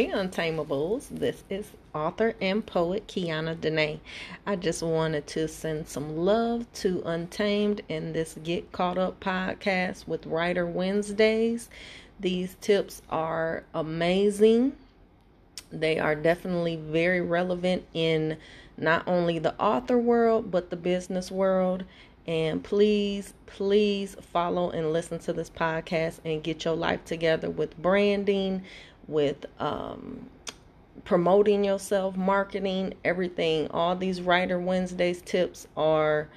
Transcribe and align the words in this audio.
Hey, 0.00 0.06
Untamables. 0.06 1.08
This 1.10 1.44
is 1.50 1.72
author 1.94 2.34
and 2.40 2.64
poet 2.64 3.06
Kiana 3.06 3.60
Dene. 3.60 4.00
I 4.46 4.56
just 4.56 4.82
wanted 4.82 5.26
to 5.26 5.46
send 5.46 5.88
some 5.88 6.16
love 6.16 6.64
to 6.76 7.02
Untamed 7.04 7.82
in 7.86 8.14
this 8.14 8.38
Get 8.42 8.72
Caught 8.72 8.96
Up 8.96 9.20
podcast 9.20 10.08
with 10.08 10.24
Writer 10.24 10.64
Wednesdays. 10.64 11.68
These 12.18 12.56
tips 12.62 13.02
are 13.10 13.64
amazing. 13.74 14.72
They 15.70 15.98
are 15.98 16.14
definitely 16.14 16.76
very 16.76 17.20
relevant 17.20 17.84
in 17.92 18.38
not 18.78 19.06
only 19.06 19.38
the 19.38 19.54
author 19.60 19.98
world, 19.98 20.50
but 20.50 20.70
the 20.70 20.76
business 20.76 21.30
world. 21.30 21.84
And 22.26 22.64
please, 22.64 23.34
please 23.44 24.16
follow 24.32 24.70
and 24.70 24.94
listen 24.94 25.18
to 25.20 25.34
this 25.34 25.50
podcast 25.50 26.20
and 26.24 26.42
get 26.42 26.64
your 26.64 26.76
life 26.76 27.04
together 27.04 27.50
with 27.50 27.76
branding 27.76 28.62
with 29.10 29.44
um, 29.58 30.30
promoting 31.04 31.64
yourself, 31.64 32.16
marketing, 32.16 32.94
everything. 33.04 33.68
All 33.72 33.96
these 33.96 34.20
Writer 34.22 34.58
Wednesdays 34.58 35.20
tips 35.22 35.66
are 35.76 36.28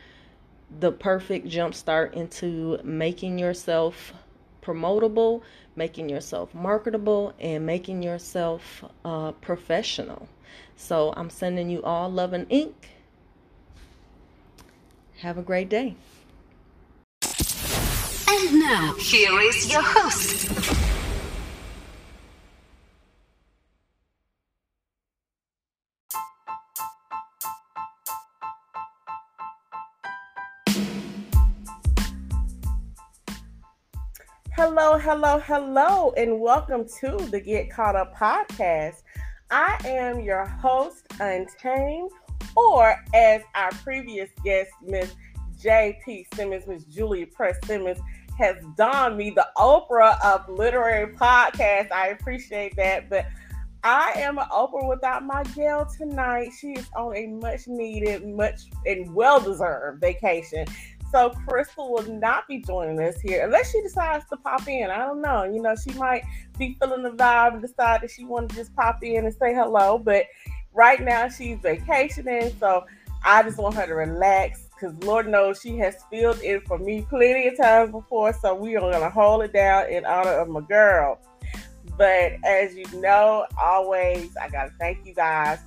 the 0.80 0.91
perfect 0.91 1.48
jumpstart 1.48 2.13
into 2.13 2.80
making 2.84 3.38
yourself 3.38 4.13
promotable, 4.62 5.41
making 5.76 6.09
yourself 6.09 6.54
marketable, 6.55 7.34
and 7.40 7.66
making 7.66 8.02
yourself 8.02 8.84
uh, 9.05 9.32
professional. 9.34 10.27
So 10.76 11.13
I'm 11.16 11.30
sending 11.30 11.70
you 11.70 11.84
all 11.84 12.10
love 12.10 12.34
and 12.34 12.48
ink. 12.49 12.90
Have 15.18 15.38
a 15.38 15.44
great 15.44 15.70
day. 15.70 15.96
And 18.27 18.60
now, 18.60 18.94
here 18.98 19.40
is 19.41 19.71
your 19.71 19.84
host. 19.84 20.49
Hello, 34.55 34.99
hello, 34.99 35.40
hello, 35.40 36.13
and 36.15 36.40
welcome 36.40 36.85
to 36.99 37.18
the 37.32 37.40
Get 37.40 37.71
Caught 37.71 37.96
Up 37.96 38.15
podcast. 38.15 39.01
I 39.49 39.79
am 39.84 40.20
your 40.20 40.45
host, 40.45 41.07
Untamed, 41.20 42.12
or 42.55 42.95
as 43.15 43.41
our 43.55 43.71
previous 43.84 44.29
guest, 44.45 44.70
Miss 44.84 45.12
J.P. 45.60 46.27
Simmons, 46.35 46.68
Miss 46.68 46.84
Julia 46.84 47.26
Press 47.26 47.57
Simmons, 47.65 47.98
has 48.37 48.55
donned 48.77 49.18
me 49.18 49.32
the 49.32 49.48
Oprah 49.57 50.23
of 50.23 50.48
literary 50.48 51.15
podcast. 51.15 51.91
I 51.91 52.10
appreciate 52.10 52.76
that, 52.76 53.10
but 53.10 53.26
I 53.84 54.13
am 54.17 54.38
an 54.38 54.45
Oprah 54.51 54.88
without 54.88 55.26
my 55.26 55.41
gal 55.55 55.85
tonight. 55.85 56.51
She 56.57 56.73
is 56.73 56.88
on 56.95 57.17
a 57.17 57.26
much 57.26 57.67
needed, 57.67 58.27
much 58.27 58.62
and 58.85 59.13
well 59.15 59.41
deserved 59.41 59.99
vacation. 59.99 60.67
So 61.14 61.30
Crystal 61.48 61.94
will 61.94 62.12
not 62.12 62.48
be 62.48 62.58
joining 62.58 63.00
us 63.00 63.22
here 63.22 63.46
unless 63.46 63.72
she 63.72 63.80
decides 63.84 64.25
to 64.30 64.38
pop 64.38 64.68
in. 64.68 64.90
I 64.90 64.97
don't 65.06 65.22
know. 65.22 65.44
You 65.44 65.62
know, 65.62 65.75
she 65.75 65.92
might 65.92 66.24
be 66.58 66.75
feeling 66.80 67.03
the 67.03 67.12
vibe 67.12 67.53
and 67.53 67.62
decide 67.62 68.02
that 68.02 68.09
she 68.09 68.24
want 68.24 68.50
to 68.50 68.56
just 68.56 68.75
pop 68.75 69.03
in 69.03 69.24
and 69.24 69.34
say 69.36 69.53
hello. 69.53 70.00
But 70.00 70.25
right 70.74 71.00
now 71.00 71.30
she's 71.30 71.59
vacationing, 71.59 72.52
so 72.59 72.86
I 73.24 73.44
just 73.44 73.59
want 73.59 73.75
her 73.75 73.86
to 73.86 73.94
relax 73.94 74.68
because 74.74 74.96
Lord 75.03 75.28
knows 75.28 75.62
she 75.62 75.78
has 75.78 75.97
filled 76.09 76.41
in 76.41 76.62
for 76.62 76.80
me 76.80 77.06
plenty 77.08 77.47
of 77.47 77.58
times 77.58 77.91
before. 77.91 78.34
So 78.34 78.56
we 78.56 78.75
are 78.75 78.79
gonna 78.79 79.12
hold 79.12 79.44
it 79.44 79.53
down 79.53 79.91
in 79.91 80.07
honor 80.07 80.31
of 80.31 80.50
my 80.50 80.62
girl. 80.62 81.19
But 81.96 82.34
as 82.44 82.73
you 82.73 82.85
know, 83.00 83.46
always 83.62 84.35
I 84.35 84.50
gotta 84.50 84.72
thank 84.79 85.06
you 85.06 85.13
guys 85.13 85.59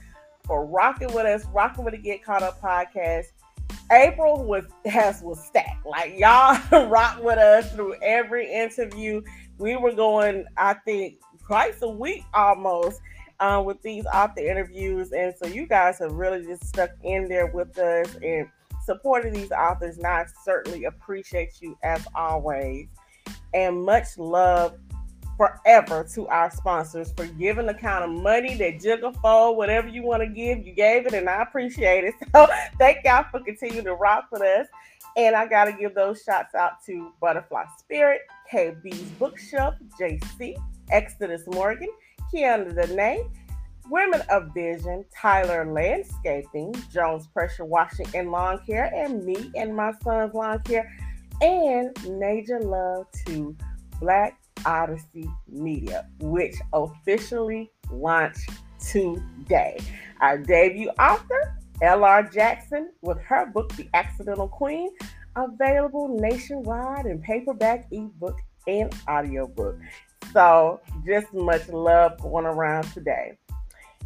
for 0.44 0.66
rocking 0.66 1.12
with 1.12 1.26
us, 1.26 1.44
rocking 1.52 1.84
with 1.84 1.94
the 1.94 1.98
Get 1.98 2.24
Caught 2.24 2.42
Up 2.42 2.60
podcast. 2.60 3.26
April 3.92 4.44
was 4.44 4.64
has 4.84 5.22
was 5.22 5.42
stacked. 5.44 5.86
Like 5.86 6.18
y'all 6.18 6.58
rock 6.88 7.22
with 7.22 7.38
us 7.38 7.72
through 7.72 7.94
every 8.02 8.52
interview. 8.52 9.22
We 9.58 9.76
were 9.76 9.92
going, 9.92 10.44
I 10.56 10.74
think, 10.74 11.16
twice 11.46 11.82
a 11.82 11.88
week 11.88 12.24
almost 12.34 13.00
uh, 13.40 13.62
with 13.64 13.80
these 13.82 14.04
author 14.06 14.40
interviews, 14.40 15.12
and 15.12 15.34
so 15.36 15.46
you 15.46 15.66
guys 15.66 15.98
have 16.00 16.12
really 16.12 16.44
just 16.44 16.66
stuck 16.66 16.90
in 17.02 17.28
there 17.28 17.46
with 17.46 17.78
us 17.78 18.16
and 18.22 18.48
supported 18.84 19.34
these 19.34 19.52
authors. 19.52 19.98
And 19.98 20.06
I 20.06 20.26
certainly 20.44 20.84
appreciate 20.84 21.60
you 21.60 21.76
as 21.82 22.06
always. 22.14 22.86
And 23.54 23.82
much 23.84 24.18
love 24.18 24.78
forever 25.36 26.06
to 26.14 26.26
our 26.28 26.50
sponsors 26.50 27.12
for 27.12 27.26
giving 27.26 27.66
the 27.66 27.74
kind 27.74 28.04
of 28.04 28.22
money 28.22 28.54
that 28.56 28.80
jiggle 28.80 29.12
whatever 29.54 29.88
you 29.88 30.02
want 30.02 30.22
to 30.22 30.28
give. 30.28 30.66
You 30.66 30.72
gave 30.72 31.06
it, 31.06 31.14
and 31.14 31.28
I 31.28 31.42
appreciate 31.42 32.04
it. 32.04 32.14
So 32.34 32.46
thank 32.78 32.98
y'all 33.04 33.24
for 33.30 33.40
continuing 33.40 33.84
to 33.84 33.94
rock 33.94 34.26
with 34.30 34.42
us. 34.42 34.66
And 35.16 35.34
I 35.34 35.46
got 35.46 35.64
to 35.64 35.72
give 35.72 35.94
those 35.94 36.22
shots 36.22 36.54
out 36.54 36.84
to 36.84 37.12
Butterfly 37.20 37.64
Spirit, 37.78 38.20
KB's 38.52 39.10
Bookshelf, 39.18 39.74
JC, 39.98 40.56
Exodus 40.90 41.42
Morgan, 41.46 41.88
Kiana 42.32 42.74
Dene, 42.74 43.30
Women 43.88 44.22
of 44.28 44.52
Vision, 44.52 45.04
Tyler 45.16 45.64
Landscaping, 45.72 46.74
Jones 46.92 47.26
Pressure 47.28 47.64
Washing 47.64 48.06
and 48.14 48.30
Lawn 48.30 48.60
Care, 48.66 48.92
and 48.94 49.24
me 49.24 49.50
and 49.56 49.74
my 49.74 49.92
son's 50.02 50.34
lawn 50.34 50.60
care, 50.64 50.92
and 51.40 51.96
major 52.18 52.60
love 52.60 53.06
to 53.26 53.56
Black 54.00 54.38
Odyssey 54.66 55.30
Media, 55.48 56.06
which 56.20 56.56
officially 56.72 57.70
launched 57.90 58.50
today. 58.80 59.78
Our 60.20 60.38
debut 60.38 60.90
author, 60.98 61.56
L.R. 61.82 62.22
Jackson, 62.24 62.90
with 63.02 63.18
her 63.20 63.46
book, 63.46 63.74
The 63.76 63.88
Accidental 63.94 64.48
Queen, 64.48 64.90
available 65.36 66.18
nationwide 66.20 67.06
in 67.06 67.20
paperback, 67.20 67.86
ebook, 67.92 68.38
and 68.66 68.94
audiobook. 69.08 69.78
So, 70.32 70.80
just 71.06 71.32
much 71.32 71.68
love 71.68 72.20
going 72.20 72.46
around 72.46 72.84
today. 72.92 73.38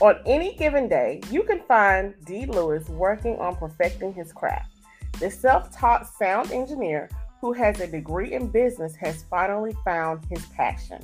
On 0.00 0.16
any 0.26 0.54
given 0.56 0.88
day, 0.88 1.20
you 1.30 1.42
can 1.42 1.60
find 1.66 2.14
D. 2.24 2.46
Lewis 2.46 2.88
working 2.88 3.36
on 3.38 3.56
perfecting 3.56 4.12
his 4.12 4.32
craft. 4.32 4.70
The 5.18 5.30
self 5.30 5.74
taught 5.76 6.06
sound 6.06 6.50
engineer 6.52 7.08
who 7.40 7.52
has 7.52 7.80
a 7.80 7.86
degree 7.86 8.32
in 8.32 8.48
business 8.48 8.94
has 8.96 9.24
finally 9.24 9.74
found 9.84 10.24
his 10.30 10.44
passion. 10.46 11.00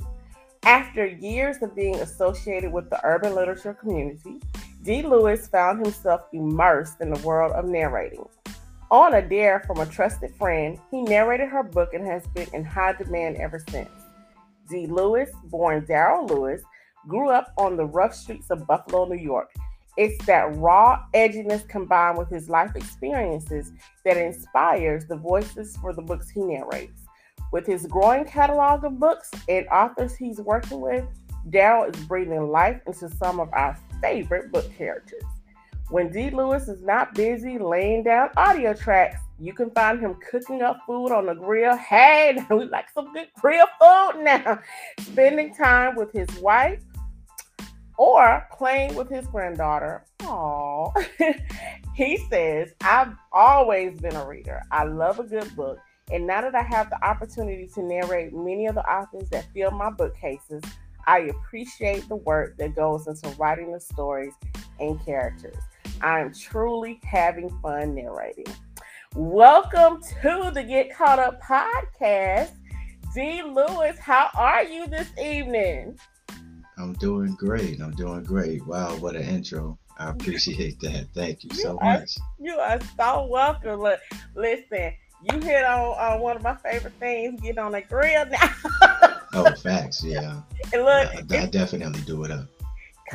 After 0.63 1.05
years 1.05 1.57
of 1.61 1.75
being 1.75 1.95
associated 1.95 2.71
with 2.71 2.89
the 2.89 2.99
urban 3.03 3.35
literature 3.35 3.73
community, 3.73 4.41
D. 4.81 5.01
Lewis 5.01 5.47
found 5.47 5.85
himself 5.85 6.21
immersed 6.31 7.01
in 7.01 7.11
the 7.11 7.19
world 7.27 7.51
of 7.51 7.65
narrating. 7.65 8.25
On 8.91 9.13
a 9.13 9.21
dare 9.21 9.59
from 9.67 9.79
a 9.79 9.85
trusted 9.85 10.33
friend, 10.35 10.79
he 10.89 11.01
narrated 11.01 11.49
her 11.49 11.63
book 11.63 11.93
and 11.93 12.07
has 12.07 12.25
been 12.27 12.47
in 12.53 12.63
high 12.63 12.93
demand 12.93 13.35
ever 13.37 13.63
since. 13.69 13.89
D. 14.69 14.87
Lewis, 14.87 15.29
born 15.45 15.85
Darryl 15.85 16.29
Lewis, 16.29 16.61
grew 17.07 17.29
up 17.29 17.53
on 17.57 17.75
the 17.75 17.85
rough 17.85 18.15
streets 18.15 18.49
of 18.49 18.65
Buffalo, 18.65 19.05
New 19.05 19.21
York. 19.21 19.51
It's 19.97 20.23
that 20.25 20.55
raw 20.55 21.03
edginess 21.13 21.67
combined 21.67 22.17
with 22.17 22.29
his 22.29 22.49
life 22.49 22.75
experiences 22.75 23.73
that 24.05 24.15
inspires 24.15 25.05
the 25.05 25.17
voices 25.17 25.75
for 25.77 25.91
the 25.91 26.01
books 26.01 26.29
he 26.29 26.39
narrates. 26.39 27.03
With 27.51 27.65
his 27.65 27.85
growing 27.85 28.23
catalog 28.23 28.85
of 28.85 28.97
books 28.97 29.29
and 29.49 29.67
authors 29.67 30.15
he's 30.15 30.39
working 30.39 30.79
with, 30.79 31.03
Darryl 31.49 31.93
is 31.93 32.05
breathing 32.05 32.49
life 32.49 32.79
into 32.87 33.09
some 33.09 33.39
of 33.39 33.49
our 33.53 33.77
favorite 34.01 34.51
book 34.51 34.71
characters. 34.77 35.23
When 35.89 36.11
D. 36.11 36.29
Lewis 36.29 36.67
is 36.67 36.81
not 36.83 37.15
busy 37.15 37.57
laying 37.57 38.03
down 38.03 38.29
audio 38.37 38.73
tracks, 38.73 39.19
you 39.39 39.53
can 39.53 39.71
find 39.71 39.99
him 39.99 40.15
cooking 40.29 40.61
up 40.61 40.81
food 40.85 41.11
on 41.11 41.25
the 41.25 41.33
grill. 41.33 41.75
Hey, 41.77 42.37
we 42.49 42.65
like 42.65 42.89
some 42.93 43.11
good 43.13 43.29
grill 43.39 43.65
food 43.79 44.23
now. 44.23 44.59
Spending 44.99 45.53
time 45.55 45.95
with 45.95 46.11
his 46.11 46.29
wife 46.39 46.81
or 47.97 48.47
playing 48.55 48.95
with 48.95 49.09
his 49.09 49.25
granddaughter. 49.27 50.05
Aww. 50.19 50.93
he 51.95 52.17
says, 52.29 52.71
I've 52.81 53.13
always 53.31 53.99
been 53.99 54.15
a 54.15 54.27
reader. 54.27 54.61
I 54.71 54.83
love 54.83 55.19
a 55.19 55.23
good 55.23 55.55
book. 55.55 55.79
And 56.11 56.25
now 56.25 56.41
that 56.41 56.55
I 56.55 56.63
have 56.63 56.89
the 56.89 57.03
opportunity 57.03 57.67
to 57.75 57.83
narrate 57.83 58.33
many 58.33 58.67
of 58.67 58.75
the 58.75 58.89
authors 58.89 59.29
that 59.29 59.47
fill 59.53 59.71
my 59.71 59.89
bookcases, 59.89 60.63
I 61.09 61.21
appreciate 61.21 62.07
the 62.07 62.17
work 62.17 62.55
that 62.57 62.75
goes 62.75 63.07
into 63.07 63.29
writing 63.39 63.71
the 63.71 63.79
stories 63.79 64.35
and 64.79 65.03
characters. 65.03 65.57
I'm 66.03 66.31
truly 66.31 66.99
having 67.03 67.49
fun 67.63 67.95
narrating. 67.95 68.45
Welcome 69.15 70.03
to 70.21 70.51
the 70.53 70.61
Get 70.61 70.95
Caught 70.95 71.17
Up 71.17 71.41
podcast. 71.41 72.51
D. 73.15 73.41
Lewis, 73.41 73.97
how 73.97 74.29
are 74.35 74.63
you 74.63 74.85
this 74.85 75.09
evening? 75.19 75.97
I'm 76.77 76.93
doing 76.93 77.33
great. 77.39 77.81
I'm 77.81 77.95
doing 77.95 78.23
great. 78.23 78.63
Wow, 78.67 78.95
what 78.97 79.15
an 79.15 79.23
intro. 79.23 79.79
I 79.97 80.11
appreciate 80.11 80.79
that. 80.81 81.07
Thank 81.15 81.43
you, 81.43 81.49
you 81.53 81.59
so 81.59 81.79
are, 81.79 82.01
much. 82.01 82.11
You 82.39 82.53
are 82.53 82.79
so 82.95 83.25
welcome. 83.31 83.79
Look, 83.79 83.99
listen, 84.35 84.93
you 85.23 85.39
hit 85.39 85.65
on 85.65 85.95
uh, 85.97 86.19
one 86.19 86.35
of 86.35 86.43
my 86.43 86.53
favorite 86.57 86.93
things, 86.99 87.41
get 87.41 87.57
on 87.57 87.73
a 87.73 87.81
grill 87.81 88.27
now. 88.27 89.15
oh, 89.33 89.51
facts, 89.55 90.03
yeah. 90.03 90.41
And 90.73 90.83
look, 90.83 91.31
I, 91.31 91.43
I 91.43 91.45
definitely 91.47 92.01
do 92.01 92.23
it 92.25 92.31
up. 92.31 92.47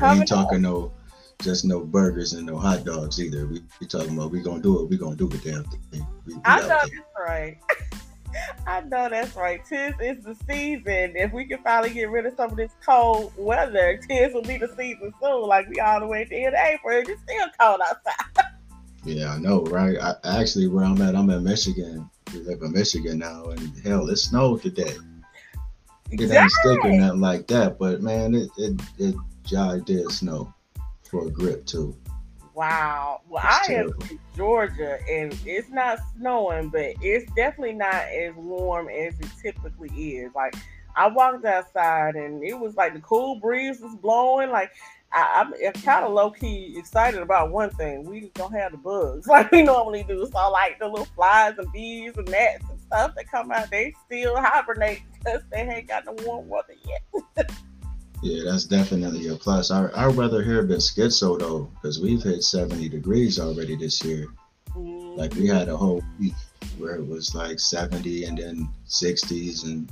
We 0.00 0.08
ain't 0.08 0.28
talking 0.28 0.62
no 0.62 0.92
just 1.40 1.64
no 1.64 1.80
burgers 1.80 2.32
and 2.32 2.46
no 2.46 2.56
hot 2.56 2.84
dogs 2.84 3.20
either. 3.20 3.46
We, 3.46 3.62
we 3.80 3.86
talking 3.86 4.16
about 4.16 4.30
we 4.30 4.42
gonna 4.42 4.62
do 4.62 4.82
it, 4.82 4.88
we 4.88 4.96
gonna 4.96 5.16
do 5.16 5.28
the 5.28 5.38
damn 5.38 5.64
thing. 5.64 6.06
We, 6.26 6.34
we 6.34 6.40
I 6.44 6.60
know 6.60 6.68
that's 6.68 6.90
right. 7.18 7.58
I 8.66 8.80
know 8.80 9.08
that's 9.08 9.36
right. 9.36 9.64
Tis 9.64 9.94
is 10.00 10.24
the 10.24 10.34
season. 10.48 11.14
If 11.16 11.32
we 11.32 11.44
can 11.44 11.58
finally 11.62 11.90
get 11.90 12.10
rid 12.10 12.26
of 12.26 12.34
some 12.34 12.50
of 12.50 12.56
this 12.56 12.72
cold 12.84 13.32
weather, 13.36 14.00
tis 14.08 14.34
will 14.34 14.42
be 14.42 14.58
the 14.58 14.68
season 14.76 15.12
soon. 15.22 15.42
Like 15.42 15.68
we 15.68 15.78
all 15.78 16.00
the 16.00 16.06
way 16.06 16.24
to 16.24 16.30
the 16.30 16.44
end 16.44 16.54
of 16.54 16.60
April, 16.60 16.98
it's 16.98 17.22
still 17.22 17.46
cold 17.60 17.80
outside. 17.80 18.46
Yeah, 19.06 19.34
I 19.34 19.38
know, 19.38 19.64
right? 19.64 19.98
I, 20.00 20.14
actually, 20.40 20.66
where 20.66 20.82
I'm 20.82 21.02
at, 21.02 21.14
I'm 21.14 21.28
in 21.28 21.44
Michigan. 21.44 22.08
We 22.32 22.40
live 22.40 22.62
in 22.62 22.72
Michigan 22.72 23.18
now, 23.18 23.50
and 23.50 23.78
hell, 23.84 24.08
it 24.08 24.16
snowed 24.16 24.62
today. 24.62 24.94
It 26.10 26.30
ain't 26.30 26.50
stick 26.50 26.84
or 26.84 26.92
nothing 26.92 27.20
like 27.20 27.46
that, 27.48 27.78
but 27.78 28.02
man, 28.02 28.34
it 28.34 28.50
it 28.56 28.80
it 28.98 29.84
did 29.84 30.10
snow 30.10 30.52
for 31.02 31.26
a 31.26 31.30
grip 31.30 31.66
too. 31.66 31.96
Wow. 32.54 33.22
Well, 33.28 33.42
it's 33.44 33.68
I 33.68 33.72
terrible. 33.72 34.04
am 34.04 34.10
in 34.10 34.18
Georgia 34.36 34.98
and 35.10 35.36
it's 35.44 35.70
not 35.70 35.98
snowing, 36.16 36.68
but 36.68 36.94
it's 37.00 37.30
definitely 37.32 37.74
not 37.74 37.94
as 37.94 38.34
warm 38.36 38.88
as 38.88 39.18
it 39.18 39.28
typically 39.42 39.88
is. 39.88 40.32
Like 40.34 40.54
I 40.94 41.08
walked 41.08 41.44
outside 41.44 42.14
and 42.14 42.44
it 42.44 42.58
was 42.58 42.76
like 42.76 42.94
the 42.94 43.00
cool 43.00 43.40
breeze 43.40 43.80
was 43.80 43.96
blowing. 43.96 44.50
Like 44.50 44.70
I, 45.12 45.44
am 45.62 45.72
kind 45.72 46.04
of 46.04 46.12
low 46.12 46.30
key 46.30 46.74
excited 46.76 47.20
about 47.20 47.50
one 47.50 47.70
thing. 47.70 48.04
We 48.04 48.30
don't 48.34 48.52
have 48.52 48.72
the 48.72 48.78
bugs 48.78 49.26
like 49.28 49.50
we 49.50 49.62
normally 49.62 50.04
do. 50.06 50.28
So 50.32 50.50
like 50.50 50.78
the 50.78 50.88
little 50.88 51.06
flies 51.06 51.54
and 51.58 51.70
bees 51.72 52.16
and 52.16 52.30
gnats 52.30 52.64
stuff 52.94 53.14
that 53.16 53.30
come 53.30 53.50
out, 53.50 53.70
they 53.70 53.92
still 54.06 54.36
hibernate 54.36 55.02
because 55.12 55.42
they 55.50 55.60
ain't 55.60 55.88
got 55.88 56.04
no 56.04 56.14
warm 56.24 56.48
weather 56.48 56.74
yet. 56.86 57.50
Yeah, 58.22 58.50
that's 58.50 58.64
definitely 58.64 59.28
a 59.28 59.34
plus. 59.34 59.70
Our 59.70 59.94
our 59.94 60.10
weather 60.10 60.42
here 60.42 60.62
been 60.62 60.78
schizo 60.78 61.38
though, 61.38 61.70
because 61.74 62.00
we've 62.00 62.22
hit 62.22 62.42
70 62.42 62.88
degrees 62.88 63.38
already 63.38 63.76
this 63.76 64.02
year. 64.02 64.28
Mm-hmm. 64.70 65.18
Like 65.18 65.34
we 65.34 65.46
had 65.46 65.68
a 65.68 65.76
whole 65.76 66.02
week 66.18 66.32
where 66.78 66.94
it 66.94 67.06
was 67.06 67.34
like 67.34 67.60
70 67.60 68.24
and 68.24 68.38
then 68.38 68.70
60s 68.88 69.64
and 69.64 69.90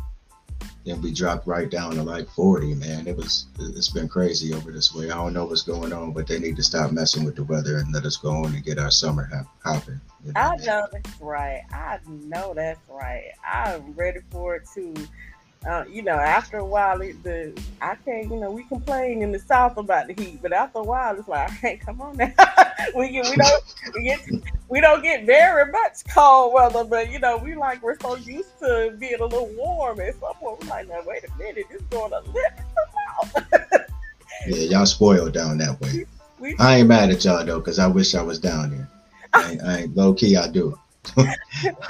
then 0.85 1.01
we 1.01 1.13
dropped 1.13 1.47
right 1.47 1.71
down 1.71 1.95
to 1.95 2.03
like 2.03 2.29
40 2.31 2.75
man. 2.75 3.07
It 3.07 3.17
was 3.17 3.47
it's 3.59 3.91
been 3.91 4.09
crazy 4.09 4.55
over 4.55 4.73
this 4.73 4.95
way. 4.95 5.11
I 5.11 5.17
don't 5.17 5.33
know 5.33 5.45
what's 5.45 5.63
going 5.63 5.93
on 5.93 6.13
but 6.13 6.27
they 6.27 6.39
need 6.39 6.57
to 6.57 6.63
stop 6.63 6.93
messing 6.93 7.25
with 7.25 7.37
the 7.37 7.45
weather 7.45 7.79
and 7.79 7.93
let 7.93 8.05
us 8.05 8.17
go 8.17 8.31
on 8.31 8.55
and 8.55 8.65
get 8.65 8.79
our 8.79 8.91
summer 8.91 9.29
hopping 9.65 10.01
you 10.25 10.33
know? 10.33 10.41
i 10.41 10.57
know 10.57 10.87
that's 10.93 11.21
right. 11.21 11.63
I 11.73 11.99
know 12.07 12.55
that's 12.55 12.81
right. 12.89 13.31
I'm 13.45 13.93
ready 13.93 14.21
for 14.31 14.57
it 14.57 14.69
too 14.73 14.95
uh, 15.67 15.85
you 15.89 16.03
know, 16.03 16.15
after 16.15 16.59
a 16.59 16.65
while, 16.65 17.01
it, 17.03 17.23
the 17.23 17.53
I 17.81 17.95
can't, 18.05 18.29
you 18.31 18.37
know, 18.37 18.51
we 18.51 18.65
complain 18.65 19.23
in 19.23 19.31
the 19.31 19.39
South 19.39 19.77
about 19.77 20.09
the 20.09 20.15
heat, 20.15 20.41
but 20.43 20.53
after 20.53 20.81
a 20.81 20.83
while, 20.83 21.17
it's 21.17 21.29
like, 21.29 21.51
hey, 21.61 21.77
come 21.77 22.01
on 22.01 22.17
now, 22.17 22.33
we 22.97 23.11
get, 23.11 23.31
we 23.31 23.37
don't 23.37 23.75
we 23.95 24.05
get 24.05 24.21
we 24.69 24.81
don't 24.81 25.03
get 25.03 25.25
very 25.25 25.71
much 25.71 26.05
cold 26.13 26.53
weather, 26.55 26.85
but 26.85 27.11
you 27.13 27.19
know, 27.19 27.37
we 27.37 27.55
like 27.55 27.83
we're 27.83 27.99
so 28.01 28.17
used 28.17 28.59
to 28.59 28.97
being 28.99 29.21
a 29.21 29.25
little 29.25 29.51
warm, 29.57 30.01
and 30.01 30.15
some 30.15 30.35
point 30.35 30.63
we're 30.63 30.69
like, 30.69 30.89
now 30.89 31.01
wait 31.07 31.25
a 31.25 31.39
minute, 31.39 31.67
it's 31.71 31.83
going 31.85 32.13
a 32.13 32.21
little 32.21 32.43
out. 33.21 33.87
yeah, 34.47 34.57
y'all 34.57 34.87
spoiled 34.87 35.33
down 35.33 35.59
that 35.59 35.81
way. 35.81 36.07
We, 36.41 36.57
I 36.59 36.79
ain't 36.79 36.89
mad 36.89 37.11
at 37.11 37.25
y'all 37.25 37.45
though, 37.45 37.61
cause 37.61 37.79
I 37.79 37.87
wish 37.87 38.17
I 38.17 38.23
was 38.23 38.41
down 38.41 38.71
there. 38.71 38.89
I 39.33 39.53
ain't, 39.53 39.63
I 39.63 39.79
ain't 39.83 39.97
low 39.97 40.13
key, 40.13 40.37
I 40.37 40.49
do. 40.49 40.77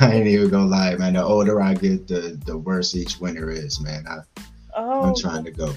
I 0.00 0.12
ain't 0.12 0.26
even 0.26 0.50
gonna 0.50 0.66
lie, 0.66 0.94
man. 0.96 1.14
The 1.14 1.22
older 1.22 1.60
I 1.60 1.74
get, 1.74 2.08
the 2.08 2.40
the 2.46 2.56
worse 2.56 2.94
each 2.94 3.20
winter 3.20 3.50
is, 3.50 3.80
man. 3.80 4.06
I 4.08 4.18
oh, 4.76 5.02
I'm 5.02 5.14
trying 5.14 5.44
to 5.44 5.50
go. 5.50 5.72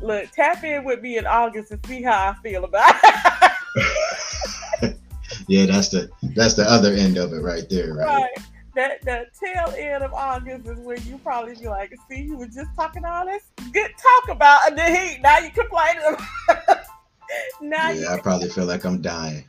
Look, 0.00 0.30
tap 0.30 0.62
in 0.64 0.84
with 0.84 1.00
me 1.00 1.18
in 1.18 1.26
August 1.26 1.72
and 1.72 1.84
see 1.86 2.02
how 2.02 2.30
I 2.30 2.34
feel 2.42 2.64
about 2.64 2.94
it. 3.02 4.96
yeah, 5.48 5.66
that's 5.66 5.88
the 5.88 6.10
that's 6.34 6.54
the 6.54 6.70
other 6.70 6.92
end 6.92 7.16
of 7.16 7.32
it 7.32 7.40
right 7.40 7.68
there, 7.68 7.94
right? 7.94 8.06
right. 8.06 8.30
That 8.74 9.02
the 9.02 9.26
tail 9.42 9.74
end 9.76 10.04
of 10.04 10.12
August 10.12 10.68
is 10.68 10.78
when 10.78 11.02
you 11.04 11.18
probably 11.18 11.56
be 11.56 11.66
like, 11.66 11.92
see, 12.08 12.20
you 12.20 12.36
were 12.36 12.46
just 12.46 12.68
talking 12.76 13.04
all 13.04 13.26
this 13.26 13.42
good 13.72 13.90
talk 13.96 14.36
about 14.36 14.76
the 14.76 14.84
heat. 14.84 15.20
Now 15.20 15.38
you 15.38 15.50
complaining 15.50 16.02
about 16.46 16.78
now 17.60 17.90
Yeah, 17.90 18.14
I 18.14 18.20
probably 18.20 18.50
feel 18.50 18.66
like 18.66 18.84
I'm 18.84 19.02
dying. 19.02 19.44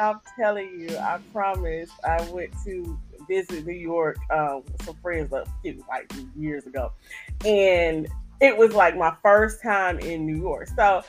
I'm 0.00 0.20
telling 0.38 0.80
you, 0.80 0.96
I 0.96 1.18
promise. 1.32 1.90
I 2.04 2.28
went 2.30 2.52
to 2.64 2.98
visit 3.28 3.66
New 3.66 3.72
York 3.72 4.18
um, 4.30 4.62
with 4.64 4.84
some 4.84 4.96
friends 4.96 5.32
a 5.32 5.44
few 5.62 5.84
like 5.88 6.12
years 6.36 6.66
ago, 6.66 6.92
and 7.44 8.08
it 8.40 8.56
was 8.56 8.72
like 8.74 8.96
my 8.96 9.14
first 9.22 9.62
time 9.62 9.98
in 9.98 10.26
New 10.26 10.40
York. 10.40 10.68
So 10.76 11.02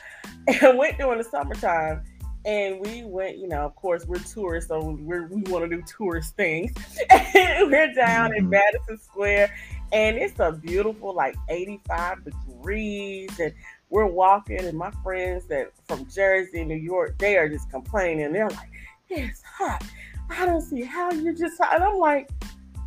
I 0.62 0.72
went 0.72 0.98
during 0.98 1.18
the 1.18 1.24
summertime, 1.24 2.02
and 2.44 2.80
we 2.80 3.04
went. 3.04 3.38
You 3.38 3.48
know, 3.48 3.64
of 3.64 3.76
course, 3.76 4.06
we're 4.06 4.18
tourists, 4.18 4.68
so 4.68 4.96
we're, 5.00 5.26
we 5.26 5.42
want 5.50 5.68
to 5.68 5.76
do 5.76 5.82
tourist 5.82 6.36
things. 6.36 6.72
we're 7.34 7.92
down 7.94 8.34
in 8.34 8.44
mm-hmm. 8.44 8.50
Madison 8.50 8.98
Square, 8.98 9.54
and 9.92 10.16
it's 10.16 10.38
a 10.40 10.52
beautiful 10.52 11.14
like 11.14 11.36
85 11.48 12.24
degrees, 12.24 13.38
and 13.38 13.54
we're 13.90 14.06
walking, 14.06 14.64
and 14.64 14.76
my 14.76 14.90
friends 15.02 15.46
that 15.46 15.72
from 15.86 16.06
Jersey, 16.10 16.64
New 16.64 16.76
York, 16.76 17.18
they 17.18 17.36
are 17.36 17.48
just 17.48 17.70
complaining. 17.70 18.32
They're 18.32 18.50
like, 18.50 18.70
"It's 19.08 19.42
hot. 19.42 19.82
I 20.30 20.44
don't 20.44 20.60
see 20.60 20.82
how 20.82 21.10
you're 21.12 21.32
just 21.32 21.60
hot." 21.60 21.74
And 21.74 21.84
I'm 21.84 21.98
like, 21.98 22.28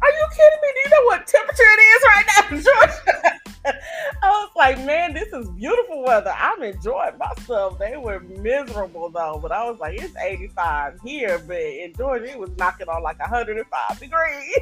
"Are 0.01 0.10
you 0.10 0.27
kidding 0.29 0.60
me? 0.62 0.67
Do 0.74 0.79
you 0.86 0.89
know 0.89 1.05
what 1.05 1.27
temperature 1.27 1.63
it 1.63 1.81
is 1.81 2.03
right 2.03 2.25
now 2.27 2.55
in 2.55 2.63
Georgia?" 2.63 3.39
I 4.24 4.29
was 4.29 4.50
like, 4.55 4.77
"Man, 4.86 5.13
this 5.13 5.31
is 5.34 5.50
beautiful 5.50 6.03
weather. 6.03 6.34
I'm 6.38 6.62
enjoying 6.62 7.17
myself." 7.17 7.79
They 7.79 7.98
were 7.98 8.20
miserable 8.20 9.10
though, 9.10 9.39
but 9.41 9.51
I 9.51 9.70
was 9.70 9.79
like, 9.79 10.00
"It's 10.00 10.15
85 10.15 11.00
here, 11.03 11.39
but 11.39 11.58
in 11.58 11.93
Georgia, 11.96 12.29
it 12.31 12.39
was 12.39 12.51
knocking 12.58 12.89
on 12.89 13.01
like 13.01 13.20
105 13.20 14.00
degrees." 14.00 14.60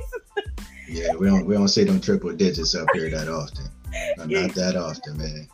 yeah, 0.88 1.13
we 1.15 1.27
don't 1.27 1.46
we 1.46 1.55
don't 1.55 1.67
see 1.67 1.84
them 1.84 2.00
triple 2.00 2.31
digits 2.31 2.75
up 2.75 2.88
here 2.93 3.10
that 3.10 3.27
often. 3.27 3.65
Not 4.17 4.29
yeah. 4.29 4.48
that 4.48 4.75
often, 4.75 5.17
man. 5.17 5.48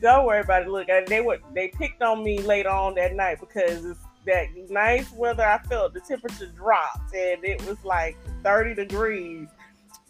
Don't 0.00 0.26
worry 0.26 0.40
about 0.40 0.62
it. 0.62 0.68
Look, 0.68 0.88
they 1.06 1.20
were 1.20 1.38
they 1.54 1.68
picked 1.68 2.02
on 2.02 2.22
me 2.22 2.38
later 2.40 2.70
on 2.70 2.94
that 2.94 3.14
night 3.14 3.38
because 3.40 3.96
that 4.26 4.48
nice 4.68 5.10
weather. 5.12 5.44
I 5.44 5.58
felt 5.58 5.94
the 5.94 6.00
temperature 6.00 6.52
dropped, 6.54 7.14
and 7.14 7.44
it 7.44 7.64
was 7.66 7.82
like 7.84 8.16
30 8.42 8.74
degrees. 8.74 9.48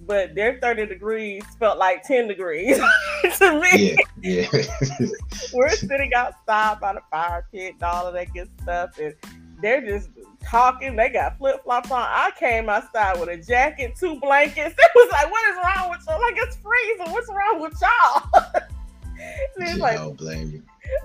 But 0.01 0.35
their 0.35 0.59
30 0.61 0.87
degrees 0.87 1.43
felt 1.59 1.79
like 1.79 2.03
10 2.03 2.29
degrees 2.29 2.77
to 3.39 3.61
me. 3.61 3.97
Yeah, 4.23 4.47
yeah. 4.53 4.63
We're 5.55 5.71
sitting 5.71 6.13
outside 6.15 6.81
by 6.81 6.95
the 6.95 7.01
fire 7.11 7.47
pit 7.51 7.75
and 7.75 7.83
all 7.83 8.07
of 8.07 8.15
that 8.15 8.33
good 8.35 8.51
stuff, 8.63 8.99
and 8.99 9.15
they're 9.63 9.81
just 9.81 10.11
talking. 10.45 10.97
They 10.97 11.09
got 11.09 11.39
flip 11.39 11.63
flops 11.65 11.91
on. 11.91 12.01
I 12.01 12.31
came 12.39 12.69
outside 12.69 13.19
with 13.19 13.31
a 13.31 13.39
jacket, 13.39 13.95
two 13.99 14.19
blankets. 14.21 14.75
It 14.87 14.91
was 14.95 15.13
like, 15.13 15.31
what 15.31 15.49
is 15.51 15.57
wrong 15.57 15.91
with 15.91 16.01
you? 16.07 16.21
Like 16.21 16.35
it's 16.37 16.57
freezing. 16.57 17.13
What's 17.13 17.29
wrong 17.29 17.61
with 17.61 17.81
y'all? 17.81 18.63
It's 19.57 19.79
like, 19.79 19.99
I 19.99 20.05
don't 20.05 20.17
blame 20.17 20.51
you. 20.51 20.63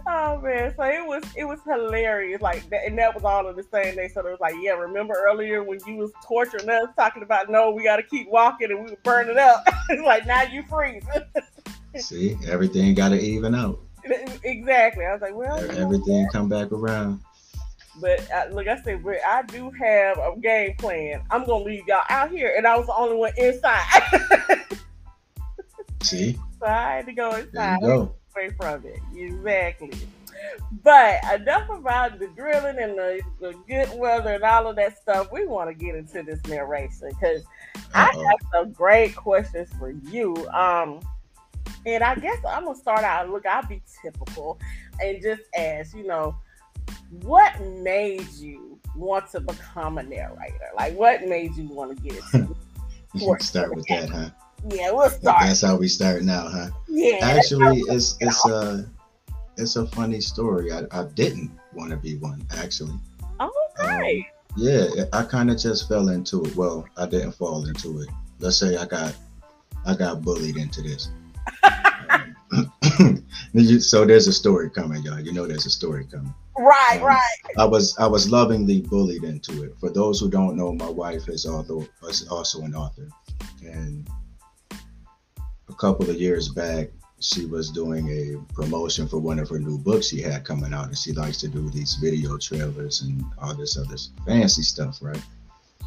Oh 0.07 0.39
man, 0.41 0.73
so 0.75 0.83
it 0.83 1.05
was 1.05 1.23
it 1.35 1.45
was 1.45 1.59
hilarious. 1.65 2.41
Like 2.41 2.69
that, 2.69 2.85
and 2.85 2.97
that 2.97 3.13
was 3.13 3.23
all 3.23 3.47
on 3.47 3.55
the 3.55 3.63
same 3.63 3.95
day. 3.95 4.07
So 4.07 4.21
it 4.21 4.31
was 4.31 4.39
like, 4.39 4.55
yeah, 4.61 4.71
remember 4.71 5.15
earlier 5.27 5.63
when 5.63 5.79
you 5.85 5.95
was 5.95 6.11
torturing 6.23 6.69
us, 6.69 6.87
talking 6.95 7.23
about 7.23 7.49
no, 7.49 7.71
we 7.71 7.83
got 7.83 7.97
to 7.97 8.03
keep 8.03 8.29
walking 8.29 8.71
and 8.71 8.83
we 8.83 8.91
were 8.91 8.97
burning 9.03 9.37
up. 9.37 9.65
like 10.05 10.25
now 10.25 10.43
you 10.43 10.63
freeze. 10.63 11.03
See, 11.97 12.37
everything 12.47 12.93
got 12.93 13.09
to 13.09 13.19
even 13.19 13.53
out. 13.53 13.79
Exactly. 14.43 15.05
I 15.05 15.13
was 15.13 15.21
like, 15.21 15.35
well, 15.35 15.57
everything 15.71 16.27
come 16.31 16.49
back 16.49 16.71
around. 16.71 17.21
But 17.99 18.29
uh, 18.31 18.45
like 18.51 18.67
I 18.67 18.81
said, 18.81 19.03
but 19.03 19.17
I 19.25 19.43
do 19.43 19.69
have 19.71 20.17
a 20.17 20.33
game 20.41 20.75
plan. 20.77 21.23
I'm 21.29 21.45
gonna 21.45 21.63
leave 21.63 21.83
y'all 21.87 22.03
out 22.09 22.31
here, 22.31 22.53
and 22.57 22.65
I 22.65 22.77
was 22.77 22.87
the 22.87 22.95
only 22.95 23.17
one 23.17 23.33
inside. 23.37 23.83
See? 26.01 26.39
So 26.61 26.67
I 26.67 26.97
had 26.97 27.05
to 27.07 27.13
go 27.13 27.35
inside. 27.35 27.81
Go. 27.81 28.15
Away 28.35 28.49
from 28.51 28.85
it. 28.85 28.99
Exactly. 29.15 29.91
But 30.83 31.21
enough 31.33 31.69
about 31.69 32.19
the 32.19 32.27
drilling 32.27 32.77
and 32.79 32.97
the, 32.97 33.21
the 33.39 33.55
good 33.67 33.89
weather 33.97 34.35
and 34.35 34.43
all 34.43 34.67
of 34.67 34.75
that 34.75 34.97
stuff. 34.97 35.29
We 35.31 35.45
want 35.45 35.69
to 35.69 35.73
get 35.73 35.95
into 35.95 36.23
this 36.23 36.39
narration 36.47 37.09
because 37.09 37.43
I 37.93 38.05
have 38.05 38.47
some 38.53 38.71
great 38.71 39.15
questions 39.15 39.69
for 39.77 39.89
you. 39.89 40.35
Um, 40.49 41.01
and 41.85 42.03
I 42.03 42.15
guess 42.15 42.37
I'm 42.47 42.65
gonna 42.65 42.77
start 42.77 43.03
out. 43.03 43.29
Look, 43.29 43.45
I'll 43.45 43.65
be 43.65 43.81
typical 44.03 44.59
and 45.01 45.21
just 45.21 45.41
ask, 45.57 45.95
you 45.95 46.05
know, 46.05 46.35
what 47.21 47.59
made 47.61 48.27
you 48.33 48.79
want 48.95 49.29
to 49.31 49.39
become 49.39 49.97
a 49.97 50.03
narrator? 50.03 50.69
Like, 50.75 50.95
what 50.95 51.27
made 51.27 51.55
you 51.55 51.67
want 51.67 51.97
to 51.97 52.03
get 52.03 52.21
into? 52.33 52.55
start 53.39 53.75
with 53.75 53.85
that, 53.87 54.09
huh? 54.09 54.29
Yeah, 54.69 54.91
we'll 54.91 55.09
start. 55.09 55.43
That's 55.43 55.61
how 55.61 55.75
we 55.75 55.87
start 55.87 56.23
now, 56.23 56.47
huh? 56.47 56.69
Yeah. 56.87 57.19
Actually, 57.21 57.79
it's 57.87 58.17
it's 58.19 58.45
a 58.47 58.85
it's 59.57 59.75
a 59.75 59.87
funny 59.87 60.21
story. 60.21 60.71
I, 60.71 60.83
I 60.91 61.05
didn't 61.15 61.51
want 61.73 61.91
to 61.91 61.97
be 61.97 62.17
one 62.17 62.45
actually. 62.57 62.97
Okay. 63.39 64.19
Um, 64.19 64.25
yeah, 64.57 65.05
I 65.13 65.23
kind 65.23 65.49
of 65.49 65.57
just 65.57 65.87
fell 65.87 66.09
into 66.09 66.43
it. 66.45 66.55
Well, 66.55 66.85
I 66.97 67.05
didn't 67.05 67.31
fall 67.31 67.65
into 67.65 68.01
it. 68.01 68.09
Let's 68.39 68.57
say 68.57 68.77
I 68.77 68.85
got 68.85 69.15
I 69.85 69.95
got 69.95 70.21
bullied 70.21 70.57
into 70.57 70.81
this. 70.81 71.09
um, 72.51 73.23
so 73.79 74.05
there's 74.05 74.27
a 74.27 74.33
story 74.33 74.69
coming, 74.69 75.03
y'all. 75.03 75.19
You 75.19 75.31
know 75.31 75.47
there's 75.47 75.65
a 75.65 75.71
story 75.71 76.05
coming. 76.05 76.33
Right, 76.57 76.97
um, 76.97 77.07
right. 77.07 77.39
I 77.57 77.65
was 77.65 77.97
I 77.97 78.07
was 78.07 78.29
lovingly 78.29 78.81
bullied 78.81 79.23
into 79.23 79.63
it. 79.63 79.75
For 79.79 79.89
those 79.89 80.19
who 80.19 80.29
don't 80.29 80.55
know, 80.55 80.73
my 80.73 80.89
wife 80.89 81.29
is 81.29 81.45
also 81.45 81.87
is 82.07 82.27
also 82.27 82.61
an 82.61 82.75
author, 82.75 83.07
and 83.63 84.07
a 85.71 85.75
couple 85.75 86.09
of 86.09 86.19
years 86.19 86.49
back, 86.49 86.89
she 87.19 87.45
was 87.45 87.69
doing 87.69 88.09
a 88.09 88.53
promotion 88.53 89.07
for 89.07 89.19
one 89.19 89.39
of 89.39 89.49
her 89.49 89.59
new 89.59 89.77
books 89.77 90.07
she 90.07 90.21
had 90.21 90.43
coming 90.43 90.73
out, 90.73 90.87
and 90.87 90.97
she 90.97 91.13
likes 91.13 91.37
to 91.37 91.47
do 91.47 91.69
these 91.69 91.95
video 91.95 92.37
trailers 92.37 93.01
and 93.01 93.23
all 93.39 93.53
this 93.55 93.77
other 93.77 93.97
fancy 94.25 94.63
stuff, 94.63 94.99
right? 95.01 95.23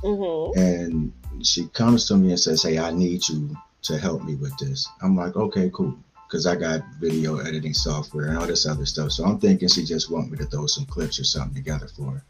Mm-hmm. 0.02 0.58
And 0.58 1.12
she 1.42 1.66
comes 1.68 2.06
to 2.08 2.16
me 2.16 2.30
and 2.30 2.40
says, 2.40 2.62
"Hey, 2.62 2.78
I 2.78 2.90
need 2.92 3.28
you 3.28 3.56
to 3.82 3.98
help 3.98 4.22
me 4.22 4.36
with 4.36 4.56
this." 4.58 4.88
I'm 5.02 5.16
like, 5.16 5.36
"Okay, 5.36 5.70
cool." 5.72 5.96
because 6.34 6.46
I 6.46 6.56
got 6.56 6.82
video 6.98 7.38
editing 7.38 7.74
software 7.74 8.26
and 8.26 8.38
all 8.38 8.46
this 8.46 8.66
other 8.66 8.86
stuff. 8.86 9.12
So 9.12 9.24
I'm 9.24 9.38
thinking 9.38 9.68
she 9.68 9.84
just 9.84 10.10
want 10.10 10.32
me 10.32 10.38
to 10.38 10.46
throw 10.46 10.66
some 10.66 10.84
clips 10.86 11.20
or 11.20 11.24
something 11.24 11.54
together 11.54 11.86
for 11.86 12.10
her. 12.10 12.24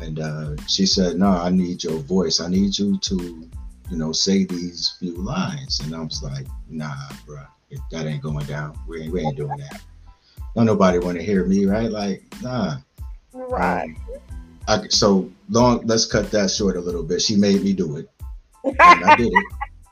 And 0.00 0.18
uh, 0.18 0.56
she 0.66 0.84
said, 0.84 1.16
"No, 1.16 1.28
I 1.28 1.50
need 1.50 1.84
your 1.84 1.98
voice. 1.98 2.40
I 2.40 2.48
need 2.48 2.76
you 2.76 2.98
to, 2.98 3.48
you 3.90 3.96
know, 3.96 4.12
say 4.12 4.44
these 4.44 4.96
few 4.98 5.16
lines." 5.16 5.80
And 5.80 5.94
I 5.94 6.00
was 6.00 6.22
like, 6.22 6.46
"Nah, 6.68 6.94
bro, 7.26 7.42
that 7.90 8.06
ain't 8.06 8.22
going 8.22 8.46
down. 8.46 8.78
We 8.88 9.02
ain't, 9.02 9.12
we 9.12 9.20
ain't 9.20 9.36
doing 9.36 9.56
that. 9.58 9.80
Don't 10.54 10.66
nobody 10.66 10.98
want 10.98 11.16
to 11.18 11.24
hear 11.24 11.44
me, 11.44 11.66
right? 11.66 11.90
Like, 11.90 12.22
nah." 12.42 12.76
Right. 13.32 13.84
Um, 13.84 13.96
I, 14.68 14.88
so 14.88 15.30
long. 15.48 15.86
Let's 15.86 16.06
cut 16.06 16.30
that 16.30 16.50
short 16.50 16.76
a 16.76 16.80
little 16.80 17.02
bit. 17.02 17.22
She 17.22 17.36
made 17.36 17.62
me 17.62 17.72
do 17.72 17.96
it, 17.96 18.08
and 18.64 19.04
I 19.04 19.16
did 19.16 19.32
it. 19.32 19.44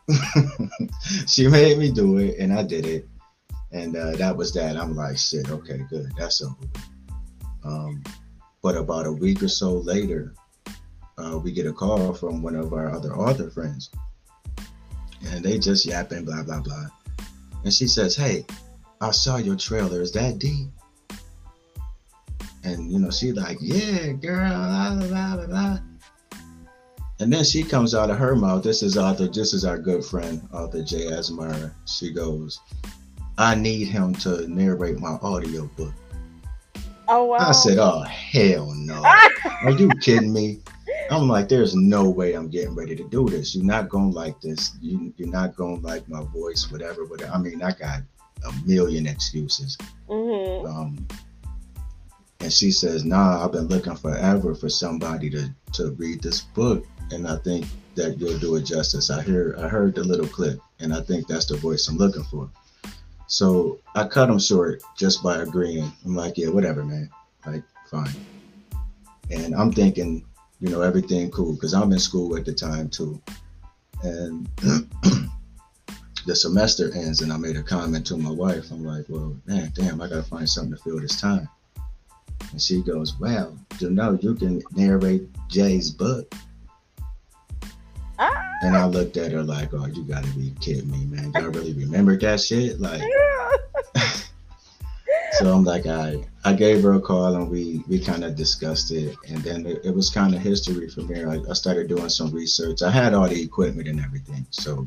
she 1.26 1.48
made 1.48 1.78
me 1.78 1.90
do 1.90 2.18
it, 2.18 2.36
and 2.38 2.52
I 2.52 2.62
did 2.62 2.86
it 2.86 3.08
and 3.72 3.96
uh, 3.96 4.12
that 4.12 4.36
was 4.36 4.52
that. 4.54 4.76
I'm 4.76 4.94
like, 4.94 5.18
shit, 5.18 5.50
okay, 5.50 5.84
good, 5.90 6.10
that's 6.16 6.42
over. 6.42 6.56
Um, 7.64 8.02
but 8.62 8.76
about 8.76 9.06
a 9.06 9.12
week 9.12 9.42
or 9.42 9.48
so 9.48 9.78
later, 9.78 10.34
uh, 11.18 11.38
we 11.38 11.52
get 11.52 11.66
a 11.66 11.72
call 11.72 12.14
from 12.14 12.42
one 12.42 12.54
of 12.54 12.72
our 12.72 12.90
other 12.90 13.14
author 13.14 13.50
friends, 13.50 13.90
and 15.26 15.44
they 15.44 15.58
just 15.58 15.86
yapping, 15.86 16.24
blah 16.24 16.42
blah 16.42 16.60
blah. 16.60 16.86
And 17.64 17.72
she 17.72 17.86
says, 17.86 18.16
"Hey, 18.16 18.46
I 19.00 19.10
saw 19.10 19.36
your 19.36 19.56
trailer. 19.56 20.00
Is 20.00 20.12
that 20.12 20.38
D?" 20.38 20.68
And 22.64 22.90
you 22.90 22.98
know, 22.98 23.10
she 23.10 23.32
like, 23.32 23.58
"Yeah, 23.60 24.12
girl." 24.12 24.48
Blah, 24.48 24.96
blah, 24.96 25.36
blah, 25.36 25.46
blah. 25.46 25.78
And 27.20 27.32
then 27.32 27.42
she 27.42 27.64
comes 27.64 27.94
out 27.94 28.10
of 28.10 28.18
her 28.18 28.36
mouth. 28.36 28.62
This 28.62 28.82
is 28.82 28.96
author. 28.96 29.26
This 29.26 29.52
is 29.52 29.64
our 29.64 29.78
good 29.78 30.04
friend, 30.04 30.46
author 30.52 30.82
Jay 30.82 31.06
Asmara. 31.06 31.72
She 31.86 32.12
goes, 32.12 32.60
I 33.38 33.54
need 33.54 33.86
him 33.86 34.14
to 34.16 34.46
narrate 34.48 34.98
my 34.98 35.18
audio 35.22 35.66
book. 35.76 35.94
Oh 37.08 37.24
wow. 37.24 37.38
I 37.38 37.52
said, 37.52 37.78
Oh 37.78 38.02
hell 38.02 38.72
no. 38.74 39.02
Are 39.64 39.70
you 39.70 39.90
kidding 40.00 40.32
me? 40.32 40.60
I'm 41.10 41.28
like, 41.28 41.48
there's 41.48 41.74
no 41.74 42.08
way 42.08 42.34
I'm 42.34 42.48
getting 42.48 42.74
ready 42.74 42.94
to 42.96 43.04
do 43.04 43.28
this. 43.28 43.54
You're 43.54 43.64
not 43.64 43.88
gonna 43.88 44.10
like 44.10 44.40
this. 44.40 44.72
You, 44.80 45.12
you're 45.16 45.28
not 45.28 45.56
gonna 45.56 45.80
like 45.80 46.08
my 46.08 46.22
voice, 46.24 46.70
whatever. 46.70 47.06
But 47.06 47.28
I 47.28 47.38
mean, 47.38 47.62
I 47.62 47.72
got 47.72 48.02
a 48.46 48.52
million 48.66 49.06
excuses. 49.06 49.76
Mm-hmm. 50.08 50.66
Um, 50.66 51.06
and 52.40 52.52
she 52.52 52.70
says, 52.70 53.04
Nah, 53.04 53.44
I've 53.44 53.52
been 53.52 53.68
looking 53.68 53.96
forever 53.96 54.54
for 54.54 54.68
somebody 54.68 55.30
to 55.30 55.50
to 55.74 55.92
read 55.92 56.22
this 56.22 56.42
book, 56.42 56.86
and 57.10 57.26
I 57.26 57.36
think 57.36 57.66
that 57.94 58.18
you'll 58.18 58.38
do 58.38 58.56
it 58.56 58.62
justice. 58.62 59.10
I 59.10 59.22
hear, 59.22 59.56
I 59.58 59.68
heard 59.68 59.94
the 59.94 60.04
little 60.04 60.26
clip, 60.26 60.60
and 60.78 60.94
I 60.94 61.00
think 61.00 61.26
that's 61.26 61.46
the 61.46 61.56
voice 61.56 61.88
I'm 61.88 61.96
looking 61.96 62.24
for. 62.24 62.48
So 63.26 63.80
I 63.94 64.06
cut 64.06 64.30
him 64.30 64.38
short 64.38 64.82
just 64.96 65.22
by 65.22 65.42
agreeing. 65.42 65.92
I'm 66.04 66.14
like, 66.14 66.38
yeah, 66.38 66.48
whatever, 66.48 66.84
man. 66.84 67.10
Like, 67.44 67.64
fine. 67.90 68.14
And 69.30 69.54
I'm 69.54 69.72
thinking, 69.72 70.24
you 70.60 70.68
know, 70.70 70.82
everything 70.82 71.30
cool 71.30 71.54
because 71.54 71.74
I'm 71.74 71.92
in 71.92 71.98
school 71.98 72.36
at 72.36 72.44
the 72.44 72.52
time 72.52 72.88
too. 72.88 73.20
And 74.02 74.48
the 76.26 76.34
semester 76.34 76.92
ends, 76.94 77.20
and 77.22 77.32
I 77.32 77.36
made 77.36 77.56
a 77.56 77.62
comment 77.62 78.06
to 78.08 78.16
my 78.16 78.30
wife. 78.30 78.70
I'm 78.70 78.84
like, 78.84 79.06
well, 79.08 79.36
man, 79.46 79.72
damn, 79.74 80.00
I 80.00 80.08
gotta 80.08 80.22
find 80.22 80.48
something 80.48 80.76
to 80.76 80.82
fill 80.82 81.00
this 81.00 81.20
time. 81.20 81.48
And 82.52 82.60
she 82.60 82.82
goes, 82.82 83.18
well, 83.18 83.58
you 83.78 83.90
know, 83.90 84.18
you 84.20 84.34
can 84.34 84.62
narrate 84.74 85.28
Jay's 85.48 85.90
book. 85.90 86.32
Ah. 88.18 88.44
And 88.62 88.76
I 88.76 88.84
looked 88.86 89.16
at 89.16 89.30
her 89.30 89.44
like, 89.44 89.72
"Oh, 89.72 89.86
you 89.86 90.02
gotta 90.02 90.26
be 90.30 90.52
kidding 90.60 90.90
me, 90.90 91.04
man! 91.04 91.30
I 91.36 91.42
really 91.42 91.72
remember 91.72 92.16
that 92.18 92.40
shit?" 92.40 92.80
Like, 92.80 93.00
so 95.38 95.52
I'm 95.52 95.64
like, 95.64 95.86
I 95.86 96.24
I 96.44 96.52
gave 96.52 96.82
her 96.82 96.94
a 96.94 97.00
call 97.00 97.36
and 97.36 97.50
we 97.50 97.82
we 97.88 97.98
kind 97.98 98.24
of 98.24 98.36
discussed 98.36 98.90
it, 98.90 99.16
and 99.28 99.38
then 99.38 99.66
it, 99.66 99.84
it 99.84 99.94
was 99.94 100.10
kind 100.10 100.34
of 100.34 100.40
history 100.40 100.88
from 100.88 101.06
there. 101.06 101.30
I, 101.30 101.40
I 101.48 101.52
started 101.52 101.88
doing 101.88 102.08
some 102.08 102.30
research. 102.30 102.82
I 102.82 102.90
had 102.90 103.14
all 103.14 103.28
the 103.28 103.42
equipment 103.42 103.88
and 103.88 104.00
everything, 104.00 104.46
so 104.50 104.86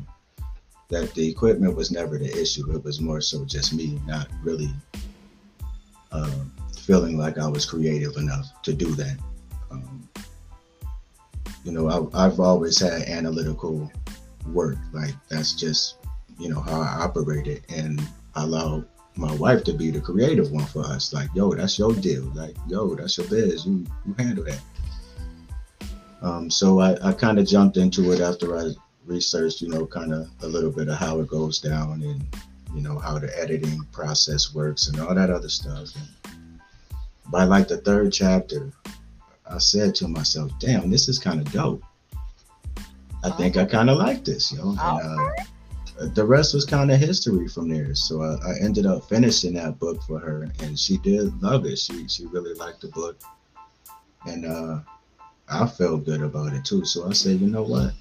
that 0.90 1.14
the 1.14 1.28
equipment 1.28 1.74
was 1.74 1.90
never 1.90 2.18
the 2.18 2.30
issue. 2.38 2.70
It 2.74 2.84
was 2.84 3.00
more 3.00 3.20
so 3.20 3.44
just 3.44 3.72
me 3.72 3.98
not 4.06 4.28
really 4.42 4.70
uh, 6.12 6.30
feeling 6.76 7.16
like 7.16 7.38
I 7.38 7.48
was 7.48 7.64
creative 7.64 8.16
enough 8.16 8.46
to 8.62 8.74
do 8.74 8.94
that. 8.96 9.16
Um, 9.70 10.08
you 11.64 11.72
know, 11.72 11.88
I, 11.88 12.26
I've 12.26 12.40
always 12.40 12.78
had 12.78 13.02
analytical 13.02 13.90
work. 14.46 14.76
Like 14.92 15.14
that's 15.28 15.54
just, 15.54 15.96
you 16.38 16.50
know, 16.50 16.60
how 16.60 16.80
I 16.80 17.04
operated. 17.04 17.64
And 17.68 18.00
I 18.34 18.42
allow 18.42 18.84
my 19.16 19.34
wife 19.34 19.62
to 19.64 19.72
be 19.72 19.90
the 19.90 20.00
creative 20.00 20.50
one 20.50 20.66
for 20.66 20.84
us. 20.84 21.12
Like, 21.12 21.28
yo, 21.34 21.52
that's 21.54 21.78
your 21.78 21.92
deal. 21.92 22.24
Like, 22.34 22.56
yo, 22.68 22.94
that's 22.94 23.18
your 23.18 23.26
biz. 23.28 23.66
You 23.66 23.86
you 24.06 24.14
handle 24.18 24.44
that. 24.44 24.60
Um, 26.22 26.50
so 26.50 26.80
I, 26.80 26.96
I 27.08 27.12
kind 27.12 27.38
of 27.38 27.46
jumped 27.46 27.76
into 27.76 28.12
it 28.12 28.20
after 28.20 28.56
I 28.56 28.72
researched, 29.04 29.60
you 29.60 29.68
know, 29.68 29.86
kind 29.86 30.14
of 30.14 30.28
a 30.42 30.46
little 30.46 30.70
bit 30.70 30.88
of 30.88 30.96
how 30.96 31.18
it 31.20 31.26
goes 31.26 31.58
down 31.58 32.02
and, 32.02 32.24
you 32.74 32.80
know, 32.80 32.98
how 32.98 33.18
the 33.18 33.36
editing 33.38 33.84
process 33.90 34.54
works 34.54 34.88
and 34.88 35.00
all 35.00 35.14
that 35.14 35.30
other 35.30 35.48
stuff. 35.48 35.88
And 35.96 36.60
by 37.30 37.44
like 37.44 37.66
the 37.66 37.78
third 37.78 38.12
chapter, 38.12 38.72
I 39.50 39.58
said 39.58 39.94
to 39.96 40.08
myself, 40.08 40.52
damn, 40.60 40.90
this 40.90 41.08
is 41.08 41.18
kind 41.18 41.40
of 41.40 41.52
dope. 41.52 41.82
I 43.24 43.30
think 43.30 43.56
I 43.56 43.64
kind 43.64 43.90
of 43.90 43.98
like 43.98 44.24
this, 44.24 44.52
yo. 44.52 44.70
And, 44.70 44.78
uh, 44.80 45.30
the 46.14 46.24
rest 46.24 46.54
was 46.54 46.64
kind 46.64 46.90
of 46.90 46.98
history 46.98 47.48
from 47.48 47.68
there. 47.68 47.94
So 47.94 48.22
I, 48.22 48.34
I 48.50 48.54
ended 48.60 48.86
up 48.86 49.08
finishing 49.08 49.54
that 49.54 49.78
book 49.78 50.02
for 50.02 50.18
her, 50.18 50.50
and 50.60 50.78
she 50.78 50.98
did 50.98 51.40
love 51.42 51.66
it. 51.66 51.78
She 51.78 52.08
she 52.08 52.26
really 52.26 52.54
liked 52.54 52.80
the 52.80 52.88
book, 52.88 53.20
and 54.26 54.46
uh, 54.46 54.80
I 55.48 55.66
felt 55.66 56.04
good 56.04 56.22
about 56.22 56.52
it 56.52 56.64
too. 56.64 56.84
So 56.84 57.08
I 57.08 57.12
said, 57.12 57.40
you 57.40 57.48
know 57.48 57.62
what? 57.62 57.92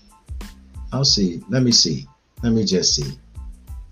I'll 0.94 1.06
see. 1.06 1.44
Let 1.50 1.64
me 1.64 1.72
see. 1.72 2.08
Let 2.44 2.54
me 2.54 2.66
just 2.66 2.96
see. 2.96 3.18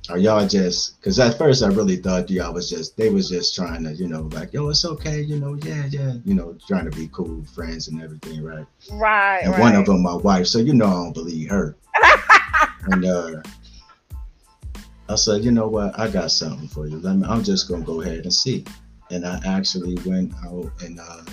Are 0.09 0.17
y'all 0.17 0.47
just? 0.47 0.99
Because 0.99 1.19
at 1.19 1.37
first 1.37 1.61
I 1.61 1.67
really 1.67 1.97
thought 1.97 2.31
y'all 2.31 2.53
was 2.53 2.67
just 2.69 2.97
they 2.97 3.09
was 3.09 3.29
just 3.29 3.53
trying 3.53 3.83
to, 3.83 3.93
you 3.93 4.07
know, 4.07 4.21
like 4.33 4.53
yo, 4.53 4.69
it's 4.69 4.83
okay, 4.83 5.21
you 5.21 5.39
know, 5.39 5.53
yeah, 5.63 5.85
yeah, 5.91 6.13
you 6.25 6.33
know, 6.33 6.57
trying 6.67 6.89
to 6.89 6.91
be 6.91 7.09
cool 7.11 7.43
friends 7.53 7.89
and 7.89 8.01
everything, 8.01 8.41
right? 8.41 8.65
Right. 8.91 9.41
And 9.43 9.51
right. 9.51 9.59
one 9.59 9.75
of 9.75 9.85
them, 9.85 10.01
my 10.01 10.15
wife. 10.15 10.47
So 10.47 10.57
you 10.57 10.73
know, 10.73 10.87
I 10.87 10.93
don't 10.93 11.13
believe 11.13 11.49
her. 11.49 11.77
and 12.87 13.05
uh, 13.05 13.41
I 15.09 15.15
said, 15.15 15.43
you 15.43 15.51
know 15.51 15.67
what? 15.67 15.99
I 15.99 16.07
got 16.07 16.31
something 16.31 16.67
for 16.67 16.87
you. 16.87 16.99
Let 16.99 17.15
me. 17.15 17.25
I'm 17.27 17.43
just 17.43 17.67
gonna 17.67 17.83
go 17.83 18.01
ahead 18.01 18.23
and 18.23 18.33
see. 18.33 18.63
And 19.09 19.25
I 19.25 19.41
actually 19.43 19.97
went 20.05 20.33
out 20.45 20.71
and 20.83 20.99
uh, 20.99 21.23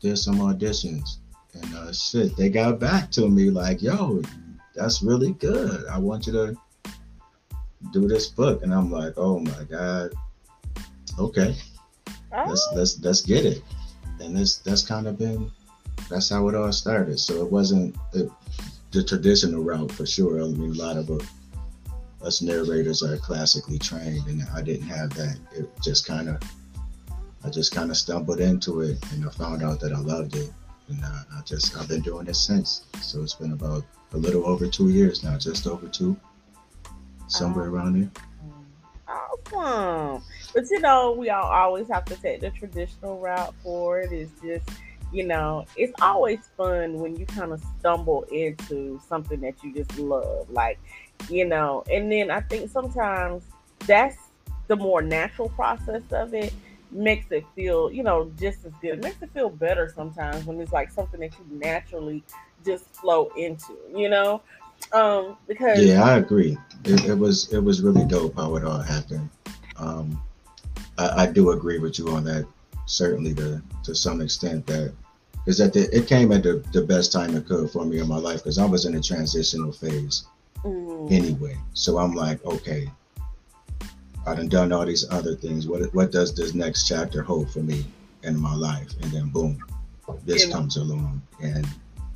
did 0.00 0.18
some 0.18 0.36
auditions. 0.36 1.16
And 1.54 1.74
uh, 1.74 1.92
shit, 1.94 2.36
they 2.36 2.50
got 2.50 2.78
back 2.78 3.10
to 3.12 3.28
me 3.28 3.48
like, 3.48 3.80
yo, 3.80 4.20
that's 4.74 5.02
really 5.02 5.32
good. 5.32 5.86
I 5.86 5.98
want 5.98 6.26
you 6.26 6.32
to 6.34 6.56
do 7.90 8.06
this 8.06 8.28
book. 8.28 8.62
And 8.62 8.74
I'm 8.74 8.90
like, 8.90 9.14
oh 9.16 9.38
my 9.38 9.64
God. 9.70 10.12
Okay. 11.18 11.56
Let's 12.30 12.68
Oh, 12.70 12.76
let's 12.76 13.00
let's 13.00 13.20
get 13.20 13.46
it. 13.46 13.62
And 14.20 14.36
this 14.36 14.56
that's 14.58 14.82
kind 14.82 15.06
of 15.06 15.16
been 15.16 15.50
that's 16.10 16.30
how 16.30 16.48
it 16.48 16.54
all 16.54 16.72
started. 16.72 17.18
So 17.18 17.44
it 17.44 17.50
wasn't 17.50 17.96
the, 18.12 18.30
the 18.90 19.02
traditional 19.04 19.62
route 19.62 19.92
for 19.92 20.04
sure. 20.04 20.42
I 20.42 20.46
mean, 20.46 20.72
a 20.72 20.74
lot 20.74 20.96
of 20.96 21.10
uh, 21.10 21.18
us 22.24 22.42
narrators 22.42 23.02
are 23.02 23.16
classically 23.18 23.78
trained, 23.78 24.26
and 24.26 24.42
I 24.54 24.62
didn't 24.62 24.88
have 24.88 25.10
that. 25.14 25.38
It 25.52 25.68
just 25.82 26.06
kind 26.06 26.28
of, 26.28 26.42
I 27.44 27.50
just 27.50 27.72
kind 27.72 27.90
of 27.90 27.96
stumbled 27.96 28.40
into 28.40 28.80
it, 28.80 28.98
and 29.12 29.26
I 29.26 29.30
found 29.30 29.62
out 29.62 29.80
that 29.80 29.92
I 29.92 29.98
loved 29.98 30.36
it, 30.36 30.50
and 30.88 31.04
uh, 31.04 31.22
I 31.36 31.42
just 31.44 31.76
I've 31.76 31.88
been 31.88 32.02
doing 32.02 32.26
it 32.26 32.36
since. 32.36 32.84
So 33.00 33.22
it's 33.22 33.34
been 33.34 33.52
about 33.52 33.84
a 34.12 34.16
little 34.16 34.46
over 34.46 34.66
two 34.66 34.88
years 34.88 35.22
now, 35.22 35.36
just 35.38 35.66
over 35.66 35.88
two, 35.88 36.16
somewhere 37.28 37.66
um, 37.66 37.74
around 37.74 38.00
there. 38.00 38.10
awesome. 39.52 40.22
But 40.54 40.70
you 40.70 40.80
know, 40.80 41.12
we 41.12 41.30
all 41.30 41.50
always 41.50 41.88
have 41.88 42.04
to 42.06 42.16
take 42.16 42.40
the 42.40 42.50
traditional 42.50 43.18
route 43.18 43.54
for 43.62 44.00
it. 44.00 44.12
It's 44.12 44.30
just, 44.40 44.68
you 45.12 45.26
know, 45.26 45.66
it's 45.76 45.92
always 46.00 46.48
fun 46.56 46.94
when 46.94 47.16
you 47.16 47.26
kind 47.26 47.52
of 47.52 47.62
stumble 47.78 48.22
into 48.30 49.00
something 49.08 49.40
that 49.40 49.62
you 49.62 49.74
just 49.74 49.98
love. 49.98 50.48
Like, 50.48 50.78
you 51.28 51.46
know, 51.46 51.84
and 51.90 52.10
then 52.10 52.30
I 52.30 52.40
think 52.40 52.70
sometimes 52.70 53.44
that's 53.86 54.16
the 54.68 54.76
more 54.76 55.02
natural 55.02 55.48
process 55.50 56.02
of 56.12 56.34
it 56.34 56.52
makes 56.90 57.30
it 57.30 57.44
feel, 57.54 57.90
you 57.90 58.02
know, 58.02 58.30
just 58.38 58.64
as 58.64 58.72
good. 58.80 58.98
It 58.98 59.02
makes 59.02 59.20
it 59.22 59.30
feel 59.32 59.50
better 59.50 59.92
sometimes 59.94 60.44
when 60.44 60.60
it's 60.60 60.72
like 60.72 60.90
something 60.90 61.20
that 61.20 61.32
you 61.38 61.58
naturally 61.58 62.22
just 62.64 62.84
flow 62.94 63.30
into, 63.36 63.76
you 63.94 64.08
know? 64.08 64.42
Um, 64.92 65.36
because 65.48 65.80
Yeah, 65.80 66.04
I 66.04 66.16
agree. 66.16 66.56
It, 66.84 67.04
it 67.04 67.14
was 67.14 67.52
it 67.52 67.58
was 67.58 67.82
really 67.82 68.04
dope 68.04 68.36
how 68.36 68.56
it 68.56 68.64
all 68.64 68.80
happened. 68.80 69.28
Um, 69.76 70.22
I, 70.98 71.24
I 71.24 71.26
do 71.26 71.50
agree 71.50 71.78
with 71.78 71.98
you 71.98 72.08
on 72.10 72.24
that. 72.24 72.46
Certainly, 72.86 73.34
to 73.36 73.62
to 73.84 73.94
some 73.94 74.20
extent, 74.20 74.66
that 74.66 74.92
because 75.44 75.58
the 75.58 75.88
it 75.90 76.06
came 76.06 76.32
at 76.32 76.42
the, 76.42 76.62
the 76.72 76.82
best 76.82 77.12
time 77.12 77.34
it 77.34 77.46
could 77.46 77.70
for 77.70 77.84
me 77.84 77.98
in 77.98 78.08
my 78.08 78.18
life 78.18 78.42
because 78.42 78.58
I 78.58 78.66
was 78.66 78.84
in 78.84 78.94
a 78.94 79.00
transitional 79.00 79.72
phase 79.72 80.26
mm, 80.64 81.12
anyway. 81.12 81.56
So 81.74 81.98
I'm 81.98 82.14
like, 82.14 82.44
okay, 82.44 82.90
I 84.26 84.34
done 84.34 84.48
done 84.48 84.72
all 84.72 84.86
these 84.86 85.08
other 85.10 85.34
things. 85.36 85.66
What 85.66 85.92
what 85.94 86.10
does 86.12 86.34
this 86.34 86.54
next 86.54 86.88
chapter 86.88 87.22
hold 87.22 87.50
for 87.50 87.60
me 87.60 87.84
in 88.22 88.38
my 88.38 88.54
life? 88.54 88.90
And 89.02 89.10
then 89.12 89.28
boom, 89.28 89.62
this 90.24 90.46
Yeah. 90.46 90.52
comes 90.52 90.76
along, 90.76 91.22
and 91.42 91.66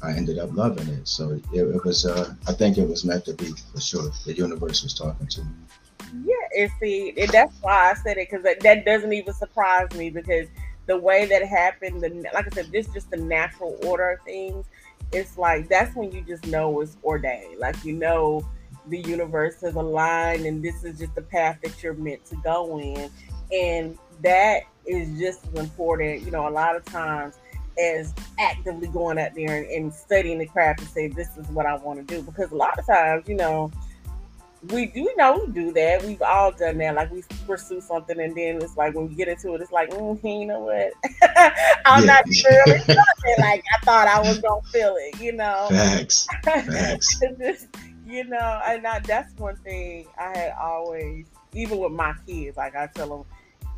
I 0.02 0.12
ended 0.12 0.38
up 0.38 0.54
loving 0.54 0.88
it. 0.88 1.08
So 1.08 1.32
it, 1.32 1.44
it 1.52 1.84
was, 1.84 2.06
uh, 2.06 2.34
I 2.46 2.52
think 2.52 2.78
it 2.78 2.88
was 2.88 3.04
meant 3.04 3.24
to 3.26 3.34
be 3.34 3.52
for 3.72 3.80
sure. 3.80 4.10
The 4.24 4.34
universe 4.34 4.82
was 4.82 4.94
talking 4.94 5.26
to 5.26 5.40
me. 5.42 5.50
Yeah, 6.24 6.62
and 6.62 6.70
see, 6.80 7.12
and 7.18 7.30
that's 7.30 7.54
why 7.60 7.90
I 7.90 7.94
said 7.94 8.16
it 8.16 8.30
because 8.30 8.44
that, 8.44 8.60
that 8.60 8.84
doesn't 8.84 9.12
even 9.12 9.34
surprise 9.34 9.90
me 9.94 10.10
because 10.10 10.48
the 10.86 10.96
way 10.96 11.26
that 11.26 11.46
happened, 11.46 12.00
the, 12.00 12.08
like 12.32 12.46
I 12.46 12.50
said, 12.50 12.72
this 12.72 12.86
is 12.86 12.94
just 12.94 13.10
the 13.10 13.18
natural 13.18 13.78
order 13.84 14.10
of 14.10 14.20
things. 14.24 14.64
It's 15.12 15.38
like 15.38 15.68
that's 15.68 15.94
when 15.96 16.12
you 16.12 16.22
just 16.22 16.46
know 16.46 16.80
it's 16.80 16.96
ordained. 17.02 17.58
Like 17.58 17.82
you 17.84 17.94
know, 17.94 18.46
the 18.88 18.98
universe 19.00 19.60
has 19.62 19.74
aligned, 19.74 20.46
and 20.46 20.62
this 20.62 20.84
is 20.84 20.98
just 20.98 21.14
the 21.14 21.22
path 21.22 21.58
that 21.62 21.82
you're 21.82 21.94
meant 21.94 22.24
to 22.26 22.36
go 22.36 22.78
in, 22.78 23.10
and 23.52 23.98
that 24.22 24.62
is 24.86 25.18
just 25.18 25.46
as 25.46 25.54
important. 25.54 26.22
You 26.22 26.30
know, 26.30 26.48
a 26.48 26.50
lot 26.50 26.76
of 26.76 26.84
times 26.84 27.38
as 27.78 28.12
actively 28.40 28.88
going 28.88 29.18
out 29.18 29.34
there 29.36 29.56
and, 29.56 29.66
and 29.66 29.94
studying 29.94 30.38
the 30.38 30.46
craft 30.46 30.80
and 30.80 30.88
say 30.88 31.06
this 31.06 31.36
is 31.36 31.46
what 31.48 31.64
I 31.64 31.76
want 31.76 32.06
to 32.06 32.14
do 32.14 32.22
because 32.22 32.50
a 32.50 32.56
lot 32.56 32.78
of 32.78 32.86
times, 32.86 33.28
you 33.28 33.36
know 33.36 33.70
we 34.70 34.86
do 34.86 35.12
know 35.16 35.44
we 35.46 35.52
do 35.52 35.72
that. 35.72 36.04
We've 36.04 36.20
all 36.22 36.50
done 36.52 36.78
that. 36.78 36.94
Like 36.94 37.12
we 37.12 37.22
pursue 37.46 37.80
something, 37.80 38.18
and 38.18 38.34
then 38.34 38.56
it's 38.56 38.76
like 38.76 38.94
when 38.94 39.08
we 39.08 39.14
get 39.14 39.28
into 39.28 39.54
it, 39.54 39.60
it's 39.60 39.72
like, 39.72 39.90
mm, 39.90 40.40
you 40.40 40.46
know 40.46 40.60
what? 40.60 40.92
I'm 41.86 42.04
not 42.04 42.24
really 42.26 42.80
like 43.38 43.64
I 43.72 43.84
thought 43.84 44.08
I 44.08 44.20
was 44.20 44.38
gonna 44.38 44.62
feel 44.72 44.96
it. 44.98 45.20
You 45.20 45.32
know, 45.32 45.68
Facts, 45.70 46.26
facts. 46.44 47.20
Just, 47.38 47.68
you 48.06 48.24
know, 48.24 48.60
and 48.66 48.86
I, 48.86 48.98
that's 49.00 49.32
one 49.38 49.56
thing 49.56 50.06
I 50.18 50.36
had 50.36 50.52
always, 50.60 51.26
even 51.52 51.78
with 51.78 51.92
my 51.92 52.14
kids, 52.26 52.56
like 52.56 52.74
I 52.74 52.88
tell 52.88 53.08
them, 53.08 53.24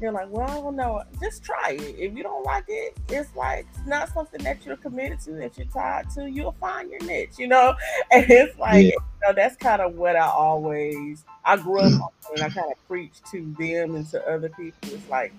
they're 0.01 0.13
like, 0.13 0.31
well, 0.31 0.49
I 0.49 0.55
don't 0.55 0.77
know, 0.77 1.03
just 1.21 1.45
try 1.45 1.73
it. 1.73 1.97
If 1.99 2.17
you 2.17 2.23
don't 2.23 2.43
like 2.45 2.65
it, 2.69 2.97
it's 3.11 3.35
like 3.37 3.67
it's 3.75 3.87
not 3.87 4.09
something 4.09 4.43
that 4.45 4.65
you're 4.65 4.77
committed 4.77 5.21
to, 5.21 5.33
that 5.33 5.59
you're 5.59 5.67
tied 5.67 6.09
to. 6.11 6.29
You'll 6.29 6.57
find 6.59 6.91
your 6.91 7.01
niche, 7.01 7.39
you 7.39 7.47
know. 7.49 7.75
And 8.11 8.25
it's 8.29 8.59
like, 8.59 8.85
Yeah. 8.85 8.91
you 8.93 8.99
know, 9.27 9.33
that's 9.35 9.57
kind 9.57 9.83
of 9.83 9.95
what 9.95 10.17
I 10.17 10.27
always. 10.27 11.25
I 11.45 11.57
grew 11.57 11.81
up 11.81 11.93
on, 11.93 12.09
and 12.35 12.43
I 12.43 12.49
kind 12.49 12.73
of 12.73 12.89
preach 12.89 13.13
to 13.31 13.55
them 13.59 13.95
and 13.95 14.09
to 14.11 14.27
other 14.29 14.49
people. 14.49 14.89
It's 14.95 15.09
like, 15.09 15.33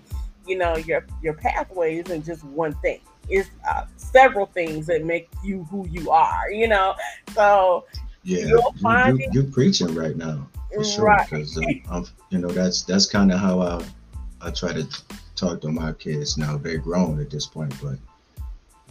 you 0.46 0.56
know, 0.56 0.76
your 0.76 1.04
your 1.22 1.34
pathway 1.34 1.98
isn't 1.98 2.24
just 2.24 2.44
one 2.44 2.74
thing. 2.82 3.00
It's 3.28 3.50
uh, 3.68 3.84
several 3.96 4.46
things 4.46 4.86
that 4.86 5.04
make 5.04 5.28
you 5.44 5.64
who 5.64 5.86
you 5.88 6.10
are. 6.10 6.50
You 6.50 6.68
know, 6.68 6.94
so 7.34 7.84
Yeah, 8.22 8.46
You'll 8.46 8.74
find 8.80 9.18
you, 9.18 9.28
you 9.32 9.42
preaching 9.44 9.94
right 9.94 10.16
now 10.16 10.46
for 10.74 10.84
sure. 10.84 11.04
Right. 11.06 11.28
Because 11.28 11.58
I'm, 11.90 12.06
you 12.30 12.38
know, 12.38 12.48
that's 12.48 12.82
that's 12.82 13.06
kind 13.06 13.32
of 13.32 13.38
how 13.40 13.60
I 13.60 13.82
I 14.42 14.50
try 14.50 14.72
to 14.72 14.86
talk 15.36 15.60
to 15.60 15.68
my 15.68 15.92
kids 15.92 16.36
now. 16.36 16.56
They're 16.56 16.78
grown 16.78 17.20
at 17.20 17.30
this 17.30 17.46
point, 17.46 17.74
but 17.82 17.98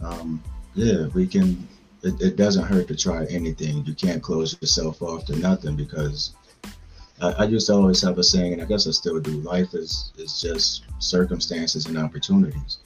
um, 0.04 0.42
yeah, 0.74 1.06
we 1.08 1.26
can. 1.26 1.68
It, 2.02 2.20
it 2.20 2.36
doesn't 2.36 2.64
hurt 2.64 2.88
to 2.88 2.96
try 2.96 3.26
anything. 3.26 3.84
You 3.84 3.94
can't 3.94 4.22
close 4.22 4.60
yourself 4.60 5.02
off 5.02 5.24
to 5.26 5.36
nothing 5.36 5.76
because 5.76 6.34
I, 7.20 7.30
I 7.32 7.44
used 7.44 7.68
to 7.68 7.74
always 7.74 8.02
have 8.02 8.18
a 8.18 8.24
saying, 8.24 8.54
and 8.54 8.62
I 8.62 8.64
guess 8.64 8.88
I 8.88 8.90
still 8.90 9.20
do. 9.20 9.32
Life 9.40 9.74
is 9.74 10.12
is 10.16 10.40
just 10.40 10.84
circumstances 10.98 11.86
and 11.86 11.98
opportunities, 11.98 12.78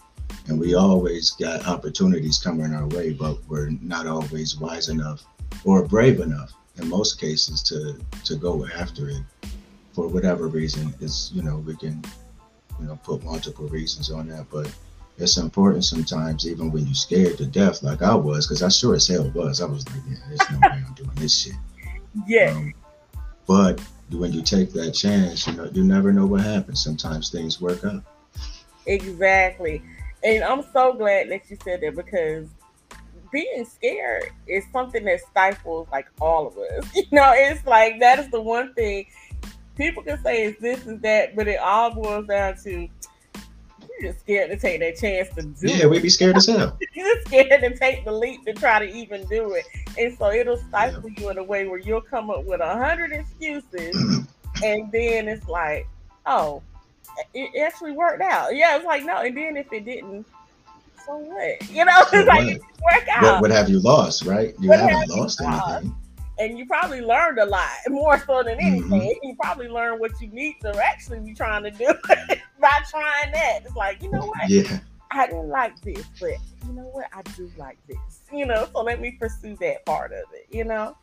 and 0.48 0.58
we 0.58 0.74
always 0.74 1.30
got 1.30 1.66
opportunities 1.66 2.38
coming 2.38 2.74
our 2.74 2.86
way, 2.88 3.12
but 3.12 3.38
we're 3.48 3.70
not 3.80 4.06
always 4.06 4.58
wise 4.58 4.88
enough 4.88 5.24
or 5.64 5.86
brave 5.86 6.20
enough 6.20 6.52
in 6.76 6.88
most 6.88 7.20
cases 7.20 7.62
to 7.62 7.98
to 8.24 8.36
go 8.36 8.66
after 8.66 9.08
it 9.08 9.22
for 9.94 10.08
whatever 10.08 10.48
reason. 10.48 10.92
It's 11.00 11.30
you 11.32 11.42
know 11.42 11.58
we 11.58 11.76
can 11.76 12.04
you 12.80 12.86
know 12.86 12.98
put 13.02 13.24
multiple 13.24 13.68
reasons 13.68 14.10
on 14.10 14.28
that, 14.28 14.46
but 14.50 14.70
it's 15.18 15.38
important 15.38 15.84
sometimes 15.84 16.46
even 16.46 16.70
when 16.70 16.84
you're 16.84 16.94
scared 16.94 17.38
to 17.38 17.46
death 17.46 17.82
like 17.82 18.02
I 18.02 18.14
was 18.14 18.46
because 18.46 18.62
I 18.62 18.68
sure 18.68 18.94
as 18.94 19.06
hell 19.06 19.30
was. 19.30 19.60
I 19.60 19.66
was 19.66 19.88
like, 19.88 20.02
yeah, 20.08 20.16
there's 20.28 20.50
no 20.50 20.58
way 20.58 20.84
I'm 20.86 20.94
doing 20.94 21.10
this 21.14 21.42
shit. 21.42 21.54
yeah, 22.26 22.52
Um, 22.54 22.74
but 23.46 23.80
when 24.10 24.32
you 24.32 24.42
take 24.42 24.72
that 24.72 24.92
chance, 24.92 25.46
you 25.46 25.54
know 25.54 25.68
you 25.72 25.84
never 25.84 26.12
know 26.12 26.26
what 26.26 26.42
happens. 26.42 26.82
Sometimes 26.82 27.30
things 27.30 27.60
work 27.60 27.84
out. 27.84 28.02
Exactly. 28.86 29.82
And 30.22 30.44
I'm 30.44 30.64
so 30.72 30.92
glad 30.92 31.30
that 31.30 31.50
you 31.50 31.56
said 31.64 31.80
that 31.82 31.94
because 31.94 32.48
being 33.32 33.64
scared 33.64 34.30
is 34.46 34.64
something 34.72 35.04
that 35.04 35.20
stifles 35.20 35.88
like 35.92 36.06
all 36.20 36.46
of 36.46 36.56
us. 36.58 36.90
You 36.94 37.04
know, 37.12 37.32
it's 37.34 37.64
like 37.66 38.00
that 38.00 38.18
is 38.18 38.30
the 38.30 38.40
one 38.40 38.72
thing 38.74 39.06
people 39.76 40.02
can 40.02 40.22
say 40.22 40.44
is 40.44 40.56
this 40.58 40.86
is 40.86 41.00
that, 41.00 41.36
but 41.36 41.48
it 41.48 41.58
all 41.60 41.90
boils 41.94 42.26
down 42.26 42.56
to 42.64 42.88
you're 44.00 44.12
just 44.12 44.20
scared 44.24 44.50
to 44.50 44.58
take 44.58 44.80
that 44.80 44.96
chance 44.96 45.28
to 45.34 45.42
do 45.42 45.68
Yeah, 45.68 45.84
it. 45.84 45.90
we 45.90 45.98
be 46.00 46.10
scared 46.10 46.36
as 46.36 46.46
hell. 46.46 46.76
You're 46.94 47.14
just 47.14 47.28
scared 47.28 47.60
to 47.62 47.78
take 47.78 48.04
the 48.04 48.12
leap 48.12 48.44
to 48.44 48.52
try 48.52 48.78
to 48.84 48.94
even 48.94 49.24
do 49.26 49.52
it. 49.54 49.64
And 49.98 50.16
so 50.18 50.30
it'll 50.30 50.58
stifle 50.58 51.08
you 51.08 51.30
in 51.30 51.38
a 51.38 51.42
way 51.42 51.66
where 51.66 51.78
you'll 51.78 52.02
come 52.02 52.28
up 52.28 52.44
with 52.44 52.60
a 52.60 52.76
hundred 52.76 53.12
excuses 53.12 54.26
and 54.62 54.92
then 54.92 55.28
it's 55.28 55.48
like, 55.48 55.86
oh, 56.26 56.62
it 57.32 57.58
actually 57.62 57.92
worked 57.92 58.20
out. 58.20 58.54
Yeah, 58.54 58.76
it's 58.76 58.84
like 58.84 59.02
no, 59.04 59.18
and 59.22 59.34
then 59.34 59.56
if 59.56 59.72
it 59.72 59.86
didn't, 59.86 60.26
so 61.06 61.16
what? 61.16 61.70
You 61.70 61.86
know, 61.86 62.02
So 62.10 62.18
it's 62.18 62.28
like 62.28 62.38
what? 62.44 62.48
it 62.48 62.60
work 62.84 63.08
out. 63.10 63.22
What, 63.22 63.40
what 63.42 63.50
have 63.50 63.70
you 63.70 63.80
lost, 63.80 64.24
right? 64.26 64.54
You 64.60 64.68
What 64.68 64.80
haven't 64.80 64.96
have 64.96 65.08
lost 65.08 65.40
lost? 65.40 65.70
anything. 65.70 65.96
And 66.38 66.58
you 66.58 66.66
probably 66.66 67.00
learned 67.00 67.38
a 67.38 67.46
lot 67.46 67.68
more 67.88 68.18
so 68.26 68.42
than 68.42 68.58
anything. 68.60 68.90
Mhm. 68.90 69.14
You 69.22 69.36
probably 69.40 69.68
learned 69.68 70.00
what 70.00 70.20
you 70.20 70.28
need 70.28 70.56
to 70.62 70.70
actually 70.82 71.20
be 71.20 71.34
trying 71.34 71.62
to 71.64 71.70
do 71.70 71.86
by 72.60 72.70
trying 72.90 73.32
that. 73.32 73.60
It's 73.64 73.76
like, 73.76 74.02
you 74.02 74.10
know 74.10 74.26
what? 74.26 74.48
Yeah. 74.48 74.78
I 75.10 75.26
didn't 75.26 75.48
like 75.48 75.80
this, 75.82 76.04
but 76.20 76.32
you 76.66 76.72
know 76.72 76.90
what? 76.92 77.06
I 77.14 77.22
do 77.22 77.50
like 77.56 77.78
this. 77.88 78.20
You 78.32 78.46
know, 78.46 78.68
so 78.72 78.82
let 78.82 79.00
me 79.00 79.12
pursue 79.18 79.56
that 79.60 79.86
part 79.86 80.12
of 80.12 80.24
it, 80.34 80.46
you 80.50 80.64
know? 80.64 80.96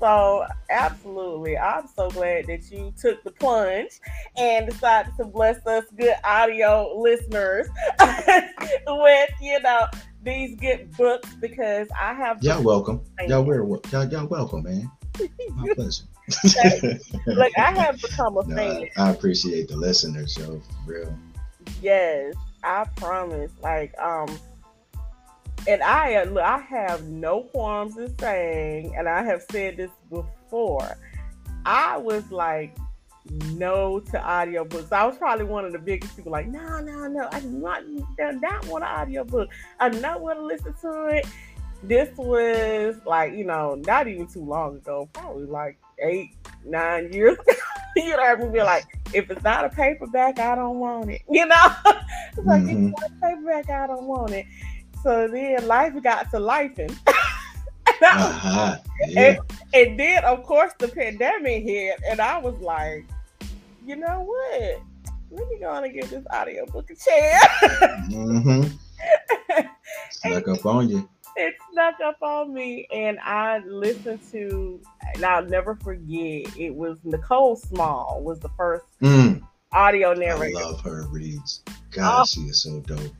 So, 0.00 0.44
absolutely. 0.70 1.58
I'm 1.58 1.88
so 1.88 2.08
glad 2.10 2.46
that 2.46 2.70
you 2.70 2.92
took 3.00 3.22
the 3.24 3.32
plunge 3.32 4.00
and 4.36 4.68
decided 4.68 5.12
to 5.16 5.24
bless 5.24 5.64
us 5.66 5.84
good 5.96 6.14
audio 6.24 6.96
listeners 6.96 7.66
with, 8.86 9.30
you 9.40 9.60
know, 9.60 9.86
these 10.22 10.56
get 10.56 10.90
books 10.96 11.34
because 11.40 11.88
I 12.00 12.14
have 12.14 12.42
Y'all 12.42 12.62
welcome. 12.62 13.00
Y'all, 13.26 13.44
we're, 13.44 13.64
y'all, 13.90 14.04
y'all 14.04 14.26
welcome, 14.26 14.62
man. 14.64 14.90
My 15.50 15.68
pleasure. 15.74 16.04
like 17.26 17.52
I 17.58 17.72
have 17.72 18.00
become 18.00 18.36
a 18.36 18.42
No, 18.46 18.56
fan. 18.56 18.88
I, 18.96 19.08
I 19.08 19.10
appreciate 19.10 19.68
the 19.68 19.76
listeners, 19.76 20.36
yo. 20.38 20.60
For 20.84 20.92
real. 20.92 21.18
Yes, 21.82 22.34
I 22.62 22.84
promise. 22.96 23.52
Like, 23.62 23.96
um, 23.98 24.38
and 25.66 25.82
I 25.82 26.24
look, 26.24 26.42
I 26.42 26.58
have 26.58 27.04
no 27.08 27.42
qualms 27.42 27.96
in 27.96 28.16
saying, 28.18 28.94
and 28.96 29.08
I 29.08 29.22
have 29.22 29.42
said 29.50 29.76
this 29.76 29.90
before. 30.10 30.96
I 31.64 31.96
was 31.96 32.30
like, 32.30 32.76
no 33.30 34.00
to 34.00 34.18
audiobooks. 34.18 34.92
I 34.92 35.06
was 35.06 35.16
probably 35.18 35.44
one 35.44 35.64
of 35.64 35.72
the 35.72 35.78
biggest 35.78 36.16
people. 36.16 36.32
Like, 36.32 36.48
no, 36.48 36.80
no, 36.80 37.06
no, 37.06 37.28
I 37.32 37.40
do 37.40 37.48
not, 37.48 37.82
do 37.86 38.32
not 38.40 38.66
want 38.66 38.84
an 38.84 38.90
audiobook. 38.90 39.48
I 39.80 39.88
do 39.88 40.00
not 40.00 40.20
want 40.20 40.38
to 40.38 40.44
listen 40.44 40.74
to 40.82 41.06
it. 41.06 41.26
This 41.82 42.08
was 42.16 42.96
like, 43.06 43.34
you 43.34 43.44
know, 43.44 43.76
not 43.86 44.08
even 44.08 44.26
too 44.26 44.44
long 44.44 44.76
ago, 44.76 45.08
probably 45.12 45.44
like 45.46 45.78
eight, 46.00 46.30
nine 46.64 47.12
years 47.12 47.38
ago. 47.48 47.52
you 47.96 48.16
know, 48.16 48.36
me 48.36 48.48
be 48.52 48.62
like, 48.62 48.84
if 49.14 49.30
it's 49.30 49.42
not 49.42 49.64
a 49.64 49.68
paperback, 49.68 50.38
I 50.38 50.54
don't 50.54 50.78
want 50.78 51.10
it. 51.10 51.22
You 51.30 51.46
know, 51.46 51.66
it's 52.36 52.46
like 52.46 52.62
if 52.62 52.68
Mhm. 52.68 52.90
it's 52.92 53.00
not 53.00 53.10
a 53.10 53.34
paperback, 53.36 53.70
I 53.70 53.86
don't 53.86 54.04
want 54.06 54.30
it. 54.32 54.46
So 55.02 55.28
then 55.28 55.66
life 55.68 55.94
got 56.02 56.30
to 56.32 56.40
life 56.40 56.72
and. 56.78 56.90
Uh-huh. 58.00 58.76
Yeah. 59.08 59.36
And 59.74 59.98
then, 59.98 60.24
of 60.24 60.42
course, 60.44 60.72
the 60.78 60.88
pandemic 60.88 61.62
hit, 61.64 61.98
and 62.08 62.20
I 62.20 62.38
was 62.38 62.58
like, 62.60 63.04
you 63.88 63.96
know 63.96 64.20
what? 64.22 64.80
Let 65.30 65.48
me 65.48 65.58
go 65.60 65.70
on 65.70 65.84
and 65.84 65.92
give 65.94 66.10
this 66.10 66.24
audiobook 66.34 66.90
a 66.90 66.94
chance. 66.94 67.44
Mm-hmm. 68.12 68.76
Snuck 70.10 70.48
up 70.48 70.66
on 70.66 70.88
you. 70.88 71.08
it 71.36 71.54
snuck 71.72 71.94
up 72.04 72.16
on 72.22 72.52
me, 72.52 72.86
and 72.92 73.18
I 73.20 73.58
listened 73.66 74.20
to, 74.32 74.80
and 75.14 75.24
I'll 75.24 75.44
never 75.44 75.76
forget, 75.76 76.56
it 76.58 76.74
was 76.74 76.98
Nicole 77.04 77.56
Small 77.56 78.22
was 78.24 78.40
the 78.40 78.48
first 78.56 78.84
Mm, 79.02 79.42
audio 79.72 80.14
narrator. 80.14 80.58
I 80.58 80.62
love 80.62 80.80
her 80.82 81.06
reads. 81.08 81.62
God, 81.90 82.22
Oh. 82.22 82.24
she 82.24 82.40
is 82.42 82.62
so 82.62 82.80
dope. 82.80 83.12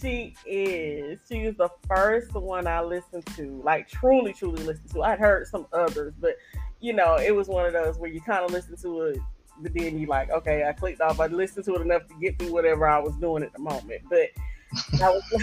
She 0.00 0.34
is. 0.46 1.18
She 1.28 1.38
is 1.40 1.56
the 1.56 1.70
first 1.88 2.32
one 2.34 2.66
I 2.66 2.80
listened 2.82 3.26
to, 3.36 3.60
like 3.64 3.88
truly, 3.88 4.32
truly 4.32 4.62
listened 4.62 4.90
to. 4.92 5.02
I'd 5.02 5.18
heard 5.18 5.46
some 5.48 5.66
others, 5.72 6.14
but 6.20 6.36
you 6.80 6.92
know, 6.92 7.16
it 7.16 7.34
was 7.34 7.48
one 7.48 7.66
of 7.66 7.72
those 7.72 7.98
where 7.98 8.10
you 8.10 8.20
kind 8.20 8.44
of 8.44 8.50
listen 8.52 8.76
to 8.82 9.00
it, 9.02 9.18
but 9.60 9.72
then 9.74 9.98
you 9.98 10.06
like, 10.06 10.30
okay, 10.30 10.64
I 10.68 10.72
clicked 10.72 11.00
off. 11.00 11.20
I 11.20 11.26
listened 11.26 11.64
to 11.66 11.74
it 11.74 11.80
enough 11.82 12.06
to 12.08 12.14
get 12.20 12.38
through 12.38 12.52
whatever 12.52 12.86
I 12.86 12.98
was 12.98 13.14
doing 13.16 13.42
at 13.42 13.52
the 13.52 13.58
moment. 13.58 14.02
But 14.08 14.28
I 15.02 15.08
was, 15.10 15.22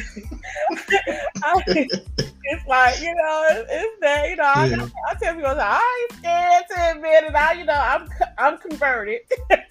I, 1.43 1.61
it's 1.65 2.67
like 2.67 2.99
you 3.01 3.13
know, 3.15 3.47
it's, 3.51 3.69
it's 3.71 4.01
that 4.01 4.29
you 4.29 4.35
know. 4.35 4.43
I, 4.43 4.65
Yeah. 4.65 4.87
I 5.09 5.13
tell 5.15 5.35
people, 5.35 5.49
I 5.49 6.07
ain't 6.11 6.19
scared 6.19 6.63
to 6.69 6.91
admit 6.97 7.23
it. 7.23 7.35
I, 7.35 7.53
you 7.53 7.65
know, 7.65 7.73
I'm 7.73 8.09
I'm 8.37 8.57
converted. 8.57 9.21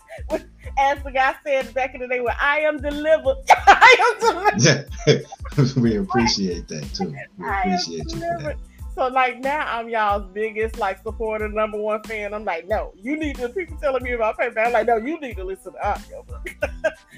As 0.79 1.03
the 1.03 1.11
guy 1.11 1.35
said 1.45 1.73
back 1.75 1.95
in 1.95 2.01
the 2.01 2.09
day, 2.09 2.21
when 2.21 2.35
I 2.41 2.61
am 2.61 2.79
delivered, 2.79 3.37
I 3.51 4.15
am 4.23 4.55
delivered. 4.65 5.27
we 5.77 5.97
appreciate 5.97 6.67
that 6.69 6.95
too. 6.95 7.15
We 7.37 7.45
I 7.45 7.61
appreciate 7.61 8.11
you 8.11 8.21
for 8.21 8.43
that. 8.43 8.57
So 8.95 9.09
like 9.09 9.39
now 9.41 9.67
I'm 9.67 9.89
y'all's 9.89 10.27
biggest 10.33 10.79
like 10.79 11.03
supporter, 11.03 11.49
number 11.49 11.79
one 11.79 12.03
fan. 12.03 12.35
I'm 12.35 12.45
like, 12.45 12.69
no, 12.69 12.93
you 12.97 13.17
need 13.17 13.37
to 13.37 13.49
people 13.49 13.77
telling 13.79 14.03
me 14.03 14.13
about 14.13 14.39
paper. 14.39 14.61
I'm 14.61 14.73
like, 14.73 14.87
no, 14.87 14.97
you 14.97 15.19
need 15.19 15.37
to 15.37 15.45
listen 15.45 15.73
to 15.73 15.89
audio 15.89 16.23
book. 16.25 16.55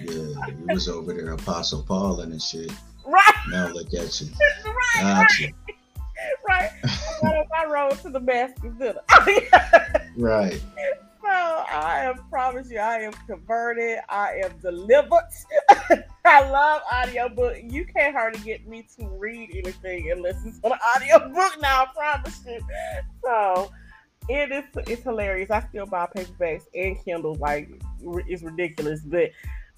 Yeah, 0.00 0.46
you 0.48 0.66
was 0.68 0.88
over 0.88 1.12
there, 1.12 1.32
Apostle 1.32 1.82
Paul 1.82 2.20
and 2.20 2.40
shit. 2.40 2.70
right, 3.06 3.34
Now 3.50 3.68
look 3.68 3.92
at 3.92 4.20
you. 4.20 4.28
right, 4.64 5.26
Got 5.28 5.38
you. 5.40 5.52
right. 6.48 6.70
I 6.84 7.18
got 7.22 7.34
on 7.36 7.46
my 7.50 7.72
road 7.72 7.98
to 8.02 8.10
the 8.10 8.20
master's 8.20 8.74
dinner. 8.74 9.00
Right. 10.16 10.62
I 11.34 12.04
am 12.04 12.18
promise 12.30 12.70
you, 12.70 12.78
I 12.78 12.98
am 13.00 13.12
converted. 13.26 13.98
I 14.08 14.40
am 14.44 14.52
delivered. 14.60 15.28
I 16.24 16.48
love 16.50 16.82
audiobook. 16.92 17.56
You 17.62 17.84
can't 17.86 18.14
hardly 18.14 18.40
get 18.40 18.66
me 18.66 18.86
to 18.98 19.06
read 19.18 19.50
anything 19.54 20.10
and 20.10 20.22
listen 20.22 20.58
to 20.60 20.72
an 20.72 20.78
audiobook 20.96 21.60
now, 21.60 21.84
I 21.84 21.86
promise 21.94 22.40
you. 22.46 22.60
So 23.24 23.70
it 24.28 24.50
is 24.52 24.64
it's 24.88 25.02
hilarious. 25.02 25.50
I 25.50 25.60
still 25.68 25.86
buy 25.86 26.06
paperbacks 26.06 26.64
and 26.74 27.02
Kindle, 27.04 27.34
like 27.36 27.68
it's 28.00 28.42
ridiculous. 28.42 29.00
But 29.00 29.30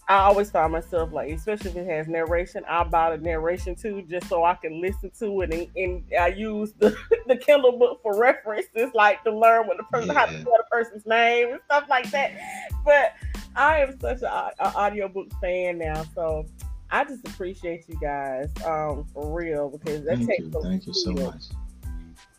I 0.08 0.18
always 0.18 0.50
find 0.50 0.72
myself 0.72 1.12
like, 1.12 1.30
especially 1.30 1.70
if 1.70 1.76
it 1.76 1.86
has 1.88 2.06
narration, 2.06 2.62
I'll 2.68 2.88
buy 2.88 3.16
the 3.16 3.22
narration 3.22 3.74
too, 3.74 4.02
just 4.08 4.28
so 4.28 4.44
I 4.44 4.54
can 4.54 4.80
listen 4.80 5.10
to 5.18 5.40
it. 5.40 5.52
And, 5.52 5.68
and 5.76 6.04
I 6.18 6.28
use 6.28 6.72
the, 6.78 6.96
the 7.26 7.36
Kindle 7.36 7.76
book 7.76 8.00
for 8.02 8.16
references, 8.16 8.90
like 8.94 9.24
to 9.24 9.36
learn 9.36 9.66
what 9.66 9.78
the 9.78 9.82
person 9.84 10.14
how 10.14 10.26
to 10.26 10.40
spell 10.40 10.54
the 10.58 10.64
person's 10.70 11.06
name 11.06 11.50
and 11.50 11.60
stuff 11.64 11.86
like 11.88 12.08
that. 12.12 12.38
But 12.84 13.14
I 13.56 13.80
am 13.80 13.98
such 13.98 14.22
an 14.22 14.50
audiobook 14.60 15.28
fan 15.40 15.78
now, 15.78 16.04
so 16.14 16.46
I 16.90 17.04
just 17.04 17.26
appreciate 17.26 17.88
you 17.88 17.98
guys 18.00 18.48
um, 18.64 19.06
for 19.12 19.36
real 19.36 19.70
because 19.70 20.04
that 20.04 20.18
Thank 20.18 20.28
takes 20.28 20.44
you. 20.44 20.60
Thank 20.62 20.86
you 20.86 20.94
so 20.94 21.12
much. 21.12 21.42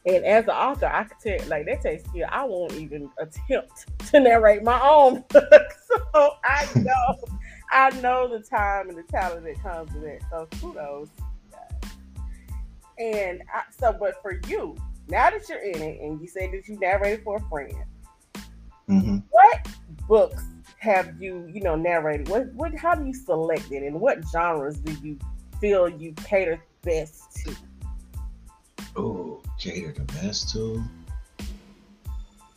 And 0.06 0.23
as 0.23 0.45
an 0.45 0.51
author, 0.51 0.86
I 0.86 1.03
could 1.03 1.19
tell 1.19 1.47
like 1.49 1.65
that 1.65 1.82
takes 1.82 2.08
skill. 2.08 2.27
I 2.32 2.45
won't 2.45 2.71
even 2.73 3.10
attempt 3.19 3.88
to 4.10 4.19
narrate 4.21 4.63
my 4.63 4.80
own 4.82 5.25
book. 5.30 5.73
So 5.86 6.36
I 6.45 6.65
know, 6.75 7.17
I 7.71 7.89
know 8.01 8.27
the 8.27 8.39
time 8.39 8.89
and 8.89 8.97
the 8.97 9.03
talent 9.03 9.43
that 9.43 9.62
comes 9.62 9.93
with 9.93 10.03
it. 10.03 10.21
So 10.30 10.47
kudos. 10.60 11.10
And 12.97 13.41
I, 13.53 13.63
so, 13.77 13.93
but 13.93 14.21
for 14.21 14.39
you, 14.47 14.75
now 15.08 15.30
that 15.30 15.47
you're 15.47 15.60
in 15.60 15.82
it, 15.82 16.01
and 16.01 16.19
you 16.19 16.27
say 16.27 16.49
that 16.51 16.67
you 16.67 16.80
narrated 16.80 17.23
for 17.23 17.38
a 17.38 17.41
friend, 17.41 17.75
hmm 18.88 19.17
what 19.30 19.67
books 20.08 20.43
have 20.80 21.21
you, 21.21 21.49
you 21.53 21.62
know, 21.62 21.75
narrated? 21.75 22.30
What, 22.30 22.53
what, 22.53 22.73
how 22.75 22.95
do 22.95 23.06
you 23.06 23.13
select 23.13 23.71
it, 23.71 23.84
and 23.84 23.99
what 23.99 24.19
genres 24.32 24.77
do 24.77 24.93
you 25.08 25.19
feel 25.60 25.89
you 25.89 26.13
cater 26.25 26.60
best 26.82 27.36
to? 27.38 27.56
Oh, 28.95 29.41
cater 29.60 29.91
the 29.91 30.03
best 30.13 30.51
to. 30.53 30.84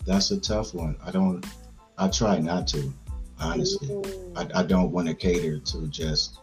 That's 0.07 0.31
a 0.31 0.41
tough 0.41 0.75
one. 0.75 0.97
I 1.05 1.11
don't. 1.11 1.45
I 1.99 2.09
try 2.09 2.39
not 2.39 2.67
to. 2.69 2.93
Honestly, 3.41 3.89
Mm, 3.89 4.53
I, 4.55 4.61
I 4.61 4.63
don't 4.63 4.93
want 4.93 5.09
to 5.09 5.15
cater 5.15 5.59
to 5.59 5.89
just 5.89 6.39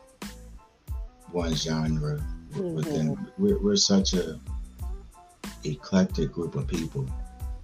one 1.32 1.54
genre. 1.54 2.22
Within 2.56 3.16
we're, 3.38 3.60
we're 3.60 3.76
such 3.76 4.14
a 4.14 4.40
eclectic 5.64 6.32
group 6.32 6.56
of 6.56 6.68
people. 6.68 7.06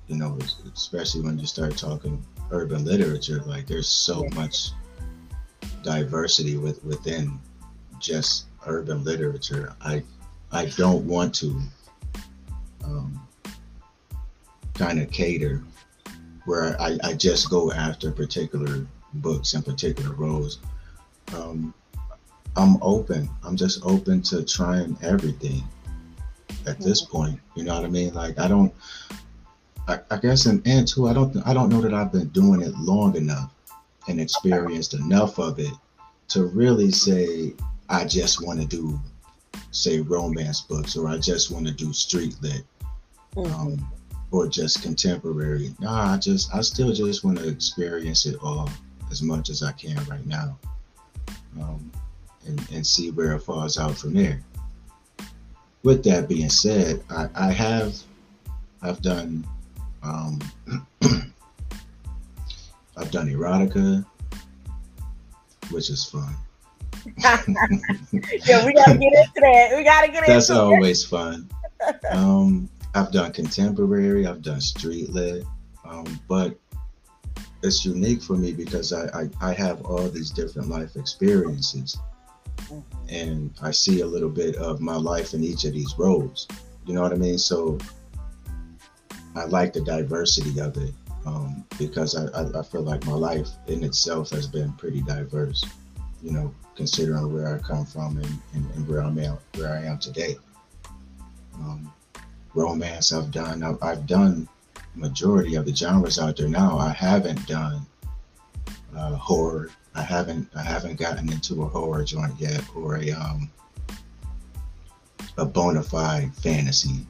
You 0.07 0.17
know, 0.17 0.37
especially 0.73 1.21
when 1.21 1.39
you 1.39 1.47
start 1.47 1.77
talking 1.77 2.23
urban 2.51 2.85
literature. 2.85 3.41
Like 3.45 3.65
there's 3.65 3.87
so 3.87 4.23
Yeah. 4.23 4.35
much 4.35 4.69
diversity 5.81 6.57
with 6.57 6.83
within 6.83 7.39
just 7.99 8.45
urban 8.67 9.03
literature. 9.03 9.73
I 9.81 10.03
I 10.51 10.65
don't 10.77 11.05
want 11.07 11.33
to 11.35 11.59
um, 12.83 13.27
kind 14.75 14.99
of 14.99 15.09
cater 15.09 15.63
where 16.45 16.79
I, 16.79 16.97
I 17.03 17.13
just 17.13 17.49
go 17.49 17.71
after 17.71 18.11
particular 18.11 18.85
books 19.15 19.53
in 19.53 19.63
particular 19.63 20.13
roles. 20.15 20.59
Um, 21.35 21.73
I'm 22.55 22.77
open. 22.81 23.29
I'm 23.43 23.55
just 23.55 23.83
open 23.85 24.21
to 24.23 24.43
trying 24.43 24.95
everything 25.01 25.63
at 26.67 26.79
this 26.79 27.01
point. 27.01 27.39
You 27.55 27.63
know 27.63 27.75
what 27.75 27.85
I 27.85 27.89
mean? 27.89 28.13
Like 28.13 28.39
I 28.39 28.47
don't. 28.47 28.73
I, 29.87 29.99
I 30.11 30.17
guess 30.17 30.45
and, 30.45 30.65
and 30.65 30.87
too, 30.87 31.07
I 31.07 31.13
don't. 31.13 31.35
I 31.45 31.53
don't 31.53 31.69
know 31.69 31.81
that 31.81 31.93
I've 31.93 32.11
been 32.11 32.29
doing 32.29 32.61
it 32.61 32.75
long 32.77 33.15
enough 33.15 33.51
and 34.07 34.19
experienced 34.19 34.93
enough 34.93 35.39
of 35.39 35.59
it 35.59 35.73
to 36.29 36.45
really 36.45 36.91
say 36.91 37.53
I 37.89 38.05
just 38.05 38.45
want 38.45 38.59
to 38.61 38.65
do, 38.65 38.99
say, 39.71 39.99
romance 39.99 40.61
books 40.61 40.95
or 40.95 41.07
I 41.07 41.17
just 41.17 41.51
want 41.51 41.67
to 41.67 41.73
do 41.73 41.93
street 41.93 42.35
lit 42.41 42.63
um, 43.37 43.85
or 44.31 44.47
just 44.47 44.81
contemporary. 44.81 45.73
Nah, 45.79 46.13
I 46.13 46.17
just 46.17 46.53
I 46.53 46.61
still 46.61 46.93
just 46.93 47.23
want 47.23 47.39
to 47.39 47.47
experience 47.47 48.25
it 48.25 48.37
all 48.41 48.69
as 49.13 49.21
much 49.21 49.51
as 49.51 49.61
I 49.61 49.71
can 49.73 50.03
right 50.05 50.25
now, 50.25 50.57
um, 51.61 51.91
and 52.47 52.59
and 52.73 52.85
see 52.85 53.11
where 53.11 53.35
it 53.35 53.41
falls 53.41 53.77
out 53.77 53.95
from 53.95 54.15
there. 54.15 54.41
with 55.83 56.03
that 56.05 56.27
being 56.27 56.49
said, 56.49 57.03
I, 57.11 57.29
I 57.35 57.51
have 57.51 57.95
I've 58.81 59.01
done 59.03 59.45
um, 60.01 60.39
I've 62.97 63.11
done 63.11 63.29
erotica, 63.29 64.03
which 65.69 65.91
is 65.91 66.03
fun. 66.05 66.33
yeah, 67.17 68.65
we 68.65 68.73
gotta 68.73 68.97
get 68.97 69.13
into 69.13 69.41
that. 69.41 69.73
We 69.75 69.83
gotta 69.83 70.07
get 70.07 70.25
That's 70.25 70.25
into 70.25 70.25
That's 70.25 70.49
always 70.49 71.05
fun. 71.05 71.47
Um, 72.09 72.67
I've 72.95 73.11
done 73.11 73.31
contemporary, 73.31 74.25
I've 74.25 74.41
done 74.41 74.59
street 74.59 75.09
lit, 75.09 75.43
um, 75.85 76.19
but 76.27 76.57
it's 77.63 77.85
unique 77.85 78.21
for 78.21 78.33
me 78.33 78.51
because 78.51 78.91
I, 78.91 79.05
I, 79.21 79.29
I 79.41 79.53
have 79.53 79.85
all 79.85 80.09
these 80.09 80.29
different 80.29 80.69
life 80.69 80.95
experiences 80.95 81.97
and 83.09 83.53
I 83.61 83.71
see 83.71 84.01
a 84.01 84.05
little 84.05 84.29
bit 84.29 84.55
of 84.57 84.81
my 84.81 84.95
life 84.95 85.33
in 85.33 85.43
each 85.43 85.63
of 85.63 85.73
these 85.73 85.95
roles. 85.97 86.47
You 86.85 86.93
know 86.93 87.01
what 87.01 87.13
I 87.13 87.15
mean? 87.15 87.37
So 87.37 87.77
I 89.35 89.45
like 89.45 89.73
the 89.73 89.81
diversity 89.81 90.59
of 90.59 90.77
it 90.77 90.93
um, 91.25 91.65
because 91.79 92.15
I, 92.15 92.25
I, 92.37 92.59
I, 92.59 92.63
feel 92.63 92.81
like 92.81 93.05
my 93.05 93.13
life 93.13 93.49
in 93.67 93.83
itself 93.83 94.29
has 94.31 94.45
been 94.45 94.73
pretty 94.73 95.01
diverse, 95.01 95.63
you 96.21 96.31
know, 96.31 96.53
considering 96.75 97.33
where 97.33 97.55
I 97.55 97.59
come 97.59 97.85
from 97.85 98.17
and, 98.17 98.39
and, 98.53 98.69
and 98.75 98.87
where 98.87 99.01
I'm 99.01 99.17
at, 99.19 99.39
where 99.55 99.73
I 99.73 99.85
am 99.85 99.99
today. 99.99 100.35
Um, 101.55 101.91
romance 102.53 103.13
I've 103.13 103.31
done, 103.31 103.63
I've, 103.63 103.81
I've, 103.81 104.05
done 104.05 104.49
majority 104.95 105.55
of 105.55 105.65
the 105.65 105.75
genres 105.75 106.19
out 106.19 106.37
there 106.37 106.47
now. 106.47 106.77
I 106.77 106.89
haven't 106.89 107.45
done 107.47 107.85
uh, 108.95 109.15
horror. 109.15 109.69
I 109.95 110.01
haven't 110.01 110.49
I 110.55 110.63
haven't 110.63 110.99
gotten 110.99 111.31
into 111.31 111.63
a 111.63 111.67
horror 111.67 112.03
joint 112.03 112.33
yet 112.39 112.63
or 112.75 112.97
a 112.97 113.11
um 113.11 113.49
a 115.37 115.45
bona 115.45 115.83
fide 115.83 116.33
fantasy 116.35 117.05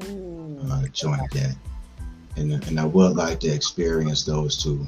mm. 0.00 0.70
uh, 0.70 0.88
joint 0.88 1.22
yet 1.34 1.56
and 2.36 2.52
and 2.52 2.80
I 2.80 2.84
would 2.84 3.16
like 3.16 3.40
to 3.40 3.48
experience 3.48 4.24
those 4.24 4.62
two 4.62 4.86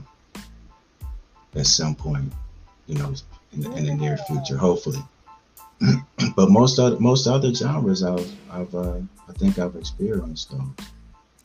at 1.54 1.66
some 1.66 1.94
point, 1.94 2.32
you 2.86 2.96
know, 2.96 3.14
in 3.52 3.60
the, 3.60 3.72
in 3.72 3.86
the 3.86 3.94
near 3.94 4.18
future, 4.18 4.56
hopefully. 4.56 5.00
but 6.36 6.50
most 6.50 6.78
other 6.78 6.98
most 6.98 7.26
other 7.26 7.52
genres, 7.54 8.02
I've 8.02 8.30
I've 8.50 8.74
uh, 8.74 8.98
I 9.28 9.32
think 9.38 9.58
I've 9.58 9.76
experienced 9.76 10.50
those, 10.50 10.86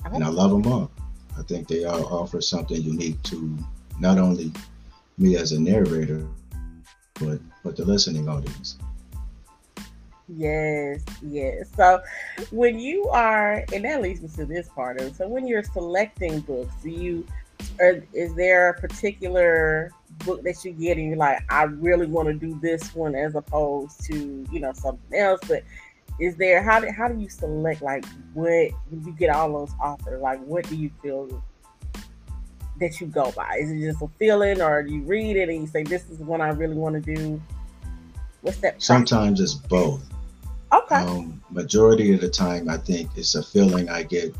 and 0.05 0.23
I 0.23 0.27
love 0.27 0.51
them 0.51 0.71
all. 0.71 0.91
I 1.37 1.43
think 1.43 1.67
they 1.67 1.85
all 1.85 2.05
offer 2.05 2.41
something 2.41 2.81
unique 2.81 3.21
to 3.23 3.57
not 3.99 4.17
only 4.17 4.51
me 5.17 5.35
as 5.37 5.51
a 5.51 5.59
narrator, 5.59 6.27
but 7.19 7.39
but 7.63 7.75
the 7.75 7.85
listening 7.85 8.27
audience. 8.27 8.77
Yes, 10.27 11.03
yes. 11.21 11.69
So 11.75 12.01
when 12.51 12.79
you 12.79 13.07
are, 13.09 13.65
and 13.73 13.83
that 13.85 14.01
leads 14.01 14.21
me 14.21 14.29
to 14.35 14.45
this 14.45 14.69
part 14.69 14.99
of 14.99 15.07
it. 15.07 15.15
So 15.15 15.27
when 15.27 15.45
you're 15.45 15.63
selecting 15.63 16.39
books, 16.41 16.73
do 16.81 16.89
you, 16.89 17.27
or 17.79 18.03
is 18.13 18.33
there 18.35 18.69
a 18.69 18.79
particular 18.79 19.91
book 20.25 20.43
that 20.43 20.63
you 20.63 20.71
get 20.71 20.97
and 20.97 21.09
you're 21.09 21.17
like, 21.17 21.39
I 21.49 21.63
really 21.63 22.07
want 22.07 22.27
to 22.29 22.33
do 22.33 22.57
this 22.61 22.95
one 22.95 23.13
as 23.13 23.35
opposed 23.35 24.03
to, 24.05 24.47
you 24.51 24.59
know, 24.59 24.71
something 24.73 25.19
else? 25.19 25.41
But 25.47 25.63
is 26.21 26.35
there 26.35 26.61
how 26.61 26.79
do 26.79 26.87
how 26.91 27.07
do 27.07 27.19
you 27.19 27.27
select 27.27 27.81
like 27.81 28.05
what 28.33 28.71
when 28.89 29.03
you 29.03 29.11
get 29.13 29.31
all 29.31 29.51
those 29.51 29.71
authors? 29.83 30.21
Like 30.21 30.39
what 30.43 30.69
do 30.69 30.75
you 30.75 30.91
feel 31.01 31.43
that 32.79 33.01
you 33.01 33.07
go 33.07 33.31
by? 33.31 33.57
Is 33.59 33.71
it 33.71 33.79
just 33.79 34.01
a 34.03 34.07
feeling 34.19 34.61
or 34.61 34.83
do 34.83 34.93
you 34.93 35.01
read 35.01 35.35
it 35.35 35.49
and 35.49 35.61
you 35.61 35.67
say 35.67 35.81
this 35.81 36.07
is 36.09 36.19
the 36.19 36.23
one 36.23 36.39
I 36.39 36.49
really 36.49 36.75
want 36.75 37.03
to 37.03 37.15
do? 37.15 37.41
What's 38.41 38.57
that? 38.57 38.81
Sometimes 38.81 39.41
it's 39.41 39.55
both. 39.55 40.03
Okay. 40.71 40.95
Um, 40.95 41.41
majority 41.49 42.13
of 42.13 42.21
the 42.21 42.29
time, 42.29 42.69
I 42.69 42.77
think 42.77 43.09
it's 43.15 43.33
a 43.33 43.43
feeling 43.43 43.89
I 43.89 44.03
get 44.03 44.35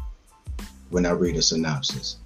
when 0.91 1.07
I 1.07 1.11
read 1.11 1.35
a 1.35 1.41
synopsis. 1.41 2.17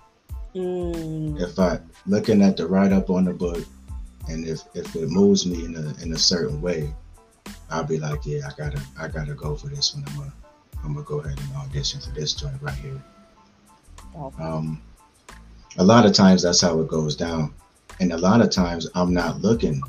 Mm. 0.54 1.42
If 1.42 1.58
I 1.58 1.80
looking 2.06 2.42
at 2.42 2.58
the 2.58 2.68
write 2.68 2.92
up 2.92 3.10
on 3.10 3.24
the 3.24 3.34
book, 3.34 3.66
and 4.28 4.46
if 4.46 4.62
if 4.74 4.96
it 4.96 5.10
moves 5.10 5.46
me 5.46 5.64
in 5.64 5.76
a 5.76 6.04
in 6.04 6.14
a 6.14 6.18
certain 6.18 6.62
way, 6.62 6.94
I'll 7.70 7.84
be 7.84 7.98
like, 7.98 8.26
yeah, 8.26 8.48
I 8.48 8.52
gotta 8.58 8.82
I 9.00 9.08
gotta 9.08 9.34
go 9.34 9.56
for 9.56 9.68
this 9.68 9.96
one. 9.96 10.04
I'm 10.08 10.18
gonna 10.18 10.34
I'm 10.84 10.94
gonna 10.94 11.06
go 11.06 11.20
ahead 11.20 11.40
and 11.40 11.56
audition 11.58 12.00
for 12.00 12.12
this 12.12 12.34
joint 12.34 12.62
right 12.62 12.76
here. 12.76 13.02
Okay. 14.16 14.44
Um, 14.44 14.82
a 15.78 15.84
lot 15.84 16.06
of 16.06 16.14
times 16.14 16.44
that's 16.44 16.62
how 16.62 16.80
it 16.80 16.88
goes 16.88 17.16
down, 17.16 17.54
and 18.00 18.14
a 18.14 18.18
lot 18.18 18.42
of 18.42 18.50
times 18.50 18.88
I'm 18.96 19.14
not 19.14 19.42
looking 19.42 19.82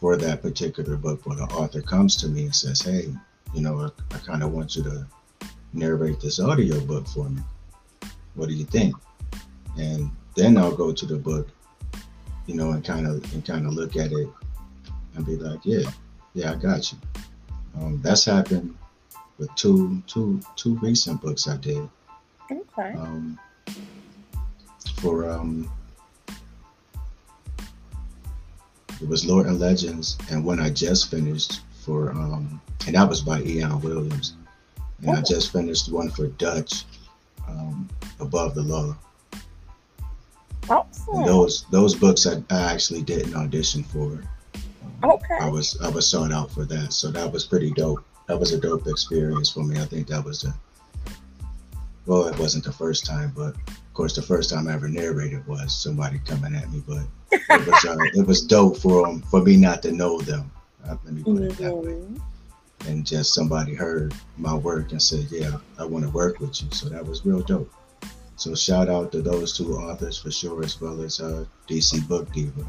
for 0.00 0.16
that 0.16 0.42
particular 0.42 0.96
book, 0.96 1.22
but 1.26 1.36
the 1.36 1.44
author 1.54 1.82
comes 1.82 2.16
to 2.16 2.28
me 2.28 2.44
and 2.44 2.54
says, 2.54 2.80
hey, 2.80 3.12
you 3.54 3.60
know, 3.60 3.80
I, 3.80 4.14
I 4.14 4.18
kind 4.18 4.42
of 4.42 4.52
want 4.52 4.76
you 4.76 4.82
to 4.84 5.06
narrate 5.72 6.20
this 6.20 6.40
audio 6.40 6.80
book 6.80 7.06
for 7.08 7.28
me. 7.28 7.40
What 8.34 8.48
do 8.48 8.54
you 8.54 8.64
think? 8.64 8.94
And 9.78 10.10
then 10.36 10.56
I'll 10.56 10.74
go 10.74 10.92
to 10.92 11.06
the 11.06 11.16
book, 11.16 11.48
you 12.46 12.54
know, 12.54 12.70
and 12.70 12.84
kind 12.84 13.06
of 13.06 13.32
and 13.32 13.44
kind 13.44 13.66
of 13.66 13.74
look 13.74 13.96
at 13.96 14.12
it 14.12 14.28
and 15.14 15.26
be 15.26 15.36
like, 15.36 15.60
yeah, 15.64 15.90
yeah, 16.34 16.52
I 16.52 16.56
got 16.56 16.92
you. 16.92 16.98
Um, 17.76 18.00
that's 18.02 18.24
happened 18.24 18.76
with 19.38 19.54
two 19.54 20.02
two 20.06 20.40
two 20.56 20.76
recent 20.76 21.20
books 21.20 21.48
I 21.48 21.56
did. 21.56 21.88
Okay. 22.50 22.92
Um, 22.92 23.38
for 25.00 25.30
um, 25.30 25.70
it 29.00 29.08
was 29.08 29.24
Lord 29.24 29.46
and 29.46 29.58
Legends, 29.58 30.18
and 30.30 30.44
when 30.44 30.60
I 30.60 30.70
just 30.70 31.10
finished 31.10 31.60
for 31.84 32.10
um, 32.10 32.60
and 32.86 32.96
that 32.96 33.08
was 33.08 33.20
by 33.20 33.40
Ian 33.42 33.80
Williams. 33.80 34.34
And 35.00 35.10
oh. 35.10 35.12
I 35.14 35.22
just 35.22 35.52
finished 35.52 35.90
one 35.90 36.10
for 36.10 36.28
Dutch, 36.28 36.84
um, 37.48 37.88
Above 38.20 38.54
the 38.54 38.62
Law. 38.62 38.96
Awesome. 40.68 41.14
And 41.14 41.26
those 41.26 41.66
those 41.70 41.94
books 41.94 42.26
I, 42.26 42.42
I 42.50 42.72
actually 42.72 43.02
didn't 43.02 43.34
audition 43.34 43.84
for. 43.84 44.22
Okay. 45.04 45.38
I 45.40 45.48
was 45.48 45.80
I 45.80 45.88
was 45.88 46.08
sought 46.08 46.32
out 46.32 46.50
for 46.50 46.64
that, 46.64 46.92
so 46.92 47.10
that 47.10 47.30
was 47.30 47.44
pretty 47.44 47.70
dope. 47.72 48.04
That 48.26 48.38
was 48.38 48.52
a 48.52 48.60
dope 48.60 48.86
experience 48.86 49.50
for 49.50 49.64
me. 49.64 49.78
I 49.80 49.84
think 49.84 50.08
that 50.08 50.24
was 50.24 50.42
the 50.42 50.54
well, 52.06 52.26
it 52.26 52.38
wasn't 52.38 52.64
the 52.64 52.72
first 52.72 53.06
time, 53.06 53.32
but 53.34 53.54
of 53.54 53.94
course, 53.94 54.14
the 54.14 54.22
first 54.22 54.50
time 54.50 54.68
I 54.68 54.74
ever 54.74 54.88
narrated 54.88 55.46
was 55.46 55.74
somebody 55.74 56.20
coming 56.26 56.54
at 56.54 56.70
me. 56.70 56.82
But 56.86 57.04
it 57.32 57.66
was 57.66 57.84
uh, 57.84 57.96
it 58.20 58.26
was 58.26 58.42
dope 58.42 58.78
for 58.78 59.06
them 59.06 59.22
for 59.22 59.42
me 59.42 59.56
not 59.56 59.82
to 59.82 59.92
know 59.92 60.20
them. 60.20 60.50
Uh, 60.86 60.96
let 61.04 61.14
me 61.14 61.22
put 61.22 61.34
mm-hmm. 61.34 61.44
it 61.44 61.56
that 61.58 61.74
way. 61.74 61.92
Mm-hmm 61.92 62.16
and 62.86 63.06
just 63.06 63.34
somebody 63.34 63.74
heard 63.74 64.14
my 64.36 64.54
work 64.54 64.92
and 64.92 65.00
said, 65.00 65.26
"Yeah, 65.30 65.58
I 65.78 65.84
want 65.84 66.04
to 66.04 66.10
work 66.10 66.40
with 66.40 66.62
you." 66.62 66.70
So 66.70 66.88
that 66.88 67.04
was 67.04 67.24
real 67.24 67.40
dope. 67.40 67.72
So 68.36 68.54
shout 68.54 68.88
out 68.88 69.12
to 69.12 69.22
those 69.22 69.56
two 69.56 69.76
authors 69.76 70.18
for 70.18 70.30
sure, 70.30 70.64
as 70.64 70.80
well 70.80 71.00
as 71.02 71.20
uh, 71.20 71.44
DC 71.68 72.06
Book 72.08 72.30
Diva. 72.32 72.66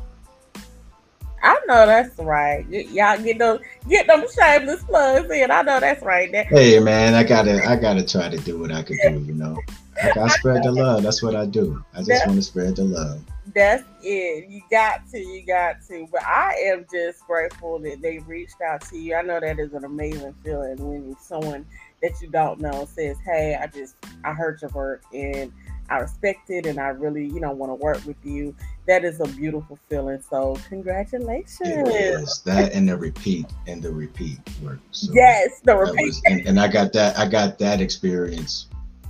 Know 1.67 1.85
that's 1.85 2.17
right. 2.19 2.65
Y- 2.69 2.87
y'all 2.91 3.21
get 3.21 3.39
those 3.39 3.59
get 3.89 4.07
them 4.07 4.23
shameless 4.37 4.83
plugs 4.83 5.31
in. 5.31 5.51
I 5.51 5.61
know 5.61 5.79
that's 5.79 6.03
right. 6.03 6.31
That- 6.31 6.47
hey 6.47 6.79
man, 6.79 7.13
I 7.13 7.23
gotta 7.23 7.63
I 7.67 7.75
gotta 7.75 8.05
try 8.05 8.29
to 8.29 8.37
do 8.37 8.59
what 8.59 8.71
I 8.71 8.83
could 8.83 8.97
do. 9.03 9.19
You 9.19 9.33
know, 9.33 9.57
I, 10.01 10.19
I 10.19 10.27
spread 10.39 10.63
the 10.63 10.71
love. 10.71 11.03
That's 11.03 11.23
what 11.23 11.35
I 11.35 11.45
do. 11.45 11.83
I 11.93 12.03
just 12.03 12.25
want 12.27 12.37
to 12.37 12.43
spread 12.43 12.75
the 12.75 12.83
love 12.83 13.21
that's 13.53 13.83
it. 14.01 14.49
You 14.49 14.61
got 14.71 15.07
to, 15.11 15.19
you 15.19 15.45
got 15.45 15.77
to. 15.87 16.07
But 16.11 16.23
I 16.23 16.53
am 16.65 16.85
just 16.91 17.25
grateful 17.27 17.79
that 17.79 18.01
they 18.01 18.19
reached 18.19 18.61
out 18.61 18.81
to 18.89 18.97
you. 18.97 19.15
I 19.15 19.21
know 19.21 19.39
that 19.39 19.59
is 19.59 19.73
an 19.73 19.85
amazing 19.85 20.33
feeling 20.43 20.77
when 20.77 21.15
someone 21.19 21.65
that 22.01 22.21
you 22.21 22.29
don't 22.29 22.59
know 22.59 22.85
says, 22.85 23.17
"Hey, 23.23 23.57
I 23.59 23.67
just 23.67 23.95
I 24.23 24.33
heard 24.33 24.61
your 24.61 24.71
work 24.71 25.03
and 25.13 25.51
I 25.89 25.99
respect 25.99 26.49
it, 26.49 26.65
and 26.65 26.79
I 26.79 26.87
really, 26.87 27.25
you 27.25 27.39
know, 27.39 27.51
want 27.51 27.71
to 27.71 27.75
work 27.75 28.03
with 28.05 28.17
you." 28.23 28.55
That 28.87 29.03
is 29.03 29.19
a 29.19 29.27
beautiful 29.27 29.79
feeling. 29.89 30.21
So, 30.29 30.57
congratulations. 30.69 32.41
That 32.43 32.73
and 32.73 32.87
the 32.87 32.97
repeat 32.97 33.47
and 33.67 33.81
the 33.81 33.91
repeat 33.91 34.39
work. 34.63 34.79
So 34.91 35.11
yes, 35.13 35.61
the 35.63 35.75
repeat. 35.75 36.05
Was, 36.05 36.21
and, 36.25 36.45
and 36.47 36.59
I 36.59 36.67
got 36.67 36.93
that. 36.93 37.17
I 37.17 37.27
got 37.27 37.57
that 37.59 37.81
experience, 37.81 38.67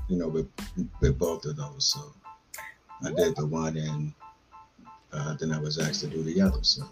you 0.08 0.18
know, 0.18 0.28
with 0.28 0.48
with 1.02 1.18
both 1.18 1.46
of 1.46 1.58
those. 1.58 1.86
So. 1.86 2.14
I 3.04 3.12
did 3.12 3.36
the 3.36 3.46
one 3.46 3.78
and 3.78 4.14
uh, 5.14 5.34
then 5.36 5.52
I 5.52 5.60
was 5.60 5.78
asked 5.78 6.02
to 6.02 6.08
do 6.08 6.24
the 6.24 6.42
other. 6.42 6.64
So 6.64 6.84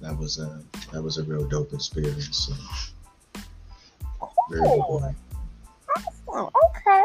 that 0.00 0.16
was 0.16 0.38
a 0.38 0.62
that 0.92 1.02
was 1.02 1.18
a 1.18 1.24
real 1.24 1.46
dope 1.46 1.72
experience. 1.72 2.48
So 2.48 2.54
very 4.50 4.62
oh, 4.64 5.14
awesome. 6.28 6.50
Okay. 6.76 7.04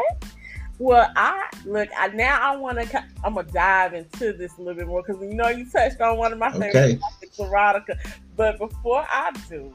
Well, 0.78 1.10
I 1.16 1.48
look. 1.64 1.88
I 1.96 2.08
now 2.08 2.40
I 2.40 2.56
want 2.56 2.78
to. 2.78 3.04
I'm 3.22 3.34
gonna 3.34 3.48
dive 3.50 3.94
into 3.94 4.32
this 4.32 4.56
a 4.58 4.60
little 4.60 4.74
bit 4.74 4.86
more 4.86 5.02
because 5.02 5.22
you 5.22 5.34
know 5.34 5.48
you 5.48 5.66
touched 5.70 6.00
on 6.00 6.18
one 6.18 6.32
of 6.32 6.38
my 6.38 6.50
favorite 6.50 6.76
okay. 6.76 6.96
topics, 6.96 7.36
erotica. 7.36 8.12
But 8.36 8.58
before 8.58 9.06
I 9.08 9.30
do, 9.48 9.72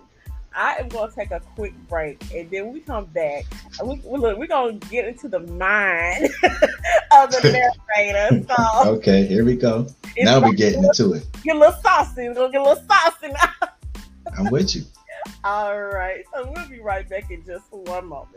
I 0.53 0.75
am 0.75 0.89
going 0.89 1.09
to 1.09 1.15
take 1.15 1.31
a 1.31 1.39
quick 1.39 1.73
break, 1.87 2.21
and 2.33 2.49
then 2.51 2.73
we 2.73 2.81
come 2.81 3.05
back. 3.05 3.45
We, 3.83 4.01
we 4.03 4.19
look, 4.19 4.37
we're 4.37 4.47
going 4.47 4.79
to 4.79 4.89
get 4.89 5.05
into 5.05 5.29
the 5.29 5.39
mind 5.39 6.25
of 7.11 7.31
the 7.31 7.73
narrator. 7.87 8.45
So, 8.57 8.95
okay, 8.95 9.25
here 9.25 9.45
we 9.45 9.55
go. 9.55 9.87
Now 10.17 10.41
we're 10.41 10.53
getting 10.53 10.83
into 10.83 11.13
it. 11.13 11.25
Get 11.43 11.55
a 11.55 11.59
little 11.59 11.79
saucy. 11.81 12.27
We're 12.27 12.33
to 12.33 12.49
get 12.51 12.61
a 12.61 12.63
little 12.63 12.83
saucy 12.83 13.27
now. 13.27 13.69
I'm 14.37 14.51
with 14.51 14.75
you. 14.75 14.83
All 15.43 15.81
right. 15.81 16.23
So 16.33 16.51
we'll 16.53 16.67
be 16.67 16.79
right 16.79 17.07
back 17.07 17.31
in 17.31 17.45
just 17.45 17.71
one 17.71 18.07
moment. 18.07 18.35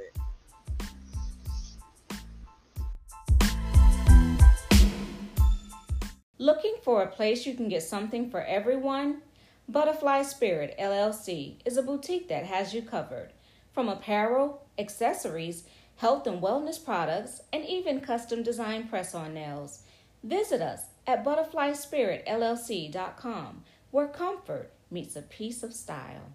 Looking 6.43 6.75
for 6.83 7.03
a 7.03 7.07
place 7.07 7.47
you 7.47 7.55
can 7.55 7.69
get 7.69 7.85
something 7.85 8.29
for 8.29 8.43
everyone? 8.43 9.23
Butterfly 9.69 10.23
Spirit 10.23 10.75
LLC 10.77 11.55
is 11.65 11.77
a 11.77 11.85
boutique 11.85 12.27
that 12.31 12.47
has 12.47 12.75
you 12.75 12.83
covered. 12.83 13.31
From 13.73 13.89
apparel, 13.89 14.67
accessories, 14.77 15.63
health 15.99 16.27
and 16.27 16.43
wellness 16.43 16.85
products, 16.85 17.43
and 17.53 17.65
even 17.65 18.01
custom 18.01 18.43
design 18.43 18.89
press 18.89 19.15
on 19.15 19.35
nails. 19.35 19.85
Visit 20.25 20.61
us 20.61 20.87
at 21.07 21.25
butterflyspiritllc.com, 21.25 23.63
where 23.93 24.09
comfort 24.09 24.73
meets 24.91 25.15
a 25.15 25.23
piece 25.23 25.63
of 25.63 25.73
style. 25.73 26.33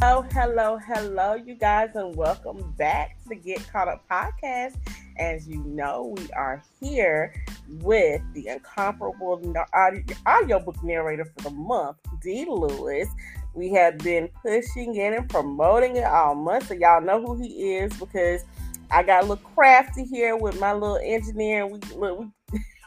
Oh, 0.00 0.24
hello, 0.30 0.78
hello, 0.78 1.34
you 1.34 1.56
guys, 1.56 1.90
and 1.96 2.14
welcome 2.14 2.72
back 2.78 3.16
to 3.28 3.34
Get 3.34 3.66
Caught 3.72 3.88
Up 3.88 4.08
podcast. 4.08 4.76
As 5.18 5.48
you 5.48 5.60
know, 5.64 6.14
we 6.16 6.30
are 6.36 6.62
here 6.80 7.34
with 7.80 8.22
the 8.32 8.46
incomparable 8.46 9.42
audio, 9.74 10.04
audiobook 10.24 10.84
narrator 10.84 11.24
for 11.24 11.42
the 11.42 11.50
month, 11.50 11.96
D. 12.22 12.46
Lewis. 12.48 13.08
We 13.54 13.70
have 13.72 13.98
been 13.98 14.28
pushing 14.40 14.94
it 14.94 15.14
and 15.14 15.28
promoting 15.28 15.96
it 15.96 16.04
all 16.04 16.36
month, 16.36 16.68
so 16.68 16.74
y'all 16.74 17.00
know 17.00 17.20
who 17.20 17.36
he 17.42 17.74
is 17.74 17.92
because 17.94 18.44
I 18.92 19.02
got 19.02 19.24
a 19.24 19.26
little 19.26 19.44
crafty 19.52 20.04
here 20.04 20.36
with 20.36 20.60
my 20.60 20.74
little 20.74 21.00
engineer. 21.02 21.66
We 21.66 21.80
we, 21.96 22.30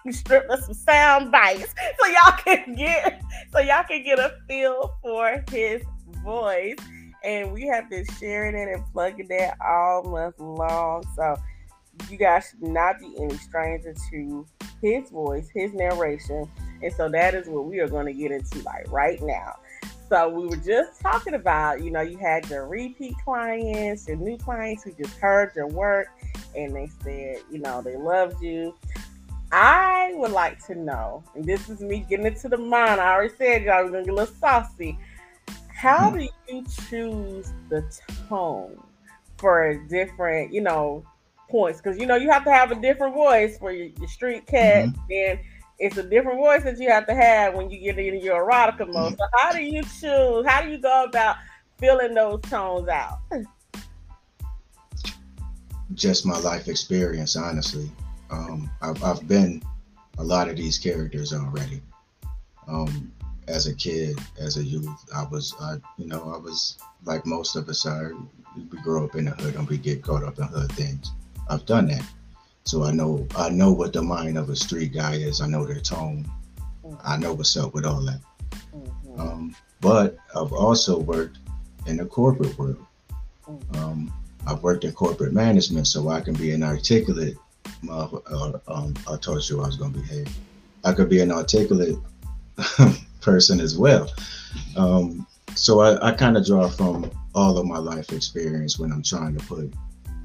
we 0.06 0.12
stripped 0.14 0.50
us 0.50 0.64
some 0.64 0.74
sound 0.76 1.30
bites 1.30 1.76
so 2.00 2.08
y'all 2.08 2.38
can 2.38 2.74
get 2.74 3.22
so 3.52 3.60
y'all 3.60 3.84
can 3.84 4.02
get 4.02 4.18
a 4.18 4.34
feel 4.48 4.94
for 5.02 5.44
his 5.52 5.84
voice 6.24 6.78
and 7.24 7.52
we 7.52 7.68
have 7.68 7.90
been 7.90 8.06
sharing 8.20 8.56
it 8.56 8.74
and 8.74 8.84
plugging 8.94 9.28
that 9.28 9.58
all 9.66 10.04
month 10.04 10.40
long. 10.40 11.04
So 11.16 11.36
you 12.10 12.18
guys 12.18 12.50
should 12.50 12.64
not 12.64 13.00
be 13.00 13.16
any 13.20 13.38
stranger 13.38 13.94
to 14.12 14.46
his 14.82 15.10
voice, 15.10 15.50
his 15.54 15.74
narration. 15.74 16.50
And 16.82 16.94
so 16.94 17.10
that 17.10 17.34
is 17.36 17.48
what 17.48 17.66
we 17.66 17.80
are 17.80 17.88
going 17.88 18.08
to 18.08 18.14
get 18.14 18.32
into 18.32 18.60
like 18.64 18.92
right 18.92 19.22
now. 19.22 19.58
So 20.10 20.28
we 20.28 20.48
were 20.48 20.58
just 20.58 21.00
talking 21.00 21.36
about, 21.36 21.82
you 21.82 21.92
know, 21.92 22.02
you 22.02 22.18
had 22.18 22.50
your 22.50 22.68
repeat 22.68 23.16
clients, 23.24 24.08
your 24.08 24.18
new 24.18 24.38
clients 24.38 24.84
who 24.84 24.92
just 24.94 25.18
heard 25.18 25.54
your 25.56 25.68
work 25.68 26.08
and 26.56 26.76
they 26.76 26.90
said, 27.04 27.38
you 27.50 27.60
know, 27.60 27.82
they 27.82 27.96
loved 27.96 28.42
you. 28.42 28.76
I 29.54 30.14
would 30.16 30.32
like 30.32 30.66
to 30.68 30.76
know, 30.76 31.24
and 31.36 31.44
this 31.44 31.70
is 31.70 31.82
me 31.82 32.06
getting 32.10 32.26
into 32.26 32.48
the 32.48 32.58
mind. 32.58 33.02
I 33.02 33.14
already 33.14 33.36
said 33.36 33.64
y'all 33.64 33.84
was 33.84 33.92
gonna 33.92 34.06
get 34.06 34.14
a 34.14 34.16
little 34.16 34.36
saucy. 34.36 34.98
How 35.82 36.12
do 36.12 36.28
you 36.48 36.64
choose 36.88 37.54
the 37.70 37.84
tone 38.30 38.78
for 39.40 39.84
different, 39.90 40.54
you 40.54 40.62
know, 40.62 41.04
points? 41.50 41.82
Because 41.82 41.98
you 41.98 42.06
know 42.06 42.16
you 42.16 42.30
have 42.30 42.44
to 42.44 42.52
have 42.52 42.70
a 42.70 42.76
different 42.76 43.16
voice 43.16 43.58
for 43.58 43.72
your, 43.72 43.88
your 43.88 44.08
street 44.08 44.46
cat, 44.46 44.90
mm-hmm. 44.90 45.12
and 45.12 45.40
it's 45.80 45.98
a 45.98 46.04
different 46.04 46.38
voice 46.38 46.64
that 46.66 46.78
you 46.78 46.88
have 46.92 47.08
to 47.08 47.16
have 47.16 47.56
when 47.56 47.72
you 47.72 47.80
get 47.80 47.98
into 47.98 48.24
your 48.24 48.48
erotica 48.48 48.86
mode. 48.94 49.14
Mm-hmm. 49.14 49.16
So 49.16 49.26
how 49.40 49.54
do 49.54 49.64
you 49.64 49.82
choose? 49.82 50.46
How 50.46 50.62
do 50.62 50.70
you 50.70 50.78
go 50.78 51.06
about 51.06 51.38
filling 51.80 52.14
those 52.14 52.42
tones 52.42 52.88
out? 52.88 53.18
Just 55.96 56.28
my 56.28 56.38
life 56.38 56.68
experience, 56.68 57.36
honestly. 57.36 57.90
Um, 58.30 58.70
I've, 58.84 59.04
I've 59.04 59.28
been 59.28 59.64
a 60.20 60.24
lot 60.24 60.48
of 60.48 60.58
these 60.58 60.78
characters 60.78 61.34
already. 61.34 61.82
Um, 62.68 63.12
as 63.52 63.68
a 63.68 63.76
kid, 63.76 64.18
as 64.40 64.58
a 64.58 64.64
youth, 64.64 65.06
I 65.16 65.26
was, 65.26 65.54
I, 65.60 65.76
you 65.98 66.08
know, 66.08 66.34
I 66.34 66.38
was 66.38 66.78
like 67.04 67.26
most 67.26 67.56
of 67.56 67.68
us 67.70 67.86
are. 67.86 68.14
We 68.56 68.80
grow 68.80 69.06
up 69.06 69.16
in 69.16 69.26
the 69.26 69.32
hood 69.32 69.56
and 69.56 69.68
we 69.70 69.78
get 69.78 70.04
caught 70.04 70.24
up 70.24 70.38
in 70.38 70.46
hood 70.46 70.72
things. 70.74 71.12
I've 71.50 71.66
done 71.66 71.88
that, 71.88 72.04
so 72.66 72.84
I 72.84 72.92
know, 72.92 73.28
I 73.36 73.50
know 73.50 73.72
what 73.72 73.94
the 73.94 74.02
mind 74.02 74.38
of 74.38 74.50
a 74.50 74.56
street 74.56 74.94
guy 74.94 75.16
is. 75.16 75.40
I 75.42 75.48
know 75.48 75.66
their 75.66 75.80
tone. 75.80 76.30
I 77.04 77.18
know 77.18 77.34
what's 77.34 77.56
up 77.56 77.74
with 77.74 77.86
all 77.86 78.02
that. 78.02 78.20
Mm-hmm. 78.76 79.22
Um, 79.22 79.56
but 79.80 80.18
I've 80.36 80.52
also 80.52 81.00
worked 81.00 81.38
in 81.88 81.98
the 81.98 82.06
corporate 82.06 82.58
world. 82.58 82.86
Mm-hmm. 83.48 83.76
Um, 83.78 84.14
I've 84.46 84.64
worked 84.64 84.84
in 84.84 84.92
corporate 84.92 85.34
management, 85.34 85.88
so 85.88 86.10
I 86.10 86.22
can 86.22 86.34
be 86.34 86.52
an 86.52 86.64
articulate. 86.64 87.38
Uh, 87.90 88.08
um, 88.68 88.94
I 89.10 89.16
told 89.18 89.48
you 89.50 89.62
I 89.62 89.68
was 89.68 89.78
going 89.78 89.94
to 89.94 90.00
behave. 90.00 90.36
I 90.84 90.94
could 90.94 91.10
be 91.10 91.22
an 91.22 91.32
articulate 91.32 91.96
person 93.22 93.60
as 93.60 93.78
well. 93.78 94.12
Um, 94.76 95.28
so 95.56 95.80
I, 95.80 96.10
I 96.10 96.12
kind 96.14 96.38
of 96.38 96.46
draw 96.46 96.68
from 96.68 97.10
all 97.34 97.58
of 97.58 97.66
my 97.66 97.78
life 97.78 98.12
experience 98.12 98.80
when 98.80 98.92
I'm 98.92 99.04
trying 99.04 99.38
to 99.38 99.46
put 99.46 99.74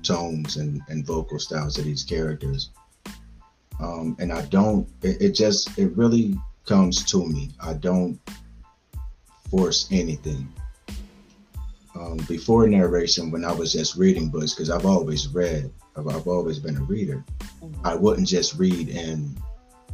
tones 0.03 0.57
and, 0.57 0.81
and 0.89 1.05
vocal 1.05 1.39
styles 1.39 1.75
to 1.75 1.83
these 1.83 2.05
characters. 2.05 2.71
Um, 3.81 4.17
and 4.19 4.33
I 4.33 4.43
don't, 4.47 4.89
it, 5.03 5.21
it 5.21 5.33
just, 5.33 5.79
it 5.79 5.97
really 5.97 6.37
comes 6.65 7.05
to 7.11 7.27
me. 7.27 7.51
I 7.61 7.75
don't 7.75 8.19
force 9.51 9.89
anything. 9.91 10.49
Um, 11.95 12.19
before 12.29 12.67
narration, 12.69 13.31
when 13.31 13.45
I 13.45 13.53
was 13.53 13.73
just 13.73 13.97
reading 13.97 14.29
books, 14.29 14.55
because 14.55 14.71
I've 14.71 14.85
always 14.85 15.29
read, 15.29 15.71
I've, 15.97 16.09
I've, 16.09 16.27
always 16.27 16.59
been 16.59 16.77
a 16.77 16.83
reader, 16.83 17.25
mm-hmm. 17.41 17.87
I 17.87 17.95
wouldn't 17.95 18.29
just 18.29 18.59
read 18.59 18.91
in 18.91 19.35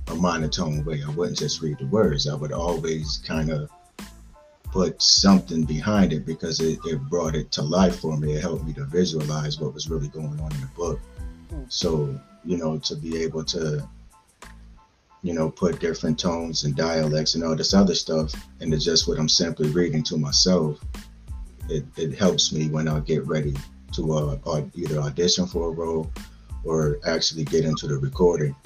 a 0.09 0.15
monotone 0.15 0.85
way. 0.85 1.03
I 1.07 1.11
wouldn't 1.11 1.38
just 1.38 1.62
read 1.62 1.79
the 1.79 1.87
words. 1.87 2.29
I 2.29 2.35
would 2.35 2.53
always 2.53 3.23
kind 3.27 3.51
of 3.51 3.71
put 4.65 5.01
something 5.03 5.65
behind 5.65 6.12
it 6.12 6.25
because 6.25 6.61
it, 6.61 6.79
it 6.87 6.99
brought 7.11 7.35
it 7.35 7.53
to 7.53 7.62
life 7.62 8.01
for 8.01 8.17
me. 8.17 8.35
It 8.35 8.41
helped 8.41 8.65
me 8.65 8.73
to 8.75 8.85
visualize 8.85 9.61
what 9.61 9.75
was 9.75 9.88
really 9.88 10.09
going 10.09 10.41
on 10.41 10.53
in 10.53 10.61
the 10.61 10.71
book. 10.75 11.01
Hmm. 11.51 11.65
So, 11.69 12.19
you 12.45 12.57
know, 12.57 12.79
to 12.79 12.97
be 12.97 13.23
able 13.23 13.45
to, 13.45 13.87
you 15.23 15.35
know, 15.35 15.51
put 15.51 15.79
different 15.79 16.19
tones 16.19 16.65
and 16.65 16.75
dialects 16.75 17.35
and 17.35 17.45
all 17.45 17.55
this 17.55 17.75
other 17.75 17.95
stuff 17.95 18.33
into 18.61 18.79
just 18.79 19.07
what 19.07 19.19
I'm 19.19 19.29
simply 19.29 19.71
reading 19.71 20.03
to 20.05 20.17
myself, 20.17 20.81
it, 21.69 21.85
it 21.97 22.19
helps 22.19 22.53
me 22.53 22.69
when 22.69 22.88
I 22.88 22.99
get 23.01 23.27
ready 23.27 23.55
to 23.93 24.12
uh, 24.12 24.62
either 24.75 25.01
audition 25.01 25.47
for 25.47 25.69
a 25.69 25.71
role 25.71 26.11
or 26.65 26.99
actually 27.07 27.45
get 27.45 27.65
into 27.65 27.87
the 27.87 27.99
recording 27.99 28.57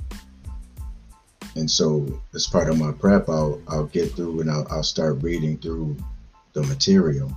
and 1.57 1.71
so, 1.71 2.07
as 2.35 2.47
part 2.47 2.69
of 2.69 2.79
my 2.79 2.93
prep, 2.93 3.31
I'll 3.31 3.61
I'll 3.67 3.87
get 3.87 4.13
through 4.13 4.43
and 4.43 4.51
I'll, 4.51 4.67
I'll 4.71 4.83
start 4.83 5.23
reading 5.23 5.57
through 5.57 5.97
the 6.53 6.63
material, 6.65 7.35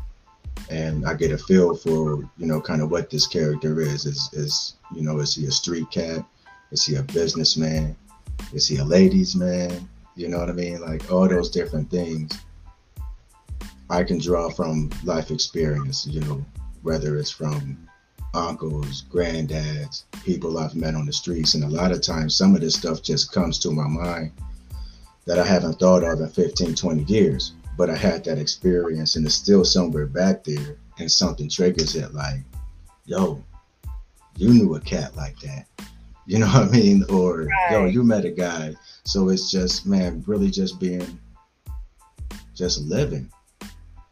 and 0.69 1.08
I 1.08 1.13
get 1.13 1.32
a 1.32 1.38
feel 1.38 1.73
for 1.73 2.29
you 2.38 2.45
know 2.45 2.60
kind 2.60 2.82
of 2.82 2.91
what 2.91 3.10
this 3.10 3.25
character 3.25 3.79
is. 3.79 4.05
Is 4.05 4.29
is 4.34 4.73
you 4.93 5.01
know 5.03 5.19
is 5.19 5.36
he 5.36 5.45
a 5.45 5.51
street 5.51 5.89
cat? 5.89 6.25
Is 6.71 6.86
he 6.86 6.95
a 6.95 7.03
businessman? 7.03 7.95
Is 8.53 8.67
he 8.67 8.77
a 8.77 8.84
ladies' 8.84 9.38
man? 9.38 9.88
You 10.15 10.27
know 10.27 10.39
what 10.39 10.49
I 10.49 10.53
mean? 10.53 10.82
Like 10.82 11.10
all 11.10 11.27
those 11.27 11.49
different 11.49 11.89
things. 11.89 12.38
I 13.89 14.03
can 14.03 14.19
draw 14.19 14.49
from 14.49 14.89
life 15.05 15.32
experience. 15.32 16.05
You 16.05 16.19
know, 16.21 16.45
whether 16.84 17.17
it's 17.17 17.32
from 17.32 17.88
uncles, 18.34 19.04
granddads, 19.12 20.04
people 20.24 20.58
I've 20.58 20.76
met 20.76 20.96
on 20.96 21.06
the 21.06 21.13
streets. 21.13 21.54
And 21.54 21.63
a 21.63 21.68
lot 21.68 21.92
of 21.92 22.02
times, 22.02 22.36
some 22.36 22.56
of 22.56 22.62
this 22.62 22.76
stuff 22.76 23.02
just 23.02 23.32
comes 23.32 23.60
to 23.60 23.72
my 23.72 23.88
mind 23.88 24.32
that 25.26 25.39
I 25.39 25.46
haven't 25.46 25.80
thought 25.80 26.04
of 26.04 26.22
in 26.22 26.30
15, 26.30 26.76
20 26.76 27.04
years. 27.04 27.54
But 27.78 27.89
I 27.89 27.96
had 27.96 28.24
that 28.26 28.38
experience 28.38 29.16
and 29.16 29.26
it's 29.26 29.36
still 29.36 29.64
somewhere 29.64 30.06
back 30.06 30.43
there. 30.43 30.78
And 30.97 31.10
something 31.10 31.49
triggers 31.49 31.95
it 31.95 32.14
like, 32.14 32.41
yo, 33.06 33.41
you 34.36 34.49
knew 34.49 34.76
a 34.76 34.82
cat 34.82 35.16
like 35.16 35.39
that. 35.39 35.66
You 36.26 36.39
know 36.39 36.47
what 36.53 36.68
I 36.68 36.72
mean? 36.72 37.06
Or, 37.10 37.43
right. 37.43 37.72
yo, 37.72 37.86
you 37.86 38.03
met 38.03 38.26
a 38.26 38.32
guy. 38.32 38.76
So 39.06 39.30
it's 39.30 39.49
just, 39.49 39.86
man, 39.86 40.24
really 40.28 40.51
just 40.51 40.80
being, 40.80 41.20
just 42.53 42.82
living 42.82 43.32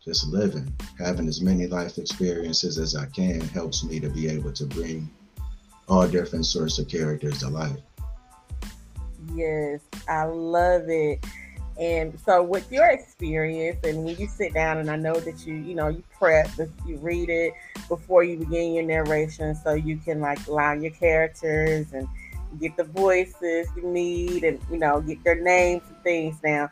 just 0.08 0.30
living, 0.30 0.74
having 0.98 1.28
as 1.28 1.42
many 1.42 1.68
life 1.68 1.98
experiences 1.98 2.78
as 2.78 2.96
I 2.96 3.08
can 3.08 3.42
helps 3.42 3.84
me 3.84 4.00
to 4.00 4.10
be 4.10 4.30
able 4.30 4.54
to 4.54 4.66
bring 4.66 5.10
all 5.90 6.08
different 6.08 6.46
sorts 6.46 6.80
of 6.80 6.88
characters 6.88 7.40
to 7.40 7.50
life. 7.50 7.78
Yes, 9.36 9.82
I 10.08 10.24
love 10.24 10.84
it. 10.88 11.26
And 11.78 12.18
so, 12.22 12.42
with 12.42 12.72
your 12.72 12.88
experience, 12.88 13.80
and 13.84 14.06
when 14.06 14.16
you 14.16 14.28
sit 14.28 14.54
down, 14.54 14.78
and 14.78 14.90
I 14.90 14.96
know 14.96 15.20
that 15.20 15.46
you, 15.46 15.56
you 15.56 15.76
know, 15.76 15.90
you 15.90 16.02
prep, 16.18 16.50
you 16.88 16.98
read 17.00 17.30
it 17.30 17.54
before 17.90 18.24
you 18.24 18.38
begin 18.38 18.74
your 18.76 18.86
narration, 18.86 19.56
so 19.56 19.74
you 19.74 19.98
can 19.98 20.22
like 20.22 20.48
line 20.48 20.82
your 20.82 20.94
characters 20.94 21.92
and 21.92 22.08
get 22.62 22.78
the 22.78 22.86
voices 22.86 23.68
you 23.76 23.84
need, 23.84 24.46
and 24.46 24.60
you 24.72 24.78
know, 24.78 25.02
get 25.02 25.22
their 25.26 25.36
names 25.36 25.84
and 25.90 26.02
things 26.02 26.40
down 26.40 26.70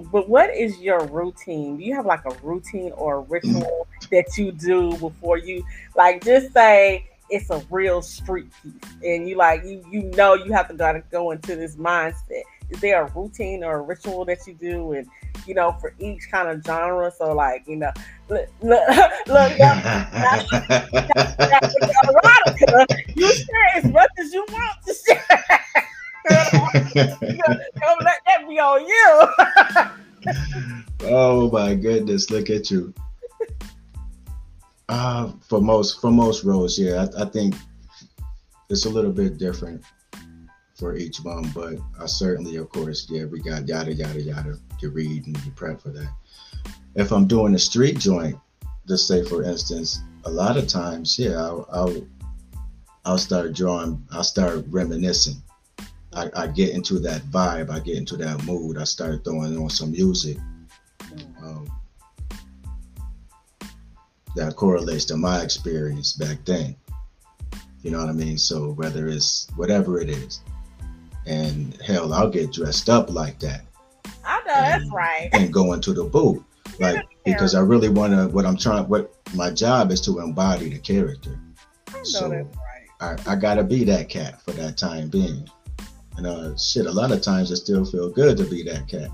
but 0.00 0.28
what 0.28 0.54
is 0.54 0.78
your 0.80 1.04
routine? 1.06 1.76
Do 1.76 1.84
you 1.84 1.94
have 1.94 2.06
like 2.06 2.24
a 2.24 2.34
routine 2.42 2.92
or 2.92 3.16
a 3.16 3.20
ritual 3.20 3.86
that 4.10 4.36
you 4.36 4.52
do 4.52 4.96
before 4.98 5.38
you 5.38 5.64
like 5.96 6.24
just 6.24 6.52
say 6.52 7.06
it's 7.30 7.50
a 7.50 7.62
real 7.70 8.00
street 8.00 8.46
piece 8.62 8.72
and 9.04 9.28
you 9.28 9.36
like 9.36 9.62
you 9.64 9.84
you 9.90 10.04
know 10.16 10.34
you 10.34 10.52
have 10.52 10.68
to 10.68 10.74
gotta 10.74 11.02
go 11.10 11.30
into 11.30 11.56
this 11.56 11.76
mindset. 11.76 12.42
is 12.70 12.80
there 12.80 13.04
a 13.04 13.12
routine 13.12 13.64
or 13.64 13.78
a 13.78 13.82
ritual 13.82 14.24
that 14.24 14.46
you 14.46 14.54
do, 14.54 14.92
and 14.92 15.06
you 15.46 15.54
know, 15.54 15.72
for 15.80 15.94
each 15.98 16.30
kind 16.30 16.48
of 16.48 16.62
genre? 16.64 17.10
So, 17.10 17.32
like, 17.32 17.64
you 17.66 17.76
know, 17.76 17.92
look, 18.28 18.48
look, 18.62 18.88
look 19.26 19.58
you 23.14 23.32
share 23.32 23.70
as 23.76 23.84
much 23.84 24.10
as 24.18 24.32
you 24.32 24.44
want 24.50 24.78
to 24.86 24.94
share. 24.94 25.84
Don't 26.28 28.04
let 28.04 28.20
that 28.26 28.48
be 28.48 28.58
on 28.58 28.86
you. 28.86 29.28
oh 31.08 31.50
my 31.50 31.74
goodness! 31.74 32.30
Look 32.30 32.50
at 32.50 32.70
you. 32.70 32.92
Uh, 34.88 35.32
for 35.40 35.60
most 35.60 36.00
for 36.00 36.10
most 36.10 36.44
roles, 36.44 36.78
yeah, 36.78 37.06
I, 37.16 37.22
I 37.22 37.24
think 37.26 37.54
it's 38.70 38.86
a 38.86 38.90
little 38.90 39.12
bit 39.12 39.38
different 39.38 39.84
for 40.74 40.96
each 40.96 41.18
one, 41.18 41.50
but 41.54 41.74
I 42.00 42.06
certainly, 42.06 42.56
of 42.56 42.68
course, 42.70 43.06
yeah, 43.10 43.24
we 43.24 43.40
got 43.40 43.66
yada 43.66 43.92
yada 43.92 44.20
yada 44.20 44.58
to 44.80 44.90
read 44.90 45.26
and 45.26 45.36
to 45.42 45.50
prep 45.50 45.82
for 45.82 45.90
that. 45.90 46.10
If 46.94 47.12
I'm 47.12 47.26
doing 47.26 47.54
a 47.54 47.58
street 47.58 47.98
joint, 47.98 48.36
just 48.86 49.06
say 49.08 49.24
for 49.24 49.42
instance, 49.42 50.00
a 50.24 50.30
lot 50.30 50.56
of 50.56 50.66
times, 50.66 51.18
yeah, 51.18 51.36
I'll 51.36 51.68
I'll, 51.72 52.06
I'll 53.04 53.18
start 53.18 53.54
drawing, 53.54 54.02
I'll 54.10 54.24
start 54.24 54.64
reminiscing. 54.68 55.42
I, 56.12 56.30
I, 56.34 56.46
get 56.46 56.70
into 56.70 56.98
that 57.00 57.22
vibe, 57.22 57.70
I 57.70 57.80
get 57.80 57.96
into 57.96 58.16
that 58.16 58.44
mood, 58.44 58.78
I 58.78 58.84
start 58.84 59.24
throwing 59.24 59.56
on 59.58 59.70
some 59.70 59.92
music. 59.92 60.38
Um, 61.42 61.68
that 64.36 64.56
correlates 64.56 65.04
to 65.06 65.16
my 65.16 65.42
experience 65.42 66.12
back 66.12 66.44
then. 66.44 66.76
You 67.82 67.90
know 67.90 67.98
what 67.98 68.08
I 68.08 68.12
mean? 68.12 68.38
So 68.38 68.72
whether 68.72 69.08
it's 69.08 69.48
whatever 69.56 70.00
it 70.00 70.08
is, 70.08 70.40
and 71.26 71.76
hell, 71.82 72.12
I'll 72.12 72.30
get 72.30 72.52
dressed 72.52 72.88
up 72.88 73.10
like 73.10 73.38
that. 73.40 73.62
I 74.24 74.42
know 74.46 74.52
and, 74.54 74.82
that's 74.82 74.92
right. 74.92 75.28
and 75.32 75.52
go 75.52 75.72
into 75.72 75.92
the 75.92 76.04
booth, 76.04 76.42
like 76.80 77.04
because 77.24 77.54
I 77.54 77.60
really 77.60 77.88
want 77.88 78.12
to. 78.14 78.28
What 78.28 78.46
I'm 78.46 78.56
trying, 78.56 78.88
what 78.88 79.14
my 79.34 79.50
job 79.50 79.90
is 79.90 80.00
to 80.02 80.20
embody 80.20 80.70
the 80.70 80.78
character. 80.78 81.38
I 81.88 81.98
know 81.98 82.04
so 82.04 82.28
that's 82.28 82.56
right. 83.00 83.18
I, 83.26 83.32
I 83.32 83.36
gotta 83.36 83.62
be 83.62 83.84
that 83.84 84.08
cat 84.08 84.42
for 84.42 84.52
that 84.52 84.76
time 84.76 85.08
being. 85.08 85.48
And 86.18 86.26
uh, 86.26 86.56
shit, 86.56 86.86
a 86.86 86.92
lot 86.92 87.12
of 87.12 87.22
times 87.22 87.52
it 87.52 87.56
still 87.56 87.84
feel 87.84 88.10
good 88.10 88.36
to 88.38 88.44
be 88.44 88.64
that 88.64 88.88
cat, 88.88 89.08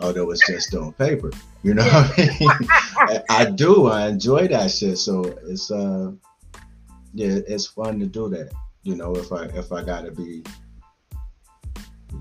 although 0.00 0.32
it's 0.32 0.44
just 0.44 0.74
on 0.74 0.92
paper. 0.94 1.30
You 1.62 1.74
know 1.74 1.84
what 1.84 2.18
I 2.18 2.36
mean? 2.40 3.22
I 3.30 3.44
do. 3.44 3.86
I 3.86 4.08
enjoy 4.08 4.48
that 4.48 4.72
shit. 4.72 4.98
So 4.98 5.22
it's 5.46 5.70
uh, 5.70 6.10
yeah, 7.14 7.38
it's 7.46 7.66
fun 7.66 8.00
to 8.00 8.06
do 8.06 8.28
that. 8.30 8.50
You 8.82 8.96
know, 8.96 9.14
if 9.14 9.32
I 9.32 9.44
if 9.44 9.70
I 9.70 9.84
gotta 9.84 10.10
be 10.10 10.42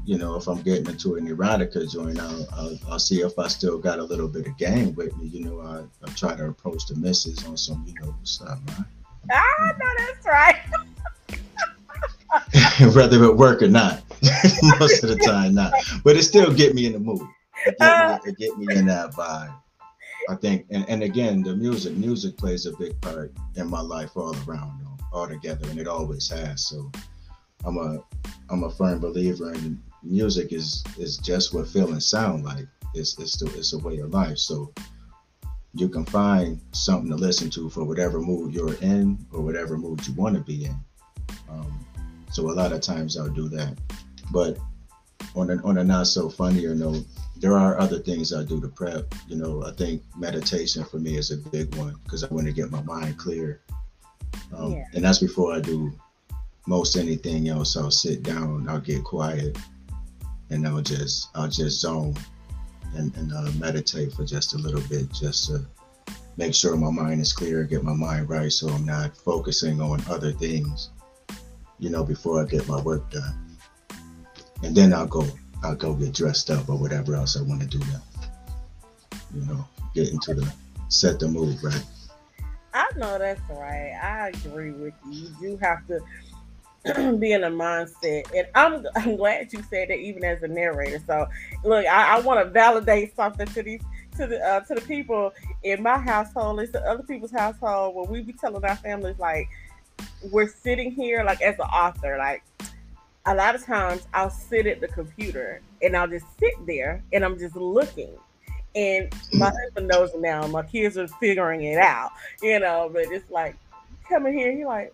you 0.05 0.19
know, 0.19 0.35
if 0.35 0.47
I'm 0.47 0.61
getting 0.61 0.85
into 0.85 1.15
an 1.15 1.27
erotica 1.27 1.91
joint, 1.91 2.19
I'll, 2.19 2.47
I'll, 2.53 2.77
I'll, 2.87 2.99
see 2.99 3.21
if 3.21 3.39
I 3.39 3.47
still 3.47 3.79
got 3.79 3.97
a 3.97 4.03
little 4.03 4.27
bit 4.27 4.45
of 4.45 4.55
game 4.57 4.93
with 4.93 5.17
me. 5.17 5.25
You 5.27 5.45
know, 5.45 5.61
I, 5.61 5.83
I 6.05 6.11
try 6.13 6.35
to 6.35 6.49
approach 6.49 6.85
the 6.85 6.95
misses 6.95 7.43
on 7.47 7.57
some, 7.57 7.83
you 7.87 7.93
know, 7.99 8.11
what's 8.11 8.39
up, 8.41 8.59
man? 8.67 8.85
Ah, 9.31 9.75
no, 9.79 9.87
that's 9.97 10.25
right. 10.25 10.55
Whether 12.95 13.23
it 13.23 13.35
work 13.35 13.61
or 13.61 13.67
not, 13.67 14.03
most 14.79 15.03
of 15.03 15.09
the 15.09 15.17
time 15.17 15.55
not. 15.55 15.73
But 16.03 16.17
it 16.17 16.23
still 16.23 16.53
get 16.53 16.73
me 16.73 16.85
in 16.85 16.93
the 16.93 16.99
mood. 16.99 17.21
It 17.65 17.77
get, 17.79 18.25
me, 18.25 18.31
it 18.31 18.37
get 18.37 18.57
me 18.57 18.75
in 18.75 18.85
that 18.87 19.11
vibe. 19.11 19.55
I 20.29 20.35
think, 20.35 20.65
and, 20.69 20.87
and 20.87 21.03
again, 21.03 21.41
the 21.41 21.55
music, 21.55 21.95
music 21.95 22.37
plays 22.37 22.65
a 22.65 22.77
big 22.77 22.99
part 23.01 23.33
in 23.55 23.67
my 23.67 23.81
life 23.81 24.11
all 24.15 24.35
around, 24.47 24.85
all 25.11 25.27
together, 25.27 25.67
and 25.69 25.79
it 25.79 25.87
always 25.87 26.29
has. 26.29 26.67
So, 26.67 26.91
I'm 27.65 27.77
a, 27.77 27.99
I'm 28.49 28.63
a 28.63 28.69
firm 28.69 28.99
believer 28.99 29.53
in 29.53 29.81
music 30.03 30.53
is 30.53 30.83
is 30.97 31.17
just 31.17 31.53
what 31.53 31.67
feelings 31.67 32.07
sound 32.07 32.43
like. 32.43 32.67
It's 32.93 33.17
it's 33.19 33.37
the, 33.37 33.45
it's 33.57 33.73
a 33.73 33.79
way 33.79 33.99
of 33.99 34.13
life. 34.13 34.37
So 34.37 34.73
you 35.73 35.89
can 35.89 36.05
find 36.05 36.59
something 36.71 37.09
to 37.09 37.15
listen 37.15 37.49
to 37.51 37.69
for 37.69 37.83
whatever 37.83 38.19
mood 38.19 38.53
you're 38.53 38.75
in 38.75 39.23
or 39.31 39.41
whatever 39.41 39.77
mood 39.77 40.05
you 40.07 40.13
want 40.13 40.35
to 40.35 40.41
be 40.41 40.65
in. 40.65 40.75
Um, 41.49 41.85
so 42.31 42.49
a 42.49 42.53
lot 42.53 42.71
of 42.71 42.81
times 42.81 43.17
I'll 43.17 43.29
do 43.29 43.49
that. 43.49 43.77
But 44.31 44.57
on 45.35 45.49
a, 45.49 45.63
on 45.63 45.77
a 45.77 45.83
not 45.83 46.07
so 46.07 46.29
funnier 46.29 46.75
note, 46.75 47.05
there 47.37 47.57
are 47.57 47.79
other 47.79 47.99
things 47.99 48.33
I 48.33 48.43
do 48.43 48.59
to 48.61 48.67
prep. 48.67 49.13
You 49.27 49.37
know, 49.37 49.63
I 49.65 49.71
think 49.71 50.03
meditation 50.17 50.83
for 50.83 50.99
me 50.99 51.17
is 51.17 51.31
a 51.31 51.37
big 51.37 51.75
one 51.75 51.95
because 52.03 52.23
I 52.23 52.27
want 52.33 52.47
to 52.47 52.53
get 52.53 52.71
my 52.71 52.81
mind 52.83 53.17
clear. 53.17 53.61
Um, 54.53 54.73
yeah. 54.73 54.85
And 54.93 55.03
that's 55.03 55.19
before 55.19 55.53
I 55.53 55.59
do 55.59 55.91
most 56.67 56.97
anything 56.97 57.49
else. 57.49 57.77
I'll 57.77 57.91
sit 57.91 58.23
down, 58.23 58.67
I'll 58.67 58.79
get 58.79 59.03
quiet, 59.03 59.57
and 60.49 60.67
I'll 60.67 60.81
just 60.81 61.29
I'll 61.35 61.47
just 61.47 61.79
zone 61.79 62.15
and, 62.95 63.15
and 63.15 63.33
uh, 63.33 63.51
meditate 63.57 64.13
for 64.13 64.25
just 64.25 64.53
a 64.53 64.57
little 64.57 64.81
bit, 64.81 65.11
just 65.11 65.47
to 65.47 65.65
make 66.37 66.53
sure 66.53 66.75
my 66.75 66.91
mind 66.91 67.21
is 67.21 67.33
clear, 67.33 67.63
get 67.63 67.83
my 67.83 67.93
mind 67.93 68.29
right, 68.29 68.51
so 68.51 68.67
I'm 68.69 68.85
not 68.85 69.15
focusing 69.15 69.81
on 69.81 70.01
other 70.09 70.31
things, 70.31 70.89
you 71.79 71.89
know, 71.89 72.03
before 72.03 72.41
I 72.41 72.45
get 72.45 72.67
my 72.67 72.81
work 72.81 73.09
done. 73.11 73.48
And 74.63 74.75
then 74.75 74.93
I'll 74.93 75.07
go 75.07 75.25
I'll 75.63 75.75
go 75.75 75.93
get 75.93 76.13
dressed 76.13 76.49
up 76.49 76.69
or 76.69 76.77
whatever 76.77 77.15
else 77.15 77.37
I 77.37 77.41
want 77.41 77.61
to 77.61 77.67
do 77.67 77.79
now. 77.79 78.01
You 79.33 79.45
know, 79.45 79.67
get 79.93 80.09
into 80.09 80.33
the 80.33 80.51
set 80.89 81.19
the 81.19 81.27
mood 81.27 81.61
right. 81.63 81.83
I 82.73 82.87
know 82.97 83.17
that's 83.17 83.41
right. 83.49 83.97
I 84.01 84.29
agree 84.29 84.71
with 84.71 84.93
you. 85.09 85.11
You 85.11 85.29
do 85.39 85.57
have 85.57 85.85
to 85.87 85.99
be 87.17 87.33
in 87.33 87.43
a 87.43 87.51
mindset. 87.51 88.31
And 88.35 88.47
I'm 88.55 88.85
I'm 88.95 89.15
glad 89.15 89.51
you 89.53 89.63
said 89.69 89.89
that 89.89 89.97
even 89.97 90.23
as 90.23 90.43
a 90.43 90.47
narrator. 90.47 91.01
So 91.05 91.27
look, 91.63 91.85
I, 91.85 92.17
I 92.17 92.19
want 92.21 92.45
to 92.45 92.49
validate 92.49 93.15
something 93.15 93.47
to 93.47 93.63
these 93.63 93.81
to 94.17 94.27
the 94.27 94.45
uh, 94.45 94.59
to 94.61 94.75
the 94.75 94.81
people 94.81 95.33
in 95.63 95.81
my 95.81 95.97
household, 95.97 96.59
it's 96.59 96.71
the 96.71 96.85
other 96.85 97.03
people's 97.03 97.31
household 97.31 97.95
when 97.95 98.09
we 98.09 98.21
be 98.21 98.33
telling 98.33 98.63
our 98.63 98.75
families 98.75 99.17
like 99.19 99.47
we're 100.31 100.47
sitting 100.47 100.91
here 100.91 101.23
like 101.23 101.41
as 101.41 101.55
an 101.55 101.61
author, 101.61 102.17
like 102.17 102.43
a 103.25 103.35
lot 103.35 103.55
of 103.55 103.63
times 103.63 104.07
I'll 104.13 104.29
sit 104.29 104.65
at 104.65 104.81
the 104.81 104.87
computer 104.87 105.61
and 105.81 105.95
I'll 105.95 106.07
just 106.07 106.25
sit 106.39 106.53
there 106.65 107.03
and 107.13 107.23
I'm 107.23 107.37
just 107.37 107.55
looking. 107.55 108.13
And 108.75 109.13
my 109.33 109.49
mm. 109.49 109.53
husband 109.63 109.87
knows 109.87 110.11
now. 110.17 110.45
My 110.47 110.63
kids 110.63 110.97
are 110.97 111.07
figuring 111.07 111.63
it 111.63 111.77
out, 111.77 112.11
you 112.41 112.59
know. 112.59 112.89
But 112.91 113.05
it's 113.11 113.29
like 113.29 113.55
coming 114.07 114.37
here, 114.37 114.51
you're 114.51 114.67
like, 114.67 114.93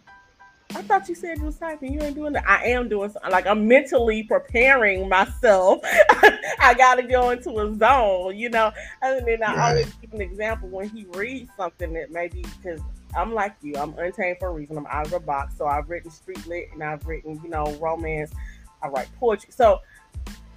I 0.73 0.81
thought 0.81 1.07
you 1.07 1.15
said 1.15 1.37
you 1.37 1.45
was 1.45 1.57
typing. 1.57 1.93
You 1.93 2.01
ain't 2.01 2.15
doing 2.15 2.33
that. 2.33 2.47
I 2.47 2.65
am 2.65 2.89
doing 2.89 3.11
something. 3.11 3.31
Like 3.31 3.47
I'm 3.47 3.67
mentally 3.67 4.23
preparing 4.23 5.07
myself. 5.07 5.79
I 6.59 6.73
got 6.77 6.95
to 6.95 7.03
go 7.03 7.29
into 7.29 7.51
a 7.59 7.75
zone, 7.75 8.37
you 8.37 8.49
know. 8.49 8.71
And 9.01 9.25
then 9.27 9.43
I 9.43 9.55
right. 9.55 9.69
always 9.69 9.93
give 9.95 10.13
an 10.13 10.21
example 10.21 10.69
when 10.69 10.89
he 10.89 11.05
reads 11.13 11.49
something 11.55 11.93
that 11.93 12.11
maybe 12.11 12.43
because 12.57 12.81
I'm 13.15 13.33
like 13.33 13.55
you, 13.61 13.75
I'm 13.75 13.97
untamed 13.97 14.37
for 14.39 14.47
a 14.47 14.51
reason. 14.51 14.77
I'm 14.77 14.87
out 14.87 15.05
of 15.05 15.11
the 15.11 15.19
box. 15.19 15.57
So 15.57 15.65
I've 15.65 15.89
written 15.89 16.11
street 16.11 16.45
lit 16.47 16.69
and 16.73 16.83
I've 16.83 17.05
written, 17.05 17.39
you 17.43 17.49
know, 17.49 17.73
romance. 17.81 18.31
I 18.81 18.87
write 18.87 19.07
poetry. 19.19 19.51
So 19.51 19.81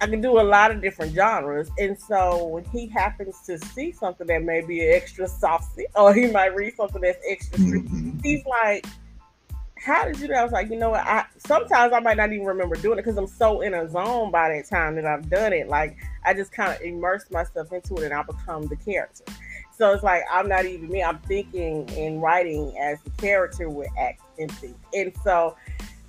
I 0.01 0.07
can 0.07 0.21
do 0.21 0.39
a 0.39 0.43
lot 0.43 0.71
of 0.71 0.81
different 0.81 1.13
genres. 1.13 1.69
And 1.77 1.99
so 1.99 2.47
when 2.47 2.63
he 2.65 2.87
happens 2.87 3.41
to 3.47 3.57
see 3.57 3.91
something 3.91 4.27
that 4.27 4.43
may 4.43 4.61
be 4.61 4.81
extra 4.81 5.27
saucy, 5.27 5.85
or 5.95 6.13
he 6.13 6.27
might 6.27 6.55
read 6.55 6.75
something 6.75 7.01
that's 7.01 7.23
extra 7.27 7.59
mm-hmm. 7.59 8.19
he's 8.23 8.45
like, 8.45 8.85
how 9.75 10.05
did 10.05 10.19
you 10.19 10.27
do? 10.27 10.33
I 10.33 10.43
was 10.43 10.51
like, 10.51 10.69
you 10.69 10.77
know 10.77 10.89
what? 10.89 11.01
I 11.01 11.25
sometimes 11.37 11.93
I 11.93 11.99
might 11.99 12.17
not 12.17 12.31
even 12.33 12.45
remember 12.45 12.75
doing 12.75 12.99
it 12.99 13.03
because 13.03 13.17
I'm 13.17 13.27
so 13.27 13.61
in 13.61 13.73
a 13.73 13.89
zone 13.89 14.29
by 14.29 14.49
that 14.49 14.65
time 14.67 14.95
that 14.95 15.05
I've 15.05 15.29
done 15.29 15.53
it. 15.53 15.67
Like 15.69 15.97
I 16.25 16.33
just 16.33 16.51
kind 16.51 16.73
of 16.73 16.81
immerse 16.81 17.29
myself 17.31 17.71
into 17.71 17.95
it 17.95 18.05
and 18.05 18.13
I 18.13 18.23
become 18.23 18.67
the 18.67 18.75
character. 18.75 19.23
So 19.79 19.93
it's 19.93 20.03
like 20.03 20.23
I'm 20.29 20.49
not 20.49 20.65
even 20.65 20.89
me. 20.89 21.01
I'm 21.01 21.19
thinking 21.19 21.89
and 21.91 22.21
writing 22.21 22.77
as 22.77 22.99
the 23.01 23.11
character 23.11 23.69
would 23.69 23.87
act 23.97 24.21
and 24.37 24.51
think. 24.51 24.75
And 24.93 25.13
so 25.23 25.55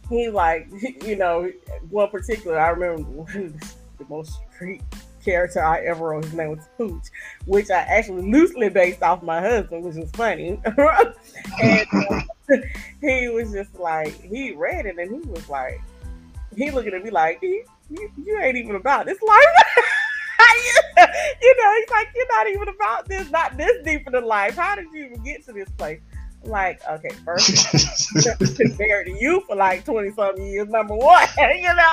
he 0.09 0.29
like, 0.29 0.68
you 1.07 1.14
know, 1.14 1.51
one 1.89 2.11
particular 2.11 2.59
I 2.59 2.71
remember 2.71 3.25
the 3.33 4.05
most 4.09 4.41
street 4.53 4.83
character 5.25 5.62
I 5.62 5.85
ever 5.85 6.09
wrote. 6.09 6.25
His 6.25 6.35
name 6.35 6.51
was 6.57 6.68
Pooch, 6.77 7.05
which 7.47 7.71
I 7.71 7.79
actually 7.83 8.29
loosely 8.29 8.71
based 8.71 9.05
off 9.05 9.23
my 9.23 9.41
husband, 9.41 9.85
which 9.85 9.95
was 9.95 10.11
funny. 10.12 10.61
and 11.62 11.87
uh, 12.11 12.57
he 13.01 13.29
was 13.29 13.53
just 13.53 13.79
like, 13.79 14.21
he 14.21 14.51
read 14.51 14.87
it 14.87 14.99
and 14.99 15.11
he 15.25 15.31
was 15.31 15.49
like, 15.49 15.81
he 16.57 16.73
looking 16.73 16.93
at 16.93 17.05
me 17.05 17.11
like, 17.11 17.39
you, 17.41 17.64
you 17.89 18.39
ain't 18.41 18.57
even 18.57 18.75
about 18.75 19.07
this 19.07 19.23
life. 19.23 19.45
you 21.43 21.57
know, 21.62 21.74
he's 21.76 21.91
like, 21.91 22.09
you're 22.14 22.28
not 22.28 22.49
even 22.49 22.68
about 22.68 23.09
this, 23.09 23.31
not 23.31 23.57
this 23.57 23.85
deep 23.85 24.07
in 24.07 24.12
the 24.12 24.20
life. 24.20 24.57
How 24.57 24.74
did 24.74 24.87
you 24.93 25.07
even 25.07 25.22
get 25.22 25.45
to 25.47 25.53
this 25.53 25.68
place? 25.70 26.01
I'm 26.45 26.51
like, 26.51 26.81
okay, 26.89 27.11
first, 27.24 28.49
been 28.59 28.76
married 28.78 29.07
to 29.07 29.20
you 29.20 29.43
for 29.47 29.57
like 29.57 29.85
20 29.85 30.12
something 30.12 30.47
years, 30.47 30.68
number 30.68 30.97
one, 30.97 31.28
you 31.39 31.62
know? 31.62 31.93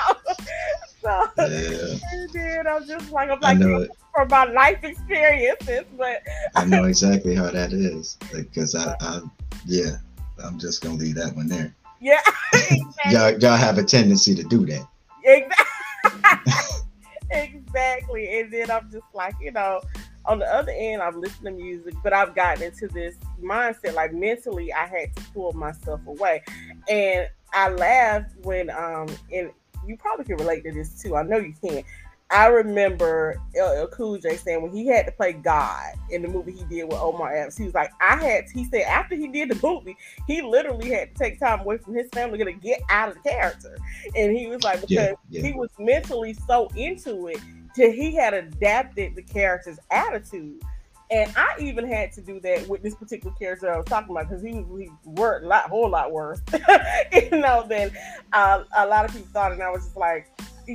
so, 1.01 1.25
yeah. 1.38 1.97
and 2.13 2.29
then 2.31 2.67
I'm 2.67 2.88
just 2.88 3.11
like, 3.11 3.29
I'm 3.29 3.39
like, 3.41 3.89
for 4.13 4.25
my 4.25 4.45
life 4.45 4.83
experiences, 4.83 5.83
but 5.97 6.21
I 6.55 6.65
know 6.65 6.85
exactly 6.85 7.35
how 7.35 7.51
that 7.51 7.73
is 7.73 8.17
because 8.33 8.73
I, 8.73 8.95
I, 9.01 9.19
yeah, 9.65 9.97
I'm 10.43 10.57
just 10.57 10.81
gonna 10.81 10.95
leave 10.95 11.15
that 11.15 11.35
one 11.35 11.47
there. 11.47 11.75
Yeah, 11.99 12.21
exactly. 12.53 13.11
y'all, 13.11 13.38
y'all 13.39 13.57
have 13.57 13.77
a 13.77 13.83
tendency 13.83 14.33
to 14.35 14.43
do 14.43 14.65
that. 14.65 14.88
Exactly. 15.23 16.86
Exactly. 17.30 18.39
And 18.39 18.51
then 18.51 18.71
I'm 18.71 18.89
just 18.91 19.05
like, 19.13 19.36
you 19.41 19.51
know, 19.51 19.82
on 20.25 20.39
the 20.39 20.45
other 20.45 20.73
end, 20.75 21.01
I'm 21.01 21.19
listening 21.19 21.57
to 21.57 21.63
music, 21.63 21.93
but 22.03 22.13
I've 22.13 22.36
gotten 22.36 22.63
into 22.63 22.88
this 22.88 23.15
mindset. 23.41 23.93
Like 23.93 24.13
mentally, 24.13 24.73
I 24.73 24.86
had 24.86 25.15
to 25.15 25.23
pull 25.34 25.53
myself 25.53 26.01
away, 26.05 26.43
and 26.89 27.30
I 27.53 27.69
laughed 27.69 28.36
when 28.43 28.69
um, 28.69 29.07
and 29.32 29.51
you 29.86 29.95
probably 29.97 30.25
can 30.25 30.36
relate 30.38 30.63
to 30.65 30.71
this 30.71 31.01
too. 31.01 31.15
I 31.15 31.23
know 31.23 31.38
you 31.38 31.53
can. 31.61 31.84
I 32.30 32.47
remember 32.47 33.41
LL 33.55 33.88
Cool 33.88 34.17
J 34.17 34.36
saying 34.36 34.61
when 34.61 34.73
he 34.73 34.86
had 34.88 35.05
to 35.05 35.11
play 35.13 35.34
God 35.34 35.93
in 36.09 36.21
the 36.21 36.28
movie 36.28 36.51
he 36.51 36.63
did 36.65 36.84
with 36.84 36.99
Omar 36.99 37.34
Epps, 37.34 37.57
he 37.57 37.63
was 37.63 37.73
like, 37.73 37.91
I 38.01 38.17
had, 38.17 38.45
he 38.53 38.65
said 38.65 38.82
after 38.82 39.15
he 39.15 39.30
did 39.30 39.49
the 39.49 39.59
movie, 39.65 39.95
he 40.28 40.41
literally 40.41 40.89
had 40.89 41.13
to 41.15 41.23
take 41.23 41.39
time 41.39 41.61
away 41.61 41.78
from 41.78 41.95
his 41.95 42.09
family 42.11 42.38
to 42.43 42.51
get 42.51 42.82
out 42.89 43.09
of 43.09 43.15
the 43.15 43.30
character. 43.30 43.78
And 44.15 44.36
he 44.38 44.47
was 44.47 44.61
like, 44.63 44.82
because 44.82 44.91
Yeah, 44.91 45.13
yeah. 45.30 45.41
he 45.41 45.53
was 45.53 45.69
mentally 45.80 46.34
so 46.47 46.67
into 46.75 47.28
it, 47.28 47.39
till 47.73 47.91
he 47.91 48.13
had 48.15 48.34
adapted 48.34 49.15
the 49.15 49.21
character's 49.21 49.80
attitude. 49.89 50.61
And 51.09 51.32
I 51.38 51.55
even 51.61 51.88
had 51.88 52.11
to 52.13 52.21
do 52.21 52.41
that 52.41 52.67
with 52.67 52.84
this 52.84 52.93
particular 52.93 53.34
character 53.38 53.73
I 53.73 53.78
was 53.78 53.86
talking 53.86 54.11
about 54.11 54.28
because 54.28 54.43
he 54.43 54.51
was 54.51 54.82
he 54.82 54.89
worked 55.05 55.45
a 55.45 55.47
lot, 55.47 55.69
whole 55.69 55.89
lot 55.89 56.11
worse, 56.11 56.41
you 57.13 57.30
know, 57.32 57.65
than 57.69 57.91
uh, 58.34 58.65
a 58.75 58.86
lot 58.86 59.05
of 59.05 59.13
people 59.13 59.30
thought. 59.32 59.53
And 59.53 59.63
I 59.63 59.69
was 59.69 59.86
just 59.86 59.95
like, 59.95 60.28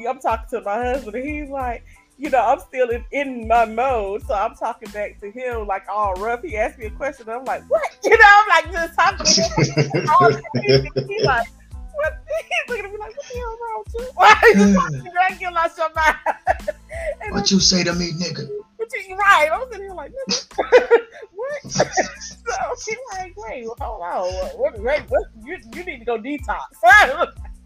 I'm 0.09 0.18
talking 0.20 0.47
to 0.51 0.64
my 0.64 0.76
husband, 0.76 1.16
and 1.16 1.24
he's 1.24 1.51
like, 1.51 1.84
you 2.18 2.30
know, 2.30 2.40
I'm 2.40 2.61
still 2.61 2.88
in, 2.90 3.05
in 3.11 3.49
my 3.49 3.64
mode, 3.64 4.22
so 4.26 4.34
I'm 4.34 4.55
talking 4.55 4.90
back 4.90 5.18
to 5.20 5.30
him 5.30 5.66
like 5.66 5.84
all 5.88 6.14
rough. 6.14 6.43
He 6.43 6.57
asked 6.57 6.78
me 6.78 6.86
a 6.86 6.90
question, 6.90 7.28
and 7.28 7.38
I'm 7.38 7.45
like, 7.45 7.68
what? 7.68 7.82
You 8.05 8.16
know, 8.16 8.24
I'm 8.24 8.49
like 8.49 8.72
just 8.72 8.95
talking 8.95 9.26
to 9.26 10.01
him. 10.01 10.09
all 10.09 10.30
He's 11.09 11.24
like, 11.24 11.49
what? 11.95 12.18
He's 12.28 12.68
looking 12.68 12.84
at 12.84 12.93
me 12.93 12.99
like, 12.99 13.16
what 13.16 13.26
the 13.28 13.38
hell 13.38 13.59
wrong 13.61 13.84
with 13.86 13.95
you? 13.99 14.12
Why 14.14 14.34
are 14.43 14.49
you 14.49 14.74
talking? 14.74 15.12
I 15.20 15.34
get 15.34 15.53
lost 15.53 15.78
your 15.78 15.93
mind. 15.95 16.16
And 17.22 17.34
what 17.34 17.51
you 17.51 17.61
say 17.61 17.84
to 17.84 17.95
me, 17.95 18.12
nigga? 18.12 18.49
but 18.78 19.09
you 19.09 19.16
right. 19.16 19.49
I'm 19.53 19.62
sitting 19.70 19.86
here 19.86 19.95
like, 19.95 20.12
what? 21.34 21.70
so 21.70 21.84
she's 22.84 22.97
like, 23.12 23.32
wait, 23.36 23.66
hold 23.78 24.03
on. 24.03 24.32
What, 24.59 24.78
wait, 24.80 25.03
what, 25.09 25.24
you, 25.45 25.59
you 25.74 25.84
need 25.84 26.01
to 26.01 26.05
go 26.05 26.18
detox. 26.18 26.62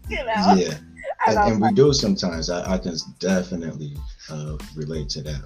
you 0.09 0.17
know? 0.17 0.53
Yeah, 0.55 0.77
And 1.27 1.37
and, 1.37 1.61
we 1.61 1.73
do 1.73 1.91
sometimes. 1.93 2.49
I, 2.49 2.75
I 2.75 2.77
can 2.77 2.95
definitely 3.19 3.93
uh, 4.29 4.57
relate 4.75 5.09
to 5.09 5.21
that. 5.23 5.43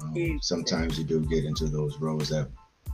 Um, 0.00 0.38
sometimes 0.40 0.98
you 0.98 1.04
do 1.04 1.20
get 1.20 1.44
into 1.44 1.66
those 1.66 1.98
roles 1.98 2.28
that 2.30 2.48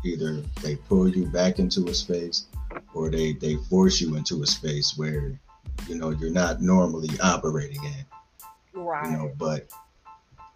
either 0.04 0.42
they 0.62 0.76
pull 0.76 1.08
you 1.08 1.26
back 1.26 1.58
into 1.58 1.86
a 1.88 1.94
space, 1.94 2.46
or 2.94 3.10
they 3.10 3.34
they 3.34 3.56
force 3.68 4.00
you 4.00 4.16
into 4.16 4.42
a 4.42 4.46
space 4.46 4.94
where 4.96 5.38
you 5.86 5.94
know 5.94 6.10
you're 6.10 6.30
not 6.30 6.60
normally 6.60 7.10
operating 7.20 7.84
in. 7.84 8.82
right. 8.82 9.10
You 9.10 9.16
know, 9.16 9.32
but 9.38 9.68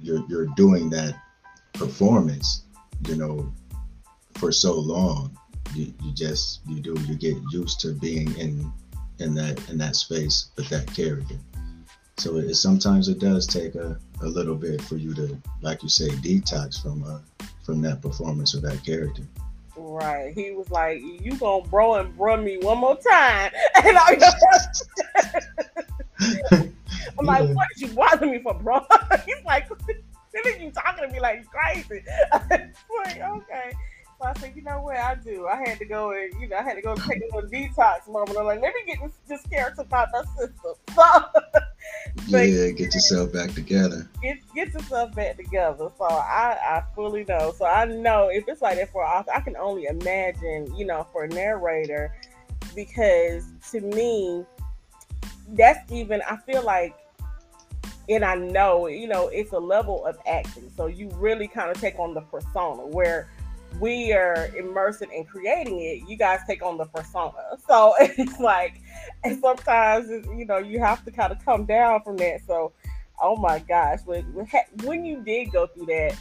you're 0.00 0.24
you're 0.28 0.46
doing 0.56 0.90
that 0.90 1.14
performance. 1.74 2.62
You 3.06 3.16
know, 3.16 3.52
for 4.34 4.50
so 4.50 4.72
long, 4.72 5.36
you, 5.74 5.92
you 6.02 6.12
just 6.12 6.60
you 6.66 6.80
do 6.80 6.96
you 7.06 7.14
get 7.14 7.36
used 7.52 7.78
to 7.80 7.92
being 7.92 8.34
in 8.36 8.72
in 9.18 9.34
that 9.34 9.68
in 9.68 9.78
that 9.78 9.96
space 9.96 10.48
with 10.56 10.68
that 10.68 10.86
character. 10.94 11.36
So 12.18 12.36
it 12.36 12.54
sometimes 12.54 13.08
it 13.08 13.18
does 13.18 13.46
take 13.46 13.74
a, 13.74 13.98
a 14.22 14.26
little 14.26 14.54
bit 14.54 14.80
for 14.80 14.96
you 14.96 15.14
to, 15.14 15.40
like 15.60 15.82
you 15.82 15.88
say, 15.88 16.08
detox 16.08 16.80
from 16.82 17.02
uh 17.04 17.18
from 17.64 17.82
that 17.82 18.00
performance 18.00 18.54
or 18.54 18.60
that 18.60 18.84
character. 18.84 19.22
Right. 19.76 20.32
He 20.34 20.52
was 20.52 20.70
like, 20.70 21.00
"You 21.02 21.36
gonna 21.36 21.66
bro 21.68 21.94
and 21.94 22.16
bro 22.16 22.36
me 22.38 22.56
one 22.58 22.78
more 22.78 22.96
time?" 22.96 23.52
And 23.84 23.98
I, 23.98 24.18
I'm 27.18 27.26
like, 27.26 27.44
Yeah. 27.44 27.52
"What 27.54 27.66
did 27.74 27.88
you 27.88 27.94
bother 27.94 28.26
me 28.26 28.38
for, 28.38 28.54
bro?" 28.54 28.80
He's 29.26 29.44
like, 29.44 29.68
"Then 30.32 30.60
you 30.60 30.70
talking 30.70 31.06
to 31.06 31.12
me 31.12 31.20
like 31.20 31.46
crazy?" 31.50 32.02
I'm 32.32 32.48
like, 32.48 33.20
okay. 33.20 33.72
So 34.18 34.26
I 34.26 34.32
said, 34.40 34.52
"You 34.56 34.62
know 34.62 34.80
what? 34.80 34.96
I 34.96 35.14
do. 35.16 35.46
I 35.46 35.56
had 35.68 35.78
to 35.78 35.84
go 35.84 36.12
and 36.12 36.32
you 36.40 36.48
know, 36.48 36.56
I 36.56 36.62
had 36.62 36.74
to 36.74 36.82
go 36.82 36.94
take 36.94 37.20
a 37.22 37.34
little 37.34 37.50
detox 37.50 38.08
moment. 38.08 38.38
I'm 38.38 38.46
like, 38.46 38.62
let 38.62 38.72
me 38.74 38.80
get 38.86 38.98
this, 39.02 39.12
this 39.28 39.46
character 39.46 39.84
out 39.92 40.08
my 40.12 40.22
system." 40.38 40.74
So 42.26 42.32
But- 42.32 42.48
Yeah, 42.48 42.70
get 42.70 42.94
yourself 42.94 43.32
back 43.32 43.52
together. 43.52 44.08
get 44.22 44.38
get 44.54 44.72
yourself 44.72 45.14
back 45.14 45.36
together. 45.36 45.90
So 45.98 46.04
I 46.04 46.56
I 46.60 46.82
fully 46.94 47.24
know. 47.24 47.52
So 47.56 47.64
I 47.66 47.84
know 47.84 48.28
if 48.28 48.44
it's 48.48 48.60
like 48.62 48.78
that 48.78 48.90
for 48.90 49.04
an 49.04 49.10
author, 49.10 49.30
I 49.32 49.40
can 49.40 49.56
only 49.56 49.84
imagine, 49.84 50.74
you 50.74 50.84
know, 50.86 51.06
for 51.12 51.24
a 51.24 51.28
narrator, 51.28 52.12
because 52.74 53.44
to 53.70 53.80
me, 53.82 54.44
that's 55.50 55.92
even 55.92 56.22
I 56.28 56.36
feel 56.38 56.62
like, 56.64 56.96
and 58.08 58.24
I 58.24 58.34
know, 58.34 58.88
you 58.88 59.06
know, 59.06 59.28
it's 59.28 59.52
a 59.52 59.58
level 59.58 60.04
of 60.06 60.16
acting. 60.26 60.72
So 60.76 60.86
you 60.86 61.08
really 61.14 61.46
kind 61.46 61.70
of 61.70 61.80
take 61.80 61.98
on 62.00 62.14
the 62.14 62.22
persona 62.22 62.84
where 62.86 63.28
we 63.80 64.12
are 64.12 64.48
immersing 64.56 65.10
in 65.12 65.24
creating 65.24 65.80
it. 65.80 66.08
You 66.08 66.16
guys 66.16 66.40
take 66.46 66.62
on 66.62 66.78
the 66.78 66.86
persona. 66.86 67.32
So 67.68 67.94
it's 67.98 68.38
like, 68.38 68.80
and 69.24 69.40
sometimes 69.40 70.08
it's, 70.10 70.26
you 70.28 70.44
know 70.44 70.58
you 70.58 70.78
have 70.80 71.04
to 71.04 71.10
kind 71.10 71.32
of 71.32 71.44
come 71.44 71.64
down 71.64 72.02
from 72.02 72.16
that. 72.18 72.40
So 72.46 72.72
Oh 73.20 73.36
my 73.36 73.58
gosh! 73.60 74.00
When 74.04 74.22
when 74.34 74.46
when 74.82 75.04
you 75.04 75.22
did 75.22 75.50
go 75.50 75.66
through 75.66 75.86
that, 75.86 76.16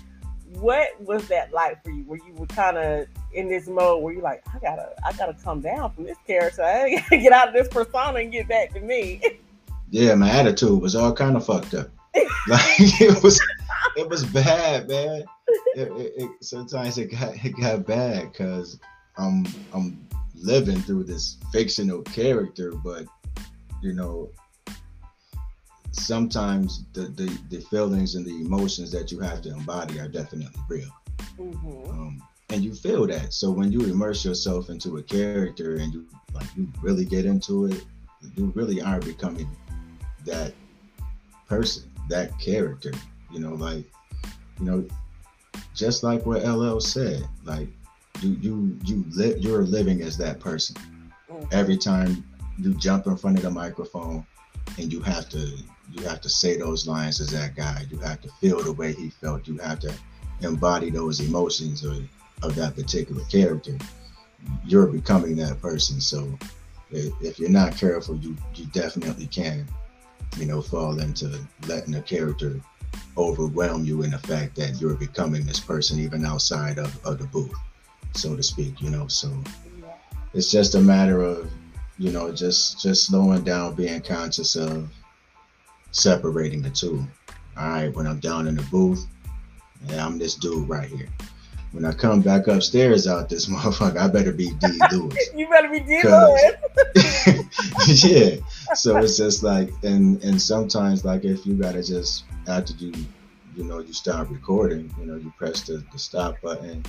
what 0.59 0.89
was 1.01 1.27
that 1.27 1.51
like 1.51 1.83
for 1.83 1.89
you? 1.89 2.03
Where 2.03 2.19
you 2.25 2.33
were 2.35 2.45
kind 2.47 2.77
of 2.77 3.07
in 3.33 3.49
this 3.49 3.67
mode 3.67 4.01
where 4.01 4.13
you're 4.13 4.21
like, 4.21 4.43
I 4.53 4.59
gotta, 4.59 4.93
I 5.05 5.11
gotta 5.13 5.33
come 5.33 5.61
down 5.61 5.91
from 5.91 6.05
this 6.05 6.17
character. 6.25 6.63
I 6.63 6.95
gotta 6.95 7.17
get 7.21 7.33
out 7.33 7.49
of 7.49 7.53
this 7.53 7.67
persona 7.67 8.19
and 8.19 8.31
get 8.31 8.47
back 8.47 8.73
to 8.73 8.79
me. 8.79 9.21
Yeah, 9.91 10.15
my 10.15 10.29
attitude 10.29 10.81
was 10.81 10.95
all 10.95 11.13
kind 11.13 11.37
of 11.37 11.45
fucked 11.45 11.75
up. 11.75 11.89
Like 12.49 12.59
it 12.79 13.23
was, 13.23 13.39
it 13.95 14.09
was 14.09 14.23
bad, 14.25 14.87
man. 14.87 15.23
It, 15.75 15.91
it, 15.91 16.13
it, 16.17 16.31
sometimes 16.41 16.97
it 16.97 17.11
got 17.11 17.33
it 17.43 17.55
got 17.59 17.85
bad 17.85 18.31
because 18.31 18.79
I'm 19.17 19.45
I'm 19.73 20.07
living 20.33 20.81
through 20.81 21.05
this 21.05 21.37
fictional 21.51 22.01
character, 22.03 22.71
but 22.71 23.05
you 23.81 23.93
know, 23.93 24.29
sometimes 25.91 26.85
the, 26.93 27.01
the 27.01 27.39
the 27.49 27.61
feelings 27.61 28.15
and 28.15 28.25
the 28.25 28.41
emotions 28.41 28.91
that 28.91 29.11
you 29.11 29.19
have 29.19 29.41
to 29.43 29.53
embody 29.53 29.99
are 29.99 30.07
definitely 30.07 30.61
real. 30.69 30.89
hmm 31.37 31.89
um, 31.89 32.21
and 32.49 32.63
you 32.63 32.75
feel 32.75 33.07
that. 33.07 33.33
So 33.33 33.49
when 33.51 33.71
you 33.71 33.81
immerse 33.81 34.23
yourself 34.23 34.69
into 34.69 34.97
a 34.97 35.03
character 35.03 35.75
and 35.75 35.93
you 35.93 36.05
like 36.33 36.47
you 36.55 36.71
really 36.81 37.05
get 37.05 37.25
into 37.25 37.65
it, 37.65 37.83
you 38.35 38.51
really 38.55 38.81
are 38.81 38.99
becoming 38.99 39.49
that 40.25 40.53
person, 41.47 41.89
that 42.09 42.37
character. 42.39 42.91
You 43.35 43.41
know, 43.41 43.53
like 43.53 43.83
you 44.59 44.65
know, 44.65 44.87
just 45.73 46.03
like 46.03 46.25
what 46.25 46.45
LL 46.45 46.79
said, 46.79 47.27
like 47.43 47.67
you 48.21 48.37
you 48.39 48.79
you 48.85 49.05
live 49.09 49.39
you're 49.39 49.63
living 49.63 50.01
as 50.01 50.15
that 50.19 50.39
person. 50.39 50.77
Mm. 51.29 51.53
Every 51.53 51.77
time 51.77 52.23
you 52.57 52.73
jump 52.75 53.07
in 53.07 53.17
front 53.17 53.37
of 53.37 53.43
the 53.43 53.51
microphone 53.51 54.25
and 54.77 54.91
you 54.91 55.01
have 55.01 55.27
to 55.31 55.51
you 55.91 56.03
have 56.07 56.21
to 56.21 56.29
say 56.29 56.57
those 56.57 56.87
lines 56.87 57.19
as 57.19 57.31
that 57.31 57.57
guy. 57.57 57.83
You 57.91 57.97
have 57.97 58.21
to 58.21 58.29
feel 58.39 58.63
the 58.63 58.71
way 58.71 58.93
he 58.93 59.09
felt. 59.09 59.49
You 59.49 59.57
have 59.57 59.81
to 59.81 59.93
embody 60.39 60.89
those 60.89 61.19
emotions 61.19 61.83
of, 61.83 62.07
of 62.41 62.55
that 62.55 62.75
particular 62.75 63.25
character. 63.25 63.77
You're 64.65 64.87
becoming 64.87 65.35
that 65.37 65.61
person. 65.61 65.99
So 65.99 66.39
if, 66.89 67.13
if 67.21 67.37
you're 67.37 67.49
not 67.49 67.75
careful, 67.75 68.15
you 68.15 68.37
you 68.55 68.65
definitely 68.67 69.27
can, 69.27 69.67
you 70.37 70.45
know, 70.45 70.61
fall 70.61 71.01
into 71.01 71.37
letting 71.67 71.95
a 71.95 72.01
character 72.01 72.61
overwhelm 73.17 73.85
you 73.85 74.03
in 74.03 74.11
the 74.11 74.19
fact 74.19 74.55
that 74.55 74.79
you're 74.79 74.95
becoming 74.95 75.45
this 75.45 75.59
person 75.59 75.99
even 75.99 76.25
outside 76.25 76.77
of, 76.77 77.05
of 77.05 77.19
the 77.19 77.25
booth, 77.25 77.53
so 78.13 78.35
to 78.35 78.43
speak, 78.43 78.81
you 78.81 78.89
know. 78.89 79.07
So 79.07 79.31
it's 80.33 80.51
just 80.51 80.75
a 80.75 80.79
matter 80.79 81.21
of, 81.21 81.49
you 81.97 82.11
know, 82.11 82.31
just 82.31 82.81
just 82.81 83.05
slowing 83.05 83.43
down, 83.43 83.75
being 83.75 84.01
conscious 84.01 84.55
of 84.55 84.89
separating 85.91 86.61
the 86.61 86.69
two. 86.69 87.05
All 87.57 87.69
right, 87.69 87.95
when 87.95 88.05
I'm 88.05 88.19
down 88.19 88.47
in 88.47 88.55
the 88.55 88.63
booth, 88.63 89.05
yeah, 89.87 90.05
I'm 90.05 90.17
this 90.17 90.35
dude 90.35 90.67
right 90.67 90.89
here. 90.89 91.09
When 91.71 91.85
I 91.85 91.91
come 91.91 92.21
back 92.21 92.47
upstairs 92.47 93.07
out 93.07 93.29
this 93.29 93.45
motherfucker, 93.49 93.97
I 93.97 94.07
better 94.07 94.31
be 94.31 94.51
D 94.59 94.79
Lewis. 94.91 95.29
You 95.35 95.47
better 95.49 95.69
be 95.69 96.01
Cause- 96.01 96.39
with. 96.95 98.03
yeah. 98.05 98.35
So 98.73 98.97
it's 98.97 99.17
just 99.17 99.43
like 99.43 99.69
and 99.83 100.21
and 100.23 100.41
sometimes 100.41 101.05
like 101.05 101.23
if 101.23 101.45
you 101.45 101.53
gotta 101.55 101.83
just 101.83 102.25
after 102.47 102.73
you 102.73 102.93
you 103.55 103.63
know 103.63 103.79
you 103.79 103.93
start 103.93 104.29
recording, 104.29 104.93
you 104.99 105.05
know, 105.05 105.15
you 105.15 105.31
press 105.37 105.61
the, 105.61 105.83
the 105.91 105.99
stop 105.99 106.41
button, 106.41 106.83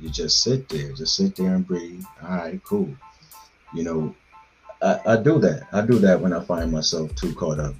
you 0.00 0.08
just 0.08 0.42
sit 0.42 0.68
there, 0.68 0.92
just 0.92 1.14
sit 1.14 1.36
there 1.36 1.54
and 1.54 1.66
breathe. 1.66 2.04
All 2.22 2.30
right, 2.30 2.62
cool. 2.64 2.94
You 3.74 3.84
know, 3.84 4.14
I, 4.82 5.00
I 5.06 5.16
do 5.16 5.38
that. 5.40 5.68
I 5.72 5.82
do 5.82 5.98
that 6.00 6.20
when 6.20 6.32
I 6.32 6.40
find 6.40 6.72
myself 6.72 7.14
too 7.14 7.34
caught 7.34 7.60
up 7.60 7.74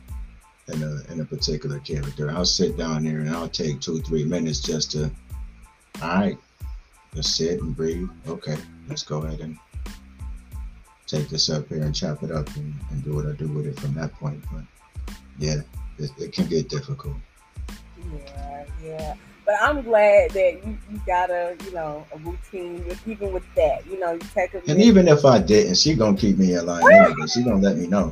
in 0.68 0.82
a 0.82 1.12
in 1.12 1.20
a 1.20 1.24
particular 1.24 1.80
character. 1.80 2.30
I'll 2.30 2.44
sit 2.44 2.76
down 2.76 3.04
there 3.04 3.20
and 3.20 3.30
I'll 3.30 3.48
take 3.48 3.80
two, 3.80 4.00
three 4.02 4.24
minutes 4.24 4.60
just 4.60 4.92
to 4.92 5.10
all 6.02 6.08
right, 6.08 6.38
just 7.14 7.36
sit 7.36 7.60
and 7.60 7.76
breathe. 7.76 8.08
Okay, 8.26 8.56
let's 8.88 9.02
go 9.02 9.22
ahead 9.22 9.40
and 9.40 9.58
take 11.10 11.28
this 11.28 11.50
up 11.50 11.68
here 11.68 11.82
and 11.82 11.94
chop 11.94 12.22
it 12.22 12.30
up 12.30 12.46
and, 12.56 12.74
and 12.90 13.04
do 13.04 13.14
what 13.14 13.26
I 13.26 13.32
do 13.32 13.48
with 13.48 13.66
it 13.66 13.78
from 13.78 13.94
that 13.94 14.12
point. 14.14 14.42
But 14.52 14.62
yeah, 15.38 15.56
it, 15.98 16.10
it 16.18 16.32
can 16.32 16.46
get 16.46 16.68
difficult. 16.68 17.16
Yeah, 18.12 18.64
yeah. 18.82 19.14
But 19.44 19.54
I'm 19.60 19.82
glad 19.82 20.30
that 20.30 20.64
you, 20.64 20.78
you 20.90 21.00
got 21.06 21.30
a 21.30 21.56
you 21.64 21.72
know 21.72 22.06
a 22.14 22.18
routine 22.18 22.86
with 22.86 23.06
even 23.08 23.32
with 23.32 23.42
that. 23.56 23.84
You 23.86 23.98
know, 23.98 24.12
you 24.12 24.20
take 24.32 24.54
a 24.54 24.62
And 24.68 24.80
even 24.80 25.08
if 25.08 25.24
I 25.24 25.40
didn't, 25.40 25.76
she 25.76 25.94
gonna 25.94 26.16
keep 26.16 26.38
me 26.38 26.54
in 26.54 26.66
line 26.66 26.82
anyway. 26.92 27.26
She 27.26 27.42
gonna 27.42 27.58
let 27.58 27.76
me 27.76 27.86
know. 27.86 28.10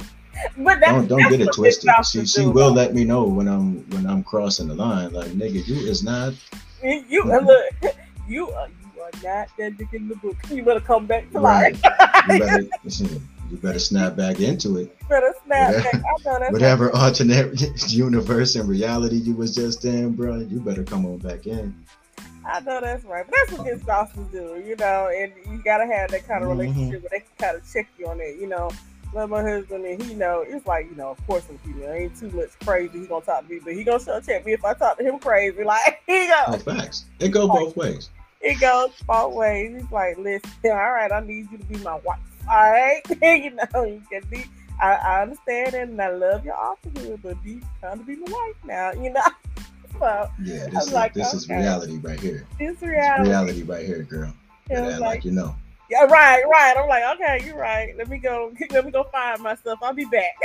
but 0.56 0.80
that's, 0.80 0.92
Don't 0.92 1.06
don't 1.08 1.30
get 1.30 1.40
it 1.40 1.52
twisted. 1.52 1.90
She 2.04 2.26
she 2.26 2.40
do, 2.42 2.50
will 2.50 2.68
though. 2.68 2.74
let 2.74 2.94
me 2.94 3.04
know 3.04 3.24
when 3.24 3.46
I'm 3.46 3.88
when 3.90 4.06
I'm 4.06 4.24
crossing 4.24 4.68
the 4.68 4.74
line. 4.74 5.12
Like 5.12 5.28
nigga, 5.28 5.66
you 5.66 5.76
is 5.76 6.02
not. 6.02 6.34
You, 6.82 7.24
look, 7.24 7.72
you 8.28 8.46
you 8.48 8.87
are 9.14 9.22
not 9.22 9.48
that 9.58 9.76
dick 9.78 9.88
in 9.92 10.08
the 10.08 10.16
book. 10.16 10.36
You 10.50 10.62
better 10.64 10.80
come 10.80 11.06
back 11.06 11.30
to 11.32 11.40
Right. 11.40 11.72
life. 11.82 12.24
You 12.28 12.38
better 12.38 12.66
listen, 12.84 13.28
you 13.50 13.56
better 13.58 13.78
snap 13.78 14.16
back 14.16 14.40
into 14.40 14.76
it. 14.78 14.96
better 15.08 15.34
snap 15.46 15.74
Whatever- 15.74 15.82
back. 15.82 15.94
I 15.94 16.22
know 16.24 16.38
that's 16.40 16.52
Whatever 16.52 16.96
alternate 16.96 17.88
universe 17.92 18.54
and 18.56 18.68
reality 18.68 19.16
you 19.16 19.34
was 19.34 19.54
just 19.54 19.84
in, 19.84 20.12
bro, 20.12 20.38
you 20.38 20.60
better 20.60 20.84
come 20.84 21.06
on 21.06 21.18
back 21.18 21.46
in. 21.46 21.74
I 22.44 22.60
know 22.60 22.80
that's 22.80 23.04
right. 23.04 23.26
But 23.26 23.34
that's 23.46 23.58
what 23.58 23.66
good 23.68 23.80
spouses 23.82 24.26
do, 24.32 24.62
you 24.66 24.74
know, 24.76 25.10
and 25.14 25.32
you 25.50 25.62
gotta 25.64 25.86
have 25.86 26.10
that 26.10 26.26
kind 26.26 26.42
of 26.42 26.48
Mhm. 26.48 26.58
relationship 26.58 27.02
where 27.02 27.10
they 27.10 27.20
can 27.20 27.28
kind 27.38 27.56
of 27.56 27.72
check 27.72 27.86
you 27.98 28.06
on 28.08 28.20
it, 28.20 28.36
you 28.40 28.46
know. 28.46 28.70
Let 29.14 29.30
my 29.30 29.40
husband 29.42 29.86
and 29.86 30.02
he 30.02 30.12
know 30.14 30.44
it's 30.46 30.66
like, 30.66 30.84
you 30.90 30.94
know, 30.94 31.08
of 31.10 31.26
course 31.26 31.44
when 31.48 31.56
female 31.58 31.92
ain't 31.92 32.14
too 32.18 32.28
much 32.30 32.50
crazy, 32.64 33.00
he 33.00 33.06
gonna 33.06 33.24
talk 33.24 33.46
to 33.46 33.52
me, 33.54 33.58
but 33.64 33.72
he 33.72 33.82
gonna 33.82 34.02
show 34.02 34.20
check 34.20 34.44
me 34.44 34.52
if 34.52 34.62
I 34.64 34.74
talk 34.74 34.98
to 34.98 35.04
him 35.04 35.18
crazy. 35.18 35.64
Like 35.64 36.02
he 36.06 36.30
Oh, 36.46 36.52
go 36.52 36.58
facts. 36.58 37.06
It 37.18 37.28
go 37.30 37.48
both 37.48 37.74
ways. 37.74 38.10
It 38.40 38.60
goes 38.60 38.90
both 39.06 39.34
ways. 39.34 39.80
He's 39.80 39.90
like, 39.90 40.18
listen, 40.18 40.50
all 40.64 40.92
right, 40.92 41.10
I 41.10 41.20
need 41.20 41.50
you 41.50 41.58
to 41.58 41.64
be 41.64 41.78
my 41.78 41.94
wife. 42.04 42.20
All 42.50 42.70
right. 42.70 43.02
you 43.22 43.50
know, 43.50 43.84
you 43.84 44.02
can 44.10 44.22
be 44.30 44.44
I, 44.80 44.94
I 44.94 45.22
understand 45.22 45.74
it 45.74 45.88
and 45.88 46.00
I 46.00 46.10
love 46.10 46.44
your 46.44 46.54
offerhood, 46.54 47.20
but 47.22 47.42
be 47.42 47.60
kind 47.80 47.98
to 48.00 48.06
be 48.06 48.16
my 48.16 48.30
wife 48.30 48.56
now, 48.64 48.92
you 48.92 49.12
know. 49.12 49.22
So 49.98 50.30
Yeah, 50.44 50.68
this 50.68 50.86
is 50.86 50.92
like, 50.92 51.12
this 51.12 51.34
is 51.34 51.48
reality 51.48 51.96
right 51.98 52.20
here. 52.20 52.46
It's 52.60 52.80
reality. 52.82 53.28
reality 53.28 53.62
right 53.62 53.84
here, 53.84 54.02
girl. 54.02 54.32
Better 54.68 54.90
like, 54.90 55.00
like 55.00 55.24
you 55.24 55.32
know. 55.32 55.56
Yeah, 55.90 56.04
right, 56.04 56.42
right. 56.46 56.76
I'm 56.76 56.88
like, 56.88 57.02
okay, 57.16 57.44
you're 57.44 57.58
right. 57.58 57.96
Let 57.96 58.08
me 58.08 58.18
go. 58.18 58.52
Let 58.70 58.84
me 58.84 58.92
go 58.92 59.04
find 59.04 59.42
myself. 59.42 59.80
I'll 59.82 59.94
be 59.94 60.04
back. 60.04 60.36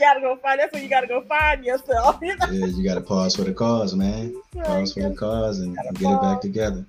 Gotta 0.00 0.20
go 0.20 0.36
find. 0.36 0.58
That's 0.58 0.72
when 0.72 0.82
you 0.82 0.88
gotta 0.88 1.06
go 1.06 1.20
find 1.22 1.64
yourself. 1.64 2.18
You 2.22 2.36
know? 2.40 2.46
yeah, 2.50 2.66
you 2.66 2.82
gotta 2.82 3.00
pause 3.00 3.36
for 3.36 3.42
the 3.42 3.52
cause, 3.52 3.94
man. 3.94 4.34
Pause 4.64 4.94
for 4.94 5.08
the 5.08 5.14
cause 5.14 5.60
and, 5.60 5.78
and 5.78 5.98
get 5.98 6.10
it 6.10 6.20
back 6.20 6.40
together. 6.40 6.84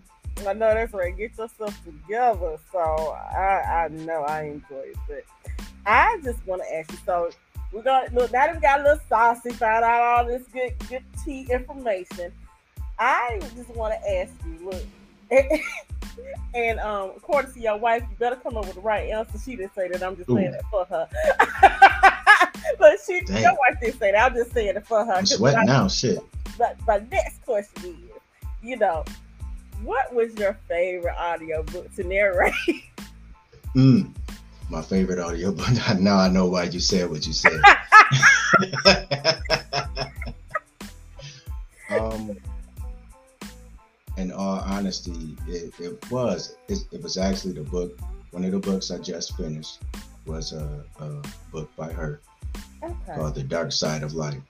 I 0.47 0.53
know 0.53 0.74
that's 0.74 0.93
right. 0.93 1.16
Get 1.16 1.38
yourself 1.38 1.80
together. 1.84 2.57
So 2.72 2.80
I, 2.80 3.86
I 3.86 3.88
know 3.89 4.24
I 4.24 4.43
enjoy 4.43 4.78
it, 4.78 4.97
but 5.07 5.24
I 5.86 6.20
just 6.24 6.45
want 6.47 6.64
to 6.64 6.76
ask 6.76 6.91
you. 6.91 6.97
So 7.05 7.30
we're 7.72 7.84
gonna 7.84 8.09
look 8.14 8.32
now 8.32 8.47
that 8.47 8.55
we 8.55 8.62
got 8.62 8.80
a 8.80 8.84
little 8.84 8.99
saucy, 9.07 9.51
found 9.51 9.86
out 9.86 10.01
all 10.01 10.26
this 10.26 10.43
good, 10.51 10.74
good 10.89 11.03
tea 11.24 11.47
information. 11.51 12.32
I 12.97 13.39
just 13.55 13.70
want 13.70 13.93
to 13.93 14.12
ask 14.12 14.34
you, 14.45 14.70
look, 14.70 14.84
and 16.53 16.80
um, 16.80 17.12
according 17.16 17.53
to 17.53 17.59
your 17.59 17.78
wife, 17.78 18.03
you 18.09 18.16
better 18.18 18.36
come 18.36 18.57
up 18.57 18.66
with 18.66 18.76
the 18.76 18.82
right 18.82 19.09
answer. 19.09 19.38
She 19.43 19.55
didn't 19.55 19.74
say 19.76 19.88
that. 19.89 20.03
I'm 20.03 20.16
just 20.16 20.30
saying 20.30 20.53
Ooh. 20.53 20.57
it 20.57 20.64
for 20.70 20.86
her. 20.86 21.88
but 22.82 23.00
she, 23.06 23.22
Damn. 23.22 23.44
your 23.44 23.52
wife 23.52 23.80
didn't 23.80 24.00
say 24.00 24.12
that. 24.12 24.32
I'm 24.32 24.36
just 24.36 24.52
saying 24.54 24.76
it 24.76 24.86
for 24.88 25.06
her. 25.06 25.14
I'm 25.14 25.26
sweating 25.26 25.66
now, 25.66 25.88
shit. 25.88 26.20
but 26.58 26.76
my 26.88 26.98
next 27.12 27.46
question 27.46 27.96
is, 28.10 28.20
you 28.64 28.76
know, 28.76 29.06
what 29.84 30.14
was 30.14 30.36
your 30.36 30.58
favorite 30.68 31.16
audio 31.18 31.64
book 31.64 31.94
to 31.96 32.04
narrate? 32.04 32.54
Mm, 33.74 34.14
my 34.70 34.82
favorite 34.82 35.18
audio, 35.18 35.54
but 35.54 35.72
now 36.02 36.18
I 36.18 36.28
know 36.28 36.46
why 36.46 36.64
you 36.64 36.82
said 36.82 37.10
what 37.10 37.26
you 37.26 37.32
said. 37.32 37.58
um, 41.90 42.36
in 44.18 44.34
all 44.34 44.60
honesty, 44.60 45.38
it, 45.48 45.74
it 45.80 46.12
was 46.12 46.58
it, 46.68 46.80
it 46.92 47.02
was 47.02 47.18
actually 47.18 47.54
the 47.54 47.62
book. 47.62 47.98
One 48.32 48.44
of 48.44 48.52
the 48.52 48.60
books 48.60 48.92
I 48.92 48.98
just 48.98 49.38
finished 49.38 49.80
was 50.26 50.52
a, 50.52 50.84
a 51.00 51.22
book 51.54 51.74
by 51.78 51.94
her 51.94 52.20
Okay. 52.84 53.16
called 53.16 53.36
The 53.36 53.43
Dark 53.43 53.72
Side 53.72 54.04
of 54.04 54.14
Life, 54.14 54.41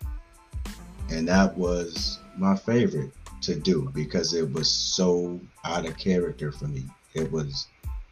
and 1.10 1.28
that 1.28 1.58
was 1.58 2.20
my 2.38 2.56
favorite 2.56 3.12
to 3.42 3.56
do 3.56 3.92
because 3.94 4.34
it 4.34 4.52
was 4.54 4.70
so 4.70 5.40
out 5.66 5.86
of 5.86 5.98
character 5.98 6.52
for 6.52 6.68
me. 6.68 6.86
It 7.14 7.32
was 7.32 7.68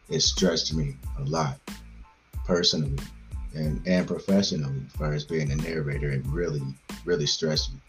it 0.08 0.20
stretched 0.20 0.74
me 0.74 0.96
a 1.18 1.24
lot 1.24 1.58
personally 2.44 2.98
and 3.54 3.80
and 3.86 4.06
professionally 4.06 4.82
as 4.86 4.92
far 4.92 5.12
as 5.12 5.24
being 5.24 5.50
a 5.50 5.56
narrator. 5.56 6.10
It 6.10 6.22
really 6.26 6.62
really 7.04 7.26
stressed 7.26 7.72
me. 7.72 7.80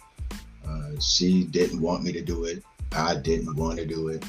Uh, 0.67 0.99
she 0.99 1.43
didn't 1.45 1.81
want 1.81 2.03
me 2.03 2.11
to 2.13 2.21
do 2.21 2.45
it. 2.45 2.63
I 2.93 3.15
didn't 3.15 3.55
want 3.55 3.79
to 3.79 3.85
do 3.85 4.09
it. 4.09 4.23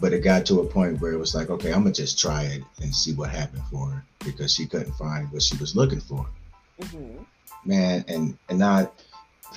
But 0.00 0.12
it 0.12 0.20
got 0.20 0.46
to 0.46 0.60
a 0.60 0.66
point 0.66 1.00
where 1.00 1.12
it 1.12 1.18
was 1.18 1.34
like 1.34 1.50
okay 1.50 1.72
i'm 1.72 1.82
gonna 1.82 1.92
just 1.92 2.20
try 2.20 2.44
it 2.44 2.62
and 2.82 2.94
see 2.94 3.14
what 3.14 3.30
happened 3.30 3.64
for 3.70 3.86
her 3.88 4.04
because 4.24 4.54
she 4.54 4.64
couldn't 4.64 4.92
find 4.92 5.30
what 5.32 5.42
she 5.42 5.56
was 5.56 5.74
looking 5.74 6.00
for 6.00 6.24
hmm 6.82 7.22
man 7.64 8.04
and 8.08 8.36
and 8.48 8.62
I 8.62 8.88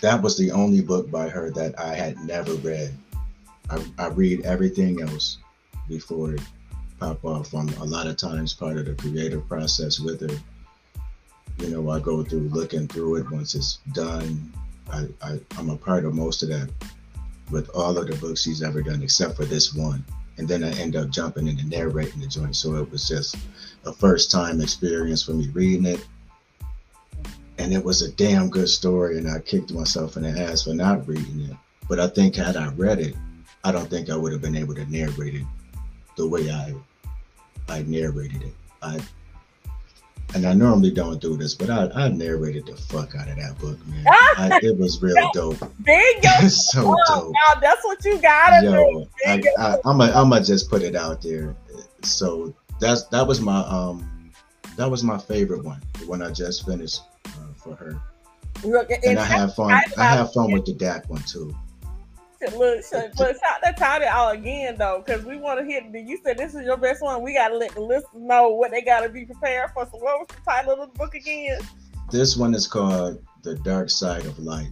that 0.02 0.22
was 0.22 0.38
the 0.38 0.52
only 0.52 0.82
book 0.82 1.12
by 1.12 1.30
her 1.30 1.52
that 1.52 1.80
I 1.80 1.94
had 1.94 2.18
never 2.20 2.54
read. 2.56 2.94
I, 3.70 3.84
I 4.00 4.08
read 4.08 4.46
everything 4.46 5.02
else 5.02 5.38
before 5.88 6.34
it 6.34 6.42
pop 7.00 7.24
off. 7.24 7.54
I'm 7.54 7.70
a 7.70 7.84
lot 7.84 8.08
of 8.08 8.18
times 8.18 8.54
part 8.54 8.78
of 8.78 8.86
the 8.86 8.96
creative 8.96 9.48
process 9.48 10.00
with 10.00 10.22
her. 10.22 10.38
You 11.58 11.70
know, 11.70 11.90
I 11.90 12.00
go 12.00 12.24
through 12.24 12.50
looking 12.50 12.88
through 12.88 13.18
it 13.18 13.32
once 13.32 13.54
it's 13.54 13.80
done. 13.92 14.52
I, 14.92 15.08
I 15.22 15.40
I'm 15.58 15.70
a 15.70 15.78
part 15.78 16.06
of 16.06 16.16
most 16.16 16.42
of 16.42 16.50
that 16.50 16.70
with 17.50 17.70
all 17.76 17.98
of 17.98 18.08
the 18.08 18.16
books 18.16 18.44
she's 18.44 18.64
ever 18.64 18.82
done 18.82 19.04
except 19.04 19.36
for 19.36 19.46
this 19.46 19.74
one. 19.74 20.04
And 20.38 20.48
then 20.48 20.64
I 20.64 20.72
end 20.80 20.96
up 20.96 21.10
jumping 21.10 21.48
in 21.48 21.60
and 21.60 21.70
narrating 21.70 22.22
the 22.22 22.28
joint. 22.28 22.56
So 22.56 22.76
it 22.76 22.90
was 22.90 23.08
just 23.08 23.36
a 23.86 23.94
first 23.94 24.32
time 24.32 24.62
experience 24.62 25.22
for 25.22 25.34
me 25.34 25.50
reading 25.50 25.86
it 25.86 26.06
and 27.62 27.72
it 27.74 27.84
was 27.84 28.02
a 28.02 28.12
damn 28.14 28.50
good 28.50 28.68
story 28.68 29.18
and 29.20 29.30
i 29.30 29.40
kicked 29.40 29.72
myself 29.72 30.18
in 30.18 30.24
the 30.24 30.30
ass 30.30 30.64
for 30.64 30.74
not 30.74 31.08
reading 31.08 31.42
it. 31.50 31.56
But 31.88 32.00
i 32.00 32.08
think 32.08 32.36
had 32.36 32.58
i 32.58 32.70
read 32.70 33.00
it 33.00 33.16
i 33.64 33.72
don't 33.72 33.90
think 33.90 34.10
i 34.10 34.16
would 34.16 34.32
have 34.32 34.42
been 34.42 34.56
able 34.56 34.74
to 34.76 34.86
narrate 34.92 35.36
it 35.36 35.46
the 36.18 36.28
way 36.28 36.50
i 36.50 36.74
i 37.70 37.84
narrated 37.84 38.42
it. 38.42 38.54
I 38.82 39.00
and 40.34 40.48
i 40.48 40.54
normally 40.54 40.92
don't 40.92 41.22
do 41.22 41.38
this 41.38 41.54
but 41.54 41.70
i 41.70 41.88
i 41.94 42.08
narrated 42.10 42.66
the 42.66 42.76
fuck 42.76 43.16
out 43.16 43.28
of 43.28 43.36
that 43.36 43.58
book 43.60 43.78
man. 43.88 44.06
I, 44.08 44.60
it 44.64 44.78
was 44.78 45.02
real 45.02 45.30
dope. 45.34 45.60
Big 45.84 46.18
yo, 46.24 46.48
so 46.48 46.96
dope 47.08 47.32
now 47.34 47.60
that's 47.62 47.84
what 47.86 48.04
you 48.04 48.18
gotta 48.18 48.66
do. 48.66 48.72
yo 48.72 49.08
I, 49.28 49.42
I, 49.60 49.76
i'm 49.86 50.00
gonna 50.00 50.14
I'm 50.14 50.30
gonna 50.30 50.44
just 50.44 50.70
put 50.70 50.82
it 50.82 50.96
out 50.96 51.22
there. 51.22 51.56
So 52.02 52.56
that's 52.80 53.04
that 53.10 53.28
was 53.28 53.40
my 53.40 53.60
um 53.60 54.32
that 54.78 54.90
was 54.90 55.04
my 55.04 55.20
favorite 55.20 55.64
one 55.64 55.82
the 56.00 56.08
one 56.08 56.24
i 56.24 56.32
just 56.32 56.66
finished 56.66 57.02
for 57.64 57.76
her 57.76 58.02
Look, 58.64 58.92
and, 58.92 59.04
and 59.04 59.20
I 59.20 59.24
have 59.26 59.56
fun. 59.56 59.72
I- 59.72 59.84
I 59.98 60.04
have 60.04 60.34
fun 60.34 60.52
with 60.52 60.66
the 60.66 60.74
DAC 60.74 61.08
one 61.10 61.24
too. 61.24 61.56
look, 62.42 62.84
look, 62.92 63.16
shout 63.18 63.62
that 63.64 63.78
title 63.78 64.08
out 64.08 64.36
again 64.36 64.76
though, 64.78 65.04
because 65.06 65.24
we 65.26 65.38
want 65.38 65.60
to 65.60 65.66
hit. 65.66 65.92
The 65.92 66.00
you 66.02 66.20
said 66.24 66.38
this 66.38 66.54
is 66.54 66.64
your 66.66 66.78
best 66.78 67.02
one. 67.02 67.22
We 67.24 67.34
gotta 67.34 67.56
let 67.56 67.72
the 67.74 67.82
listeners 67.82 68.10
know 68.14 68.50
what 68.50 68.72
they 68.72 68.82
gotta 68.82 69.10
be 69.10 69.26
prepared 69.26 69.72
for. 69.72 69.86
So, 69.86 69.98
what 69.98 70.20
was 70.20 70.28
the 70.30 70.42
title 70.46 70.74
of 70.74 70.80
the 70.80 70.98
book 70.98 71.16
again? 71.16 71.60
This 72.12 72.36
one 72.36 72.54
is 72.54 72.68
called 72.68 73.24
The 73.44 73.56
Dark 73.56 73.90
Side 73.90 74.26
of 74.26 74.38
Light. 74.38 74.70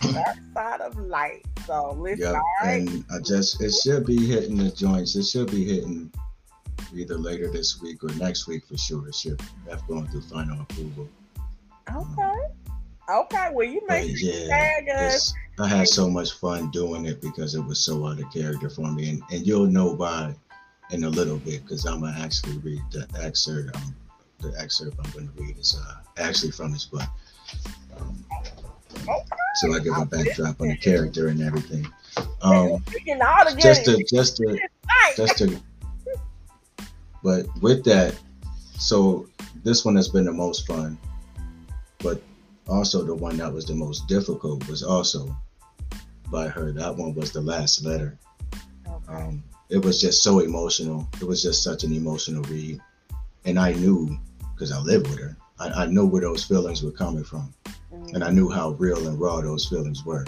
Dark 0.00 0.36
Side 0.54 0.80
of 0.80 0.96
Light. 0.98 1.44
So, 1.66 1.92
listen, 1.98 2.26
Yep. 2.26 2.34
all 2.34 2.44
right. 2.62 2.88
And 2.88 3.04
I 3.10 3.18
just 3.20 3.60
it 3.62 3.72
should 3.72 4.06
be 4.06 4.26
hitting 4.26 4.56
the 4.56 4.70
joints. 4.70 5.16
It 5.16 5.24
should 5.24 5.50
be 5.50 5.64
hitting 5.64 6.12
either 6.94 7.18
later 7.18 7.50
this 7.50 7.80
week 7.82 8.04
or 8.04 8.08
next 8.14 8.46
week 8.46 8.64
for 8.66 8.76
sure. 8.78 9.08
It 9.08 9.14
should 9.14 9.40
have 9.68 9.86
gone 9.88 10.06
through 10.08 10.22
final 10.22 10.60
approval. 10.60 11.08
Okay. 11.94 12.32
Okay. 13.08 13.48
Well, 13.52 13.66
you 13.66 13.80
But 13.86 14.02
make 14.02 14.16
sure 14.16 14.28
you 14.28 14.48
yeah, 14.48 14.48
tag 14.48 14.88
us. 14.88 15.32
I 15.58 15.68
had 15.68 15.88
so 15.88 16.10
much 16.10 16.32
fun 16.32 16.70
doing 16.70 17.06
it 17.06 17.20
because 17.22 17.54
it 17.54 17.60
was 17.60 17.78
so 17.78 18.06
out 18.06 18.18
of 18.18 18.30
character 18.32 18.68
for 18.68 18.92
me, 18.92 19.10
and, 19.10 19.22
and 19.30 19.46
you'll 19.46 19.66
know 19.66 19.94
why 19.94 20.34
in 20.90 21.04
a 21.04 21.08
little 21.08 21.38
bit 21.38 21.62
because 21.62 21.86
I'm 21.86 22.00
gonna 22.00 22.18
actually 22.18 22.58
read 22.58 22.82
the 22.90 23.06
excerpt. 23.20 23.74
Um, 23.76 23.94
the 24.40 24.52
excerpt 24.58 24.96
I'm 25.02 25.10
gonna 25.12 25.32
read 25.36 25.56
is 25.58 25.80
uh, 25.80 25.94
actually 26.18 26.52
from 26.52 26.72
his 26.72 26.84
book. 26.84 27.02
Um, 27.98 28.24
so 29.56 29.74
I 29.74 29.78
give 29.78 29.96
a 29.96 30.04
backdrop 30.04 30.60
on 30.60 30.68
the 30.68 30.76
character 30.76 31.28
and 31.28 31.40
everything. 31.40 31.86
Um, 32.42 32.82
You 32.92 33.00
getting 33.04 33.22
all 33.22 33.44
the 33.44 33.56
just 33.58 33.84
to 33.86 34.02
just 34.04 34.36
to 34.36 34.58
just 35.16 35.38
to 35.38 35.60
but 37.22 37.46
with 37.60 37.84
that 37.84 38.14
so 38.78 39.26
this 39.64 39.84
one 39.84 39.96
has 39.96 40.08
been 40.08 40.24
the 40.24 40.32
most 40.32 40.66
fun 40.66 40.98
also 42.68 43.02
the 43.04 43.14
one 43.14 43.36
that 43.36 43.52
was 43.52 43.64
the 43.64 43.74
most 43.74 44.06
difficult 44.08 44.66
was 44.68 44.82
also 44.82 45.34
by 46.30 46.48
her 46.48 46.72
that 46.72 46.94
one 46.94 47.14
was 47.14 47.32
the 47.32 47.40
last 47.40 47.84
letter 47.84 48.18
Okay. 48.88 49.12
um, 49.12 49.42
it 49.68 49.84
was 49.84 50.00
just 50.00 50.22
so 50.22 50.40
emotional 50.40 51.08
it 51.20 51.24
was 51.24 51.42
just 51.42 51.62
such 51.62 51.84
an 51.84 51.92
emotional 51.92 52.42
read 52.44 52.80
and 53.44 53.58
i 53.58 53.72
knew 53.72 54.16
because 54.54 54.72
i 54.72 54.78
lived 54.78 55.08
with 55.08 55.18
her 55.18 55.36
I, 55.58 55.68
I 55.68 55.86
knew 55.86 56.06
where 56.06 56.22
those 56.22 56.44
feelings 56.44 56.82
were 56.82 56.90
coming 56.90 57.24
from 57.24 57.52
mm-hmm. 57.92 58.14
and 58.14 58.24
I 58.24 58.30
knew 58.30 58.48
how 58.48 58.70
real 58.70 59.08
and 59.08 59.18
raw 59.18 59.40
those 59.40 59.66
feelings 59.66 60.04
were, 60.04 60.24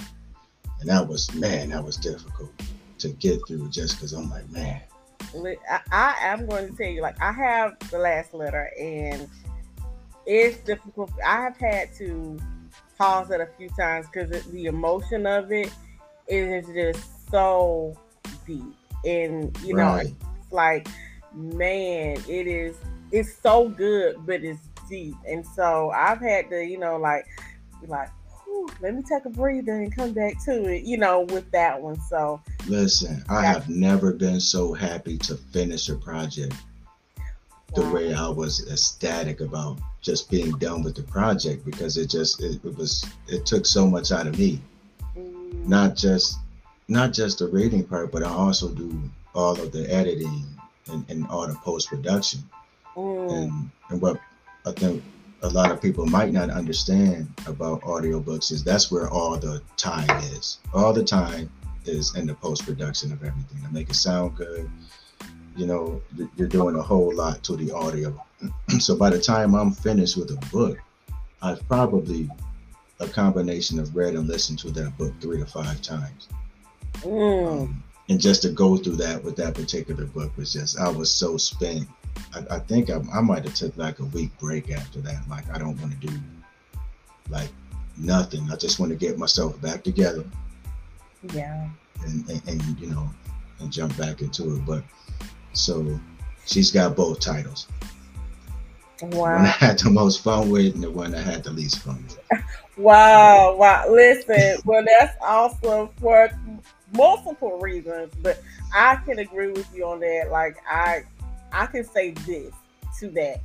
and 0.81 0.89
that 0.89 1.07
was 1.07 1.33
man, 1.35 1.71
that 1.71 1.85
was 1.85 1.97
difficult 1.97 2.51
to 2.99 3.09
get 3.11 3.47
through 3.47 3.71
just 3.71 3.97
because 3.97 4.13
I'm 4.13 4.31
like, 4.31 4.49
man. 4.51 4.81
I, 5.35 5.81
I 5.93 6.15
am 6.21 6.47
going 6.47 6.71
to 6.71 6.77
tell 6.77 6.91
you, 6.91 7.03
like 7.03 7.21
I 7.21 7.33
have 7.33 7.79
the 7.91 7.99
last 7.99 8.35
letter, 8.35 8.71
and 8.79 9.29
it's 10.29 10.59
difficult. 10.59 11.11
I 11.27 11.41
have 11.41 11.57
had 11.57 11.95
to 11.95 12.39
pause 12.99 13.31
it 13.31 13.41
a 13.41 13.49
few 13.57 13.71
times 13.71 14.07
because 14.13 14.45
the 14.45 14.67
emotion 14.67 15.27
of 15.27 15.51
it 15.51 15.73
is 16.29 16.67
just 16.67 17.31
so 17.31 17.97
deep, 18.47 18.75
and 19.05 19.57
you 19.65 19.75
know, 19.75 19.95
right. 19.95 20.07
it's 20.07 20.53
like, 20.53 20.87
man, 21.35 22.19
it 22.29 22.47
is. 22.47 22.77
It's 23.11 23.35
so 23.43 23.71
good, 23.71 24.17
but 24.27 24.45
it's 24.45 24.69
deep, 24.89 25.15
and 25.27 25.47
so 25.47 25.91
I've 25.91 26.21
had 26.21 26.51
to, 26.51 26.63
you 26.63 26.79
know, 26.79 26.99
like, 26.99 27.27
like, 27.87 28.11
let 28.83 28.95
me 28.95 29.03
take 29.03 29.25
a 29.25 29.31
breather 29.31 29.73
and 29.73 29.95
come 29.95 30.13
back 30.13 30.35
to 30.45 30.67
it, 30.67 30.83
you 30.83 30.99
know, 30.99 31.21
with 31.21 31.51
that 31.53 31.81
one. 31.81 31.99
So 32.03 32.43
listen, 32.67 33.25
I 33.31 33.43
have 33.47 33.69
never 33.71 34.13
been 34.13 34.41
so 34.41 34.75
happy 34.75 35.17
to 35.19 35.37
finish 35.37 35.89
a 35.89 35.97
project 35.97 36.55
the 37.75 37.83
wow. 37.83 37.93
way 37.93 38.15
I 38.15 38.29
was 38.29 38.71
ecstatic 38.71 39.41
about 39.41 39.79
just 40.01 40.31
being 40.31 40.53
done 40.53 40.83
with 40.83 40.97
the 40.97 41.03
project 41.03 41.65
because 41.65 41.97
it 41.97 42.09
just 42.09 42.43
it, 42.43 42.65
it 42.65 42.77
was 42.77 43.05
it 43.27 43.45
took 43.47 43.67
so 43.67 43.87
much 43.87 44.13
out 44.13 44.27
of 44.27 44.39
me. 44.39 44.61
Mm. 45.17 45.67
Not 45.67 45.97
just 45.97 46.39
not 46.89 47.13
just 47.13 47.41
the 47.41 47.49
reading 47.49 47.85
part, 47.85 48.11
but 48.11 48.23
I 48.23 48.31
also 48.31 48.71
do 48.71 48.99
all 49.35 49.61
of 49.61 49.73
the 49.73 49.93
editing 49.93 50.45
and, 50.91 51.05
and 51.11 51.27
all 51.29 51.47
the 51.47 51.55
post 51.57 51.89
production. 51.89 52.41
Mm. 52.97 53.33
And 53.33 53.71
and 53.91 54.01
what 54.01 54.21
I 54.67 54.73
think 54.73 55.03
a 55.43 55.49
lot 55.49 55.71
of 55.71 55.81
people 55.81 56.07
might 56.07 56.33
not 56.33 56.51
understand 56.51 57.29
about 57.47 57.83
audiobooks 57.83 58.51
is 58.51 58.65
that's 58.65 58.91
where 58.91 59.09
all 59.09 59.37
the 59.37 59.63
time 59.77 60.11
is. 60.33 60.59
All 60.75 60.93
the 60.93 61.05
time 61.05 61.51
is 61.85 62.15
in 62.17 62.27
the 62.27 62.35
post 62.35 62.65
production 62.65 63.13
of 63.13 63.23
everything 63.23 63.63
to 63.63 63.73
make 63.73 63.89
it 63.91 63.95
sound 63.95 64.37
good. 64.37 64.69
You 65.59 65.67
know, 65.67 66.01
you're 66.37 66.49
doing 66.49 66.77
a 66.77 66.83
whole 66.83 67.13
lot 67.15 67.43
to 67.45 67.57
the 67.57 67.73
audio. 67.73 68.15
so 68.79 68.97
by 68.97 69.11
the 69.11 69.21
time 69.21 69.55
I'm 69.55 69.73
finished 69.73 70.17
with 70.17 70.31
a 70.31 70.47
book, 70.53 70.79
I've 71.43 71.67
probably 71.69 72.31
a 73.01 73.09
combination 73.09 73.79
of 73.79 73.95
read 73.95 74.15
and 74.15 74.29
listened 74.29 74.61
to 74.61 74.71
that 74.71 74.97
book 74.97 75.13
three 75.21 75.39
to 75.39 75.47
five 75.47 75.83
times. 75.83 76.29
Mm. 77.01 77.63
Um, 77.63 77.85
and 78.09 78.21
just 78.21 78.43
to 78.43 78.51
go 78.51 78.77
through 78.77 78.97
that 78.97 79.23
with 79.23 79.37
that 79.37 79.55
particular 79.55 80.07
book 80.07 80.35
was 80.37 80.53
just 80.53 80.79
I 80.79 80.89
was 80.89 81.11
so 81.11 81.37
spent 81.37 81.87
I, 82.35 82.57
I 82.57 82.59
think 82.59 82.91
I, 82.91 83.01
I 83.13 83.21
might 83.21 83.45
have 83.45 83.55
took 83.55 83.77
like 83.77 83.99
a 83.99 84.05
week 84.07 84.37
break 84.39 84.71
after 84.71 85.01
that. 85.03 85.29
Like 85.29 85.49
I 85.53 85.59
don't 85.59 85.81
want 85.81 86.01
to 86.01 86.07
do 86.07 86.13
like 87.29 87.51
nothing. 87.97 88.49
I 88.51 88.57
just 88.57 88.79
want 88.79 88.91
to 88.91 88.97
get 88.97 89.19
myself 89.19 89.61
back 89.61 89.83
together. 89.83 90.25
Yeah. 91.35 91.69
And, 92.05 92.29
and, 92.29 92.49
and 92.49 92.81
you 92.81 92.89
know 92.89 93.11
and 93.61 93.73
jump 93.73 93.97
back 93.97 94.23
into 94.23 94.57
it. 94.57 94.67
But 94.67 94.85
so 95.59 95.99
she's 96.47 96.71
got 96.71 96.97
both 96.97 97.21
titles. 97.21 97.69
Wow. 99.01 99.09
The 99.11 99.17
one 99.17 99.41
I 99.43 99.47
had 99.47 99.79
the 99.79 99.91
most 99.91 100.23
fun 100.23 100.51
with 100.51 100.75
and 100.75 100.83
the 100.83 100.91
one 100.91 101.15
I 101.15 101.21
had 101.21 101.45
the 101.45 101.51
least 101.51 101.81
fun 101.81 102.05
with. 102.05 102.43
wow, 102.77 103.55
wow. 103.57 103.85
Listen, 103.89 104.59
well 104.65 104.85
that's 104.85 105.17
awesome 105.21 105.89
for 106.01 106.31
multiple 106.95 107.59
reasons, 107.59 108.13
but 108.23 108.43
I 108.75 108.97
can 108.97 109.19
agree 109.19 109.53
with 109.53 109.69
you 109.75 109.87
on 109.87 110.01
that. 110.01 110.29
Like 110.31 110.57
I 110.69 111.03
I 111.53 111.67
can 111.67 111.85
say 111.85 112.11
this 112.11 112.53
to 112.99 113.09
that. 113.11 113.41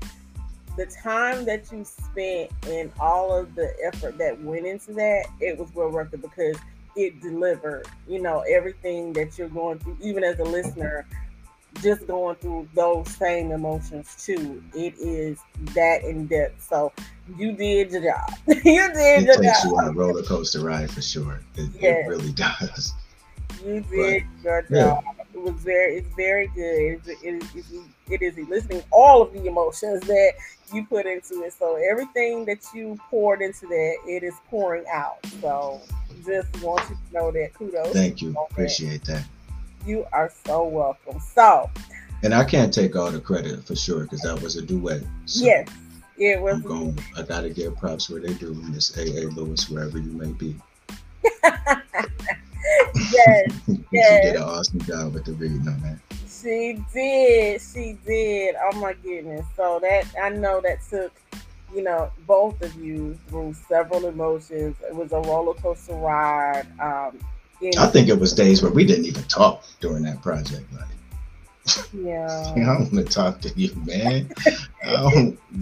The 0.76 0.88
time 0.88 1.46
that 1.46 1.72
you 1.72 1.86
spent 1.86 2.52
and 2.66 2.92
all 3.00 3.38
of 3.38 3.54
the 3.54 3.72
effort 3.84 4.18
that 4.18 4.42
went 4.42 4.66
into 4.66 4.94
that, 4.94 5.26
it 5.40 5.58
was 5.58 5.74
well 5.76 5.92
worth 5.92 6.14
it 6.14 6.22
because 6.22 6.58
it 6.96 7.22
delivered, 7.22 7.88
you 8.08 8.20
know, 8.20 8.44
everything 8.50 9.14
that 9.14 9.38
you're 9.38 9.50
going 9.50 9.80
through, 9.80 9.98
even 10.02 10.24
as 10.24 10.40
a 10.40 10.44
listener, 10.44 11.06
just 11.82 12.08
going 12.08 12.36
through 12.36 12.68
those 12.74 13.10
same 13.16 13.52
emotions 13.52 14.16
too. 14.24 14.64
It 14.74 14.94
is 15.00 15.40
that 15.74 16.04
in 16.04 16.28
depth. 16.28 16.68
So 16.68 16.92
you 17.38 17.54
did 17.54 17.92
your 17.92 18.04
job. 18.04 18.30
you 18.48 18.54
did 18.94 19.24
it 19.24 19.26
your 19.26 19.42
takes 19.42 19.64
job. 19.64 19.72
you 19.72 19.78
on 19.78 19.88
a 19.88 19.92
roller 19.92 20.24
coaster 20.24 20.62
ride 20.62 20.92
for 20.92 21.02
sure. 21.02 21.40
It, 21.56 21.70
yes. 21.80 22.06
it 22.06 22.10
really 22.10 22.32
does. 22.34 22.94
You 23.66 23.82
did 23.82 24.24
but, 24.44 24.44
your 24.44 24.62
job. 24.64 25.04
Yeah 25.06 25.24
it 25.34 25.42
was 25.42 25.56
very, 25.56 25.98
it's 25.98 26.16
very 26.16 26.48
good. 26.48 27.02
It, 27.06 27.18
it, 27.24 27.44
it, 27.56 27.66
it 28.10 28.22
is 28.22 28.38
eliciting 28.38 28.84
all 28.92 29.22
of 29.22 29.34
the 29.34 29.46
emotions 29.46 30.02
that 30.02 30.34
you 30.72 30.86
put 30.86 31.06
into 31.06 31.44
it. 31.44 31.54
So 31.54 31.76
everything 31.76 32.46
that 32.46 32.64
you 32.74 32.98
poured 33.10 33.42
into 33.42 33.68
that, 33.68 33.96
it 34.08 34.24
is 34.24 34.34
pouring 34.50 34.86
out. 34.92 35.18
So 35.42 35.82
just 36.26 36.62
want 36.62 36.88
you 36.90 36.96
to 36.96 37.14
know 37.14 37.32
that. 37.32 37.54
Kudos. 37.54 37.94
Thank 37.94 38.22
you. 38.22 38.36
Appreciate 38.52 39.04
that. 39.06 39.14
that. 39.14 39.26
You 39.86 40.06
are 40.14 40.32
so 40.46 40.66
welcome. 40.66 41.20
So. 41.20 41.70
And 42.24 42.34
I 42.34 42.46
can't 42.46 42.74
take 42.74 42.96
all 42.96 43.12
the 43.12 43.20
credit 43.20 43.66
for 43.66 43.76
sure 43.76 44.04
because 44.04 44.22
that 44.22 44.42
was 44.42 44.56
a 44.56 44.62
duet. 44.62 45.02
So 45.26 45.46
yes. 45.46 45.68
It 46.18 46.40
was. 46.42 46.56
I'm 46.56 46.62
going, 46.62 47.00
I 47.18 47.24
gotta 47.24 47.50
give 47.50 47.76
props 47.78 48.10
where 48.10 48.22
they 48.22 48.34
do, 48.36 48.54
Miss 48.54 48.96
A. 48.98 49.02
A. 49.02 49.30
Lewis, 49.30 49.70
wherever 49.70 49.98
you 49.98 50.12
may 50.12 50.32
be. 50.32 50.56
yes, 51.44 51.62
yes. 53.12 53.52
She 53.68 53.98
did 54.30 54.36
an 54.36 54.44
awesome 54.44 54.82
job 54.82 55.14
with 55.14 55.26
the 55.26 55.34
reading 55.34 55.68
on 55.68 55.82
that. 55.82 55.98
She 56.30 56.84
did. 56.94 57.62
She 57.62 57.98
did. 58.06 58.56
Oh 58.62 58.80
my 58.80 58.94
goodness. 58.94 59.46
So 59.56 59.80
that 59.82 60.06
I 60.22 60.30
know 60.30 60.62
that 60.62 60.80
took, 60.88 61.14
you 61.74 61.84
know, 61.84 62.12
both 62.28 62.62
of 62.62 62.76
you 62.76 63.18
through 63.28 63.56
several 63.68 64.06
emotions. 64.06 64.76
It 64.88 64.96
was 64.96 65.12
a 65.14 65.20
roller 65.20 65.56
coaster 65.56 65.96
ride. 65.96 66.68
Um, 66.80 67.18
I 67.78 67.88
think 67.88 68.10
it 68.10 68.20
was 68.20 68.34
days 68.34 68.62
where 68.62 68.72
we 68.72 68.86
didn't 68.86 69.06
even 69.06 69.24
talk 69.24 69.64
during 69.80 70.04
that 70.04 70.22
project. 70.22 70.66
Like, 70.74 70.88
yeah. 71.94 72.54
I 72.56 72.60
don't 72.60 72.94
want 72.94 73.08
to 73.08 73.14
talk 73.14 73.42
to 73.42 73.50
you, 73.56 73.74
man. 73.86 74.30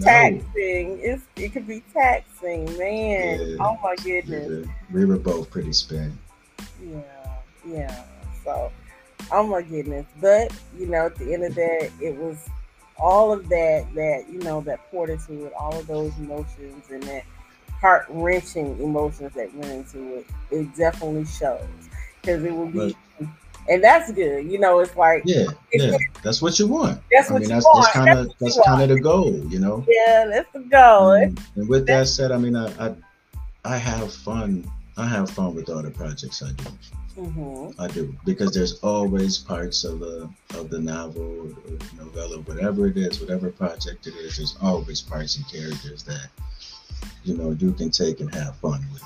Taxing. 0.00 0.98
It's 1.00 1.22
it 1.36 1.52
could 1.52 1.66
be 1.66 1.82
taxing, 1.92 2.64
man. 2.76 3.40
Yeah. 3.40 3.56
Oh 3.60 3.78
my 3.82 3.94
goodness. 4.02 4.66
We 4.92 5.04
were 5.04 5.18
both 5.18 5.50
pretty 5.50 5.72
spent. 5.72 6.12
Yeah, 6.84 7.00
yeah. 7.66 8.04
So, 8.44 8.72
oh 9.30 9.46
my 9.46 9.62
goodness. 9.62 10.06
But 10.20 10.52
you 10.76 10.86
know, 10.86 11.06
at 11.06 11.16
the 11.16 11.32
end 11.32 11.44
of 11.44 11.54
that, 11.54 11.90
it 12.00 12.16
was 12.16 12.48
all 12.98 13.32
of 13.32 13.48
that 13.48 13.86
that 13.94 14.24
you 14.30 14.40
know 14.40 14.60
that 14.62 14.90
poured 14.90 15.10
into 15.10 15.46
it, 15.46 15.52
all 15.54 15.78
of 15.78 15.86
those 15.86 16.16
emotions 16.18 16.90
and 16.90 17.02
that 17.04 17.24
heart 17.80 18.06
wrenching 18.08 18.80
emotions 18.80 19.34
that 19.34 19.54
went 19.54 19.70
into 19.70 20.16
it. 20.16 20.26
It 20.50 20.74
definitely 20.76 21.26
shows 21.26 21.81
because 22.22 22.44
it 22.44 22.54
will 22.54 22.66
be. 22.66 22.78
But, 23.18 23.28
and 23.68 23.82
that's 23.82 24.10
good. 24.10 24.50
You 24.50 24.58
know, 24.58 24.80
it's 24.80 24.96
like 24.96 25.22
yeah, 25.24 25.46
it's, 25.70 25.84
yeah. 25.84 25.96
That's 26.24 26.42
what 26.42 26.58
you 26.58 26.66
want. 26.66 27.00
That's 27.12 27.30
what 27.30 27.36
I 27.36 27.40
mean, 27.40 27.48
you 27.48 27.54
that's, 27.56 27.64
want. 27.66 27.84
That's 27.84 27.96
kind 27.96 28.18
of 28.18 28.32
that's, 28.40 28.60
kind 28.64 28.82
of 28.82 28.88
the 28.88 29.00
goal. 29.00 29.38
You 29.48 29.60
know. 29.60 29.84
Yeah, 29.88 30.26
that's 30.28 30.52
the 30.52 30.60
goal. 30.60 31.12
And, 31.12 31.40
and 31.54 31.68
with 31.68 31.86
that 31.86 32.08
said, 32.08 32.32
I 32.32 32.38
mean, 32.38 32.56
I, 32.56 32.88
I 32.88 32.94
I 33.64 33.76
have 33.76 34.12
fun 34.12 34.68
I 34.96 35.06
have 35.06 35.30
fun 35.30 35.54
with 35.54 35.70
all 35.70 35.82
the 35.82 35.90
projects 35.90 36.42
I 36.42 36.52
do. 36.52 36.64
Mm-hmm. 37.16 37.80
I 37.80 37.88
do 37.88 38.14
because 38.24 38.54
there's 38.54 38.80
always 38.80 39.38
parts 39.38 39.84
of 39.84 40.00
the 40.00 40.30
of 40.54 40.70
the 40.70 40.78
novel 40.78 41.52
or 41.66 41.78
novella, 41.96 42.38
whatever 42.40 42.86
it 42.86 42.96
is, 42.96 43.20
whatever 43.20 43.50
project 43.50 44.06
it 44.06 44.14
is. 44.14 44.38
There's 44.38 44.56
always 44.62 45.00
parts 45.00 45.36
and 45.36 45.46
characters 45.48 46.02
that 46.04 46.28
you 47.24 47.36
know 47.36 47.50
you 47.50 47.72
can 47.72 47.90
take 47.90 48.20
and 48.20 48.34
have 48.34 48.56
fun 48.56 48.84
with, 48.92 49.02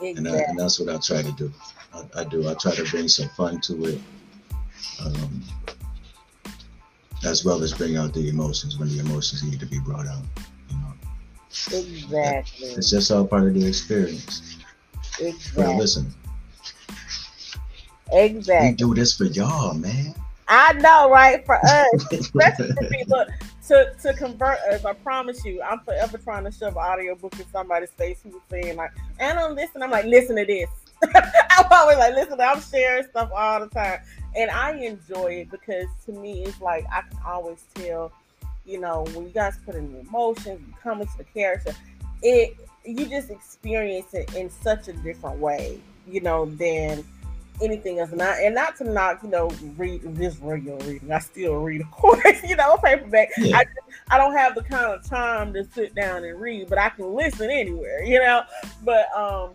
exactly. 0.00 0.10
and, 0.10 0.28
I, 0.28 0.36
and 0.48 0.58
that's 0.58 0.78
what 0.78 0.88
I 0.88 0.98
try 0.98 1.22
to 1.22 1.32
do. 1.32 1.52
I, 1.94 2.20
I, 2.20 2.24
do. 2.24 2.48
I 2.48 2.54
try 2.54 2.74
to 2.74 2.84
bring 2.84 3.08
some 3.08 3.28
fun 3.30 3.60
to 3.62 3.84
it, 3.84 4.00
um, 5.04 5.42
as 7.24 7.44
well 7.44 7.62
as 7.62 7.72
bring 7.72 7.96
out 7.96 8.14
the 8.14 8.28
emotions 8.28 8.78
when 8.78 8.88
the 8.88 9.00
emotions 9.00 9.42
need 9.42 9.60
to 9.60 9.66
be 9.66 9.78
brought 9.80 10.06
out. 10.06 10.22
You 10.70 10.76
know, 10.76 11.78
exactly. 11.78 12.68
It's 12.68 12.90
just 12.90 13.10
all 13.10 13.26
part 13.26 13.44
of 13.44 13.54
the 13.54 13.66
experience. 13.66 14.58
Exactly. 15.20 15.76
Listen. 15.76 16.14
Exactly. 18.12 18.70
We 18.70 18.74
do 18.74 18.94
this 18.94 19.16
for 19.16 19.24
y'all, 19.24 19.74
man. 19.74 20.14
I 20.48 20.74
know, 20.74 21.10
right? 21.10 21.44
For 21.46 21.56
us, 21.56 22.06
especially 22.12 22.72
for 22.72 22.88
people 22.88 23.24
to, 23.68 23.92
to 24.02 24.12
convert 24.14 24.58
us. 24.70 24.84
I 24.84 24.92
promise 24.92 25.44
you, 25.44 25.62
I'm 25.62 25.80
forever 25.80 26.18
trying 26.18 26.44
to 26.44 26.52
shove 26.52 26.76
an 26.76 26.82
audiobook 26.82 27.38
in 27.38 27.46
somebody's 27.50 27.90
face 27.92 28.20
who 28.22 28.30
was 28.30 28.42
saying 28.50 28.76
like, 28.76 28.90
"And 29.18 29.38
"I 29.38 29.42
don't 29.42 29.54
listen." 29.54 29.82
I'm 29.82 29.90
like, 29.90 30.04
"Listen 30.04 30.36
to 30.36 30.44
this." 30.44 30.68
I'm 31.50 31.66
always 31.70 31.98
like, 31.98 32.14
"Listen." 32.14 32.40
I'm 32.40 32.60
sharing 32.60 33.04
stuff 33.04 33.30
all 33.34 33.60
the 33.60 33.68
time, 33.68 34.00
and 34.36 34.50
I 34.50 34.72
enjoy 34.76 35.32
it 35.32 35.50
because 35.50 35.86
to 36.06 36.12
me, 36.12 36.44
it's 36.44 36.60
like 36.60 36.84
I 36.92 37.02
can 37.02 37.18
always 37.26 37.64
tell. 37.74 38.12
You 38.64 38.78
know, 38.80 39.04
when 39.12 39.24
you 39.24 39.32
guys 39.32 39.58
put 39.66 39.74
in 39.74 39.92
the 39.92 40.00
emotions, 40.00 40.60
you 40.64 40.74
come 40.80 41.00
into 41.00 41.18
the 41.18 41.24
character, 41.24 41.74
it 42.22 42.56
you 42.84 43.06
just 43.06 43.30
experience 43.30 44.14
it 44.14 44.34
in 44.34 44.50
such 44.50 44.88
a 44.88 44.92
different 44.92 45.38
way, 45.38 45.80
you 46.06 46.20
know, 46.20 46.46
than 46.46 47.04
anything 47.60 47.98
else. 47.98 48.10
And 48.10 48.18
Not 48.18 48.38
and 48.40 48.54
not 48.54 48.76
to 48.76 48.84
knock, 48.84 49.22
you 49.22 49.30
know, 49.30 49.50
read 49.76 50.02
this 50.16 50.36
regular 50.38 50.78
reading. 50.86 51.12
I 51.12 51.18
still 51.18 51.56
read, 51.56 51.80
of 51.80 51.90
course, 51.90 52.42
you 52.44 52.56
know, 52.56 52.76
paperback. 52.78 53.30
Yeah. 53.38 53.58
I 53.58 53.64
I 54.10 54.18
don't 54.18 54.34
have 54.34 54.54
the 54.54 54.62
kind 54.62 54.86
of 54.86 55.04
time 55.04 55.52
to 55.54 55.64
sit 55.64 55.94
down 55.94 56.24
and 56.24 56.40
read, 56.40 56.68
but 56.68 56.78
I 56.78 56.88
can 56.90 57.14
listen 57.14 57.50
anywhere, 57.50 58.02
you 58.04 58.18
know. 58.18 58.42
But 58.84 59.14
um, 59.16 59.50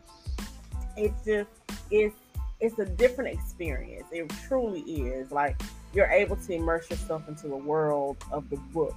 it's 0.97 1.25
just 1.25 1.49
it's 1.91 2.15
it's 2.59 2.79
a 2.79 2.85
different 2.85 3.33
experience. 3.33 4.05
It 4.11 4.31
truly 4.47 4.81
is. 4.81 5.31
Like 5.31 5.59
you're 5.93 6.07
able 6.07 6.35
to 6.35 6.53
immerse 6.53 6.89
yourself 6.89 7.27
into 7.27 7.53
a 7.53 7.57
world 7.57 8.17
of 8.31 8.49
the 8.49 8.57
book, 8.57 8.95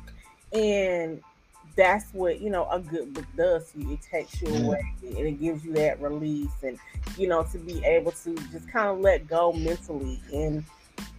and 0.52 1.22
that's 1.76 2.12
what 2.12 2.40
you 2.40 2.50
know 2.50 2.68
a 2.70 2.80
good 2.80 3.14
book 3.14 3.26
does 3.36 3.70
to 3.72 3.80
you. 3.80 3.92
It 3.92 4.02
takes 4.02 4.40
you 4.40 4.48
mm-hmm. 4.48 4.66
away 4.66 4.94
and 5.02 5.18
it 5.18 5.40
gives 5.40 5.64
you 5.64 5.72
that 5.74 6.00
release, 6.00 6.62
and 6.62 6.78
you 7.16 7.28
know 7.28 7.42
to 7.44 7.58
be 7.58 7.84
able 7.84 8.12
to 8.12 8.34
just 8.50 8.68
kind 8.70 8.88
of 8.88 9.00
let 9.00 9.28
go 9.28 9.52
mentally 9.52 10.20
and 10.32 10.64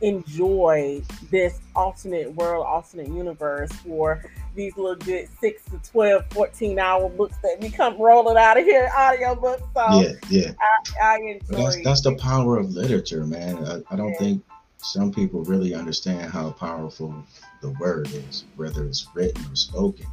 enjoy 0.01 1.01
this 1.29 1.59
alternate 1.75 2.33
world, 2.35 2.65
alternate 2.65 3.07
universe 3.07 3.71
for 3.71 4.23
these 4.55 4.75
little 4.75 4.95
good 4.95 5.29
six 5.39 5.63
to 5.65 5.77
12, 5.91 6.25
14 6.31 6.79
hour 6.79 7.09
books 7.09 7.37
that 7.43 7.59
become 7.61 7.97
rolling 7.99 8.37
out 8.37 8.57
of 8.57 8.65
here, 8.65 8.89
audio 8.97 9.35
books. 9.35 9.63
So 9.73 10.01
yeah, 10.01 10.11
yeah. 10.29 10.51
I, 10.59 11.15
I 11.15 11.17
enjoy 11.17 11.63
that's, 11.63 11.83
that's 11.83 12.01
the 12.01 12.15
power 12.15 12.57
of 12.57 12.71
literature, 12.71 13.25
man. 13.25 13.57
I, 13.65 13.81
I 13.91 13.95
don't 13.95 14.11
yeah. 14.13 14.19
think 14.19 14.43
some 14.77 15.11
people 15.11 15.43
really 15.43 15.73
understand 15.73 16.31
how 16.31 16.51
powerful 16.51 17.13
the 17.61 17.69
word 17.71 18.09
is, 18.11 18.45
whether 18.55 18.85
it's 18.85 19.07
written 19.13 19.43
or 19.45 19.55
spoken. 19.55 20.07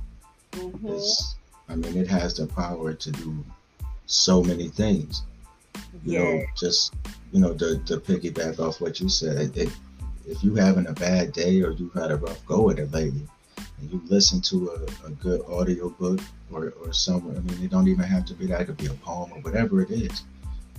Mm-hmm. 0.53 1.72
I 1.72 1.76
mean, 1.76 1.97
it 1.97 2.09
has 2.09 2.34
the 2.34 2.47
power 2.47 2.95
to 2.95 3.11
do 3.11 3.45
so 4.07 4.43
many 4.43 4.68
things. 4.68 5.22
You 6.04 6.12
yeah. 6.12 6.18
know, 6.18 6.42
just 6.56 6.94
you 7.32 7.40
know, 7.40 7.54
to, 7.54 7.78
to 7.78 7.98
piggyback 7.98 8.58
off 8.58 8.80
what 8.80 9.00
you 9.00 9.08
said, 9.08 9.56
it, 9.56 9.70
if 10.26 10.42
you're 10.42 10.60
having 10.60 10.86
a 10.86 10.92
bad 10.92 11.32
day 11.32 11.62
or 11.62 11.72
you've 11.72 11.94
had 11.94 12.10
a 12.10 12.16
rough 12.16 12.44
go 12.46 12.62
with 12.62 12.78
it 12.78 12.90
lately, 12.92 13.26
and 13.80 13.90
you 13.90 14.02
listen 14.06 14.40
to 14.42 14.70
a, 14.70 15.06
a 15.06 15.10
good 15.10 15.42
audio 15.48 15.88
book 15.90 16.20
or, 16.50 16.72
or 16.82 16.92
somewhere, 16.92 17.36
I 17.36 17.40
mean, 17.40 17.62
it 17.62 17.70
don't 17.70 17.88
even 17.88 18.04
have 18.04 18.24
to 18.26 18.34
be 18.34 18.46
that. 18.46 18.62
It 18.62 18.64
could 18.66 18.76
be 18.76 18.86
a 18.86 18.94
poem 18.94 19.32
or 19.32 19.40
whatever 19.40 19.82
it 19.82 19.90
is. 19.90 20.22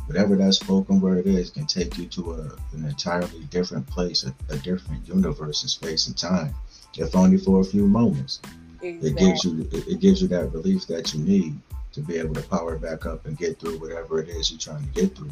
Whatever 0.07 0.35
that 0.37 0.53
spoken 0.55 0.99
word 0.99 1.27
is 1.27 1.51
can 1.51 1.67
take 1.67 1.97
you 1.97 2.07
to 2.07 2.33
a, 2.33 2.41
an 2.73 2.85
entirely 2.85 3.43
different 3.51 3.85
place, 3.87 4.25
a, 4.25 4.33
a 4.51 4.57
different 4.57 5.07
universe 5.07 5.61
in 5.61 5.69
space 5.69 6.07
and 6.07 6.17
time, 6.17 6.53
if 6.97 7.15
only 7.15 7.37
for 7.37 7.61
a 7.61 7.63
few 7.63 7.85
moments. 7.85 8.39
Exactly. 8.81 9.09
It 9.09 9.17
gives 9.17 9.43
you 9.43 9.69
it, 9.71 9.87
it 9.87 9.99
gives 9.99 10.21
you 10.21 10.27
that 10.29 10.51
relief 10.53 10.87
that 10.87 11.13
you 11.13 11.19
need 11.19 11.59
to 11.93 12.01
be 12.01 12.17
able 12.17 12.35
to 12.35 12.43
power 12.43 12.77
back 12.77 13.05
up 13.05 13.25
and 13.25 13.37
get 13.37 13.59
through 13.59 13.79
whatever 13.79 14.19
it 14.19 14.29
is 14.29 14.51
you're 14.51 14.59
trying 14.59 14.85
to 14.85 15.01
get 15.01 15.15
through. 15.15 15.31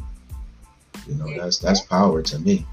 You 1.08 1.16
know, 1.16 1.26
exactly. 1.26 1.40
that's 1.40 1.60
that's 1.60 1.82
power 1.82 2.22
to 2.24 2.40
me. 2.40 2.66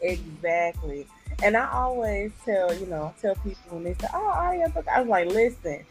Exactly. 0.00 1.06
And 1.42 1.56
I 1.56 1.70
always 1.70 2.32
tell, 2.44 2.72
you 2.74 2.86
know, 2.86 3.14
I 3.16 3.20
tell 3.20 3.34
people 3.36 3.76
when 3.76 3.84
they 3.84 3.94
say, 3.94 4.08
Oh, 4.12 4.28
audiobook, 4.28 4.86
I 4.88 5.00
was 5.00 5.08
like, 5.08 5.28
listen, 5.28 5.84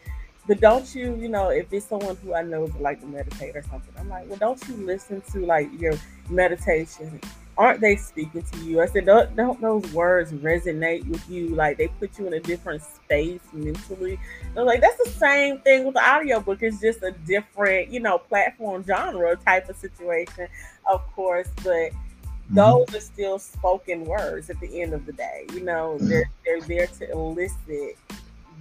but 0.46 0.60
don't 0.60 0.94
you, 0.94 1.14
you 1.16 1.28
know, 1.28 1.50
if 1.50 1.72
it's 1.72 1.86
someone 1.86 2.16
who 2.16 2.34
I 2.34 2.42
know 2.42 2.64
is 2.64 2.74
like 2.76 3.00
to 3.00 3.06
meditate 3.06 3.56
or 3.56 3.62
something, 3.62 3.92
I'm 3.98 4.08
like, 4.08 4.28
well, 4.28 4.38
don't 4.38 4.68
you 4.68 4.74
listen 4.76 5.22
to 5.32 5.44
like 5.44 5.68
your 5.78 5.94
meditation 6.28 7.20
aren't 7.56 7.80
they 7.80 7.96
speaking 7.96 8.42
to 8.42 8.58
you? 8.58 8.80
I 8.80 8.86
said, 8.86 9.06
don't, 9.06 9.34
don't 9.36 9.60
those 9.60 9.92
words 9.92 10.32
resonate 10.32 11.06
with 11.06 11.28
you? 11.28 11.48
Like 11.48 11.78
they 11.78 11.88
put 11.88 12.18
you 12.18 12.26
in 12.26 12.32
a 12.34 12.40
different 12.40 12.82
space 12.82 13.40
mentally. 13.52 14.18
They're 14.54 14.64
like, 14.64 14.80
that's 14.80 14.96
the 15.04 15.10
same 15.10 15.58
thing 15.60 15.84
with 15.84 15.94
the 15.94 16.02
audiobook. 16.02 16.62
It's 16.62 16.80
just 16.80 17.02
a 17.02 17.12
different, 17.26 17.90
you 17.90 18.00
know, 18.00 18.18
platform 18.18 18.84
genre 18.84 19.36
type 19.36 19.68
of 19.68 19.76
situation, 19.76 20.48
of 20.90 21.06
course, 21.14 21.48
but 21.56 21.90
mm-hmm. 21.92 22.54
those 22.54 22.94
are 22.94 23.00
still 23.00 23.38
spoken 23.38 24.04
words 24.04 24.48
at 24.48 24.58
the 24.60 24.80
end 24.80 24.94
of 24.94 25.04
the 25.06 25.12
day. 25.12 25.46
You 25.52 25.60
know, 25.60 25.96
mm-hmm. 25.96 26.08
they're 26.08 26.30
they're 26.44 26.60
there 26.62 26.86
to 26.86 27.10
elicit 27.10 27.96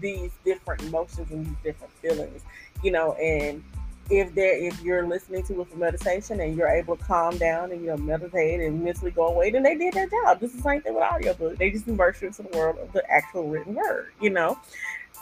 these 0.02 0.32
different 0.46 0.82
emotions 0.84 1.32
and 1.32 1.46
these 1.46 1.56
different 1.64 1.94
feelings, 1.94 2.42
you 2.84 2.92
know, 2.92 3.14
and 3.14 3.64
if 4.10 4.34
there 4.34 4.58
if 4.58 4.82
you're 4.82 5.08
listening 5.08 5.44
to 5.44 5.62
it 5.62 5.70
for 5.70 5.78
meditation 5.78 6.40
and 6.40 6.56
you're 6.58 6.68
able 6.68 6.98
to 6.98 7.04
calm 7.04 7.38
down 7.38 7.72
and 7.72 7.82
you 7.82 7.88
know 7.88 7.98
meditate 7.98 8.60
and 8.60 8.84
mentally 8.84 9.12
go 9.12 9.28
away, 9.28 9.52
then 9.52 9.64
they 9.64 9.76
did 9.76 9.94
their 9.94 10.10
job. 10.10 10.40
This 10.40 10.52
is 10.52 10.58
the 10.58 10.64
same 10.64 10.82
thing 10.82 10.96
with 10.96 11.04
audiobook. 11.04 11.58
They 11.58 11.72
just 11.72 11.88
immerse 11.88 12.22
you 12.22 12.28
into 12.28 12.44
the 12.44 12.58
world 12.58 12.78
of 12.80 12.92
the 12.92 13.10
actual 13.10 13.48
written 13.48 13.76
word, 13.76 14.12
you 14.20 14.30
know. 14.30 14.60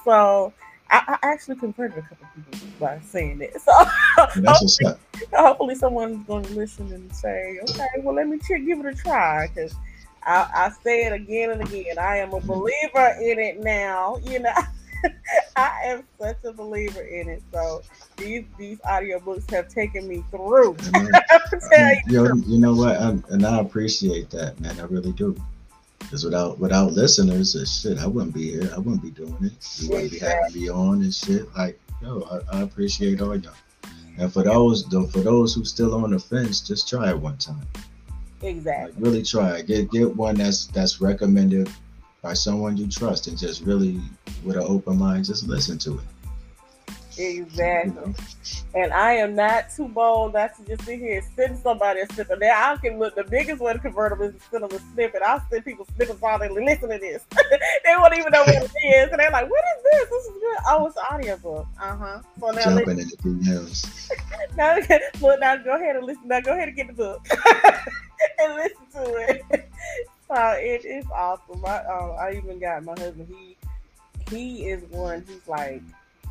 So 0.04 0.54
I, 0.90 1.18
I 1.22 1.28
actually 1.28 1.58
converted 1.58 1.98
a 1.98 2.02
couple 2.02 2.28
people 2.36 2.68
by 2.80 3.00
saying 3.06 3.42
it. 3.42 3.56
So 3.62 3.74
hopefully, 4.16 4.96
hopefully 5.34 5.76
someone's 5.76 6.26
going 6.26 6.44
to 6.46 6.54
listen 6.54 6.92
and 6.92 7.14
say, 7.14 7.60
okay, 7.70 7.88
well 8.02 8.16
let 8.16 8.28
me 8.28 8.40
check, 8.48 8.66
give 8.66 8.80
it 8.80 8.86
a 8.86 8.96
try 8.96 9.48
because 9.48 9.76
I, 10.24 10.50
I 10.54 10.72
say 10.84 11.06
it 11.06 11.14
again 11.14 11.52
and 11.52 11.62
again. 11.62 11.98
I 12.00 12.18
am 12.18 12.34
a 12.34 12.40
believer 12.40 13.16
in 13.22 13.40
it 13.40 13.60
now, 13.60 14.18
you 14.24 14.40
know. 14.40 14.54
I 15.56 15.82
am 15.86 16.04
such 16.20 16.38
a 16.44 16.54
believer 16.54 17.02
in 17.02 17.30
it. 17.30 17.44
So 17.52 17.82
these 18.18 18.46
these 18.58 18.80
audiobooks 18.80 19.50
have 19.52 19.68
taken 19.68 20.08
me 20.08 20.24
through. 20.30 20.76
you, 22.08 22.24
you, 22.24 22.44
you, 22.46 22.60
know 22.60 22.76
what? 22.76 23.00
I'm, 23.02 23.24
and 23.30 23.46
I 23.46 23.60
appreciate 23.60 24.30
that, 24.32 24.60
man. 24.60 24.80
I 24.80 24.84
really 24.84 25.12
do. 25.14 25.36
Because 26.00 26.24
without 26.24 26.60
without 26.60 26.94
listeners, 26.94 27.56
shit, 27.82 27.98
I 27.98 28.08
wouldn't 28.08 28.34
be 28.34 28.52
here. 28.52 28.72
I 28.74 28.78
wouldn't 28.78 29.02
be 29.02 29.12
doing 29.12 29.38
it. 29.42 29.54
You 29.80 29.90
wouldn't 29.90 30.12
be 30.12 30.20
having 30.20 30.62
me 30.62 30.70
on 30.70 31.02
and 31.02 31.14
shit. 31.14 31.48
Like, 31.58 31.80
yo, 32.02 32.44
I, 32.52 32.58
I 32.58 32.62
appreciate 32.62 33.22
all 33.22 33.36
y'all. 33.36 33.54
Mm-hmm. 33.84 34.22
And 34.22 34.34
for 34.34 34.44
those 34.44 34.84
for 34.86 35.20
those 35.20 35.54
who 35.54 35.66
still 35.66 35.96
on 35.96 36.12
the 36.12 36.20
fence, 36.20 36.62
just 36.62 36.88
try 36.88 37.10
it 37.10 37.20
one 37.20 37.38
time. 37.38 37.68
Exactly. 38.42 38.94
Like, 38.94 39.04
really 39.04 39.24
try. 39.24 39.62
Get 39.62 39.92
get 39.92 40.16
one 40.16 40.36
that's 40.36 40.68
that's 40.68 41.02
recommended 41.02 41.70
by 42.22 42.34
someone 42.34 42.78
you 42.78 42.88
trust 42.88 43.28
and 43.28 43.38
just 43.38 43.62
really 43.64 44.00
with 44.44 44.56
an 44.56 44.64
open 44.64 44.98
mind 44.98 45.26
just 45.26 45.48
listen 45.48 45.78
to 45.78 45.94
it 45.96 46.06
Exactly. 47.18 48.14
And 48.76 48.94
I 48.94 49.14
am 49.14 49.36
not 49.36 49.70
too 49.76 49.88
bold 49.88 50.34
not 50.34 50.56
to 50.58 50.66
just 50.66 50.86
sit 50.86 51.00
here 51.00 51.18
and 51.18 51.26
send 51.36 51.58
somebody 51.58 52.02
a 52.02 52.14
snippet. 52.14 52.40
Now 52.40 52.74
I 52.74 52.78
can 52.78 53.00
look 53.00 53.16
the 53.16 53.24
biggest 53.24 53.60
way 53.60 53.74
to 53.74 53.80
convert 53.80 54.18
them 54.18 54.22
is 54.22 54.36
to 54.36 54.50
send 54.50 54.64
them 54.64 54.72
a 54.72 54.94
snippet. 54.94 55.22
I'll 55.24 55.44
send 55.50 55.66
people 55.66 55.88
snippets 55.96 56.20
all 56.22 56.40
they 56.40 56.50
listen 56.50 56.90
to 56.90 56.98
this. 56.98 57.26
they 57.32 57.96
won't 57.98 58.16
even 58.16 58.32
know 58.32 58.42
what 58.42 58.50
it 58.50 58.72
is. 58.86 59.10
And 59.10 59.20
they're 59.20 59.32
like, 59.32 59.50
what 59.50 59.64
is 59.78 59.84
this? 59.84 60.10
This 60.10 60.26
is 60.26 60.32
good. 60.34 60.58
Oh, 60.68 60.86
it's 60.86 60.98
an 60.98 61.04
audiobook. 61.12 61.68
Uh-huh. 61.82 62.22
So 62.40 62.52
now 62.52 62.64
jumping 62.64 63.00
anything 63.00 63.48
else. 63.52 64.12
now, 64.56 64.78
well, 65.22 65.40
now 65.40 65.58
go 65.58 65.76
ahead 65.76 65.96
and 65.96 66.06
listen. 66.06 66.28
Now 66.28 66.42
go 66.42 66.52
ahead 66.52 66.68
and 66.68 66.78
get 66.78 66.88
the 66.88 66.94
book 66.94 67.28
and 68.40 68.56
listen 68.56 68.78
to 68.94 69.42
it. 69.50 69.67
So 70.28 70.36
it 70.60 70.84
is 70.84 71.06
awesome. 71.14 71.64
I, 71.66 71.78
um, 71.86 72.16
I 72.20 72.34
even 72.36 72.60
got 72.60 72.84
my 72.84 72.94
husband. 72.98 73.28
He 73.30 73.58
he 74.30 74.66
is 74.66 74.84
one. 74.92 75.24
He's 75.28 75.48
like 75.48 75.82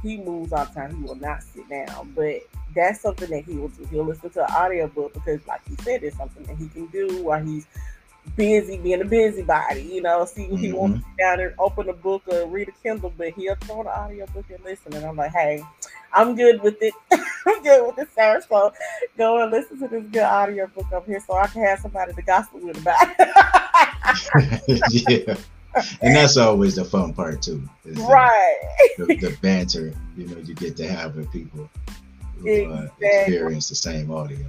he 0.02 0.18
moves 0.18 0.52
all 0.52 0.66
the 0.66 0.72
time. 0.72 0.96
He 0.96 1.02
will 1.02 1.14
not 1.16 1.42
sit 1.42 1.68
down, 1.68 2.12
but 2.14 2.40
that's 2.74 3.00
something 3.00 3.30
that 3.30 3.44
he 3.44 3.54
will 3.54 3.68
do. 3.68 3.84
He'll 3.86 4.04
listen 4.04 4.30
to 4.30 4.44
an 4.44 4.50
audiobook 4.50 5.14
because, 5.14 5.40
like 5.46 5.66
he 5.66 5.74
said, 5.82 6.02
it's 6.02 6.16
something 6.16 6.44
that 6.44 6.56
he 6.56 6.68
can 6.68 6.86
do 6.86 7.22
while 7.22 7.42
he's 7.42 7.66
busy 8.36 8.76
being 8.78 9.00
a 9.00 9.04
busybody. 9.04 9.82
You 9.82 10.02
know, 10.02 10.24
see, 10.26 10.44
mm-hmm. 10.44 10.56
he 10.56 10.72
wants 10.72 10.98
to 10.98 11.04
sit 11.04 11.18
down 11.18 11.40
and 11.40 11.54
open 11.58 11.88
a 11.88 11.92
book 11.94 12.22
or 12.26 12.46
read 12.46 12.68
a 12.68 12.72
Kindle, 12.82 13.12
but 13.16 13.32
he'll 13.32 13.54
throw 13.56 13.82
the 13.82 13.98
audiobook 13.98 14.44
and 14.50 14.62
listen. 14.64 14.94
And 14.94 15.04
I'm 15.04 15.16
like, 15.16 15.32
hey, 15.32 15.64
I'm 16.12 16.34
good 16.36 16.62
with 16.62 16.76
it. 16.82 16.94
I'm 17.46 17.62
good 17.62 17.86
with 17.86 17.98
it, 17.98 18.08
sir. 18.14 18.42
So 18.48 18.72
go 19.16 19.42
and 19.42 19.50
listen 19.50 19.78
to 19.80 19.88
this 19.88 20.04
good 20.10 20.22
audiobook 20.22 20.92
up 20.92 21.06
here 21.06 21.22
so 21.26 21.34
I 21.34 21.46
can 21.46 21.62
have 21.62 21.80
somebody 21.80 22.12
to 22.12 22.22
gossip 22.22 22.54
with 22.54 22.78
about 22.78 22.98
yeah. 24.88 25.36
And 26.00 26.16
that's 26.16 26.36
always 26.36 26.76
the 26.76 26.84
fun 26.84 27.12
part 27.12 27.42
too. 27.42 27.68
Right. 27.84 28.58
The, 28.96 29.06
the, 29.06 29.16
the, 29.16 29.36
banter, 29.42 29.92
you 30.16 30.26
know, 30.26 30.38
you 30.38 30.54
get 30.54 30.76
to 30.78 30.88
have 30.88 31.16
with 31.16 31.30
people 31.30 31.68
who 32.38 32.48
exactly. 32.48 33.06
uh, 33.06 33.10
experience 33.10 33.68
the 33.68 33.74
same 33.74 34.10
audio. 34.10 34.44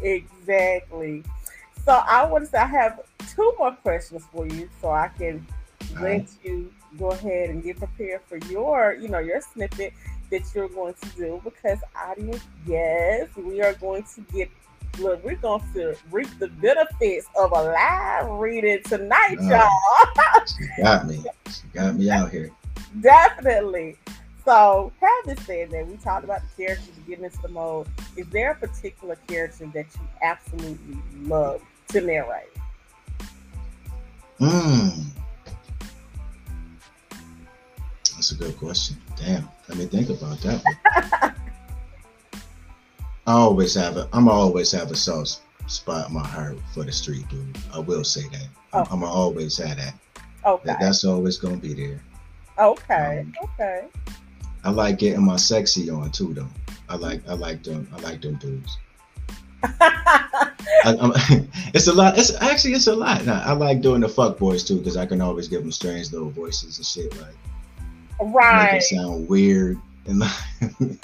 Exactly. 0.00 1.22
So 1.84 1.92
I 1.92 2.24
want 2.24 2.44
to 2.44 2.50
say 2.50 2.58
I 2.58 2.66
have 2.66 3.00
two 3.34 3.54
more 3.58 3.72
questions 3.72 4.24
for 4.32 4.46
you 4.46 4.68
so 4.80 4.90
I 4.90 5.08
can 5.08 5.46
let 5.94 6.02
right. 6.02 6.28
you 6.42 6.72
go 6.98 7.10
ahead 7.10 7.50
and 7.50 7.62
get 7.62 7.78
prepared 7.78 8.22
for 8.26 8.38
your, 8.50 8.94
you 8.94 9.08
know, 9.08 9.18
your 9.18 9.40
snippet 9.40 9.92
that 10.30 10.42
you're 10.54 10.68
going 10.68 10.94
to 10.94 11.08
do 11.10 11.40
because 11.44 11.78
audience, 11.96 12.42
yes, 12.66 13.28
we 13.36 13.62
are 13.62 13.74
going 13.74 14.04
to 14.14 14.20
get 14.32 14.50
look, 14.98 15.24
we're 15.24 15.36
going 15.36 15.62
to 15.74 15.96
reap 16.10 16.28
the 16.38 16.48
benefits 16.48 17.26
of 17.38 17.52
a 17.52 17.62
live 17.62 18.28
reading 18.38 18.82
tonight, 18.84 19.36
y'all. 19.40 19.70
she 20.46 20.82
got 20.82 21.06
me. 21.06 21.24
She 21.48 21.68
got 21.72 21.96
me 21.96 22.10
out 22.10 22.30
here. 22.30 22.50
Definitely. 23.00 23.96
So, 24.44 24.92
having 25.00 25.42
said 25.44 25.70
that, 25.70 25.86
we 25.86 25.96
talked 25.96 26.24
about 26.24 26.40
the 26.42 26.64
characters 26.64 26.94
getting 27.06 27.24
into 27.24 27.40
the 27.42 27.48
mode. 27.48 27.88
Is 28.16 28.26
there 28.28 28.52
a 28.52 28.54
particular 28.54 29.16
character 29.26 29.66
that 29.74 29.86
you 29.94 30.08
absolutely 30.22 30.98
love 31.22 31.62
to 31.88 32.00
narrate? 32.00 32.44
Hmm. 34.38 34.88
That's 38.14 38.32
a 38.32 38.34
good 38.36 38.56
question. 38.56 38.96
Damn. 39.16 39.48
Let 39.68 39.78
me 39.78 39.86
think 39.86 40.10
about 40.10 40.38
that 40.42 41.34
I 43.26 43.32
always 43.32 43.74
have 43.74 43.96
a 43.96 44.08
I'm 44.12 44.28
always 44.28 44.70
have 44.72 44.90
a 44.90 44.96
soft 44.96 45.40
spot 45.66 46.08
in 46.08 46.14
my 46.14 46.26
heart 46.26 46.58
for 46.72 46.84
the 46.84 46.92
street 46.92 47.28
dude. 47.28 47.58
I 47.74 47.80
will 47.80 48.04
say 48.04 48.22
that. 48.28 48.48
Oh. 48.72 48.86
I'm, 48.90 49.02
I'm 49.02 49.04
always 49.04 49.56
have 49.58 49.76
that. 49.76 49.94
Okay. 50.44 50.62
that. 50.66 50.80
That's 50.80 51.04
always 51.04 51.36
gonna 51.36 51.56
be 51.56 51.74
there. 51.74 52.00
okay. 52.58 53.20
um, 53.20 53.34
okay. 53.42 53.88
I 54.64 54.70
like 54.70 54.98
getting 54.98 55.24
my 55.24 55.36
sexy 55.36 55.90
on 55.90 56.10
too, 56.10 56.34
though. 56.34 56.48
I 56.88 56.96
like 56.96 57.28
I 57.28 57.34
like 57.34 57.64
them 57.64 57.88
I 57.96 58.00
like 58.00 58.20
them 58.20 58.36
dudes. 58.36 58.78
I, 59.62 60.14
it's 61.74 61.88
a 61.88 61.92
lot. 61.92 62.16
It's 62.16 62.32
actually 62.40 62.74
it's 62.74 62.86
a 62.86 62.94
lot. 62.94 63.24
Now, 63.24 63.42
I 63.44 63.52
like 63.52 63.80
doing 63.80 64.02
the 64.02 64.08
fuck 64.08 64.38
boys 64.38 64.62
too 64.62 64.78
because 64.78 64.96
I 64.96 65.04
can 65.04 65.20
always 65.20 65.48
give 65.48 65.62
them 65.62 65.72
strange 65.72 66.12
little 66.12 66.30
voices 66.30 66.78
and 66.78 66.86
shit 66.86 67.20
like 67.20 67.34
make 68.20 68.34
right. 68.34 68.70
them 68.72 68.80
sound 68.80 69.28
weird 69.28 69.80
and, 70.06 70.18
like, 70.20 70.30
and 70.60 70.98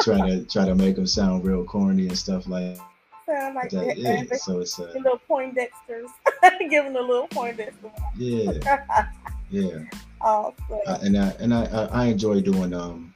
try 0.00 0.28
to 0.28 0.44
try 0.44 0.64
to 0.64 0.74
make 0.74 0.96
them 0.96 1.06
sound 1.06 1.44
real 1.44 1.64
corny 1.64 2.08
and 2.08 2.18
stuff 2.18 2.46
like 2.46 2.78
Sound 3.26 3.54
like 3.54 3.70
that. 3.70 3.86
that. 3.86 3.98
Yeah. 3.98 4.36
So 4.36 4.60
it's 4.60 4.78
uh, 4.78 4.92
little 4.94 5.20
Poindexters. 5.28 6.08
Giving 6.70 6.96
a 6.96 7.00
little 7.00 7.28
Poindexter. 7.28 7.90
yeah, 8.16 9.06
yeah. 9.50 9.78
awesome. 10.20 10.54
I, 10.88 10.94
and 11.02 11.16
I 11.16 11.28
and 11.38 11.54
I, 11.54 11.64
I 11.64 11.84
I 11.84 12.04
enjoy 12.06 12.40
doing 12.40 12.74
um 12.74 13.14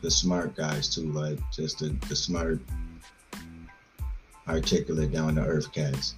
the 0.00 0.10
smart 0.10 0.56
guys 0.56 0.88
too, 0.88 1.12
like 1.12 1.38
just 1.52 1.80
the, 1.80 1.90
the 2.08 2.16
smart, 2.16 2.58
articulate, 4.48 5.12
down 5.12 5.34
to 5.34 5.42
earth 5.42 5.72
cats. 5.72 6.14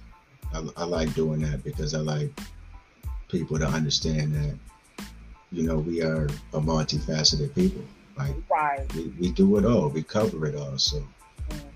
I, 0.53 0.65
I 0.77 0.83
like 0.85 1.13
doing 1.13 1.41
that 1.41 1.63
because 1.63 1.93
I 1.93 1.99
like 1.99 2.31
people 3.27 3.59
to 3.59 3.67
understand 3.67 4.33
that 4.35 4.57
you 5.53 5.63
know 5.63 5.77
we 5.77 6.01
are 6.01 6.25
a 6.53 6.59
multifaceted 6.59 7.53
people. 7.55 7.83
Like 8.17 8.33
right. 8.49 8.93
we, 8.95 9.13
we 9.19 9.31
do 9.31 9.57
it 9.57 9.65
all, 9.65 9.89
we 9.89 10.03
cover 10.03 10.45
it 10.47 10.55
all. 10.55 10.77
So 10.77 11.01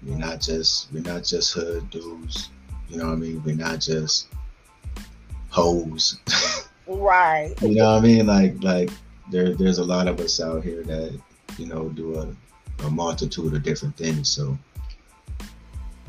we're 0.04 0.16
Mhm. 0.16 0.20
not 0.20 0.42
just 0.42 0.92
we're 0.92 1.04
not 1.04 1.24
just 1.24 1.54
hood 1.54 1.90
dudes. 1.90 2.50
You 2.90 2.98
know 2.98 3.06
what 3.08 3.14
I 3.14 3.16
mean? 3.18 3.44
We're 3.46 3.56
not 3.56 3.80
just 3.80 4.28
hoes. 5.50 6.20
Right. 6.88 7.54
you 7.62 7.76
know 7.76 7.94
what 7.94 8.04
I 8.04 8.08
mean? 8.08 8.28
Like 8.28 8.64
like 8.64 8.90
there 9.32 9.54
there's 9.54 9.80
a 9.80 9.84
lot 9.84 10.08
of 10.08 10.20
us 10.20 10.40
out 10.42 10.64
here 10.64 10.84
that 10.84 11.20
you 11.58 11.66
know 11.68 11.90
do 11.90 12.16
a, 12.16 12.86
a 12.86 12.90
multitude 12.90 13.54
of 13.54 13.64
different 13.64 13.96
things. 13.98 14.30
So 14.30 14.58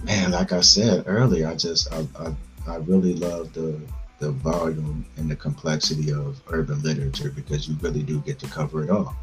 man, 0.05 0.31
like 0.31 0.53
I 0.53 0.61
said 0.61 1.05
earlier, 1.07 1.49
I 1.49 1.55
just 1.55 1.93
I 1.93 2.07
I, 2.19 2.35
I 2.67 2.77
really 2.77 3.15
love 3.15 3.53
the 3.53 3.79
the 4.19 4.31
volume 4.31 5.05
and 5.17 5.31
the 5.31 5.37
complexity 5.37 6.13
of 6.13 6.41
urban 6.49 6.83
literature 6.83 7.31
because 7.31 7.69
you 7.69 7.77
really 7.81 8.03
do 8.03 8.21
get 8.21 8.39
to 8.41 8.47
cover 8.49 8.83
it 8.83 8.91
all. 8.91 9.17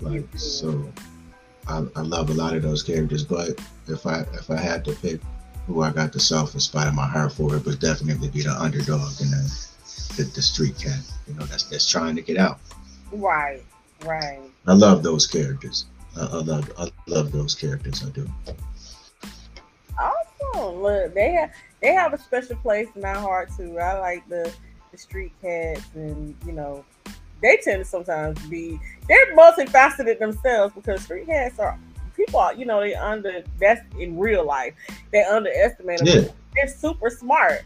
Like 0.00 0.26
so 0.36 0.90
I, 1.68 1.84
I 1.94 2.00
love 2.00 2.30
a 2.30 2.34
lot 2.34 2.54
of 2.54 2.62
those 2.62 2.82
characters, 2.82 3.24
but 3.24 3.60
if 3.86 4.06
I 4.06 4.20
if 4.32 4.50
I 4.50 4.56
had 4.56 4.84
to 4.86 4.92
pick 4.94 5.20
who 5.66 5.82
I 5.82 5.90
got 5.92 6.12
the 6.12 6.20
softest 6.20 6.66
spot 6.66 6.88
in 6.88 6.94
my 6.96 7.06
heart 7.06 7.32
for, 7.32 7.54
it 7.54 7.64
would 7.64 7.78
definitely 7.80 8.28
be 8.28 8.42
the 8.42 8.52
underdog 8.52 9.20
and 9.20 9.30
the 9.30 9.66
the, 10.16 10.24
the 10.24 10.42
street 10.42 10.78
cat. 10.78 11.00
You 11.28 11.34
know, 11.34 11.44
that's 11.46 11.64
that's 11.64 11.88
trying 11.88 12.16
to 12.16 12.22
get 12.22 12.36
out. 12.36 12.58
Right. 13.12 13.62
Right. 14.04 14.40
I 14.66 14.72
love 14.72 15.02
those 15.02 15.26
characters. 15.26 15.86
I, 16.16 16.22
I 16.22 16.36
love 16.42 16.72
I 16.78 16.90
love 17.06 17.30
those 17.30 17.54
characters. 17.54 18.04
I 18.04 18.10
do. 18.10 18.28
Look, 20.76 21.14
they 21.14 21.32
have 21.32 21.52
they 21.80 21.92
have 21.92 22.12
a 22.12 22.18
special 22.18 22.56
place 22.56 22.88
in 22.94 23.02
my 23.02 23.14
heart 23.14 23.50
too. 23.56 23.78
I 23.78 23.98
like 23.98 24.28
the 24.28 24.52
the 24.92 24.98
street 24.98 25.32
cats, 25.40 25.84
and 25.94 26.36
you 26.46 26.52
know, 26.52 26.84
they 27.42 27.58
tend 27.62 27.82
to 27.82 27.84
sometimes 27.84 28.40
be 28.46 28.78
they're 29.08 29.36
multifaceted 29.36 30.18
themselves 30.18 30.74
because 30.74 31.02
street 31.02 31.26
cats 31.26 31.58
are 31.58 31.78
people. 32.16 32.40
Are, 32.40 32.54
you 32.54 32.64
know, 32.64 32.80
they 32.80 32.94
under 32.94 33.42
that's 33.58 33.82
in 33.98 34.18
real 34.18 34.44
life. 34.44 34.74
They 35.12 35.22
underestimate 35.22 36.00
them. 36.00 36.08
Yeah, 36.08 36.28
They're 36.54 36.68
super 36.68 37.10
smart. 37.10 37.62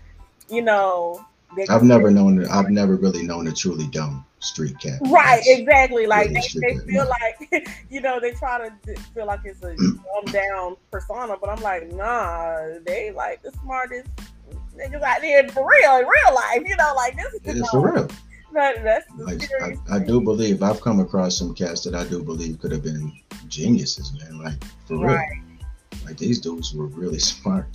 You 0.48 0.62
know. 0.62 1.24
I've 1.68 1.82
never 1.82 2.10
known. 2.10 2.46
I've 2.48 2.70
never 2.70 2.96
really 2.96 3.22
known 3.22 3.46
a 3.48 3.52
truly 3.52 3.86
dumb 3.88 4.24
street 4.40 4.78
cat. 4.78 5.00
Right, 5.02 5.40
That's- 5.44 5.48
exactly. 5.48 6.06
Like 6.06 6.28
really 6.28 6.40
they, 6.60 6.74
they 6.74 6.92
feel 6.92 7.08
like, 7.08 7.68
you 7.90 8.00
know, 8.00 8.20
they 8.20 8.32
try 8.32 8.68
to 8.68 9.00
feel 9.14 9.26
like 9.26 9.40
it's 9.44 9.62
a 9.62 9.74
dumbed 9.76 10.32
down 10.32 10.76
persona, 10.90 11.36
but 11.40 11.50
I'm 11.50 11.62
like, 11.62 11.90
nah, 11.92 12.78
they 12.86 13.12
like 13.12 13.42
the 13.42 13.52
smartest 13.62 14.08
niggas 14.76 15.02
out 15.02 15.20
there 15.20 15.48
for 15.48 15.68
real, 15.68 15.96
in 15.98 16.04
real 16.06 16.34
life. 16.34 16.62
You 16.64 16.76
know, 16.76 16.92
like 16.94 17.16
this 17.16 17.34
is 17.34 17.56
you 17.56 17.66
for 17.70 17.92
real. 17.92 18.08
that- 18.52 19.04
Like, 19.16 19.42
I, 19.62 19.96
I 19.96 19.98
do 19.98 20.20
believe 20.20 20.62
I've 20.62 20.80
come 20.80 21.00
across 21.00 21.36
some 21.38 21.54
cats 21.54 21.82
that 21.84 21.94
I 21.94 22.04
do 22.04 22.22
believe 22.22 22.60
could 22.60 22.70
have 22.72 22.82
been 22.82 23.12
geniuses, 23.48 24.12
man. 24.20 24.38
Like 24.42 24.62
for 24.86 24.98
real. 24.98 25.20
Like 26.04 26.18
these 26.18 26.40
dudes 26.40 26.74
were 26.74 26.86
really 26.86 27.18
smart. 27.32 27.66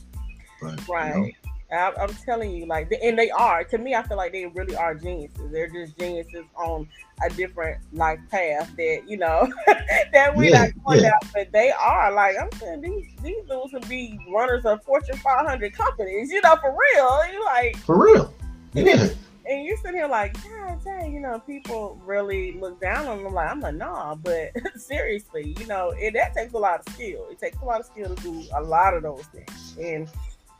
But 0.61 0.87
right. 0.87 1.15
you 1.15 1.21
know, 1.21 1.29
I, 1.71 1.93
I'm 2.01 2.13
telling 2.25 2.51
you, 2.51 2.65
like, 2.65 2.91
and 3.03 3.17
they 3.17 3.29
are. 3.29 3.63
To 3.63 3.77
me, 3.77 3.93
I 3.95 4.03
feel 4.03 4.17
like 4.17 4.31
they 4.31 4.45
really 4.47 4.75
are 4.75 4.95
geniuses. 4.95 5.51
They're 5.51 5.69
just 5.69 5.97
geniuses 5.97 6.45
on 6.55 6.87
a 7.25 7.29
different 7.31 7.79
life 7.93 8.19
path 8.31 8.75
that 8.77 9.03
you 9.07 9.17
know 9.17 9.51
that 10.13 10.35
we 10.35 10.49
Yeah, 10.49 10.65
not 10.65 10.83
going 10.85 11.03
yeah. 11.03 11.09
down. 11.11 11.19
But 11.33 11.51
they 11.51 11.71
are 11.71 12.11
like, 12.11 12.35
I'm 12.41 12.51
saying 12.59 12.81
these 12.81 13.07
these 13.21 13.43
dudes 13.49 13.73
would 13.73 13.87
be 13.87 14.19
runners 14.33 14.65
of 14.65 14.83
Fortune 14.83 15.17
500 15.17 15.73
companies. 15.73 16.31
You 16.31 16.41
know, 16.41 16.55
for 16.57 16.71
real. 16.71 17.31
You 17.33 17.45
like, 17.45 17.77
for 17.77 18.03
real. 18.03 18.33
Yeah. 18.73 19.09
and 19.47 19.65
you 19.65 19.75
sit 19.83 19.95
here 19.95 20.07
like, 20.07 20.35
God 20.43 20.79
dang, 20.85 21.11
you 21.11 21.19
know, 21.19 21.39
people 21.39 21.99
really 22.05 22.51
look 22.59 22.79
down 22.79 23.07
on 23.07 23.23
them. 23.23 23.33
Like, 23.33 23.49
I'm 23.49 23.59
like, 23.61 23.75
nah, 23.75 24.13
but 24.15 24.51
seriously, 24.75 25.55
you 25.59 25.65
know, 25.65 25.91
it 25.97 26.13
that 26.13 26.35
takes 26.35 26.53
a 26.53 26.57
lot 26.57 26.81
of 26.85 26.93
skill. 26.93 27.25
It 27.31 27.39
takes 27.39 27.57
a 27.61 27.65
lot 27.65 27.79
of 27.79 27.87
skill 27.87 28.13
to 28.15 28.21
do 28.23 28.43
a 28.55 28.61
lot 28.61 28.93
of 28.93 29.01
those 29.03 29.23
things, 29.33 29.75
and 29.81 30.07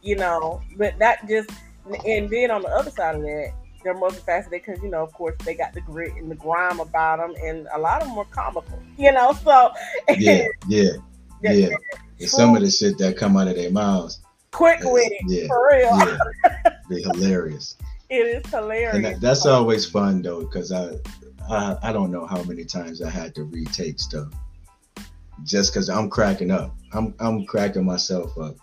you 0.02 0.16
know, 0.16 0.62
but 0.78 0.98
not 1.00 1.28
just. 1.28 1.50
And 2.06 2.30
then 2.30 2.52
on 2.52 2.62
the 2.62 2.68
other 2.68 2.92
side 2.92 3.16
of 3.16 3.22
that, 3.22 3.52
they're 3.84 3.96
multifaceted 3.96 4.52
because 4.52 4.82
you 4.84 4.90
know, 4.90 5.02
of 5.04 5.12
course, 5.14 5.36
they 5.46 5.56
got 5.56 5.74
the 5.74 5.82
grit 5.82 6.14
and 6.16 6.30
the 6.30 6.36
grime 6.36 6.80
about 6.80 7.18
them, 7.20 7.34
and 7.44 7.68
a 7.74 7.80
lot 7.80 8.02
of 8.02 8.08
them 8.10 8.18
are 8.18 8.26
comical. 8.26 8.80
You 8.98 9.12
know, 9.12 9.34
so 9.44 9.72
Yeah. 10.18 10.46
Yeah. 10.68 10.90
they're 11.42 11.54
Yeah. 11.54 11.76
And 12.20 12.30
some 12.30 12.56
of 12.56 12.62
the 12.62 12.70
shit 12.70 12.98
that 12.98 13.16
come 13.18 13.38
out 13.38 13.48
of 13.48 13.56
their 13.56 13.72
mouths. 13.72 14.20
quick 14.52 14.80
is- 14.82 14.86
with 14.86 15.08
it 15.12 15.22
Yeah. 15.28 15.48
for 15.48 15.70
real. 15.72 15.98
Yeah. 15.98 16.74
Be 16.90 17.02
hilarious. 17.02 17.78
It 18.10 18.46
is 18.46 18.52
hilarious. 18.52 18.96
And 18.96 19.06
that, 19.06 19.22
that's 19.22 19.46
always 19.46 19.86
fun 19.86 20.22
though, 20.22 20.42
because 20.42 20.72
I, 20.72 20.96
I 21.50 21.78
I 21.82 21.94
don't 21.94 22.12
know 22.12 22.26
how 22.26 22.44
many 22.44 22.66
times 22.66 23.02
I 23.02 23.10
had 23.10 23.34
to 23.36 23.44
retake 23.44 24.00
stuff 24.00 24.28
just 25.44 25.74
because 25.74 25.90
I'm 25.90 26.10
cracking 26.10 26.52
up. 26.52 26.76
I'm 26.92 27.14
I'm 27.20 27.46
cracking 27.46 27.86
myself 27.86 28.38
up. 28.38 28.56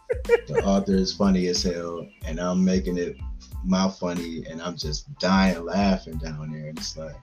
The 0.46 0.62
author 0.64 0.94
is 0.94 1.12
funny 1.12 1.46
as 1.48 1.62
hell, 1.62 2.06
and 2.24 2.40
I'm 2.40 2.64
making 2.64 2.98
it 2.98 3.16
my 3.64 3.88
funny, 3.88 4.44
and 4.48 4.60
I'm 4.62 4.76
just 4.76 5.12
dying 5.18 5.64
laughing 5.64 6.18
down 6.18 6.52
there. 6.52 6.68
And 6.68 6.78
it's 6.78 6.96
like, 6.96 7.16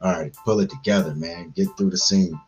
all 0.00 0.12
right, 0.12 0.34
pull 0.44 0.60
it 0.60 0.70
together, 0.70 1.14
man. 1.14 1.52
Get 1.54 1.68
through 1.76 1.90
the 1.90 1.98
scene. 1.98 2.38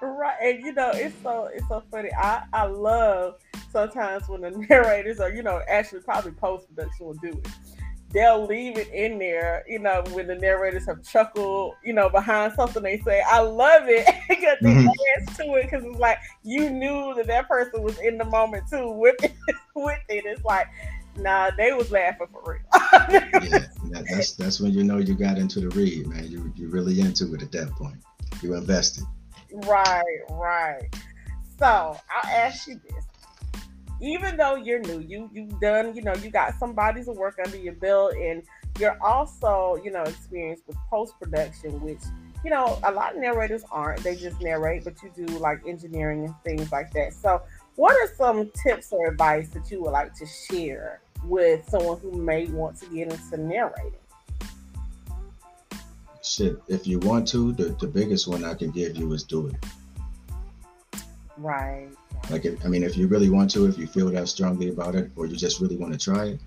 Right, 0.00 0.36
and 0.42 0.64
you 0.64 0.72
know 0.72 0.90
it's 0.94 1.14
so 1.22 1.50
it's 1.52 1.68
so 1.68 1.82
funny. 1.90 2.10
I 2.18 2.44
I 2.52 2.66
love 2.66 3.36
sometimes 3.70 4.28
when 4.28 4.40
the 4.40 4.50
narrators 4.70 5.20
or 5.20 5.30
you 5.30 5.42
know 5.42 5.60
actually 5.68 6.00
probably 6.00 6.32
post 6.32 6.68
production 6.68 7.06
will 7.06 7.14
do 7.14 7.28
it. 7.28 7.48
They'll 8.12 8.44
leave 8.44 8.76
it 8.76 8.88
in 8.88 9.18
there, 9.18 9.64
you 9.68 9.78
know, 9.78 10.02
when 10.10 10.26
the 10.26 10.34
narrators 10.34 10.84
have 10.86 11.02
chuckled, 11.04 11.74
you 11.84 11.92
know, 11.92 12.08
behind 12.08 12.54
something 12.54 12.82
they 12.82 12.98
say. 12.98 13.22
I 13.24 13.40
love 13.40 13.84
it 13.86 14.04
because 14.28 14.58
they 14.60 14.70
mm-hmm. 14.70 14.86
dance 14.86 15.36
to 15.36 15.54
it 15.54 15.70
because 15.70 15.84
it's 15.84 15.98
like 15.98 16.18
you 16.42 16.70
knew 16.70 17.14
that 17.14 17.28
that 17.28 17.48
person 17.48 17.82
was 17.82 17.98
in 18.00 18.18
the 18.18 18.24
moment 18.24 18.64
too 18.68 18.90
with 18.90 19.22
it. 19.22 19.34
with 19.76 20.00
it, 20.08 20.24
it's 20.26 20.44
like, 20.44 20.66
nah, 21.16 21.50
they 21.56 21.72
was 21.72 21.92
laughing 21.92 22.26
for 22.32 22.42
real. 22.52 22.60
Yeah, 23.10 23.66
that, 23.90 24.06
that's 24.10 24.32
that's 24.32 24.60
when 24.60 24.72
you 24.72 24.82
know 24.82 24.98
you 24.98 25.14
got 25.14 25.38
into 25.38 25.60
the 25.60 25.68
read, 25.68 26.08
man. 26.08 26.28
You 26.28 26.52
you 26.56 26.68
really 26.68 27.00
into 27.00 27.32
it 27.34 27.42
at 27.42 27.52
that 27.52 27.70
point. 27.70 28.02
You 28.42 28.54
invested. 28.54 29.04
Right, 29.52 30.18
right. 30.30 30.88
So 31.60 31.66
I'll 31.66 32.30
ask 32.30 32.66
you 32.66 32.80
this. 32.88 33.04
Even 34.00 34.36
though 34.36 34.54
you're 34.54 34.80
new, 34.80 35.00
you 35.00 35.28
you've 35.32 35.60
done, 35.60 35.94
you 35.94 36.02
know, 36.02 36.14
you 36.14 36.30
got 36.30 36.54
some 36.54 36.72
bodies 36.72 37.06
of 37.06 37.16
work 37.16 37.38
under 37.44 37.58
your 37.58 37.74
belt 37.74 38.14
and 38.14 38.42
you're 38.78 38.96
also, 39.02 39.78
you 39.84 39.90
know, 39.90 40.02
experienced 40.02 40.62
with 40.66 40.76
post-production, 40.88 41.80
which, 41.82 42.00
you 42.42 42.50
know, 42.50 42.78
a 42.84 42.92
lot 42.92 43.14
of 43.14 43.20
narrators 43.20 43.62
aren't. 43.70 44.02
They 44.02 44.16
just 44.16 44.40
narrate, 44.40 44.84
but 44.84 44.94
you 45.02 45.10
do 45.14 45.26
like 45.38 45.60
engineering 45.66 46.24
and 46.24 46.34
things 46.44 46.72
like 46.72 46.90
that. 46.92 47.12
So 47.12 47.42
what 47.76 47.92
are 47.92 48.14
some 48.14 48.50
tips 48.62 48.90
or 48.90 49.08
advice 49.08 49.50
that 49.50 49.70
you 49.70 49.82
would 49.82 49.90
like 49.92 50.14
to 50.14 50.26
share 50.26 51.00
with 51.24 51.68
someone 51.68 52.00
who 52.00 52.12
may 52.12 52.46
want 52.46 52.78
to 52.78 52.86
get 52.86 53.12
into 53.12 53.36
narrating? 53.36 53.92
Shit, 56.22 56.62
if 56.68 56.86
you 56.86 56.98
want 57.00 57.28
to, 57.28 57.52
the, 57.52 57.64
the 57.80 57.86
biggest 57.86 58.28
one 58.28 58.44
I 58.44 58.54
can 58.54 58.70
give 58.70 58.96
you 58.96 59.12
is 59.12 59.24
do 59.24 59.48
it. 59.48 59.56
Right. 61.36 61.88
Like, 62.28 62.44
if, 62.44 62.64
I 62.64 62.68
mean, 62.68 62.82
if 62.82 62.96
you 62.96 63.06
really 63.06 63.30
want 63.30 63.50
to, 63.52 63.66
if 63.66 63.78
you 63.78 63.86
feel 63.86 64.10
that 64.10 64.28
strongly 64.28 64.68
about 64.68 64.94
it, 64.94 65.10
or 65.16 65.26
you 65.26 65.36
just 65.36 65.60
really 65.60 65.76
want 65.76 65.92
to 65.92 65.98
try 65.98 66.26
it, 66.26 66.40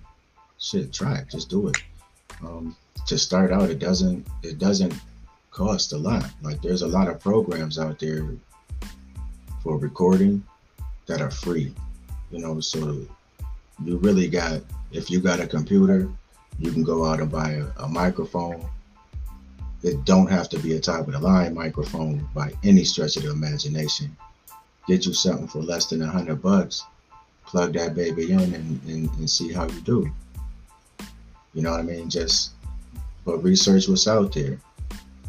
shit, 0.58 0.92
try 0.92 1.16
it. 1.16 1.28
Just 1.28 1.50
do 1.50 1.68
it. 1.68 1.76
Um, 2.42 2.76
to 3.06 3.18
start 3.18 3.52
out, 3.52 3.70
it 3.70 3.78
doesn't 3.78 4.26
it 4.42 4.58
doesn't 4.58 4.94
cost 5.50 5.92
a 5.92 5.98
lot. 5.98 6.30
Like, 6.42 6.62
there's 6.62 6.82
a 6.82 6.86
lot 6.86 7.08
of 7.08 7.20
programs 7.20 7.78
out 7.78 7.98
there 7.98 8.26
for 9.62 9.76
recording 9.78 10.42
that 11.06 11.20
are 11.20 11.30
free. 11.30 11.74
You 12.30 12.38
know, 12.38 12.60
so 12.60 13.06
you 13.82 13.96
really 13.98 14.28
got 14.28 14.62
if 14.92 15.10
you 15.10 15.20
got 15.20 15.40
a 15.40 15.46
computer, 15.46 16.08
you 16.58 16.72
can 16.72 16.84
go 16.84 17.04
out 17.04 17.20
and 17.20 17.30
buy 17.30 17.52
a, 17.52 17.66
a 17.78 17.88
microphone. 17.88 18.64
It 19.82 20.04
don't 20.04 20.30
have 20.30 20.48
to 20.50 20.58
be 20.58 20.74
a 20.74 20.80
top 20.80 21.06
of 21.08 21.12
the 21.12 21.18
line 21.18 21.54
microphone 21.54 22.26
by 22.34 22.52
any 22.62 22.84
stretch 22.84 23.16
of 23.16 23.24
the 23.24 23.30
imagination. 23.30 24.16
Get 24.86 25.06
you 25.06 25.14
something 25.14 25.48
for 25.48 25.62
less 25.62 25.86
than 25.86 26.02
a 26.02 26.06
hundred 26.06 26.42
bucks. 26.42 26.84
Plug 27.46 27.72
that 27.74 27.94
baby 27.94 28.32
in 28.32 28.40
and, 28.40 28.82
and, 28.86 29.10
and 29.16 29.30
see 29.30 29.52
how 29.52 29.66
you 29.66 29.80
do. 29.80 30.12
You 31.52 31.62
know 31.62 31.70
what 31.70 31.80
I 31.80 31.84
mean? 31.84 32.10
Just 32.10 32.50
but 33.24 33.38
research 33.42 33.88
what's 33.88 34.06
out 34.08 34.32
there. 34.34 34.58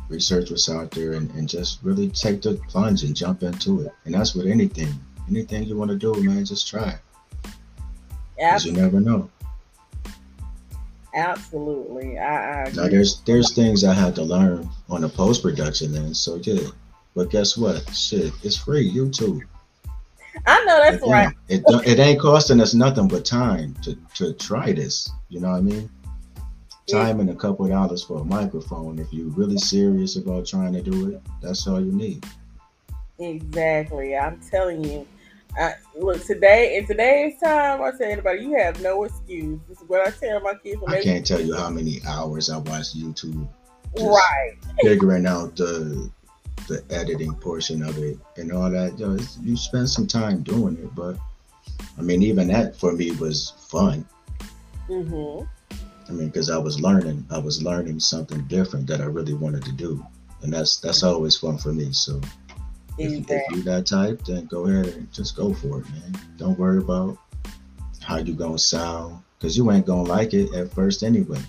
Research 0.09 0.49
what's 0.51 0.69
out 0.69 0.91
there 0.91 1.13
and, 1.13 1.31
and 1.31 1.47
just 1.47 1.79
really 1.83 2.09
take 2.09 2.41
the 2.41 2.55
plunge 2.67 3.03
and 3.03 3.15
jump 3.15 3.43
into 3.43 3.81
it. 3.81 3.93
And 4.05 4.13
that's 4.13 4.35
with 4.35 4.47
anything. 4.47 4.93
Anything 5.29 5.63
you 5.63 5.75
want 5.77 5.91
to 5.91 5.97
do, 5.97 6.13
man, 6.23 6.45
just 6.45 6.67
try. 6.67 6.97
Yeah, 8.37 8.51
Because 8.51 8.65
you 8.65 8.73
never 8.73 8.99
know. 8.99 9.29
absolutely. 11.13 12.19
I, 12.19 12.65
I 12.65 12.71
Now 12.71 12.87
there's 12.87 13.21
there's 13.21 13.53
things 13.53 13.83
I 13.83 13.93
had 13.93 14.15
to 14.15 14.23
learn 14.23 14.69
on 14.89 15.01
the 15.01 15.09
post 15.09 15.41
production 15.41 15.95
end, 15.95 16.17
so 16.17 16.35
yeah. 16.35 16.67
But 17.15 17.29
guess 17.29 17.57
what? 17.57 17.89
Shit, 17.95 18.33
it's 18.43 18.57
free. 18.57 18.91
YouTube. 18.91 19.41
I 20.45 20.63
know 20.65 20.77
that's 20.83 21.03
It- 21.03 21.09
right. 21.09 21.33
It 21.47 21.63
don't- 21.65 21.87
it 21.87 21.97
ain't 21.97 22.19
costing 22.19 22.59
us 22.59 22.73
nothing 22.73 23.07
but 23.07 23.23
time 23.25 23.73
to 23.83 23.97
to 24.15 24.33
try 24.33 24.73
this. 24.73 25.09
You 25.29 25.39
know 25.39 25.51
what 25.51 25.57
I 25.57 25.61
mean? 25.61 25.89
Yeah. 26.87 27.03
Time 27.03 27.19
and 27.21 27.29
a 27.29 27.35
couple 27.35 27.65
of 27.65 27.71
dollars 27.71 28.03
for 28.03 28.19
a 28.19 28.23
microphone. 28.23 28.99
If 28.99 29.11
you're 29.11 29.29
really 29.29 29.57
serious 29.57 30.17
about 30.17 30.45
trying 30.45 30.73
to 30.73 30.81
do 30.81 31.09
it, 31.09 31.21
that's 31.41 31.65
all 31.67 31.79
you 31.79 31.91
need. 31.91 32.25
Exactly. 33.17 34.15
I'm 34.15 34.39
telling 34.51 34.83
you. 34.83 35.07
I, 35.57 35.75
look, 35.97 36.21
today 36.25 36.75
in 36.75 36.85
today's 36.85 37.39
time, 37.41 37.81
I 37.81 37.91
tell 37.91 38.11
anybody, 38.11 38.41
you 38.41 38.57
have 38.57 38.81
no 38.81 39.05
excuse. 39.05 39.57
This 39.69 39.81
is 39.81 39.87
what 39.87 40.05
I 40.05 40.11
tell 40.11 40.41
my 40.41 40.53
kids 40.55 40.81
I 40.85 41.01
can't 41.01 41.25
tell 41.25 41.39
you 41.39 41.55
how 41.55 41.69
many 41.69 42.01
hours 42.05 42.49
I 42.49 42.57
watch 42.57 42.93
YouTube 42.93 43.47
right. 44.01 44.53
figuring 44.83 45.25
out 45.25 45.55
the 45.55 46.11
the 46.67 46.83
editing 46.89 47.33
portion 47.35 47.83
of 47.83 47.97
it 47.97 48.17
and 48.37 48.51
all 48.51 48.69
that. 48.71 48.97
You, 48.99 49.07
know, 49.07 49.13
it's- 49.13 49.37
you 49.41 49.55
spend 49.55 49.89
some 49.89 50.07
time 50.07 50.41
doing 50.43 50.77
it, 50.77 50.93
but 50.95 51.17
I 51.97 52.01
mean, 52.01 52.21
even 52.23 52.47
that 52.49 52.75
for 52.75 52.91
me 52.93 53.11
was 53.11 53.53
fun. 53.69 54.05
hmm 54.87 55.41
I 56.07 56.11
mean, 56.11 56.27
because 56.27 56.51
I 56.51 56.57
was 56.57 56.79
learning, 56.79 57.25
I 57.31 57.39
was 57.39 57.63
learning 57.63 57.99
something 57.99 58.41
different 58.45 58.85
that 58.87 59.01
I 59.01 59.05
really 59.05 59.33
wanted 59.33 59.63
to 59.65 59.71
do, 59.71 60.05
and 60.43 60.53
that's 60.53 60.77
that's 60.77 61.01
always 61.01 61.35
fun 61.35 61.57
for 61.57 61.73
me. 61.73 61.91
So 61.93 62.21
if, 62.99 63.29
if 63.29 63.41
you 63.51 63.63
that 63.63 63.87
type, 63.87 64.23
then 64.23 64.45
go 64.45 64.67
ahead 64.67 64.85
and 64.93 65.11
just 65.11 65.35
go 65.35 65.53
for 65.53 65.79
it, 65.79 65.89
man. 65.89 66.15
Don't 66.37 66.59
worry 66.59 66.77
about 66.77 67.17
how 68.01 68.17
you 68.17 68.35
gonna 68.35 68.59
sound, 68.59 69.19
because 69.39 69.57
you 69.57 69.71
ain't 69.71 69.87
gonna 69.87 70.03
like 70.03 70.33
it 70.35 70.53
at 70.53 70.71
first 70.73 71.01
anyway. 71.01 71.41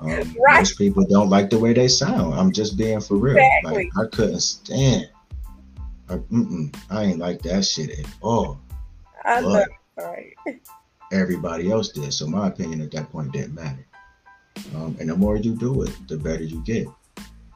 Um, 0.00 0.08
Right. 0.08 0.58
Most 0.58 0.78
people 0.78 1.04
don't 1.06 1.28
like 1.28 1.50
the 1.50 1.58
way 1.58 1.72
they 1.72 1.88
sound. 1.88 2.34
I'm 2.34 2.52
just 2.52 2.76
being 2.78 3.00
for 3.00 3.16
real. 3.16 3.36
Exactly. 3.36 3.90
Like 3.94 4.06
I 4.06 4.16
couldn't 4.16 4.40
stand. 4.40 5.10
I, 6.08 6.18
I 6.90 7.04
ain't 7.04 7.18
like 7.18 7.42
that 7.42 7.64
shit 7.64 7.98
at 7.98 8.06
all. 8.20 8.58
I. 9.24 9.42
But 9.42 9.68
Right. 9.96 10.34
everybody 11.12 11.70
else 11.70 11.90
did. 11.90 12.12
So 12.14 12.26
my 12.26 12.48
opinion 12.48 12.80
at 12.80 12.90
that 12.92 13.12
point 13.12 13.32
didn't 13.32 13.54
matter. 13.54 13.86
Um, 14.74 14.96
and 14.98 15.10
the 15.10 15.16
more 15.16 15.36
you 15.36 15.54
do 15.54 15.82
it, 15.82 15.94
the 16.08 16.16
better 16.16 16.42
you 16.44 16.62
get. 16.64 16.86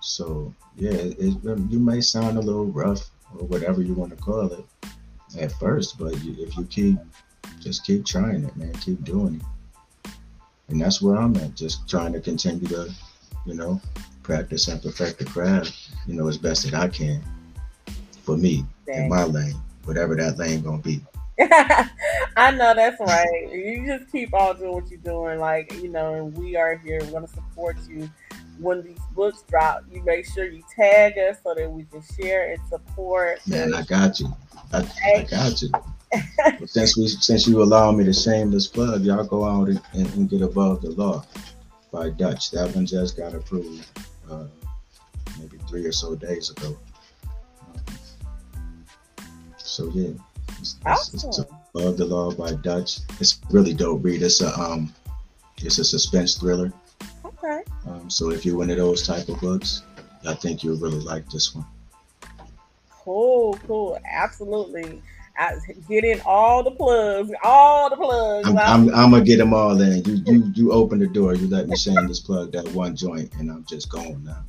So 0.01 0.55
yeah, 0.77 0.91
it, 0.91 1.19
it, 1.19 1.59
you 1.71 1.79
may 1.79 2.01
sound 2.01 2.37
a 2.37 2.41
little 2.41 2.67
rough 2.67 3.11
or 3.39 3.47
whatever 3.47 3.81
you 3.81 3.95
want 3.95 4.11
to 4.11 4.23
call 4.23 4.53
it 4.53 4.65
at 5.39 5.53
first, 5.53 5.99
but 5.99 6.23
you, 6.23 6.37
if 6.39 6.57
you 6.57 6.65
keep, 6.65 6.99
just 7.61 7.85
keep 7.85 8.05
trying 8.05 8.45
it, 8.45 8.57
man. 8.57 8.73
Keep 8.75 9.05
doing 9.05 9.37
it. 9.37 9.43
And 10.69 10.81
that's 10.81 11.03
where 11.03 11.17
I'm 11.17 11.37
at, 11.37 11.55
just 11.55 11.89
trying 11.89 12.13
to 12.15 12.21
continue 12.21 12.67
to, 12.69 12.91
you 13.47 13.55
know, 13.55 13.81
practice 14.23 14.69
and 14.69 14.83
perfect 14.83 15.19
the 15.19 15.25
craft, 15.27 15.91
you 16.07 16.15
know, 16.15 16.27
as 16.29 16.39
best 16.39 16.65
that 16.65 16.75
I 16.75 16.89
can 16.89 17.23
for 18.25 18.37
me 18.37 18.65
in 18.89 19.09
my 19.09 19.25
lane, 19.25 19.57
whatever 19.85 20.17
that 20.17 20.39
lane 20.39 20.63
gonna 20.63 20.79
be. 20.79 21.01
I 22.37 22.53
know 22.53 22.75
that's 22.75 23.01
right. 23.01 23.51
You 23.53 23.85
just 23.87 24.11
keep 24.11 24.33
on 24.35 24.59
doing 24.59 24.73
what 24.73 24.89
you're 24.89 25.01
doing, 25.01 25.39
like 25.39 25.73
you 25.83 25.89
know. 25.89 26.15
And 26.15 26.37
we 26.37 26.57
are 26.57 26.77
here. 26.77 27.01
We're 27.03 27.11
gonna 27.11 27.29
support 27.29 27.77
you 27.89 28.09
when 28.59 28.83
these 28.83 28.99
books 29.15 29.43
drop. 29.49 29.83
You 29.91 30.03
make 30.03 30.27
sure 30.27 30.45
you 30.45 30.63
tag 30.75 31.19
us 31.19 31.39
so 31.43 31.55
that 31.55 31.71
we 31.71 31.85
can 31.85 32.03
share 32.19 32.53
and 32.53 32.61
support. 32.69 33.47
Man, 33.49 33.75
I 33.75 33.83
got 33.83 34.21
you. 34.21 34.33
I, 34.73 34.89
I 35.05 35.27
got 35.29 35.61
you. 35.61 35.71
Since 36.67 36.97
we 36.97 37.09
since 37.09 37.47
you 37.47 37.63
allow 37.63 37.93
me 37.93 38.05
to 38.05 38.13
shameless 38.13 38.67
plug, 38.67 39.03
y'all 39.03 39.25
go 39.25 39.45
out 39.45 39.69
and, 39.69 39.81
and, 39.93 40.07
and 40.15 40.29
get 40.29 40.43
above 40.43 40.83
the 40.83 40.91
law 40.91 41.25
by 41.93 42.11
Dutch. 42.11 42.51
That 42.51 42.75
one 42.75 42.87
just 42.87 43.17
got 43.17 43.35
approved 43.35 43.87
uh, 44.31 44.47
maybe 45.39 45.59
three 45.69 45.85
or 45.85 45.93
so 45.93 46.15
days 46.15 46.51
ago. 46.51 46.77
So 49.57 49.91
yeah, 49.95 50.11
it's, 50.61 50.77
it's, 50.87 51.25
it's 51.25 51.39
above 51.39 51.97
the 51.97 52.05
law 52.05 52.33
by 52.33 52.53
Dutch. 52.53 53.01
It's 53.21 53.41
really 53.51 53.75
dope 53.75 54.05
read. 54.05 54.23
It's 54.23 54.41
a 54.41 54.53
um, 54.59 54.93
it's 55.59 55.79
a 55.79 55.85
suspense 55.85 56.37
thriller. 56.37 56.73
Okay. 57.25 57.63
Um, 57.87 58.09
so 58.09 58.31
if 58.31 58.45
you're 58.45 58.57
one 58.57 58.71
of 58.71 58.77
those 58.77 59.07
type 59.07 59.29
of 59.29 59.41
books, 59.41 59.83
I 60.27 60.35
think 60.35 60.63
you'll 60.63 60.79
really 60.79 61.01
like 61.01 61.29
this 61.31 61.55
one. 61.55 61.67
Cool. 62.91 63.59
Cool. 63.67 63.99
Absolutely. 64.11 65.03
I, 65.37 65.57
get 65.89 66.05
in 66.05 66.21
all 66.25 66.63
the 66.63 66.71
plugs. 66.71 67.33
All 67.43 67.91
the 67.91 67.97
plugs. 67.97 68.49
I'm, 68.49 68.59
I'm, 68.59 68.95
I'm 68.95 69.11
gonna 69.11 69.25
get 69.25 69.39
them 69.39 69.53
all 69.53 69.81
in. 69.81 70.05
You 70.05 70.23
you 70.27 70.53
you 70.55 70.73
open 70.73 70.99
the 70.99 71.07
door. 71.07 71.35
You 71.35 71.49
let 71.49 71.69
me 71.69 71.77
shameless 71.77 72.21
plug 72.21 72.53
that 72.53 72.69
one 72.73 72.95
joint, 72.95 73.33
and 73.35 73.51
I'm 73.51 73.65
just 73.65 73.91
going 73.91 74.23
now. 74.25 74.45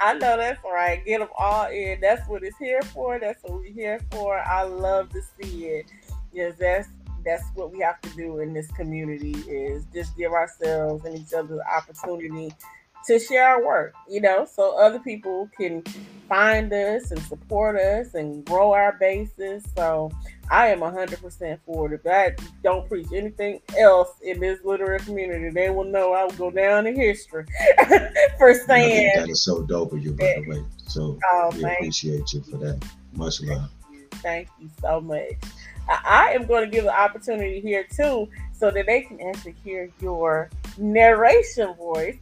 I 0.00 0.14
know 0.14 0.36
that's 0.36 0.62
right. 0.64 1.04
Get 1.04 1.20
them 1.20 1.28
all 1.38 1.66
in. 1.66 2.00
That's 2.00 2.28
what 2.28 2.42
it's 2.42 2.58
here 2.58 2.82
for. 2.82 3.18
That's 3.18 3.42
what 3.42 3.54
we're 3.54 3.72
here 3.72 4.00
for. 4.10 4.38
I 4.38 4.62
love 4.62 5.08
to 5.10 5.20
see 5.40 5.66
it. 5.66 5.86
Yes, 6.32 6.54
that's 6.58 6.88
that's 7.24 7.44
what 7.54 7.72
we 7.72 7.80
have 7.80 8.00
to 8.02 8.10
do 8.10 8.40
in 8.40 8.52
this 8.52 8.70
community 8.72 9.32
is 9.48 9.84
just 9.92 10.16
give 10.16 10.32
ourselves 10.32 11.04
and 11.04 11.18
each 11.18 11.32
other 11.32 11.56
the 11.56 11.74
opportunity 11.74 12.52
to 13.08 13.18
share 13.18 13.48
our 13.48 13.64
work, 13.64 13.94
you 14.06 14.20
know, 14.20 14.44
so 14.44 14.78
other 14.78 14.98
people 14.98 15.48
can 15.58 15.82
find 16.28 16.70
us 16.74 17.10
and 17.10 17.18
support 17.22 17.80
us 17.80 18.12
and 18.12 18.44
grow 18.44 18.72
our 18.72 18.92
bases. 19.00 19.64
So 19.74 20.10
I 20.50 20.68
am 20.68 20.80
100% 20.80 21.58
for 21.64 21.90
it. 21.90 22.00
If 22.04 22.06
I 22.06 22.36
don't 22.62 22.86
preach 22.86 23.06
anything 23.14 23.62
else 23.78 24.10
in 24.22 24.40
this 24.40 24.62
literary 24.62 24.98
community, 24.98 25.48
they 25.48 25.70
will 25.70 25.84
know 25.84 26.12
I 26.12 26.24
will 26.24 26.32
go 26.32 26.50
down 26.50 26.86
in 26.86 26.96
history 26.96 27.46
for 27.88 27.88
And 27.88 27.98
I 27.98 28.52
think 28.52 28.66
saying, 28.66 29.10
that 29.16 29.28
is 29.30 29.42
so 29.42 29.62
dope 29.62 29.94
of 29.94 30.04
you, 30.04 30.12
by 30.12 30.34
the 30.36 30.44
way. 30.46 30.64
So 30.86 31.18
oh, 31.32 31.50
we 31.56 31.64
appreciate 31.64 32.30
you 32.34 32.42
for 32.42 32.58
that. 32.58 32.78
Much 33.14 33.40
love. 33.40 33.70
Thank 34.16 34.48
you 34.60 34.68
so 34.82 35.00
much. 35.00 35.32
I, 35.88 36.00
I 36.04 36.32
am 36.34 36.46
going 36.46 36.64
to 36.64 36.70
give 36.70 36.84
the 36.84 37.00
opportunity 37.00 37.60
here 37.60 37.86
too 37.90 38.28
so 38.52 38.70
that 38.70 38.84
they 38.84 39.00
can 39.00 39.18
actually 39.22 39.54
hear 39.64 39.90
your 40.02 40.50
narration 40.76 41.74
voice. 41.74 42.18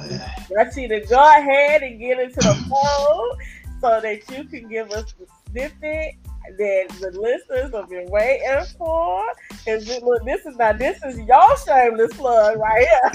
Uh, 0.00 0.18
I 0.36 0.46
want 0.50 0.76
you 0.76 0.88
to 0.88 1.00
go 1.06 1.20
ahead 1.20 1.82
and 1.82 1.98
get 2.00 2.18
into 2.18 2.36
the 2.36 2.54
phone 2.68 3.38
so 3.80 4.00
that 4.00 4.22
you 4.30 4.44
can 4.44 4.68
give 4.68 4.90
us 4.92 5.12
the 5.18 5.26
snippet 5.50 6.14
that 6.58 6.88
the 7.00 7.10
listeners 7.18 7.72
have 7.74 7.88
been 7.88 8.06
waiting 8.10 8.64
for. 8.78 9.22
Because 9.48 9.88
look, 10.02 10.24
this 10.24 10.44
is 10.46 10.56
not 10.56 10.78
this 10.78 11.02
is 11.04 11.18
your 11.20 11.56
shameless 11.58 12.12
plug 12.14 12.58
right 12.58 12.86
here. 12.86 13.10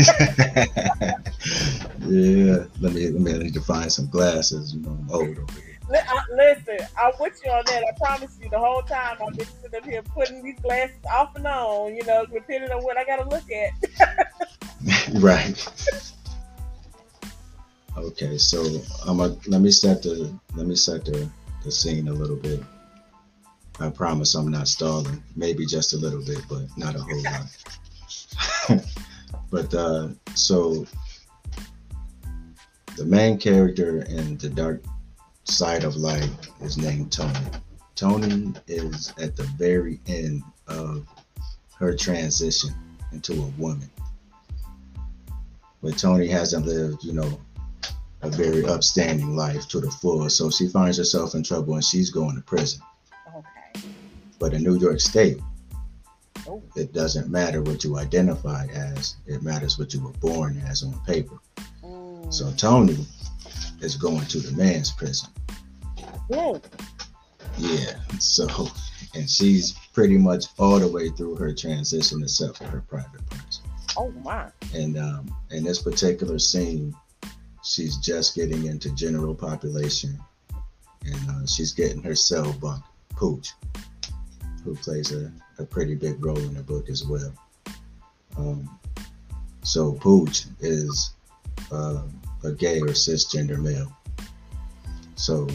yeah, 2.02 2.66
let 2.80 2.94
me 2.94 3.10
let 3.10 3.22
me 3.22 3.34
I 3.34 3.38
need 3.40 3.54
to 3.54 3.62
find 3.62 3.92
some 3.92 4.08
glasses. 4.08 4.74
You 4.76 4.82
know, 4.82 4.90
I'm 4.92 5.10
old 5.12 5.38
over 5.38 5.54
here. 5.54 5.72
I- 5.94 6.22
Listen, 6.36 6.88
I'm 6.98 7.12
with 7.20 7.40
you 7.46 7.52
on 7.52 7.64
that. 7.68 7.84
I 7.84 7.98
promise 7.98 8.38
you, 8.42 8.50
the 8.50 8.58
whole 8.60 8.82
time 8.82 9.18
I've 9.26 9.38
been 9.38 9.46
sitting 9.62 9.78
up 9.78 9.86
here 9.86 10.02
putting 10.02 10.44
these 10.44 10.60
glasses 10.60 10.96
off 11.12 11.36
and 11.36 11.46
on, 11.46 11.96
you 11.96 12.04
know, 12.06 12.26
depending 12.26 12.72
on 12.72 12.84
what 12.84 12.98
I 12.98 13.06
got 13.06 13.18
to 13.18 13.30
look 13.30 13.44
at. 13.52 14.26
right. 15.22 15.68
Okay, 17.98 18.38
so 18.38 18.82
I'm 19.06 19.20
a, 19.22 19.36
let 19.48 19.62
me 19.62 19.72
set 19.72 20.04
the 20.04 20.34
let 20.56 20.68
me 20.68 20.76
set 20.76 21.06
the, 21.06 21.30
the 21.64 21.72
scene 21.72 22.08
a 22.08 22.14
little 22.14 22.36
bit. 22.36 22.62
I 23.80 23.90
promise 23.90 24.36
I'm 24.36 24.52
not 24.52 24.68
stalling. 24.68 25.24
Maybe 25.36 25.66
just 25.66 25.94
a 25.94 25.98
little 25.98 26.24
bit, 26.24 26.42
but 26.50 26.66
not 26.78 26.96
a 26.96 27.00
whole 27.00 27.24
lot. 27.24 27.48
but 29.52 29.74
uh 29.74 30.10
so 30.34 30.86
the 32.98 33.06
main 33.06 33.38
character 33.38 34.02
in 34.04 34.38
the 34.38 34.50
dark 34.50 34.84
side 35.46 35.84
of 35.84 35.96
light 35.96 36.30
is 36.62 36.78
named 36.78 37.12
Tony. 37.12 37.40
Tony 37.96 38.54
is 38.68 39.14
at 39.22 39.36
the 39.36 39.44
very 39.58 40.00
end 40.08 40.44
of 40.68 41.08
her 41.78 41.96
transition 41.96 42.74
into 43.12 43.34
a 43.34 43.48
woman. 43.58 43.90
But 45.82 45.98
Tony 45.98 46.28
hasn't 46.28 46.66
lived, 46.66 47.04
you 47.04 47.14
know, 47.14 47.40
a 48.26 48.30
very 48.30 48.66
upstanding 48.66 49.36
life 49.36 49.68
to 49.70 49.80
the 49.80 49.92
full. 49.92 50.30
So 50.30 50.50
she 50.50 50.68
finds 50.68 50.98
herself 50.98 51.36
in 51.36 51.44
trouble 51.44 51.76
and 51.76 51.84
she's 51.84 52.10
going 52.10 52.36
to 52.36 52.42
prison. 52.42 52.82
Okay. 53.36 53.88
But 54.40 54.54
in 54.54 54.64
New 54.64 54.78
York 54.78 55.00
State, 55.00 55.40
Oh. 56.48 56.62
It 56.76 56.94
doesn't 56.94 57.30
matter 57.30 57.62
what 57.62 57.84
you 57.84 57.98
identify 57.98 58.68
as, 58.68 59.16
it 59.26 59.42
matters 59.42 59.80
what 59.80 59.94
you 59.94 60.02
were 60.02 60.12
born 60.12 60.62
as 60.68 60.84
on 60.84 61.00
paper. 61.06 61.40
Mm. 61.84 62.32
So 62.32 62.52
Tony 62.52 63.06
is 63.82 63.96
going 63.96 64.26
to 64.26 64.40
the 64.40 64.56
man's 64.56 64.92
prison. 64.92 65.30
Yeah. 66.30 66.58
Yeah. 67.58 67.96
So, 68.20 68.48
and 69.16 69.30
she's 69.30 69.74
pretty 69.94 70.18
much 70.18 70.46
all 70.60 70.80
the 70.80 70.88
way 70.88 71.10
through 71.10 71.36
her 71.38 71.54
transition 71.54 72.22
except 72.22 72.58
for 72.58 72.66
her 72.66 72.82
private 72.82 73.28
parts. 73.30 73.62
Oh 73.98 74.12
my. 74.12 74.50
And 74.74 74.98
um, 74.98 75.36
in 75.52 75.64
this 75.64 75.82
particular 75.82 76.38
scene, 76.38 76.94
she's 77.66 77.98
just 77.98 78.36
getting 78.36 78.66
into 78.66 78.94
general 78.96 79.34
population, 79.34 80.18
and 81.04 81.30
uh, 81.30 81.46
she's 81.46 81.74
getting 81.74 82.02
her 82.04 82.16
cell 82.16 82.54
bunk, 82.54 82.84
Pooch, 83.10 83.54
who 84.64 84.76
plays 84.76 85.12
a, 85.12 85.32
a 85.58 85.66
pretty 85.66 85.96
big 85.96 86.24
role 86.24 86.38
in 86.38 86.54
the 86.54 86.64
book 86.64 86.90
as 86.90 87.04
well. 87.04 87.34
Um, 88.38 88.70
so 89.64 89.94
Pooch 89.94 90.46
is 90.60 91.16
uh, 91.72 92.04
a 92.44 92.52
gay 92.52 92.80
or 92.80 92.90
cisgender 92.90 93.60
male. 93.62 93.92
So 95.16 95.48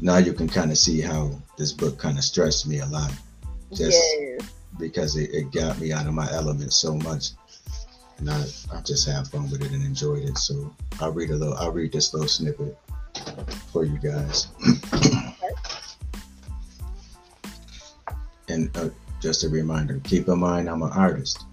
now 0.00 0.18
you 0.18 0.32
can 0.32 0.48
kind 0.48 0.70
of 0.70 0.78
see 0.78 1.00
how 1.00 1.32
this 1.58 1.72
book 1.72 1.98
kind 1.98 2.16
of 2.16 2.24
stressed 2.24 2.66
me 2.66 2.78
a 2.78 2.86
lot, 2.86 3.12
just 3.72 3.98
yes. 4.20 4.48
because 4.78 5.16
it, 5.16 5.30
it 5.32 5.50
got 5.52 5.80
me 5.80 5.92
out 5.92 6.06
of 6.06 6.14
my 6.14 6.30
element 6.30 6.72
so 6.72 6.94
much 6.94 7.30
and 8.18 8.30
I, 8.30 8.44
I 8.72 8.80
just 8.82 9.06
have 9.08 9.28
fun 9.28 9.50
with 9.50 9.62
it 9.62 9.72
and 9.72 9.84
enjoyed 9.84 10.24
it. 10.24 10.38
So 10.38 10.74
I'll 11.00 11.12
read 11.12 11.30
a 11.30 11.36
little. 11.36 11.54
I'll 11.54 11.72
read 11.72 11.92
this 11.92 12.12
little 12.14 12.28
snippet 12.28 12.76
for 13.72 13.84
you 13.84 13.98
guys. 13.98 14.48
and 18.48 18.76
uh, 18.76 18.88
just 19.20 19.44
a 19.44 19.48
reminder: 19.48 20.00
keep 20.04 20.28
in 20.28 20.38
mind, 20.38 20.68
I'm 20.68 20.82
an 20.82 20.92
artist. 20.92 21.44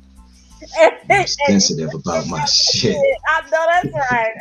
I'm 1.10 1.26
sensitive 1.48 1.94
about 1.94 2.28
my 2.28 2.46
shit. 2.46 2.96
I 3.30 3.42
know 3.50 3.66
that's 3.68 3.90
right. 4.12 4.34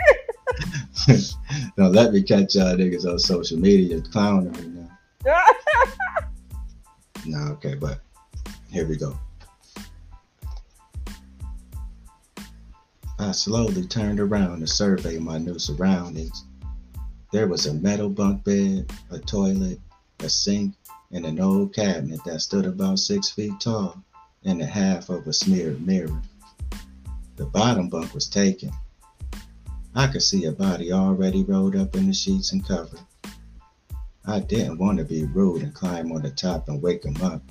Don't 1.76 1.92
let 1.92 2.12
me 2.12 2.22
catch 2.22 2.54
y'all 2.54 2.76
niggas 2.76 3.10
on 3.10 3.18
social 3.18 3.58
media 3.58 4.00
clowning 4.00 4.52
me 4.52 4.86
now. 5.24 5.44
No, 7.26 7.38
okay, 7.52 7.74
but 7.74 8.00
here 8.72 8.88
we 8.88 8.96
go. 8.96 9.14
I 13.22 13.32
slowly 13.32 13.86
turned 13.86 14.18
around 14.18 14.60
to 14.60 14.66
survey 14.66 15.18
my 15.18 15.36
new 15.36 15.58
surroundings. 15.58 16.46
There 17.32 17.48
was 17.48 17.66
a 17.66 17.74
metal 17.74 18.08
bunk 18.08 18.44
bed, 18.44 18.90
a 19.10 19.18
toilet, 19.18 19.78
a 20.20 20.30
sink, 20.30 20.74
and 21.12 21.26
an 21.26 21.38
old 21.38 21.74
cabinet 21.74 22.20
that 22.24 22.40
stood 22.40 22.64
about 22.64 22.98
six 22.98 23.28
feet 23.28 23.60
tall, 23.60 24.02
and 24.44 24.62
a 24.62 24.66
half 24.66 25.10
of 25.10 25.26
a 25.26 25.34
smeared 25.34 25.86
mirror. 25.86 26.22
The 27.36 27.44
bottom 27.44 27.90
bunk 27.90 28.14
was 28.14 28.26
taken. 28.26 28.70
I 29.94 30.06
could 30.06 30.22
see 30.22 30.46
a 30.46 30.52
body 30.52 30.90
already 30.90 31.44
rolled 31.44 31.76
up 31.76 31.94
in 31.94 32.06
the 32.06 32.14
sheets 32.14 32.52
and 32.52 32.66
covered. 32.66 33.00
I 34.24 34.40
didn't 34.40 34.78
want 34.78 34.96
to 34.96 35.04
be 35.04 35.26
rude 35.26 35.62
and 35.62 35.74
climb 35.74 36.10
on 36.10 36.22
the 36.22 36.30
top 36.30 36.70
and 36.70 36.80
wake 36.80 37.04
him 37.04 37.22
up. 37.22 37.42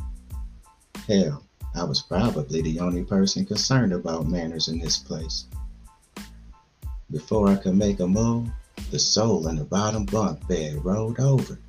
Hell, 1.08 1.44
I 1.76 1.84
was 1.84 2.02
probably 2.02 2.64
the 2.64 2.80
only 2.80 3.04
person 3.04 3.46
concerned 3.46 3.94
about 3.94 4.28
manners 4.28 4.68
in 4.68 4.80
this 4.80 4.98
place. 4.98 5.46
Before 7.12 7.48
I 7.48 7.56
could 7.56 7.76
make 7.76 8.00
a 8.00 8.08
move, 8.08 8.50
the 8.92 9.00
soul 9.00 9.48
in 9.48 9.56
the 9.56 9.64
bottom 9.64 10.06
bunk 10.06 10.48
bed 10.48 10.84
rolled 10.86 11.20
over. 11.20 11.60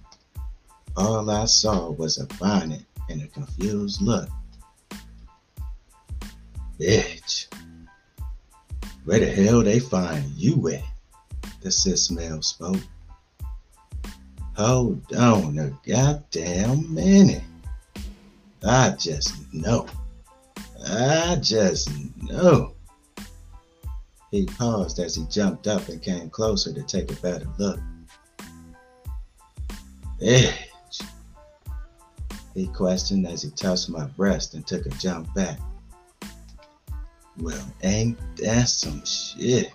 All 0.96 1.30
I 1.30 1.46
saw 1.46 1.90
was 1.90 2.18
a 2.18 2.26
bonnet 2.36 2.84
and 3.08 3.22
a 3.22 3.26
confused 3.28 4.02
look. 4.02 4.28
Bitch, 6.78 7.46
where 9.04 9.20
the 9.20 9.30
hell 9.30 9.62
they 9.62 9.80
find 9.80 10.24
you 10.32 10.68
at? 10.68 10.84
The 11.62 11.70
cis 11.70 12.10
male 12.10 12.42
spoke. 12.42 12.80
Hold 14.56 15.12
on 15.14 15.58
a 15.58 15.70
goddamn 15.86 16.94
minute. 16.94 17.44
I 18.62 18.90
just 18.98 19.34
know. 19.54 19.86
I 20.86 21.38
just 21.40 21.90
know. 22.22 22.74
He 24.30 24.46
paused 24.46 24.98
as 25.00 25.14
he 25.16 25.24
jumped 25.26 25.66
up 25.66 25.88
and 25.88 26.00
came 26.00 26.30
closer 26.30 26.72
to 26.72 26.82
take 26.82 27.10
a 27.10 27.16
better 27.16 27.46
look. 27.58 27.80
Edge. 30.22 30.68
He 32.54 32.66
questioned 32.68 33.26
as 33.26 33.42
he 33.42 33.50
touched 33.50 33.88
my 33.88 34.04
breast 34.04 34.54
and 34.54 34.66
took 34.66 34.86
a 34.86 34.90
jump 34.90 35.32
back. 35.34 35.58
Well, 37.38 37.74
ain't 37.82 38.18
that 38.36 38.68
some 38.68 39.04
shit? 39.04 39.72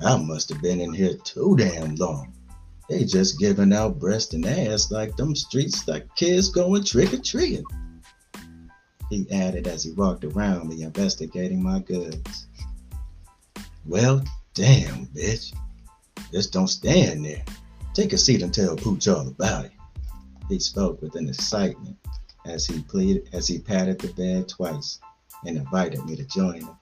I 0.00 0.16
must 0.16 0.48
have 0.48 0.62
been 0.62 0.80
in 0.80 0.92
here 0.92 1.16
too 1.24 1.56
damn 1.56 1.94
long. 1.96 2.32
They 2.88 3.04
just 3.04 3.38
giving 3.38 3.72
out 3.72 3.98
breast 3.98 4.32
and 4.32 4.46
ass 4.46 4.90
like 4.90 5.14
them 5.16 5.36
streets 5.36 5.86
like 5.86 6.14
kids 6.14 6.48
going 6.48 6.84
trick 6.84 7.12
or 7.12 7.18
treating. 7.18 7.64
He 9.10 9.26
added 9.30 9.66
as 9.66 9.84
he 9.84 9.92
walked 9.92 10.24
around 10.24 10.68
me 10.68 10.82
investigating 10.82 11.62
my 11.62 11.80
goods. 11.80 12.47
Well, 13.88 14.22
damn, 14.52 15.06
bitch. 15.06 15.54
Just 16.30 16.52
don't 16.52 16.68
stand 16.68 17.24
there. 17.24 17.42
Take 17.94 18.12
a 18.12 18.18
seat 18.18 18.42
and 18.42 18.52
tell 18.52 18.76
Pooch 18.76 19.08
all 19.08 19.26
about 19.26 19.64
it. 19.64 19.72
He 20.50 20.58
spoke 20.58 21.00
with 21.00 21.14
an 21.16 21.26
excitement 21.30 21.96
as 22.44 22.66
he 22.66 22.82
pleaded 22.82 23.30
as 23.32 23.48
he 23.48 23.58
patted 23.58 23.98
the 23.98 24.08
bed 24.08 24.46
twice 24.46 25.00
and 25.46 25.56
invited 25.56 26.04
me 26.04 26.16
to 26.16 26.24
join 26.26 26.60
him. 26.60 26.76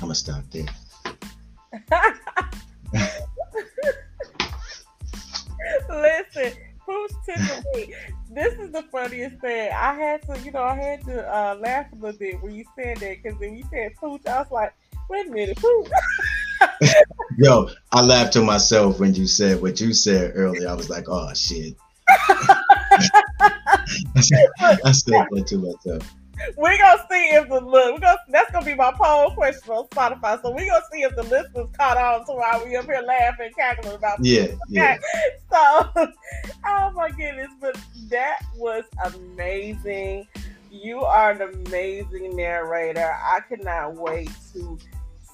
I'ma 0.00 0.14
stop 0.14 0.44
there. 0.50 0.64
Me. 7.74 7.94
This 8.30 8.54
is 8.54 8.72
the 8.72 8.82
funniest 8.90 9.40
thing. 9.40 9.70
I 9.72 9.94
had 9.94 10.22
to, 10.22 10.38
you 10.40 10.52
know, 10.52 10.62
I 10.62 10.74
had 10.74 11.04
to 11.04 11.26
uh, 11.26 11.56
laugh 11.60 11.86
a 11.92 11.96
little 11.96 12.18
bit 12.18 12.42
when 12.42 12.54
you 12.54 12.64
said 12.76 12.98
that 12.98 13.22
because 13.22 13.38
when 13.38 13.56
you 13.56 13.64
said 13.70 13.94
Pooch, 13.96 14.26
I 14.26 14.40
was 14.40 14.50
like, 14.50 14.74
wait 15.08 15.26
a 15.26 15.30
minute, 15.30 15.56
Pooch. 15.56 15.88
Yo, 17.38 17.70
I 17.92 18.02
laughed 18.02 18.32
to 18.34 18.42
myself 18.42 19.00
when 19.00 19.14
you 19.14 19.26
said 19.26 19.62
what 19.62 19.80
you 19.80 19.92
said 19.92 20.32
earlier. 20.34 20.68
I 20.68 20.74
was 20.74 20.90
like, 20.90 21.08
oh 21.08 21.32
shit. 21.34 21.74
I 24.14 24.92
said 24.92 25.26
that 25.30 25.44
to 25.48 25.58
myself. 25.58 26.14
We're 26.56 26.78
gonna 26.78 27.04
see 27.10 27.30
if 27.30 27.48
the 27.48 27.60
look. 27.60 27.94
We're 27.94 28.00
gonna 28.00 28.18
that's 28.28 28.50
gonna 28.50 28.64
be 28.64 28.74
my 28.74 28.92
poll 28.92 29.30
question 29.32 29.70
on 29.70 29.86
Spotify. 29.88 30.40
So 30.42 30.50
we're 30.50 30.66
gonna 30.66 30.84
see 30.92 31.02
if 31.02 31.14
the 31.16 31.24
listeners 31.24 31.68
caught 31.76 31.96
on 31.96 32.26
to 32.26 32.32
why 32.32 32.62
we 32.64 32.76
up 32.76 32.84
here 32.86 33.02
laughing, 33.06 33.50
cackling 33.56 33.94
about. 33.94 34.24
Yeah, 34.24 34.48
yeah. 34.68 34.98
So, 35.50 35.90
oh 36.66 36.90
my 36.94 37.10
goodness, 37.10 37.50
but 37.60 37.78
that 38.10 38.40
was 38.56 38.84
amazing. 39.04 40.28
You 40.70 41.00
are 41.00 41.30
an 41.30 41.42
amazing 41.42 42.36
narrator. 42.36 43.16
I 43.22 43.40
cannot 43.48 43.94
wait 43.94 44.30
to 44.52 44.78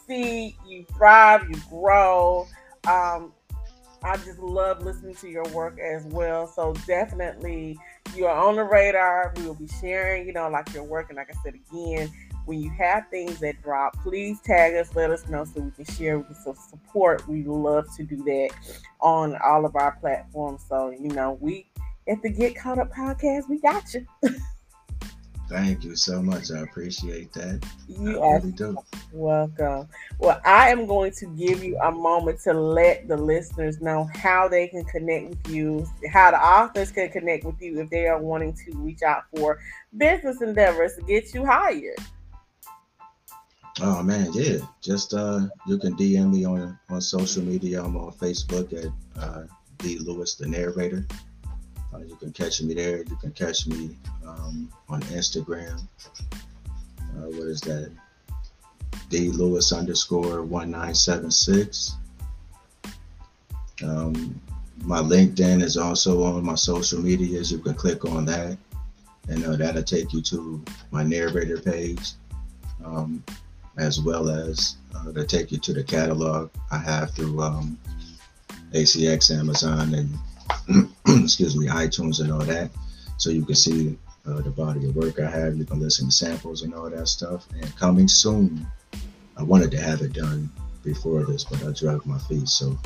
see 0.07 0.57
you 0.67 0.85
thrive, 0.97 1.49
you 1.49 1.57
grow. 1.69 2.47
Um, 2.87 3.33
I 4.03 4.17
just 4.19 4.39
love 4.39 4.85
listening 4.85 5.15
to 5.17 5.29
your 5.29 5.45
work 5.49 5.79
as 5.79 6.05
well. 6.05 6.47
So 6.47 6.75
definitely 6.87 7.79
you 8.15 8.27
are 8.27 8.49
on 8.49 8.57
the 8.57 8.65
radar. 8.65 9.33
We 9.37 9.45
will 9.45 9.55
be 9.55 9.69
sharing, 9.81 10.27
you 10.27 10.33
know, 10.33 10.49
like 10.49 10.73
your 10.73 10.85
work. 10.85 11.11
And 11.11 11.17
like 11.17 11.31
I 11.31 11.43
said 11.43 11.55
again, 11.55 12.13
when 12.47 12.61
you 12.61 12.71
have 12.71 13.09
things 13.11 13.41
that 13.41 13.63
drop, 13.63 13.97
please 14.03 14.41
tag 14.41 14.75
us, 14.75 14.95
let 14.95 15.11
us 15.11 15.27
know 15.29 15.45
so 15.45 15.61
we 15.61 15.71
can 15.71 15.85
share, 15.95 16.19
we 16.19 16.25
can 16.25 16.35
support. 16.55 17.27
We 17.27 17.45
love 17.45 17.87
to 17.97 18.03
do 18.03 18.17
that 18.25 18.51
on 19.01 19.37
all 19.45 19.65
of 19.65 19.77
our 19.77 19.93
platforms. 19.97 20.65
So, 20.69 20.91
you 20.91 21.09
know, 21.09 21.39
we 21.41 21.67
at 22.07 22.23
the 22.23 22.31
Get 22.31 22.55
Caught 22.57 22.79
Up 22.79 22.93
podcast, 22.93 23.49
we 23.49 23.59
got 23.61 23.95
you. 23.95 24.07
Thank 25.49 25.85
you 25.85 25.95
so 25.95 26.23
much. 26.23 26.51
I 26.51 26.61
appreciate 26.61 27.33
that. 27.35 27.65
You 27.87 28.19
I 28.21 28.27
are 28.27 28.39
really 28.39 28.53
do. 28.53 28.79
welcome. 29.13 29.89
Well, 30.19 30.41
I 30.45 30.71
am 30.71 30.87
going 30.87 31.13
to 31.13 31.27
give 31.27 31.63
you 31.63 31.79
a 31.79 31.91
moment 31.91 32.41
to 32.45 32.55
let 32.55 33.09
the 33.09 33.17
listeners 33.17 33.81
know 33.81 34.09
how 34.15 34.49
they 34.49 34.69
can 34.69 34.85
connect 34.85 35.29
with 35.29 35.49
you, 35.55 35.87
how 36.11 36.31
the 36.31 36.39
authors 36.39 36.91
can 36.91 37.11
connect 37.11 37.45
with 37.45 37.61
you 37.61 37.81
if 37.81 37.91
they 37.91 38.07
are 38.07 38.21
wanting 38.21 38.55
to 38.65 38.77
reach 38.77 39.03
out 39.03 39.25
for 39.35 39.61
business 39.97 40.41
endeavors 40.41 40.97
to 40.97 41.03
get 41.03 41.35
you 41.35 41.45
hired. 41.45 41.99
Oh 43.81 44.03
man, 44.03 44.33
yeah. 44.33 44.59
Just 44.83 45.15
uh 45.15 45.41
you 45.67 45.79
can 45.79 45.97
DM 45.97 46.33
me 46.33 46.45
on 46.45 46.79
on 46.89 47.01
social 47.01 47.43
media. 47.43 47.83
I'm 47.83 47.97
on 47.97 48.13
Facebook 48.13 48.73
at 48.73 48.93
uh 49.21 49.45
D 49.79 49.99
Lewis 49.99 50.37
the 50.37 50.47
narrator. 50.47 51.07
Uh, 51.95 52.01
you 52.01 52.17
can 52.17 52.33
catch 52.33 52.61
me 52.63 52.75
there. 52.75 52.99
You 52.99 53.17
can 53.17 53.31
catch 53.33 53.67
me 53.67 53.97
um, 54.27 54.73
on 54.89 55.01
Instagram. 55.03 55.87
Uh, 56.35 57.29
what 57.29 57.47
is 57.47 57.61
that? 57.63 57.91
D 59.11 59.31
Lewis 59.31 59.73
underscore 59.73 60.43
one 60.43 60.71
nine 60.71 60.95
seven 60.95 61.31
six. 61.31 61.95
Um, 63.83 64.41
my 64.83 64.99
LinkedIn 64.99 65.63
is 65.63 65.77
also 65.77 66.25
on 66.25 66.45
my 66.45 66.55
social 66.55 67.01
medias. 67.01 67.53
You 67.53 67.59
can 67.59 67.75
click 67.75 68.05
on 68.05 68.25
that, 68.27 68.57
and 69.29 69.45
uh, 69.45 69.57
that'll 69.57 69.83
take 69.83 70.13
you 70.13 70.21
to 70.23 70.65
my 70.91 71.03
narrator 71.03 71.61
page, 71.61 72.13
um, 72.85 73.23
as 73.79 74.01
well 74.01 74.29
as 74.29 74.77
uh, 74.97 75.13
to 75.13 75.25
take 75.25 75.53
you 75.53 75.59
to 75.59 75.73
the 75.73 75.85
catalog 75.85 76.51
I 76.73 76.79
have 76.79 77.13
through 77.13 77.41
um, 77.41 77.79
ACX, 78.73 79.31
Amazon, 79.37 79.95
and 79.95 80.09
excuse 81.07 81.57
me, 81.57 81.67
iTunes, 81.67 82.21
and 82.21 82.33
all 82.33 82.41
that. 82.41 82.71
So 83.17 83.31
you 83.31 83.45
can 83.45 83.55
see 83.55 83.99
uh, 84.27 84.41
the 84.41 84.51
body 84.51 84.89
of 84.89 84.97
work 84.97 85.21
I 85.21 85.31
have. 85.31 85.57
You 85.57 85.65
can 85.65 85.81
listen 85.81 86.07
to 86.07 86.13
samples 86.13 86.63
and 86.63 86.75
all 86.75 86.91
that 86.91 87.09
stuff. 87.09 87.47
And 87.53 87.77
coming 87.77 88.09
soon, 88.09 88.67
I 89.37 89.43
wanted 89.43 89.71
to 89.73 89.79
have 89.79 90.01
it 90.01 90.13
done 90.13 90.51
before 90.83 91.25
this, 91.25 91.45
but 91.45 91.63
I 91.65 91.73
dragged 91.73 92.07
my 92.07 92.19
feet, 92.19 92.49
so 92.49 92.79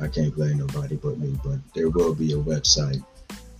I 0.00 0.08
can't 0.08 0.34
blame 0.34 0.58
nobody 0.58 0.96
but 0.96 1.18
me. 1.18 1.38
But 1.44 1.58
there 1.74 1.88
will 1.88 2.14
be 2.14 2.32
a 2.32 2.36
website 2.36 3.04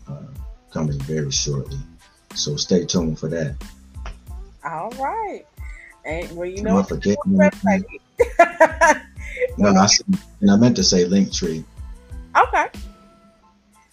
uh, 0.09 0.27
coming 0.73 0.99
very 1.01 1.31
shortly, 1.31 1.79
so 2.35 2.57
stay 2.57 2.85
tuned 2.85 3.19
for 3.19 3.29
that. 3.29 3.55
All 4.65 4.91
right. 4.91 5.45
And 6.05 6.37
well, 6.37 6.49
you 6.49 6.63
know, 6.63 6.83
website. 6.83 7.85
no, 9.59 9.69
I, 9.69 9.89
and 10.41 10.51
I 10.51 10.57
meant 10.57 10.77
to 10.77 10.85
say 10.85 11.05
Linktree. 11.05 11.65
Okay. 12.37 12.67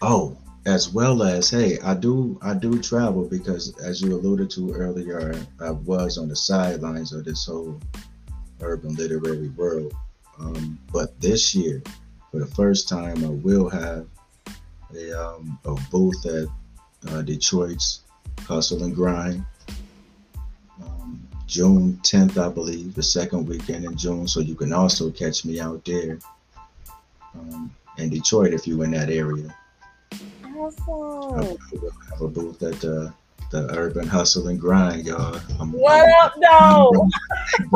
Oh, 0.07 0.37
as 0.67 0.93
well 0.93 1.23
as 1.23 1.49
hey, 1.49 1.79
I 1.79 1.95
do 1.95 2.37
I 2.43 2.53
do 2.53 2.79
travel 2.79 3.23
because 3.27 3.75
as 3.79 4.03
you 4.03 4.13
alluded 4.13 4.51
to 4.51 4.71
earlier, 4.71 5.33
I 5.59 5.71
was 5.71 6.19
on 6.19 6.27
the 6.27 6.35
sidelines 6.35 7.11
of 7.11 7.25
this 7.25 7.47
whole 7.47 7.81
urban 8.61 8.93
literary 8.93 9.49
world. 9.49 9.95
Um, 10.39 10.77
but 10.93 11.19
this 11.19 11.55
year, 11.55 11.81
for 12.29 12.39
the 12.39 12.45
first 12.45 12.87
time, 12.87 13.25
I 13.25 13.29
will 13.29 13.67
have 13.67 14.05
a, 14.95 15.11
um, 15.19 15.57
a 15.65 15.73
booth 15.89 16.23
at 16.27 16.49
uh, 17.09 17.23
Detroit's 17.23 18.01
Hustle 18.41 18.83
and 18.83 18.93
Grind. 18.93 19.43
Um, 20.83 21.27
June 21.47 21.99
10th, 22.03 22.37
I 22.37 22.53
believe, 22.53 22.93
the 22.93 23.01
second 23.01 23.47
weekend 23.47 23.85
in 23.85 23.97
June. 23.97 24.27
So 24.27 24.39
you 24.39 24.53
can 24.53 24.71
also 24.71 25.09
catch 25.09 25.45
me 25.45 25.59
out 25.59 25.83
there 25.83 26.19
um, 27.33 27.73
in 27.97 28.09
Detroit 28.11 28.53
if 28.53 28.67
you're 28.67 28.83
in 28.83 28.91
that 28.91 29.09
area. 29.09 29.55
Awesome. 30.55 31.57
Have 32.11 32.21
a 32.21 32.27
booth 32.27 32.63
at 32.63 32.79
the 32.79 33.13
the 33.51 33.69
urban 33.77 34.07
hustle 34.07 34.47
and 34.47 34.59
grind, 34.59 35.05
y'all. 35.05 35.39
I'm, 35.59 35.71
what 35.71 36.09
up, 36.23 36.33
though? 36.41 37.07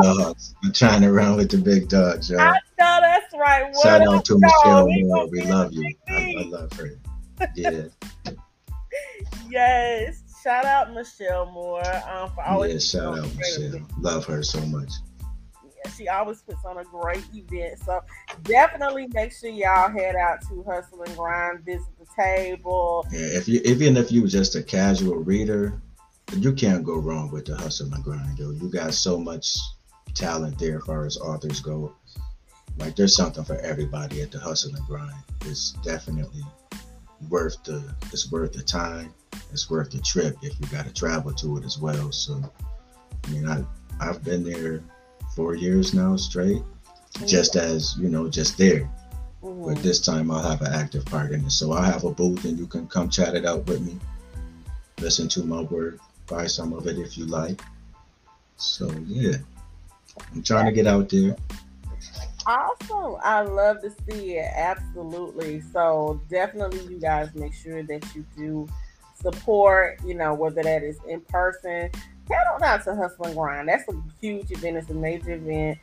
dogs. 0.02 0.54
I'm 0.64 0.72
trying 0.72 1.02
to 1.02 1.12
run 1.12 1.36
with 1.36 1.50
the 1.50 1.58
big 1.58 1.88
dogs, 1.88 2.30
y'all. 2.30 2.40
I 2.40 2.52
know 2.78 2.98
that's 3.00 3.32
right. 3.34 3.70
What 3.72 3.82
Shout 3.82 4.02
out 4.02 4.24
to 4.26 4.38
Michelle 4.38 4.88
Moore. 4.88 5.28
We 5.28 5.42
love 5.42 5.72
you. 5.72 5.94
I, 6.08 6.34
I, 6.38 6.42
love 6.44 6.72
her. 6.72 6.98
Yeah. 7.54 7.84
yes. 9.48 10.22
Shout 10.42 10.64
out 10.64 10.92
Michelle 10.92 11.46
Moore 11.46 11.82
um, 12.10 12.30
for 12.34 12.42
always. 12.42 12.94
Yeah, 12.94 13.00
shout 13.00 13.18
out 13.18 13.36
Michelle. 13.36 13.80
Love 13.98 14.24
her 14.26 14.42
so 14.42 14.60
much. 14.66 14.90
She 15.96 16.08
always 16.08 16.42
puts 16.42 16.64
on 16.64 16.78
a 16.78 16.84
great 16.84 17.24
event. 17.34 17.78
So 17.84 18.00
definitely 18.42 19.08
make 19.12 19.32
sure 19.32 19.50
y'all 19.50 19.90
head 19.90 20.16
out 20.16 20.40
to 20.48 20.62
Hustle 20.64 21.02
and 21.02 21.16
Grind, 21.16 21.64
visit 21.64 21.88
the 21.98 22.06
table. 22.16 23.06
Yeah, 23.10 23.38
if 23.38 23.48
you 23.48 23.60
even 23.64 23.96
if 23.96 24.10
you 24.12 24.22
were 24.22 24.28
just 24.28 24.56
a 24.56 24.62
casual 24.62 25.16
reader, 25.16 25.80
you 26.36 26.52
can't 26.52 26.84
go 26.84 26.96
wrong 26.96 27.30
with 27.30 27.46
the 27.46 27.56
Hustle 27.56 27.92
and 27.92 28.04
Grind. 28.04 28.38
You 28.38 28.70
got 28.70 28.94
so 28.94 29.18
much 29.18 29.58
talent 30.14 30.58
there 30.58 30.78
as 30.78 30.84
far 30.84 31.06
as 31.06 31.16
authors 31.18 31.60
go. 31.60 31.94
Like 32.78 32.96
there's 32.96 33.16
something 33.16 33.44
for 33.44 33.56
everybody 33.56 34.22
at 34.22 34.30
the 34.30 34.38
Hustle 34.38 34.74
and 34.74 34.86
Grind. 34.86 35.12
It's 35.46 35.72
definitely 35.84 36.42
worth 37.28 37.62
the 37.64 37.94
it's 38.12 38.30
worth 38.30 38.52
the 38.52 38.62
time. 38.62 39.12
It's 39.52 39.68
worth 39.68 39.90
the 39.90 39.98
trip 39.98 40.36
if 40.42 40.58
you 40.60 40.66
got 40.68 40.86
to 40.86 40.92
travel 40.92 41.32
to 41.34 41.58
it 41.58 41.64
as 41.64 41.78
well. 41.78 42.12
So, 42.12 42.40
I 43.24 43.30
mean, 43.30 43.48
I 43.48 43.64
I've 44.00 44.24
been 44.24 44.44
there 44.44 44.82
four 45.34 45.54
years 45.54 45.94
now 45.94 46.16
straight, 46.16 46.62
just 47.26 47.56
as 47.56 47.96
you 47.98 48.08
know, 48.08 48.28
just 48.28 48.58
there. 48.58 48.90
Mm-hmm. 49.42 49.66
But 49.66 49.82
this 49.82 50.00
time 50.00 50.30
I'll 50.30 50.42
have 50.42 50.62
an 50.62 50.72
active 50.72 51.04
part 51.06 51.32
in 51.32 51.44
it. 51.44 51.50
So 51.50 51.72
I'll 51.72 51.82
have 51.82 52.04
a 52.04 52.10
booth 52.10 52.44
and 52.44 52.58
you 52.58 52.66
can 52.66 52.86
come 52.86 53.08
chat 53.08 53.34
it 53.34 53.46
out 53.46 53.66
with 53.66 53.80
me. 53.80 53.98
Listen 55.00 55.28
to 55.28 55.44
my 55.44 55.62
work, 55.62 55.98
buy 56.26 56.46
some 56.46 56.72
of 56.72 56.86
it 56.86 56.98
if 56.98 57.16
you 57.16 57.26
like. 57.26 57.60
So 58.56 58.90
yeah. 59.06 59.36
I'm 60.34 60.42
trying 60.42 60.66
to 60.66 60.72
get 60.72 60.86
out 60.86 61.08
there. 61.08 61.36
Awesome. 62.46 63.16
I 63.22 63.42
love 63.42 63.80
to 63.82 63.90
see 63.90 64.36
it. 64.36 64.50
Absolutely. 64.54 65.60
So 65.72 66.20
definitely 66.28 66.80
you 66.92 67.00
guys 67.00 67.34
make 67.34 67.54
sure 67.54 67.82
that 67.82 68.04
you 68.14 68.24
do 68.36 68.68
support, 69.14 70.00
you 70.04 70.14
know, 70.14 70.34
whether 70.34 70.62
that 70.62 70.82
is 70.82 70.98
in 71.06 71.20
person. 71.22 71.90
Head 72.30 72.46
on 72.54 72.62
out 72.62 72.84
to 72.84 72.94
Hustle 72.94 73.26
and 73.26 73.34
Grind. 73.34 73.68
That's 73.68 73.88
a 73.88 74.02
huge 74.20 74.50
event. 74.50 74.76
It's 74.76 74.90
a 74.90 74.94
major 74.94 75.32
event. 75.32 75.78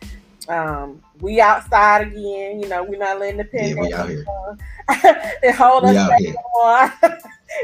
Um, 0.47 1.01
we 1.19 1.41
outside 1.41 2.07
again. 2.07 2.61
You 2.61 2.69
know, 2.69 2.83
we're 2.83 2.99
not 2.99 3.19
letting 3.19 3.37
the 3.37 3.45
pandemic 3.45 3.91
yeah, 3.91 4.05
we 4.05 4.23
out 4.23 4.57
here. 4.89 5.37
and 5.43 5.55
hold 5.55 5.83
we 5.83 5.89
us 5.89 6.07
back 6.07 6.21
get 6.21 6.35
over 6.55 7.17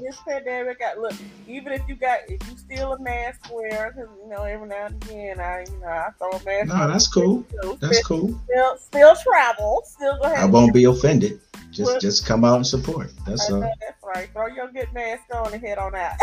this 0.00 0.16
pandemic. 0.26 0.80
I, 0.82 0.98
look, 0.98 1.12
even 1.46 1.72
if 1.72 1.82
you 1.88 1.96
got, 1.96 2.20
if 2.28 2.48
you 2.48 2.56
steal 2.56 2.92
a 2.94 2.98
mask, 3.00 3.52
wear 3.52 3.92
because 3.94 4.08
you 4.22 4.30
know 4.30 4.44
every 4.44 4.68
now 4.68 4.86
and 4.86 5.02
again, 5.04 5.40
I 5.40 5.64
you 5.68 5.78
know 5.80 5.88
I 5.88 6.10
throw 6.18 6.30
a 6.30 6.44
mask. 6.44 6.68
No, 6.68 6.88
that's 6.88 7.08
cool. 7.08 7.44
That's 7.80 7.98
still, 7.98 8.18
cool. 8.18 8.40
Still, 8.44 8.76
still 8.78 9.16
travel. 9.16 9.82
Still 9.84 10.16
go 10.18 10.24
ahead. 10.24 10.38
I 10.38 10.44
won't 10.46 10.72
be 10.72 10.84
offended. 10.84 11.40
Just, 11.70 12.00
just 12.02 12.26
come 12.26 12.44
out 12.44 12.56
and 12.56 12.66
support. 12.66 13.12
That's 13.26 13.50
all. 13.50 13.60
That's 13.60 14.04
right. 14.04 14.30
Throw 14.32 14.46
your 14.48 14.70
good 14.70 14.92
mask 14.92 15.22
on 15.34 15.54
and 15.54 15.62
head 15.62 15.78
on 15.78 15.94
out. 15.94 16.18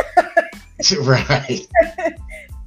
right. 1.02 1.68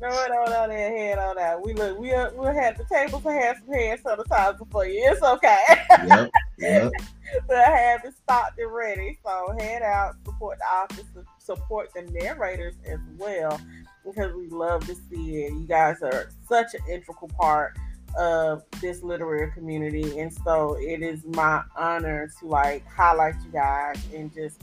No, 0.02 0.08
no, 0.08 0.44
no, 0.46 0.66
there, 0.66 0.90
head 0.90 1.18
on 1.20 1.38
out. 1.38 1.64
We 1.64 1.74
look, 1.74 1.96
we 1.96 2.12
uh, 2.12 2.30
we'll 2.34 2.52
have 2.52 2.76
the 2.76 2.84
tables 2.84 3.24
and 3.24 3.40
have 3.40 3.58
some 3.58 3.72
hand 3.72 4.00
sanitizer 4.02 4.68
for 4.68 4.84
you. 4.84 5.00
It's 5.04 5.22
okay. 5.22 5.62
yep, 6.08 6.30
yep. 6.58 6.92
we'll 7.48 7.64
have 7.64 8.04
it 8.04 8.12
stocked 8.20 8.58
and 8.58 8.72
ready. 8.72 9.20
So 9.24 9.54
head 9.60 9.82
out, 9.82 10.16
support 10.24 10.58
the 10.58 10.64
office, 10.64 11.04
support 11.38 11.90
the 11.94 12.02
narrators 12.02 12.74
as 12.84 12.98
well, 13.16 13.60
because 14.04 14.34
we 14.34 14.48
love 14.48 14.84
to 14.88 14.96
see 15.08 15.44
it. 15.44 15.52
You 15.52 15.66
guys 15.68 16.02
are 16.02 16.30
such 16.48 16.74
an 16.74 16.80
integral 16.90 17.30
part 17.38 17.78
of 18.18 18.64
this 18.80 19.04
literary 19.04 19.52
community, 19.52 20.18
and 20.18 20.32
so 20.32 20.76
it 20.80 21.02
is 21.02 21.24
my 21.26 21.62
honor 21.76 22.28
to 22.40 22.46
like 22.48 22.84
highlight 22.88 23.36
you 23.44 23.52
guys 23.52 24.04
and 24.12 24.34
just 24.34 24.60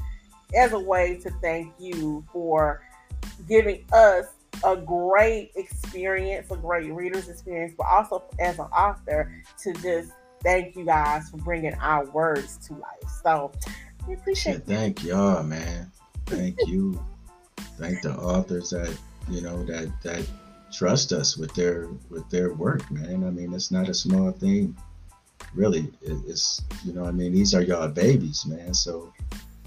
as 0.53 0.73
a 0.73 0.79
way 0.79 1.17
to 1.23 1.29
thank 1.41 1.73
you 1.79 2.25
for 2.33 2.81
giving 3.47 3.85
us 3.93 4.25
a 4.63 4.75
great 4.75 5.51
experience, 5.55 6.51
a 6.51 6.57
great 6.57 6.91
reader's 6.91 7.29
experience, 7.29 7.73
but 7.77 7.87
also 7.87 8.23
as 8.39 8.59
an 8.59 8.65
author 8.65 9.31
to 9.63 9.73
just 9.73 10.11
thank 10.43 10.75
you 10.75 10.85
guys 10.85 11.29
for 11.29 11.37
bringing 11.37 11.73
our 11.75 12.05
words 12.11 12.57
to 12.67 12.73
life. 12.73 13.09
So 13.23 13.51
we 14.07 14.15
appreciate. 14.15 14.61
Yeah, 14.65 14.75
thank 14.75 15.03
y'all, 15.03 15.43
man. 15.43 15.91
Thank 16.25 16.57
you. 16.67 17.03
thank 17.77 18.01
the 18.01 18.13
authors 18.13 18.71
that 18.71 18.95
you 19.29 19.41
know 19.41 19.63
that 19.65 19.89
that 20.03 20.25
trust 20.71 21.11
us 21.11 21.37
with 21.37 21.53
their 21.53 21.87
with 22.09 22.29
their 22.29 22.53
work, 22.53 22.89
man. 22.91 23.23
I 23.23 23.29
mean, 23.29 23.53
it's 23.53 23.71
not 23.71 23.89
a 23.89 23.93
small 23.93 24.31
thing. 24.31 24.75
Really, 25.53 25.91
it's 26.01 26.61
you 26.83 26.93
know, 26.93 27.05
I 27.05 27.11
mean, 27.11 27.33
these 27.33 27.53
are 27.55 27.61
y'all 27.61 27.87
babies, 27.87 28.45
man. 28.45 28.73
So 28.73 29.13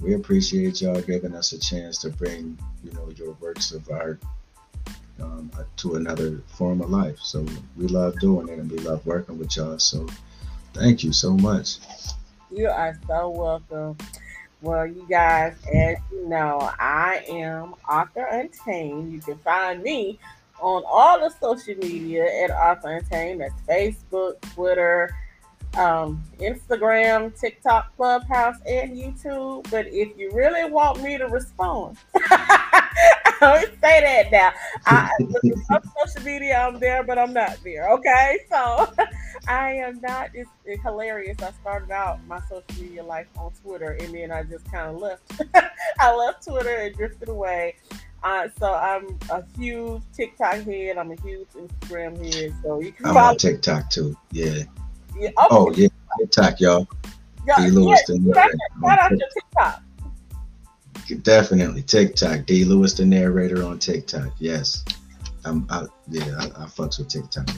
we 0.03 0.15
appreciate 0.15 0.81
y'all 0.81 1.01
giving 1.01 1.35
us 1.35 1.53
a 1.53 1.59
chance 1.59 1.99
to 1.99 2.11
bring 2.11 2.59
you 2.85 2.93
know 2.93 3.09
your 3.17 3.33
works 3.41 3.73
of 3.73 3.89
art 3.91 4.21
um, 5.21 5.51
to 5.77 5.95
another 5.95 6.39
form 6.49 6.81
of 6.81 6.91
life. 6.91 7.19
So 7.21 7.47
we 7.77 7.87
love 7.87 8.19
doing 8.19 8.49
it 8.49 8.59
and 8.59 8.71
we 8.71 8.79
love 8.79 9.07
working 9.07 9.39
with 9.39 9.57
y'all. 9.57 9.79
So 9.79 10.07
thank 10.75 11.05
you 11.05 11.13
so 11.13 11.37
much. 11.37 11.79
You 12.51 12.69
are 12.69 12.99
so 13.07 13.31
welcome. 13.31 13.97
Well, 14.61 14.87
you 14.87 15.07
guys, 15.09 15.55
as 15.75 15.97
you 16.11 16.29
know, 16.29 16.71
I 16.79 17.25
am 17.29 17.75
Author 17.89 18.27
Untamed. 18.27 19.13
You 19.13 19.21
can 19.21 19.39
find 19.39 19.83
me 19.83 20.19
on 20.61 20.85
all 20.87 21.19
the 21.19 21.35
social 21.41 21.75
media 21.77 22.25
at 22.45 22.51
Author 22.51 22.93
Untamed. 22.97 23.41
That's 23.41 23.55
Facebook, 23.69 24.41
Twitter, 24.55 25.17
um, 25.77 26.23
Instagram, 26.39 27.39
TikTok, 27.39 27.95
Clubhouse, 27.97 28.57
and 28.67 28.97
YouTube. 28.97 29.71
But 29.71 29.87
if 29.89 30.17
you 30.17 30.31
really 30.33 30.71
want 30.71 31.03
me 31.03 31.19
to 31.19 31.27
respond, 31.27 31.97
I 32.15 33.35
don't 33.41 33.81
say 33.81 34.01
that 34.01 34.31
now. 34.31 34.53
I, 34.87 35.11
on 35.75 35.83
social 36.07 36.25
media, 36.25 36.59
I'm 36.59 36.79
there, 36.79 37.03
but 37.03 37.19
I'm 37.19 37.33
not 37.33 37.59
there. 37.65 37.89
Okay, 37.91 38.41
so 38.51 38.93
I 39.49 39.73
am 39.75 40.01
not. 40.01 40.31
It's, 40.35 40.51
it's, 40.65 40.83
hilarious. 40.83 41.39
I 41.43 41.53
started 41.61 41.91
out 41.91 42.25
my 42.27 42.41
social 42.43 42.65
media 42.81 43.03
life 43.03 43.27
on 43.37 43.53
Twitter, 43.63 43.97
and 44.01 44.15
then 44.15 44.31
I 44.31 44.43
just 44.45 44.71
kind 44.71 44.95
of 44.95 45.01
left. 45.01 45.23
I 45.99 46.15
left 46.15 46.47
Twitter 46.47 46.77
and 46.77 46.95
drifted 46.95 47.29
away. 47.29 47.77
Uh, 48.23 48.47
so 48.59 48.73
I'm 48.73 49.19
a 49.31 49.43
huge 49.59 50.03
TikTok 50.15 50.61
head. 50.61 50.97
I'm 50.97 51.11
a 51.11 51.21
huge 51.23 51.49
Instagram 51.57 52.17
head. 52.23 52.55
So 52.63 52.81
you 52.81 52.93
can. 52.93 53.07
I'm 53.07 53.15
follow 53.15 53.29
on 53.31 53.37
TikTok 53.37 53.91
too. 53.91 54.17
Yeah. 54.31 54.63
Yeah, 55.17 55.29
okay. 55.29 55.35
Oh 55.51 55.71
yeah, 55.73 55.89
TikTok, 56.19 56.61
y'all. 56.61 56.89
D 57.59 57.71
Lewis 57.71 58.03
yeah, 58.09 58.15
the 58.15 58.21
narrator. 58.21 58.59
shout 58.81 58.99
out 58.99 59.11
your 59.11 59.29
TikTok. 59.35 59.83
Definitely 61.23 61.83
TikTok. 61.83 62.47
D 62.47 62.65
Lewis 62.65 62.95
the 62.95 63.05
narrator 63.05 63.65
on 63.65 63.79
TikTok. 63.79 64.33
Yes. 64.39 64.85
I'm 65.45 65.67
I, 65.71 65.87
yeah, 66.09 66.37
I, 66.39 66.45
I 66.45 66.67
fucks 66.67 66.99
with 66.99 67.09
TikTok. 67.09 67.49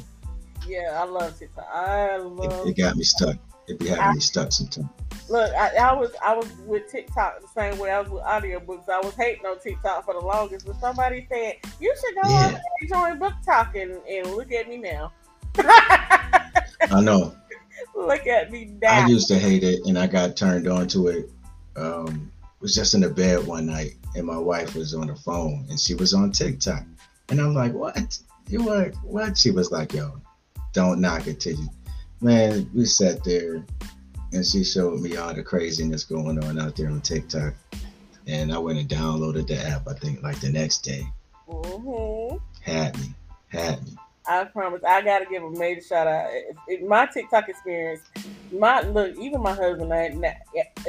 Yeah, 0.67 0.99
I 1.01 1.05
love 1.05 1.39
TikTok. 1.39 1.69
I 1.73 2.17
love. 2.17 2.67
it 2.67 2.71
it 2.71 2.77
got 2.77 2.97
me 2.97 3.05
stuck. 3.05 3.37
It 3.67 3.79
be 3.79 3.89
having 3.89 4.15
me 4.15 4.21
stuck 4.21 4.53
sometimes. 4.53 4.89
Look, 5.29 5.53
I, 5.55 5.77
I 5.77 5.95
was 5.95 6.11
I 6.23 6.35
was 6.35 6.51
with 6.67 6.91
TikTok 6.91 7.41
the 7.41 7.49
same 7.49 7.79
way 7.79 7.91
I 7.91 8.01
was 8.01 8.11
with 8.11 8.23
audiobooks. 8.23 8.89
I 8.89 9.01
was 9.01 9.15
hating 9.15 9.45
on 9.47 9.59
TikTok 9.59 10.05
for 10.05 10.15
the 10.15 10.21
longest, 10.21 10.67
but 10.67 10.79
somebody 10.81 11.27
said 11.31 11.57
you 11.81 11.95
should 12.01 12.15
go 12.23 12.29
on 12.29 12.55
and 12.55 12.89
join 12.89 13.19
Book 13.19 13.35
Talk, 13.45 13.75
and, 13.77 13.93
and 14.09 14.31
look 14.35 14.53
at 14.53 14.69
me 14.69 14.79
now. 14.79 15.13
I 15.59 17.01
know. 17.01 17.35
look 17.95 18.27
at 18.27 18.51
me 18.51 18.77
now. 18.81 19.05
I 19.05 19.07
used 19.07 19.29
to 19.29 19.39
hate 19.39 19.65
it 19.65 19.87
and 19.87 19.99
I 19.99 20.07
got 20.07 20.37
turned 20.37 20.69
on 20.69 20.89
to 20.89 21.09
it. 21.09 21.31
Um 21.77 22.31
was 22.61 22.75
just 22.75 22.95
in 22.95 23.01
the 23.01 23.11
bed 23.11 23.47
one 23.47 23.67
night 23.67 23.95
and 24.15 24.27
my 24.27 24.39
wife 24.39 24.75
was 24.75 24.95
on 24.95 25.09
the 25.09 25.17
phone 25.17 25.67
and 25.69 25.79
she 25.79 25.95
was 25.95 26.15
on 26.15 26.33
TikTok. 26.33 26.83
And 27.29 27.41
I'm 27.41 27.55
like, 27.55 27.73
What? 27.73 28.19
You 28.49 28.63
what 28.63 28.95
what? 29.03 29.37
She 29.37 29.51
was 29.51 29.71
like, 29.71 29.93
Yo, 29.93 30.21
don't 30.73 31.01
knock 31.01 31.27
it 31.27 31.41
till 31.41 31.57
you 31.57 31.69
man, 32.21 32.69
we 32.75 32.87
sat 32.87 33.23
there 33.23 33.65
and 34.33 34.45
she 34.45 34.65
showed 34.65 35.01
me 35.01 35.17
all 35.17 35.35
the 35.35 35.43
craziness 35.43 36.05
going 36.05 36.43
on 36.43 36.59
out 36.59 36.75
there 36.75 36.89
on 36.89 37.01
TikTok. 37.01 37.55
And 38.27 38.53
I 38.53 38.59
went 38.59 38.79
and 38.79 38.89
downloaded 38.89 39.47
the 39.47 39.59
app, 39.59 39.87
I 39.87 39.93
think 39.95 40.23
like 40.23 40.41
the 40.41 40.51
next 40.51 40.79
day. 40.79 41.07
hmm 41.47 42.37
Had 42.63 42.99
me. 42.99 43.15
Had 43.49 43.85
me. 43.85 43.97
I 44.27 44.45
promise. 44.45 44.83
I 44.87 45.03
gotta 45.03 45.27
give 45.27 45.43
a 45.43 45.51
major 45.51 45.83
shout 45.83 46.07
out. 46.07 46.31
It, 46.33 46.57
it- 46.69 46.87
my 46.87 47.07
TikTok 47.07 47.49
experience, 47.49 48.01
my 48.53 48.81
look, 48.83 49.17
even 49.19 49.43
my 49.43 49.53
husband. 49.55 49.93
I, 49.93 50.15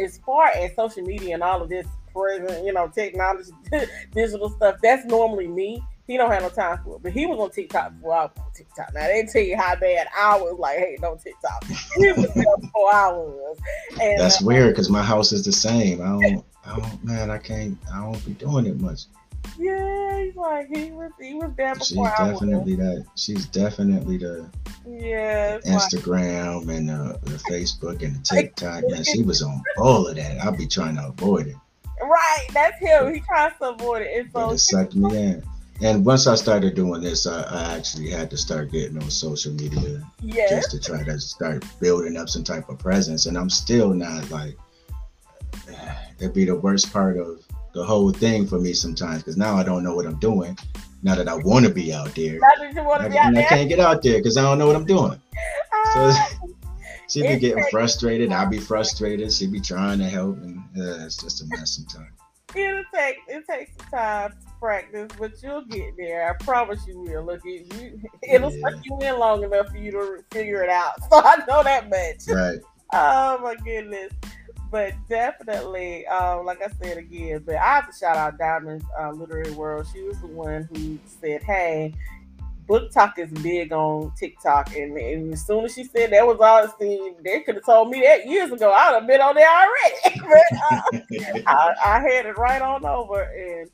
as 0.01 0.19
far 0.25 0.47
as 0.47 0.75
social 0.75 1.03
media 1.03 1.33
and 1.33 1.43
all 1.43 1.61
of 1.61 1.69
this 1.69 1.85
present, 2.13 2.65
you 2.65 2.73
know, 2.73 2.87
technology, 2.87 3.51
digital 4.13 4.49
stuff, 4.49 4.77
that's 4.81 5.05
normally 5.05 5.47
me. 5.47 5.83
He 6.07 6.17
don't 6.17 6.31
have 6.31 6.43
no 6.43 6.49
time 6.49 6.79
for 6.83 6.97
it, 6.97 7.03
but 7.03 7.11
he 7.13 7.25
was 7.25 7.39
on 7.39 7.49
TikTok 7.49 7.95
before 7.95 8.13
I 8.13 8.21
was 8.25 8.31
on 8.37 8.51
TikTok. 8.53 8.93
Now 8.93 9.07
they 9.07 9.23
tell 9.25 9.41
you 9.41 9.57
how 9.57 9.75
bad 9.75 10.05
I 10.17 10.37
was 10.39 10.55
like, 10.59 10.77
hey, 10.77 10.97
no 11.01 11.15
TikTok. 11.15 11.65
He 11.95 12.11
was 12.11 12.31
there 12.35 12.45
before 12.61 12.93
I 12.93 13.09
was, 13.09 13.57
and 13.99 14.19
That's 14.19 14.41
uh, 14.41 14.45
weird 14.45 14.69
because 14.73 14.89
my 14.89 15.01
house 15.01 15.31
is 15.31 15.43
the 15.43 15.51
same. 15.51 16.01
I 16.01 16.05
don't 16.05 16.45
I 16.65 16.77
don't 16.79 17.03
man, 17.03 17.31
I 17.31 17.37
can't 17.39 17.77
I 17.91 18.01
don't 18.01 18.23
be 18.25 18.33
doing 18.33 18.65
it 18.67 18.79
much. 18.79 19.05
Yeah, 19.57 20.23
he's 20.23 20.35
like 20.35 20.67
he 20.67 20.91
was 20.91 21.11
he 21.19 21.33
was 21.35 21.51
there 21.57 21.75
She's 21.75 21.89
before 21.89 22.11
I 22.17 22.31
was. 22.31 22.39
definitely 22.39 22.75
that. 22.75 23.05
She's 23.15 23.45
definitely 23.47 24.17
the 24.17 24.49
Yeah, 24.85 25.55
it's 25.55 25.67
like, 25.67 25.79
Instagram 25.79 26.69
and 26.69 26.89
the, 26.89 27.19
the 27.23 27.37
Facebook 27.49 28.03
and 28.03 28.15
the 28.15 28.23
TikTok. 28.23 28.83
Man, 28.87 29.03
she 29.03 29.21
was 29.23 29.41
on 29.41 29.61
all 29.77 30.07
of 30.07 30.15
that. 30.15 30.39
I'll 30.39 30.55
be 30.55 30.67
trying 30.67 30.95
to 30.95 31.07
avoid 31.07 31.47
it, 31.47 31.55
right. 32.01 32.47
That's 32.53 32.79
him. 32.79 33.13
He 33.13 33.19
tries 33.21 33.53
to 33.61 33.69
avoid 33.69 34.03
it, 34.03 34.19
and 34.19 34.31
so 34.31 34.51
it 34.51 34.57
sucked 34.59 34.95
me 34.95 35.17
in. 35.17 35.43
And 35.81 36.05
once 36.05 36.25
I 36.25 36.35
started 36.35 36.73
doing 36.73 37.01
this, 37.01 37.27
I, 37.27 37.41
I 37.41 37.75
actually 37.75 38.09
had 38.09 38.29
to 38.31 38.37
start 38.37 38.71
getting 38.71 39.01
on 39.01 39.09
social 39.09 39.51
media 39.53 40.01
yeah. 40.21 40.49
just 40.49 40.71
to 40.71 40.79
try 40.79 41.03
to 41.03 41.19
start 41.19 41.65
building 41.81 42.15
up 42.15 42.29
some 42.29 42.45
type 42.45 42.69
of 42.69 42.79
presence. 42.79 43.25
And 43.25 43.37
I'm 43.37 43.49
still 43.49 43.93
not 43.93 44.29
like 44.31 44.57
it'd 46.19 46.33
be 46.33 46.45
the 46.45 46.55
worst 46.55 46.93
part 46.93 47.17
of 47.17 47.44
the 47.75 47.83
whole 47.83 48.09
thing 48.09 48.47
for 48.47 48.57
me 48.57 48.73
sometimes 48.73 49.19
because 49.19 49.37
now 49.37 49.55
I 49.55 49.63
don't 49.63 49.83
know 49.83 49.93
what 49.93 50.05
I'm 50.07 50.17
doing. 50.19 50.57
Now 51.03 51.13
that 51.15 51.27
I 51.27 51.35
want 51.35 51.65
to 51.65 51.71
be 51.71 51.93
out 51.93 52.15
there, 52.15 52.39
Not 52.39 52.57
that 52.57 52.73
you 52.73 52.81
I, 52.81 53.09
be 53.09 53.17
out 53.17 53.35
I 53.35 53.43
can't 53.43 53.69
get 53.69 53.79
out 53.79 54.01
there 54.01 54.17
because 54.17 54.37
I 54.37 54.41
don't 54.41 54.57
know 54.57 54.65
what 54.65 54.75
I'm 54.77 54.85
doing. 54.85 55.21
So 55.93 56.09
Ah, 56.09 56.29
she 57.09 57.21
be 57.21 57.37
getting 57.37 57.57
crazy. 57.57 57.69
frustrated. 57.71 58.31
I'll 58.31 58.49
be 58.49 58.59
frustrated. 58.59 59.31
She 59.31 59.45
be 59.47 59.59
trying 59.59 59.99
to 59.99 60.05
help, 60.05 60.37
and 60.37 60.59
uh, 60.77 61.05
it's 61.05 61.17
just 61.21 61.43
a 61.43 61.45
mess 61.47 61.75
sometimes. 61.75 62.09
it'll 62.55 62.83
take 62.93 63.17
it 63.27 63.43
takes 63.47 63.75
time 63.91 64.31
to 64.31 64.37
practice, 64.59 65.11
but 65.19 65.31
you'll 65.43 65.65
get 65.65 65.95
there. 65.97 66.29
I 66.29 66.43
promise 66.43 66.87
you 66.87 66.97
will. 67.01 67.25
Look, 67.25 67.41
it, 67.43 67.71
you, 67.75 67.99
it'll 68.27 68.51
Yeah. 68.51 68.69
suck 68.69 68.79
you 68.85 68.97
in 69.01 69.19
long 69.19 69.43
enough 69.43 69.67
for 69.69 69.77
you 69.77 69.91
to 69.91 70.23
figure 70.31 70.63
it 70.63 70.69
out. 70.69 70.93
So 71.11 71.21
I 71.21 71.35
know 71.47 71.61
that 71.61 71.89
much. 71.89 72.33
Right. 72.33 72.59
Oh 72.93 73.37
my 73.39 73.55
goodness. 73.65 74.11
But 74.71 74.93
definitely, 75.07 76.05
um, 76.07 76.45
like 76.45 76.61
I 76.61 76.69
said 76.81 76.97
again, 76.97 77.43
but 77.45 77.55
I 77.55 77.75
have 77.75 77.91
to 77.91 77.97
shout 77.97 78.17
out 78.17 78.37
Diamond's 78.37 78.85
uh, 78.99 79.11
Literary 79.11 79.51
World. 79.51 79.87
She 79.93 80.01
was 80.01 80.19
the 80.19 80.27
one 80.27 80.67
who 80.73 80.99
said, 81.05 81.43
"Hey, 81.43 81.93
BookTok 82.67 83.19
is 83.19 83.31
big 83.41 83.71
on 83.71 84.11
TikTok," 84.17 84.75
and, 84.75 84.97
and 84.97 85.33
as 85.33 85.45
soon 85.45 85.65
as 85.65 85.73
she 85.73 85.83
said 85.83 86.11
that 86.11 86.25
was 86.25 86.39
all 86.41 86.67
seen, 86.79 87.15
they 87.23 87.41
could 87.41 87.55
have 87.55 87.65
told 87.65 87.89
me 87.89 88.01
that 88.01 88.27
years 88.27 88.51
ago. 88.51 88.71
I'd 88.71 88.95
have 88.95 89.07
been 89.07 89.21
on 89.21 89.35
there 89.35 89.47
already. 89.47 90.21
but 91.11 91.33
uh, 91.37 91.43
I, 91.47 91.73
I 91.85 91.99
had 91.99 92.25
it 92.25 92.37
right 92.37 92.61
on 92.61 92.85
over, 92.85 93.21
and 93.21 93.69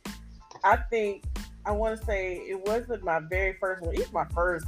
I 0.63 0.77
think 0.89 1.23
I 1.65 1.71
want 1.71 1.99
to 1.99 2.05
say 2.05 2.35
it 2.37 2.59
wasn't 2.67 3.03
my 3.03 3.19
very 3.19 3.55
first 3.59 3.81
one. 3.81 3.95
Even 3.95 4.11
my 4.11 4.25
first 4.33 4.65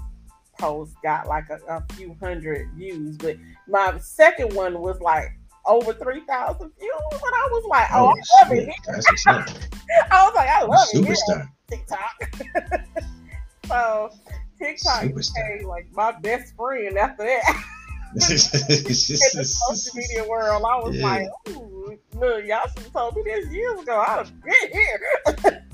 post 0.59 0.95
got 1.03 1.27
like 1.27 1.49
a, 1.49 1.59
a 1.67 1.83
few 1.93 2.15
hundred 2.21 2.69
views, 2.75 3.17
but 3.17 3.35
my 3.67 3.97
second 3.99 4.53
one 4.53 4.79
was 4.79 4.99
like 5.01 5.31
over 5.65 5.93
three 5.93 6.21
thousand 6.21 6.71
views, 6.79 6.91
and 7.11 7.21
I 7.23 7.49
was 7.51 7.65
like, 7.69 7.87
"Oh, 7.93 8.07
Oh, 8.07 8.09
I 8.09 8.43
love 8.43 8.51
shit. 8.57 8.67
it!" 8.67 8.75
That's 8.85 9.09
what's 9.09 9.27
up. 9.27 9.47
I 10.11 10.25
was 10.25 10.35
like, 10.35 10.49
"I 10.49 10.63
love 10.63 10.87
it!" 10.93 10.97
Superstar. 11.05 11.47
Yeah, 11.69 11.77
TikTok. 11.77 12.85
so 13.67 14.09
TikTok 14.59 15.03
Superstar. 15.03 15.49
became 15.57 15.67
like 15.67 15.87
my 15.93 16.11
best 16.21 16.55
friend 16.55 16.97
after 16.97 17.23
that. 17.23 17.63
in 18.13 18.19
the 18.19 19.43
social 19.43 19.91
media 19.99 20.23
world, 20.29 20.63
I 20.67 20.75
was 20.77 20.95
Yeah. 20.95 21.07
like, 21.07 21.27
Ooh, 21.49 21.97
look, 22.13 22.45
y'all 22.45 22.61
should 22.67 22.83
have 22.83 22.93
told 22.93 23.15
me 23.15 23.23
this 23.25 23.49
years 23.51 23.79
ago. 23.81 23.99
I'd 24.07 24.17
have 24.27 24.41
been 24.41 24.71
here. 24.71 25.65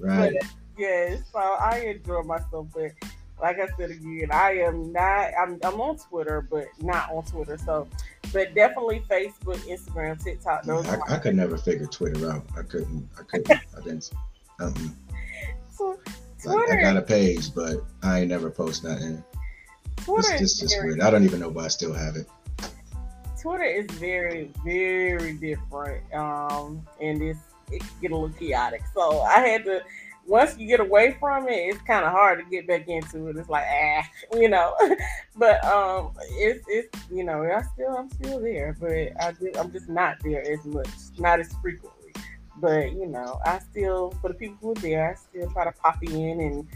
right. 0.00 0.34
Yes, 0.76 1.20
so 1.32 1.38
I 1.38 1.78
enjoy 1.96 2.22
myself, 2.22 2.66
but 2.74 2.90
like 3.40 3.58
I 3.58 3.68
said 3.76 3.90
again, 3.90 4.28
I 4.32 4.58
am 4.58 4.92
not. 4.92 5.30
I'm, 5.38 5.58
I'm 5.62 5.80
on 5.80 5.98
Twitter, 5.98 6.46
but 6.50 6.66
not 6.80 7.10
on 7.10 7.24
Twitter. 7.24 7.58
So, 7.58 7.88
but 8.32 8.54
definitely 8.54 9.02
Facebook, 9.08 9.58
Instagram, 9.68 10.22
TikTok. 10.22 10.64
Those 10.64 10.88
I, 10.88 10.98
I 11.08 11.18
could 11.18 11.34
never 11.34 11.56
figure 11.58 11.86
Twitter 11.86 12.30
out. 12.30 12.44
I 12.56 12.62
couldn't. 12.62 13.08
I 13.18 13.22
couldn't. 13.24 13.50
I 13.76 13.80
didn't. 13.82 14.10
Um, 14.60 14.96
so, 15.70 15.98
like, 16.44 16.56
I 16.56 16.66
Twitter. 16.66 16.80
got 16.80 16.96
a 16.96 17.02
page, 17.02 17.54
but 17.54 17.84
I 18.02 18.20
ain't 18.20 18.28
never 18.28 18.50
post 18.50 18.84
nothing. 18.84 19.22
It's, 19.98 20.06
Twitter 20.06 20.32
it's 20.34 20.42
is 20.42 20.60
just 20.60 20.82
weird. 20.82 21.00
I 21.00 21.10
don't 21.10 21.24
even 21.24 21.40
know 21.40 21.50
why 21.50 21.64
I 21.64 21.68
still 21.68 21.92
have 21.92 22.16
it. 22.16 22.26
Twitter 23.40 23.64
is 23.64 23.86
very, 23.92 24.50
very 24.64 25.34
different. 25.34 26.12
Um, 26.14 26.86
and 27.00 27.22
it's 27.22 27.38
it 27.70 27.80
can 27.80 27.90
get 28.00 28.10
a 28.12 28.16
little 28.16 28.36
chaotic. 28.36 28.82
So 28.94 29.20
I 29.22 29.40
had 29.40 29.64
to. 29.64 29.82
Once 30.26 30.58
you 30.58 30.66
get 30.66 30.80
away 30.80 31.16
from 31.20 31.48
it, 31.48 31.52
it's 31.52 31.80
kind 31.82 32.04
of 32.04 32.10
hard 32.10 32.38
to 32.38 32.44
get 32.50 32.66
back 32.66 32.88
into 32.88 33.28
it. 33.28 33.36
It's 33.36 33.48
like 33.48 33.64
ah, 33.68 34.08
you 34.34 34.48
know. 34.48 34.74
but 35.36 35.64
um, 35.64 36.12
it's 36.32 36.64
it's 36.68 37.10
you 37.10 37.24
know 37.24 37.42
I 37.42 37.62
still 37.74 37.96
I'm 37.96 38.10
still 38.10 38.40
there, 38.40 38.76
but 38.80 38.90
I 38.90 39.32
just, 39.32 39.56
I'm 39.58 39.72
just 39.72 39.88
not 39.88 40.16
there 40.22 40.42
as 40.42 40.64
much, 40.64 40.88
not 41.18 41.40
as 41.40 41.52
frequently. 41.62 42.12
But 42.58 42.92
you 42.92 43.06
know, 43.06 43.40
I 43.44 43.58
still 43.58 44.12
for 44.20 44.28
the 44.28 44.34
people 44.34 44.56
who 44.60 44.70
are 44.72 44.74
there, 44.74 45.12
I 45.12 45.14
still 45.14 45.50
try 45.50 45.64
to 45.64 45.72
pop 45.72 46.02
in 46.02 46.40
and 46.40 46.66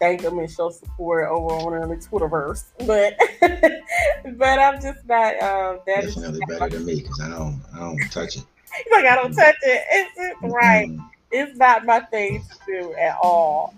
thank 0.00 0.22
them 0.22 0.38
and 0.38 0.50
show 0.50 0.70
support 0.70 1.28
over 1.28 1.80
on 1.80 1.88
the 1.88 1.96
Twitterverse. 1.96 2.64
But 2.86 3.16
but 4.36 4.58
I'm 4.58 4.80
just 4.80 5.06
not. 5.06 5.40
Um, 5.42 5.80
that 5.86 6.04
is 6.04 6.14
Definitely 6.14 6.40
better 6.48 6.68
than 6.68 6.86
me 6.86 7.02
because 7.02 7.20
I 7.20 7.28
don't. 7.30 7.62
I 7.74 7.78
don't 7.78 7.98
touch 8.10 8.36
it. 8.36 8.44
like 8.90 9.04
I 9.04 9.14
don't 9.14 9.32
touch 9.32 9.56
it. 9.62 9.84
It's, 9.90 10.10
it's 10.16 10.54
right. 10.54 10.88
It's 11.30 11.56
not 11.58 11.84
my 11.84 12.00
thing 12.00 12.42
to 12.42 12.56
do 12.66 12.94
at 12.94 13.16
all. 13.22 13.74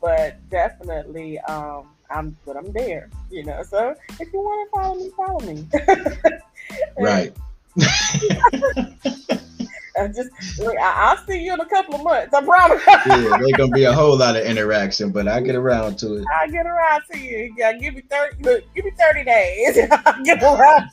But 0.00 0.38
definitely, 0.50 1.38
um, 1.40 1.86
I'm 2.10 2.36
but 2.44 2.56
I'm 2.56 2.72
there. 2.72 3.08
You 3.30 3.44
know. 3.44 3.62
So 3.62 3.94
if 4.18 4.32
you 4.32 4.40
want 4.40 4.68
to 4.68 4.80
follow 4.80 4.94
me, 4.96 5.10
follow 5.16 5.40
me. 5.40 5.66
Right. 6.98 7.34
I 9.98 10.08
just 10.08 10.30
look, 10.58 10.74
I, 10.78 10.92
I'll 10.96 11.26
see 11.26 11.44
you 11.44 11.52
in 11.52 11.60
a 11.60 11.66
couple 11.66 11.96
of 11.96 12.02
months. 12.02 12.32
I 12.32 12.42
promise. 12.42 12.82
yeah, 12.86 13.36
there's 13.38 13.52
gonna 13.52 13.72
be 13.72 13.84
a 13.84 13.92
whole 13.92 14.16
lot 14.16 14.36
of 14.36 14.44
interaction, 14.44 15.10
but 15.10 15.28
I 15.28 15.40
get 15.40 15.54
around 15.54 15.98
to 15.98 16.16
it. 16.16 16.24
I'll 16.40 16.50
get 16.50 16.66
around 16.66 17.02
to 17.12 17.18
you. 17.18 17.54
Gotta 17.56 17.78
give 17.78 17.94
me 17.94 18.02
thirty. 18.10 18.42
Look, 18.42 18.64
give 18.74 18.84
me 18.86 18.92
thirty 18.98 19.24
days. 19.24 19.76
Get 20.24 20.42
around. 20.42 20.90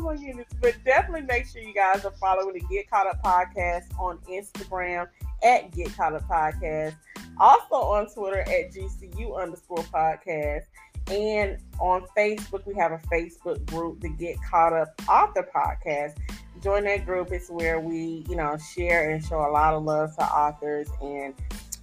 My! 0.00 0.16
But 0.60 0.74
definitely 0.84 1.22
make 1.22 1.46
sure 1.46 1.62
you 1.62 1.74
guys 1.74 2.04
are 2.04 2.12
following 2.12 2.54
the 2.54 2.60
Get 2.70 2.90
Caught 2.90 3.06
Up 3.06 3.22
podcast 3.22 3.84
on 3.98 4.18
Instagram 4.30 5.08
at 5.42 5.70
Get 5.72 5.94
Caught 5.96 6.14
Up 6.14 6.28
Podcast. 6.28 6.94
Also 7.38 7.74
on 7.74 8.06
Twitter 8.12 8.40
at 8.40 8.72
GCU 8.72 9.40
underscore 9.40 9.78
podcast. 9.78 10.64
And 11.10 11.58
on 11.80 12.04
Facebook, 12.16 12.66
we 12.66 12.74
have 12.74 12.92
a 12.92 12.98
Facebook 13.12 13.64
group, 13.66 14.00
the 14.00 14.10
Get 14.10 14.36
Caught 14.48 14.72
Up 14.72 15.02
Author 15.08 15.48
Podcast. 15.54 16.18
Join 16.62 16.84
that 16.84 17.06
group. 17.06 17.32
It's 17.32 17.50
where 17.50 17.80
we, 17.80 18.24
you 18.28 18.36
know, 18.36 18.56
share 18.74 19.10
and 19.10 19.24
show 19.24 19.38
a 19.38 19.50
lot 19.50 19.74
of 19.74 19.82
love 19.82 20.14
to 20.16 20.24
authors 20.24 20.88
and 21.00 21.34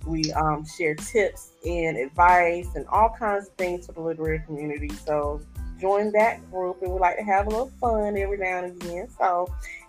we 0.07 0.31
um, 0.33 0.65
share 0.65 0.95
tips 0.95 1.51
and 1.65 1.97
advice 1.97 2.67
and 2.75 2.85
all 2.87 3.09
kinds 3.17 3.47
of 3.47 3.53
things 3.53 3.85
for 3.85 3.93
the 3.93 4.01
literary 4.01 4.39
community. 4.45 4.89
So 4.89 5.41
join 5.79 6.11
that 6.13 6.49
group, 6.51 6.81
and 6.81 6.91
we 6.91 6.99
like 6.99 7.17
to 7.17 7.23
have 7.23 7.47
a 7.47 7.49
little 7.49 7.71
fun 7.79 8.17
every 8.17 8.37
now 8.37 8.63
and 8.63 8.81
again. 8.81 9.07
So, 9.17 9.47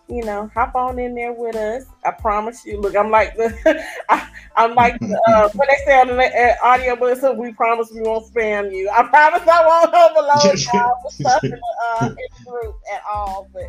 you 0.09 0.25
know, 0.25 0.51
hop 0.55 0.75
on 0.75 0.99
in 0.99 1.15
there 1.15 1.33
with 1.33 1.57
us. 1.57 1.85
I 2.05 2.13
promise 2.13 2.65
you. 2.65 2.81
Look, 2.81 2.97
I'm 2.97 3.11
like 3.11 3.37
the, 3.37 3.85
I, 4.09 4.29
am 4.57 4.75
like 4.75 4.99
the, 5.01 5.21
uh, 5.29 5.49
what 5.51 5.69
they 5.69 5.85
say 5.85 6.01
on 6.01 6.09
the 6.09 6.15
uh, 6.17 6.55
audio 6.63 6.97
book. 6.97 7.19
So 7.19 7.33
we 7.35 7.53
promise 7.53 7.91
we 7.93 8.03
won't 8.03 8.33
spam 8.33 8.73
you. 8.73 8.91
I 8.91 9.03
promise 9.05 9.43
I 9.47 9.67
won't 9.67 9.95
overload 9.95 10.61
y'all 10.73 10.93
with 11.05 11.15
stuff 11.15 11.45
in 11.45 11.51
the, 11.51 11.75
uh, 12.01 12.07
in 12.09 12.17
the 12.17 12.51
group 12.51 12.75
at 12.95 13.03
all. 13.11 13.49
But 13.53 13.65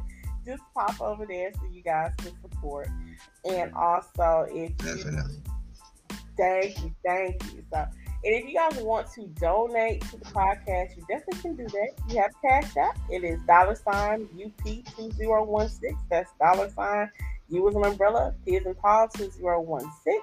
just 0.45 0.63
pop 0.73 0.99
over 1.01 1.25
there 1.25 1.51
so 1.53 1.61
you 1.71 1.83
guys 1.83 2.11
can 2.17 2.31
support. 2.41 2.87
And 3.49 3.73
also, 3.73 4.47
if 4.49 4.75
definitely, 4.77 5.35
you, 5.35 5.53
thank 6.39 6.83
you, 6.83 6.95
thank 7.05 7.53
you. 7.53 7.63
So 7.71 7.85
and 8.21 8.35
if 8.35 8.45
you 8.49 8.55
guys 8.55 8.75
want 8.81 9.09
to 9.13 9.27
donate 9.27 10.01
to 10.09 10.17
the 10.17 10.25
podcast, 10.25 10.97
you 10.97 11.05
definitely 11.07 11.41
can 11.41 11.55
do 11.55 11.67
that. 11.67 11.91
You 12.09 12.21
have 12.21 12.31
Cash 12.41 12.75
App. 12.75 12.99
It 13.09 13.23
is 13.23 13.39
dollar 13.43 13.75
sign 13.75 14.27
UP2016. 14.35 15.79
That's 16.09 16.29
dollar 16.37 16.69
sign 16.69 17.09
U 17.47 17.69
as 17.69 17.75
an 17.75 17.85
umbrella, 17.85 18.35
P 18.45 18.57
as 18.57 18.65
in 18.65 18.75
Paul 18.75 19.07
2016. 19.07 20.19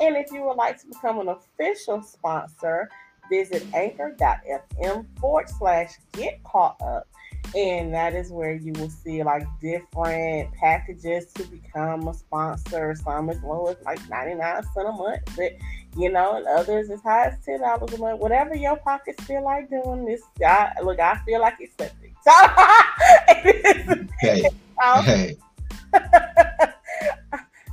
And 0.00 0.16
if 0.16 0.32
you 0.32 0.44
would 0.44 0.56
like 0.56 0.80
to 0.80 0.86
become 0.86 1.18
an 1.18 1.28
official 1.28 2.02
sponsor, 2.02 2.88
visit 3.30 3.66
anchor.fm 3.74 5.06
forward 5.20 5.48
slash 5.50 5.92
get 6.12 6.42
caught 6.42 6.80
up 6.80 7.06
and 7.54 7.92
that 7.94 8.14
is 8.14 8.30
where 8.30 8.54
you 8.54 8.72
will 8.74 8.90
see 8.90 9.22
like 9.22 9.46
different 9.60 10.52
packages 10.54 11.26
to 11.34 11.44
become 11.44 12.08
a 12.08 12.14
sponsor. 12.14 12.94
Some 12.94 13.30
as 13.30 13.40
low 13.42 13.66
as 13.66 13.76
like 13.84 14.00
99 14.08 14.62
cents 14.62 14.68
a 14.76 14.92
month, 14.92 15.20
but 15.36 15.52
you 15.96 16.10
know, 16.10 16.36
and 16.36 16.46
others 16.46 16.90
as 16.90 17.02
high 17.02 17.28
as 17.28 17.44
ten 17.44 17.60
dollars 17.60 17.92
a 17.94 17.98
month. 17.98 18.20
Whatever 18.20 18.54
your 18.54 18.76
pockets 18.76 19.22
feel 19.24 19.42
like 19.44 19.70
doing. 19.70 20.04
This 20.04 20.22
I 20.44 20.72
look, 20.82 21.00
I 21.00 21.16
feel 21.24 21.40
like 21.40 21.58
accepting. 21.60 22.14
So 22.22 22.32
hey, 24.20 24.42
hey. 25.04 25.36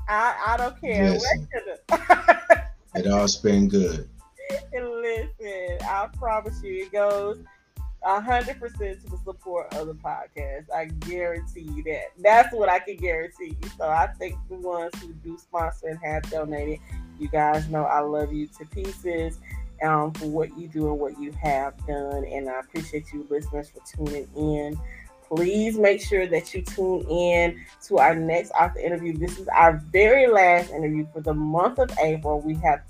I, 0.07 0.35
I 0.47 0.57
don't 0.57 0.79
care. 0.79 1.17
it 2.95 3.07
all's 3.07 3.37
been 3.37 3.67
good. 3.67 4.07
And 4.73 4.89
listen, 4.89 5.77
I 5.81 6.07
promise 6.17 6.61
you, 6.61 6.83
it 6.83 6.91
goes 6.91 7.39
hundred 8.05 8.59
percent 8.59 9.01
to 9.03 9.09
the 9.09 9.17
support 9.23 9.73
of 9.75 9.87
the 9.87 9.93
podcast. 9.95 10.65
I 10.73 10.85
guarantee 10.85 11.61
you 11.61 11.83
that. 11.83 12.07
That's 12.19 12.53
what 12.53 12.69
I 12.69 12.79
can 12.79 12.97
guarantee 12.97 13.57
you. 13.61 13.69
So 13.77 13.87
I 13.89 14.07
think 14.07 14.35
the 14.49 14.55
ones 14.55 14.93
who 15.01 15.13
do 15.13 15.37
sponsor 15.37 15.87
and 15.87 15.99
have 16.03 16.29
donated, 16.29 16.79
you 17.19 17.27
guys 17.27 17.67
know 17.69 17.83
I 17.83 17.99
love 17.99 18.33
you 18.33 18.47
to 18.59 18.65
pieces 18.65 19.39
um, 19.83 20.13
for 20.13 20.27
what 20.27 20.57
you 20.57 20.67
do 20.67 20.87
and 20.87 20.99
what 20.99 21.19
you 21.19 21.31
have 21.33 21.77
done. 21.85 22.25
And 22.25 22.49
I 22.49 22.59
appreciate 22.59 23.11
you 23.13 23.27
listeners 23.29 23.69
for 23.69 23.81
tuning 23.95 24.27
in. 24.35 24.79
Please 25.27 25.79
make 25.79 25.99
sure 25.99 26.27
that 26.27 26.53
you 26.53 26.61
tune 26.61 27.07
in 27.09 27.59
to 27.87 27.97
our 27.97 28.13
next 28.13 28.51
author 28.51 28.79
interview. 28.79 29.17
This 29.17 29.39
is 29.39 29.47
our 29.47 29.81
very 29.91 30.27
last 30.27 30.69
interview 30.71 31.07
for 31.11 31.21
the 31.21 31.33
month 31.33 31.79
of 31.79 31.89
April. 31.99 32.39
We 32.39 32.53
have 32.55 32.81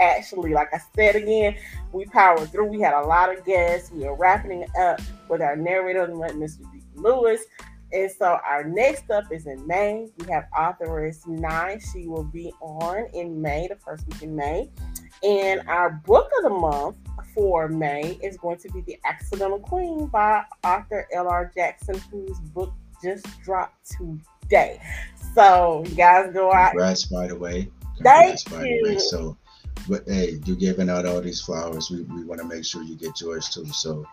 actually, 0.00 0.52
like 0.52 0.68
I 0.72 0.80
said 0.94 1.16
again, 1.16 1.56
we 1.92 2.04
powered 2.06 2.50
through. 2.50 2.66
We 2.66 2.80
had 2.80 2.94
a 2.94 3.06
lot 3.06 3.36
of 3.36 3.44
guests. 3.44 3.90
We 3.90 4.06
are 4.06 4.14
wrapping 4.14 4.66
up 4.78 5.00
with 5.28 5.40
our 5.42 5.56
narrator, 5.56 6.06
Mr. 6.06 6.60
D. 6.72 6.80
Lewis. 6.94 7.44
And 7.92 8.10
so 8.10 8.38
our 8.48 8.62
next 8.64 9.10
up 9.10 9.32
is 9.32 9.46
in 9.46 9.66
May. 9.66 10.08
We 10.18 10.30
have 10.30 10.44
authoress 10.56 11.26
Nye. 11.26 11.80
She 11.92 12.06
will 12.06 12.24
be 12.24 12.52
on 12.60 13.06
in 13.14 13.40
May, 13.40 13.66
the 13.68 13.76
first 13.76 14.06
week 14.06 14.22
in 14.22 14.36
May. 14.36 14.70
And 15.22 15.68
our 15.68 15.90
book 16.06 16.30
of 16.38 16.44
the 16.44 16.50
month 16.50 16.96
for 17.34 17.68
May 17.68 18.18
is 18.22 18.36
going 18.36 18.58
to 18.58 18.70
be 18.70 18.80
The 18.82 18.98
Accidental 19.04 19.58
Queen 19.58 20.06
by 20.06 20.44
author 20.64 21.06
L.R. 21.12 21.50
Jackson, 21.54 22.00
whose 22.10 22.38
book 22.40 22.72
just 23.02 23.26
dropped 23.42 23.90
today. 23.90 24.80
So 25.34 25.84
you 25.86 25.94
guys 25.94 26.32
go 26.32 26.52
out. 26.52 26.70
Congrats, 26.70 27.04
by 27.04 27.26
the 27.26 27.36
way. 27.36 27.70
Congrats, 27.96 28.44
Thank 28.44 28.66
you. 28.66 29.00
So 29.00 29.36
but 29.88 30.04
hey, 30.06 30.40
you're 30.44 30.56
giving 30.56 30.90
out 30.90 31.06
all 31.06 31.20
these 31.20 31.40
flowers. 31.40 31.90
We, 31.90 32.02
we 32.02 32.24
want 32.24 32.40
to 32.40 32.46
make 32.46 32.64
sure 32.64 32.82
you 32.82 32.96
get 32.96 33.20
yours 33.20 33.48
too. 33.48 33.66
So 33.66 34.06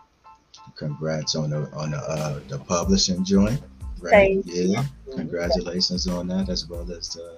congrats 0.76 1.34
on 1.34 1.50
the 1.50 1.70
on 1.72 1.90
the 1.92 1.98
uh, 1.98 2.40
the 2.48 2.58
publishing 2.58 3.24
joint. 3.24 3.60
Right? 4.00 4.10
Thank 4.10 4.46
yeah. 4.46 4.84
You. 5.06 5.14
Congratulations 5.14 6.06
on 6.06 6.28
that 6.28 6.48
as 6.48 6.68
well 6.68 6.90
as 6.92 7.10
the 7.10 7.36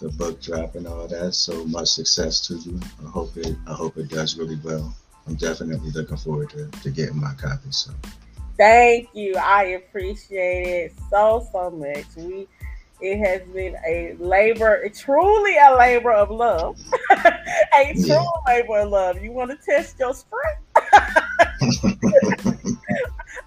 the 0.00 0.08
book 0.10 0.40
drop 0.40 0.74
and 0.76 0.86
all 0.86 1.06
that. 1.08 1.34
So 1.34 1.64
much 1.66 1.88
success 1.88 2.46
to 2.46 2.54
you. 2.56 2.80
I 3.04 3.10
hope 3.10 3.36
it 3.36 3.56
I 3.66 3.74
hope 3.74 3.96
it 3.96 4.08
does 4.08 4.36
really 4.36 4.58
well. 4.62 4.94
I'm 5.26 5.34
definitely 5.34 5.90
looking 5.90 6.16
forward 6.16 6.50
to, 6.50 6.66
to 6.66 6.90
getting 6.90 7.20
my 7.20 7.34
copy. 7.34 7.70
So 7.70 7.92
thank 8.56 9.08
you. 9.14 9.36
I 9.36 9.64
appreciate 9.64 10.66
it 10.66 10.94
so 11.10 11.46
so 11.52 11.70
much. 11.70 12.06
We 12.16 12.48
it 13.00 13.18
has 13.18 13.42
been 13.52 13.76
a 13.86 14.14
labor, 14.18 14.88
truly 14.90 15.56
a 15.56 15.74
labor 15.76 16.12
of 16.12 16.30
love. 16.30 16.78
a 17.10 17.92
true 17.94 18.04
yeah. 18.06 18.24
labor 18.46 18.78
of 18.80 18.90
love. 18.90 19.22
You 19.22 19.32
want 19.32 19.50
to 19.50 19.56
test 19.56 19.98
your 19.98 20.14
strength? 20.14 20.60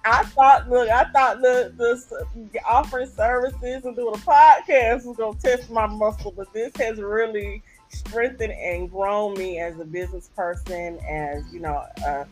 I 0.06 0.22
thought, 0.24 0.68
look, 0.68 0.88
I 0.90 1.04
thought 1.04 1.40
the, 1.40 1.72
the 1.76 2.60
offering 2.68 3.08
services 3.08 3.84
and 3.84 3.96
doing 3.96 4.14
a 4.14 4.18
podcast 4.18 5.06
was 5.06 5.16
gonna 5.16 5.38
test 5.38 5.70
my 5.70 5.86
muscle, 5.86 6.32
but 6.36 6.52
this 6.52 6.72
has 6.76 6.98
really 6.98 7.62
strengthened 7.88 8.52
and 8.52 8.90
grown 8.90 9.34
me 9.34 9.58
as 9.60 9.78
a 9.80 9.84
business 9.84 10.28
person, 10.36 10.98
as 11.08 11.42
you 11.52 11.60
know, 11.60 11.84
uh, 12.06 12.24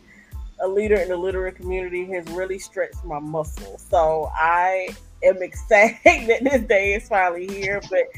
a 0.61 0.67
leader 0.67 0.95
in 0.95 1.09
the 1.09 1.17
literary 1.17 1.51
community 1.51 2.05
has 2.05 2.27
really 2.27 2.59
stretched 2.59 3.03
my 3.03 3.19
muscle. 3.19 3.77
So 3.77 4.31
I 4.33 4.89
am 5.23 5.41
excited 5.41 5.97
that 6.27 6.43
this 6.43 6.61
day 6.63 6.93
is 6.93 7.07
finally 7.07 7.47
here, 7.47 7.81
but 7.89 8.09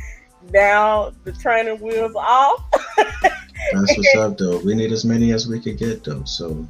now 0.51 1.11
the 1.23 1.31
training 1.31 1.79
wheels 1.79 2.15
off. 2.15 2.63
That's 2.97 3.97
what's 3.97 4.15
up, 4.17 4.37
though. 4.37 4.59
We 4.59 4.75
need 4.75 4.91
as 4.91 5.05
many 5.05 5.31
as 5.31 5.47
we 5.47 5.59
could 5.59 5.77
get, 5.77 6.03
though. 6.03 6.23
So 6.23 6.67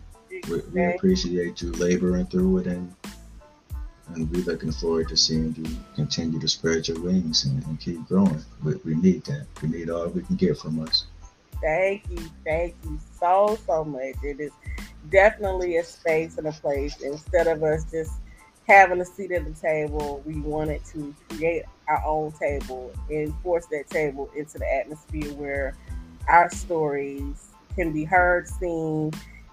we, 0.49 0.62
we 0.74 0.86
appreciate 0.86 1.62
you 1.62 1.72
laboring 1.74 2.28
through 2.28 2.60
it, 2.60 2.68
and 2.68 2.94
and 4.10 4.32
we're 4.32 4.44
looking 4.44 4.72
forward 4.72 5.10
to 5.10 5.18
seeing 5.18 5.56
you 5.57 5.66
continue 5.95 6.40
to 6.40 6.48
spread 6.48 6.88
your 6.88 6.99
wings 7.02 7.45
and, 7.45 7.66
and 7.66 7.80
keep 7.80 8.06
growing. 8.07 8.44
We, 8.64 8.76
we 8.86 8.95
need 8.95 9.26
that. 9.26 9.48
We 9.62 9.70
need 9.70 9.90
all 9.90 10.07
we 10.07 10.22
can 10.22 10.36
get 10.36 10.57
from 10.57 10.80
us. 10.82 11.07
Thank 11.62 12.03
you, 12.12 12.30
thank 12.44 12.76
you 12.84 12.99
so 13.20 13.57
so 13.66 13.84
much. 13.84 14.16
It 14.24 14.40
is 14.40 14.52
definitely 15.10 15.78
a 15.78 15.84
space 15.84 16.38
and 16.38 16.48
a 16.48 16.52
place 16.52 17.02
instead 17.02 17.48
of 17.48 17.64
us 17.64 17.90
just 17.91 18.14
having 18.68 19.00
a 19.02 19.06
seat 19.06 19.32
at 19.32 19.46
the 19.46 19.52
table, 19.52 20.22
we 20.26 20.40
wanted 20.40 20.84
to 20.86 21.14
create 21.30 21.64
our 21.88 22.04
own 22.06 22.32
table 22.34 22.92
and 23.10 23.34
force 23.42 23.66
that 23.68 23.90
table 23.90 24.30
into 24.36 24.58
the 24.58 24.74
atmosphere 24.74 25.32
where 25.34 25.76
our 26.28 26.50
stories 26.50 27.50
can 27.76 27.94
be 27.94 28.04
heard, 28.04 28.48
seen 28.48 29.12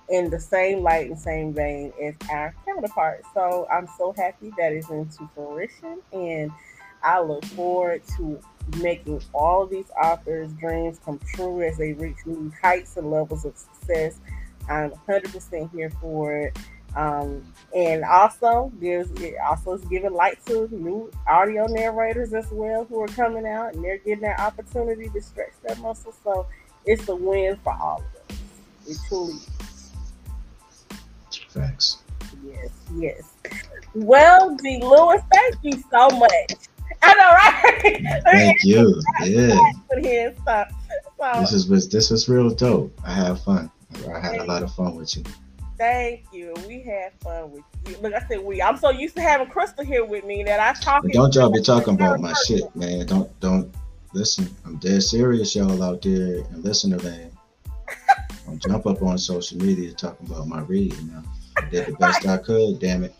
in 0.08 0.30
the 0.30 0.40
same 0.40 0.82
light 0.82 1.08
and 1.08 1.18
same 1.18 1.52
vein 1.52 1.92
as 2.02 2.14
our 2.30 2.54
counterparts. 2.64 3.26
So 3.34 3.66
I'm 3.70 3.88
so 3.98 4.12
happy 4.16 4.52
that 4.58 4.72
is 4.72 4.88
into 4.90 5.28
fruition 5.34 5.98
and 6.12 6.50
I 7.02 7.20
look 7.20 7.44
forward 7.46 8.02
to 8.16 8.40
making 8.78 9.22
all 9.32 9.66
these 9.66 9.90
authors' 10.00 10.52
dreams 10.52 11.00
come 11.04 11.18
true 11.34 11.62
as 11.62 11.76
they 11.76 11.92
reach 11.94 12.18
new 12.26 12.52
heights 12.62 12.96
and 12.96 13.10
levels 13.10 13.44
of 13.44 13.56
success. 13.56 14.20
I'm 14.68 14.92
100% 15.08 15.70
here 15.72 15.90
for 16.00 16.36
it. 16.36 16.58
Um, 16.96 17.42
and 17.74 18.04
also, 18.04 18.70
there's 18.78 19.10
it 19.12 19.34
also 19.46 19.72
is 19.72 19.84
giving 19.86 20.12
light 20.12 20.44
to 20.46 20.68
new 20.70 21.10
audio 21.28 21.66
narrators 21.66 22.34
as 22.34 22.50
well 22.50 22.84
who 22.84 23.00
are 23.00 23.08
coming 23.08 23.46
out 23.46 23.74
and 23.74 23.82
they're 23.82 23.98
getting 23.98 24.22
that 24.22 24.40
opportunity 24.40 25.08
to 25.08 25.22
stretch 25.22 25.52
their 25.66 25.76
muscles. 25.76 26.16
So 26.22 26.46
it's 26.84 27.08
a 27.08 27.16
win 27.16 27.56
for 27.64 27.72
all 27.72 28.02
of 28.02 28.30
us. 28.30 28.38
It 28.86 28.98
truly 29.08 29.34
is. 29.34 29.92
Thanks. 31.50 31.98
Yes, 32.44 32.70
yes. 32.96 33.32
Well, 33.94 34.56
D. 34.56 34.80
Lewis, 34.82 35.22
thank 35.32 35.56
you 35.62 35.82
so 35.90 36.08
much. 36.10 36.52
I 37.02 37.14
know, 37.14 37.30
right? 37.30 38.22
Thank 38.24 38.62
you. 38.62 39.00
Yeah. 39.24 39.58
This 41.40 41.52
is 41.52 41.88
this 41.88 42.10
was 42.10 42.28
real 42.28 42.50
dope. 42.50 42.92
I 43.04 43.12
had 43.12 43.38
fun. 43.40 43.70
I 44.14 44.20
had 44.20 44.40
a 44.40 44.44
lot 44.44 44.62
of 44.62 44.72
fun 44.74 44.94
with 44.94 45.16
you. 45.16 45.24
Thank 45.82 46.26
you. 46.32 46.54
We 46.68 46.80
had 46.82 47.12
fun 47.24 47.50
with 47.50 47.64
you. 47.88 47.96
Look, 48.00 48.14
I 48.14 48.24
said 48.28 48.38
we. 48.44 48.62
I'm 48.62 48.76
so 48.76 48.90
used 48.90 49.16
to 49.16 49.20
having 49.20 49.48
Crystal 49.48 49.84
here 49.84 50.04
with 50.04 50.24
me 50.24 50.44
that 50.44 50.60
I 50.60 50.80
talk. 50.80 51.02
Don't 51.10 51.34
y'all 51.34 51.50
be 51.50 51.60
talking 51.60 51.94
about 51.94 52.20
my 52.20 52.32
shit, 52.46 52.64
man. 52.76 53.04
Don't 53.04 53.40
don't 53.40 53.74
listen. 54.14 54.48
I'm 54.64 54.76
dead 54.76 55.02
serious, 55.02 55.56
y'all 55.56 55.82
out 55.82 56.00
there 56.02 56.36
and 56.36 56.62
listener 56.62 56.98
land. 56.98 57.32
Don't 58.46 58.62
jump 58.62 58.86
up 58.86 59.02
on 59.02 59.18
social 59.18 59.58
media 59.58 59.92
talking 59.92 60.30
about 60.30 60.46
my 60.46 60.60
reading. 60.60 61.08
Now. 61.08 61.24
I 61.56 61.68
did 61.68 61.86
the 61.86 61.92
best 61.94 62.28
I 62.28 62.36
could. 62.36 62.78
Damn 62.78 63.02
it. 63.02 63.14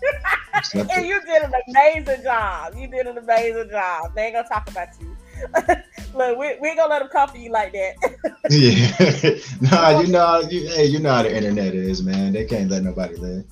and 0.74 1.06
you 1.06 1.20
did 1.26 1.42
an 1.42 1.52
amazing 1.68 2.22
job. 2.22 2.74
You 2.74 2.86
did 2.86 3.06
an 3.06 3.18
amazing 3.18 3.68
job. 3.68 4.14
They 4.14 4.28
ain't 4.28 4.34
gonna 4.34 4.48
talk 4.48 4.70
about 4.70 4.88
you. 4.98 5.14
Look, 6.14 6.38
we, 6.38 6.56
we 6.60 6.68
ain't 6.68 6.78
gonna 6.78 6.88
let 6.88 7.00
them 7.00 7.08
come 7.12 7.28
for 7.28 7.36
you 7.36 7.50
like 7.50 7.72
that. 7.72 7.94
yeah. 8.50 9.38
nah, 9.70 10.00
you 10.00 10.06
know, 10.08 10.40
you, 10.40 10.66
hey, 10.68 10.86
you 10.86 10.98
know 10.98 11.12
how 11.12 11.22
the 11.22 11.34
internet 11.36 11.74
is, 11.74 12.02
man. 12.02 12.32
They 12.32 12.44
can't 12.44 12.70
let 12.70 12.82
nobody 12.82 13.16
live. 13.16 13.44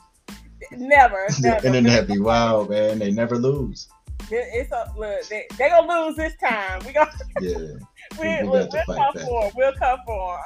never, 0.73 1.27
The 1.29 1.43
never. 1.43 1.67
internet 1.67 2.07
be 2.09 2.19
wild, 2.21 2.71
man. 2.71 2.99
They 2.99 3.11
never 3.11 3.37
lose. 3.37 3.89
It- 4.31 4.49
It's 4.53 4.73
a 4.73 4.91
look. 4.97 5.29
They, 5.29 5.47
they 5.59 5.69
gonna 5.69 6.07
lose 6.07 6.17
this 6.17 6.35
time. 6.43 6.81
We 6.87 6.93
gonna 6.93 7.11
Yeah. 7.41 7.57
we, 8.19 8.43
We 8.43 8.49
we, 8.49 8.59
got 8.59 8.71
to 8.71 8.83
will 8.89 8.95
come 8.97 9.15
back. 9.15 9.25
for 9.27 9.45
'em. 9.45 9.53
We'll 9.57 9.73
come 9.75 9.99
for 10.07 10.39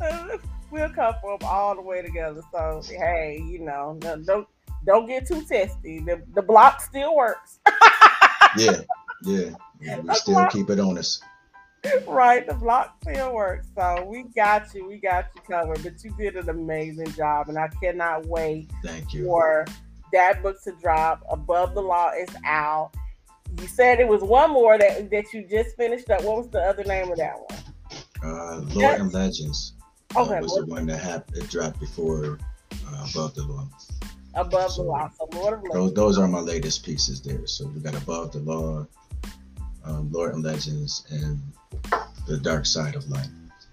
'em. 0.00 0.40
we'll 0.70 0.88
come 0.90 1.14
for 1.20 1.32
'em 1.34 1.38
all 1.44 1.74
the 1.74 1.82
way 1.82 2.00
together. 2.02 2.40
So 2.50 2.80
hey, 2.88 3.42
you 3.46 3.58
know, 3.58 3.98
no, 4.02 4.16
don't 4.22 4.48
don't 4.86 5.06
get 5.06 5.26
too 5.28 5.42
testy. 5.44 6.00
The 6.00 6.22
the 6.34 6.42
block 6.42 6.80
still 6.80 7.14
works, 7.14 7.58
Yeah. 8.56 8.80
Yeah. 9.24 9.50
Yeah 9.82 9.98
we 10.00 10.14
still 10.14 10.34
why- 10.34 10.48
keep 10.48 10.70
it 10.70 10.78
on 10.80 10.98
us. 10.98 11.20
right? 12.06 12.46
The 12.46 12.54
block 12.54 12.96
still 13.02 13.34
works. 13.34 13.66
So 13.76 14.04
we 14.06 14.22
got 14.36 14.72
you. 14.72 14.86
We 14.88 14.98
got 14.98 15.26
you 15.34 15.40
covered. 15.42 15.82
But 15.82 16.02
you 16.04 16.14
did 16.16 16.36
an 16.36 16.48
amazing 16.48 17.10
job, 17.12 17.48
and 17.48 17.58
I 17.58 17.68
cannot 17.82 18.26
wait 18.26 18.70
Thank 18.84 19.12
you. 19.12 19.24
for 19.24 19.66
that 20.12 20.42
book 20.44 20.62
to 20.62 20.72
drop. 20.80 21.24
Above 21.28 21.74
the 21.74 21.82
Law 21.82 22.10
is 22.12 22.28
out. 22.46 22.92
You 23.60 23.66
said 23.66 23.98
it 23.98 24.06
was 24.06 24.22
one 24.22 24.50
more 24.52 24.78
that 24.78 25.10
that 25.10 25.32
you 25.32 25.44
just 25.48 25.76
finished 25.76 26.08
up. 26.08 26.22
What 26.22 26.36
was 26.36 26.48
the 26.50 26.60
other 26.60 26.84
name 26.84 27.10
of 27.10 27.18
that 27.18 27.34
one? 27.34 27.58
Uh, 28.24 28.60
Lord 28.74 29.00
and 29.00 29.12
Legends 29.12 29.74
uh, 30.14 30.22
Okay, 30.22 30.40
was 30.40 30.54
the 30.54 30.66
one 30.66 30.86
that 30.86 30.98
happened. 31.00 31.48
Dropped 31.50 31.80
before 31.80 32.38
uh, 32.88 33.06
Above 33.10 33.34
the 33.34 33.42
Law. 33.42 33.68
Above 34.34 34.76
the 34.76 34.82
Law. 34.82 35.10
So 35.18 35.28
Lord 35.36 35.54
of 35.54 35.64
Those, 35.64 35.72
Legends. 35.74 35.94
those 35.94 36.18
are 36.18 36.28
my 36.28 36.38
latest 36.38 36.84
pieces 36.84 37.20
there. 37.20 37.44
So 37.48 37.66
we 37.66 37.80
got 37.80 37.96
Above 37.96 38.30
the 38.32 38.38
Law, 38.38 38.86
um, 39.84 40.10
Lord 40.12 40.34
and 40.34 40.42
Legends, 40.42 41.06
and 41.10 41.40
The 42.26 42.38
Dark 42.38 42.66
Side 42.66 42.94
of 42.94 43.08
Light. 43.08 43.28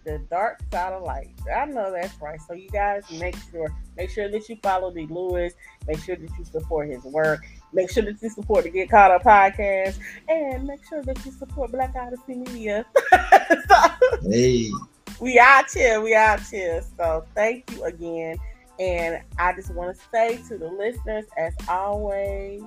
The 0.05 0.19
Dark 0.29 0.59
Side 0.71 0.93
of 0.93 1.03
Light. 1.03 1.29
I 1.53 1.65
know 1.65 1.91
that's 1.91 2.19
right. 2.21 2.39
So 2.41 2.53
you 2.53 2.69
guys 2.69 3.03
make 3.19 3.35
sure 3.51 3.67
make 3.97 4.09
sure 4.09 4.29
that 4.29 4.47
you 4.49 4.57
follow 4.63 4.91
D. 4.91 5.05
Lewis. 5.07 5.53
Make 5.87 5.99
sure 5.99 6.15
that 6.15 6.29
you 6.37 6.45
support 6.45 6.89
his 6.89 7.03
work. 7.03 7.45
Make 7.73 7.91
sure 7.91 8.03
that 8.03 8.21
you 8.21 8.29
support 8.29 8.63
the 8.63 8.69
Get 8.69 8.89
Caught 8.89 9.11
Up 9.11 9.23
podcast, 9.23 9.99
and 10.27 10.65
make 10.65 10.83
sure 10.87 11.03
that 11.03 11.23
you 11.25 11.31
support 11.31 11.71
Black 11.71 11.95
Odyssey 11.95 12.35
Media. 12.35 12.85
so, 13.67 13.75
Hey, 14.23 14.71
we 15.19 15.37
out 15.37 15.69
here. 15.71 16.01
We 16.01 16.15
out 16.15 16.41
here. 16.41 16.81
So 16.97 17.25
thank 17.35 17.69
you 17.71 17.83
again. 17.83 18.37
And 18.79 19.21
I 19.37 19.53
just 19.53 19.73
want 19.73 19.95
to 19.95 20.03
say 20.11 20.37
to 20.47 20.57
the 20.57 20.69
listeners, 20.69 21.25
as 21.37 21.53
always, 21.67 22.63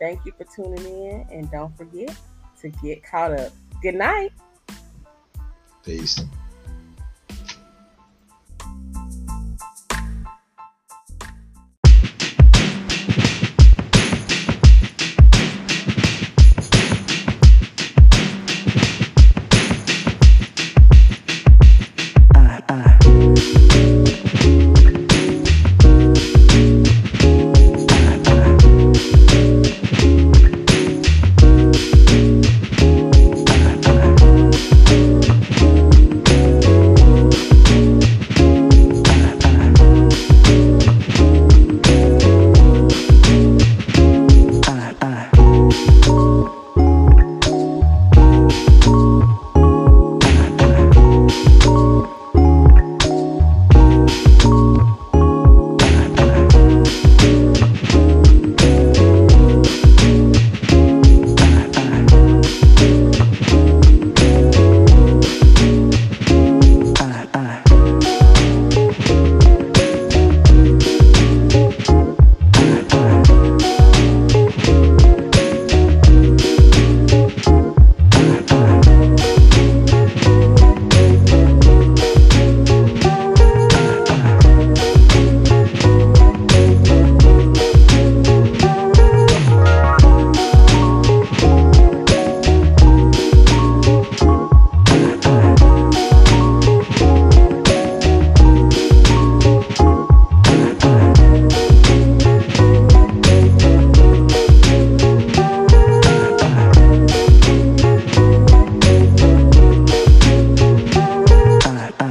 thank 0.00 0.24
you 0.24 0.32
for 0.38 0.44
tuning 0.44 0.84
in. 0.84 1.26
And 1.30 1.50
don't 1.50 1.76
forget 1.76 2.16
to 2.60 2.68
get 2.68 3.02
caught 3.04 3.32
up. 3.32 3.52
Good 3.82 3.94
night. 3.94 4.32
peace. 5.84 6.20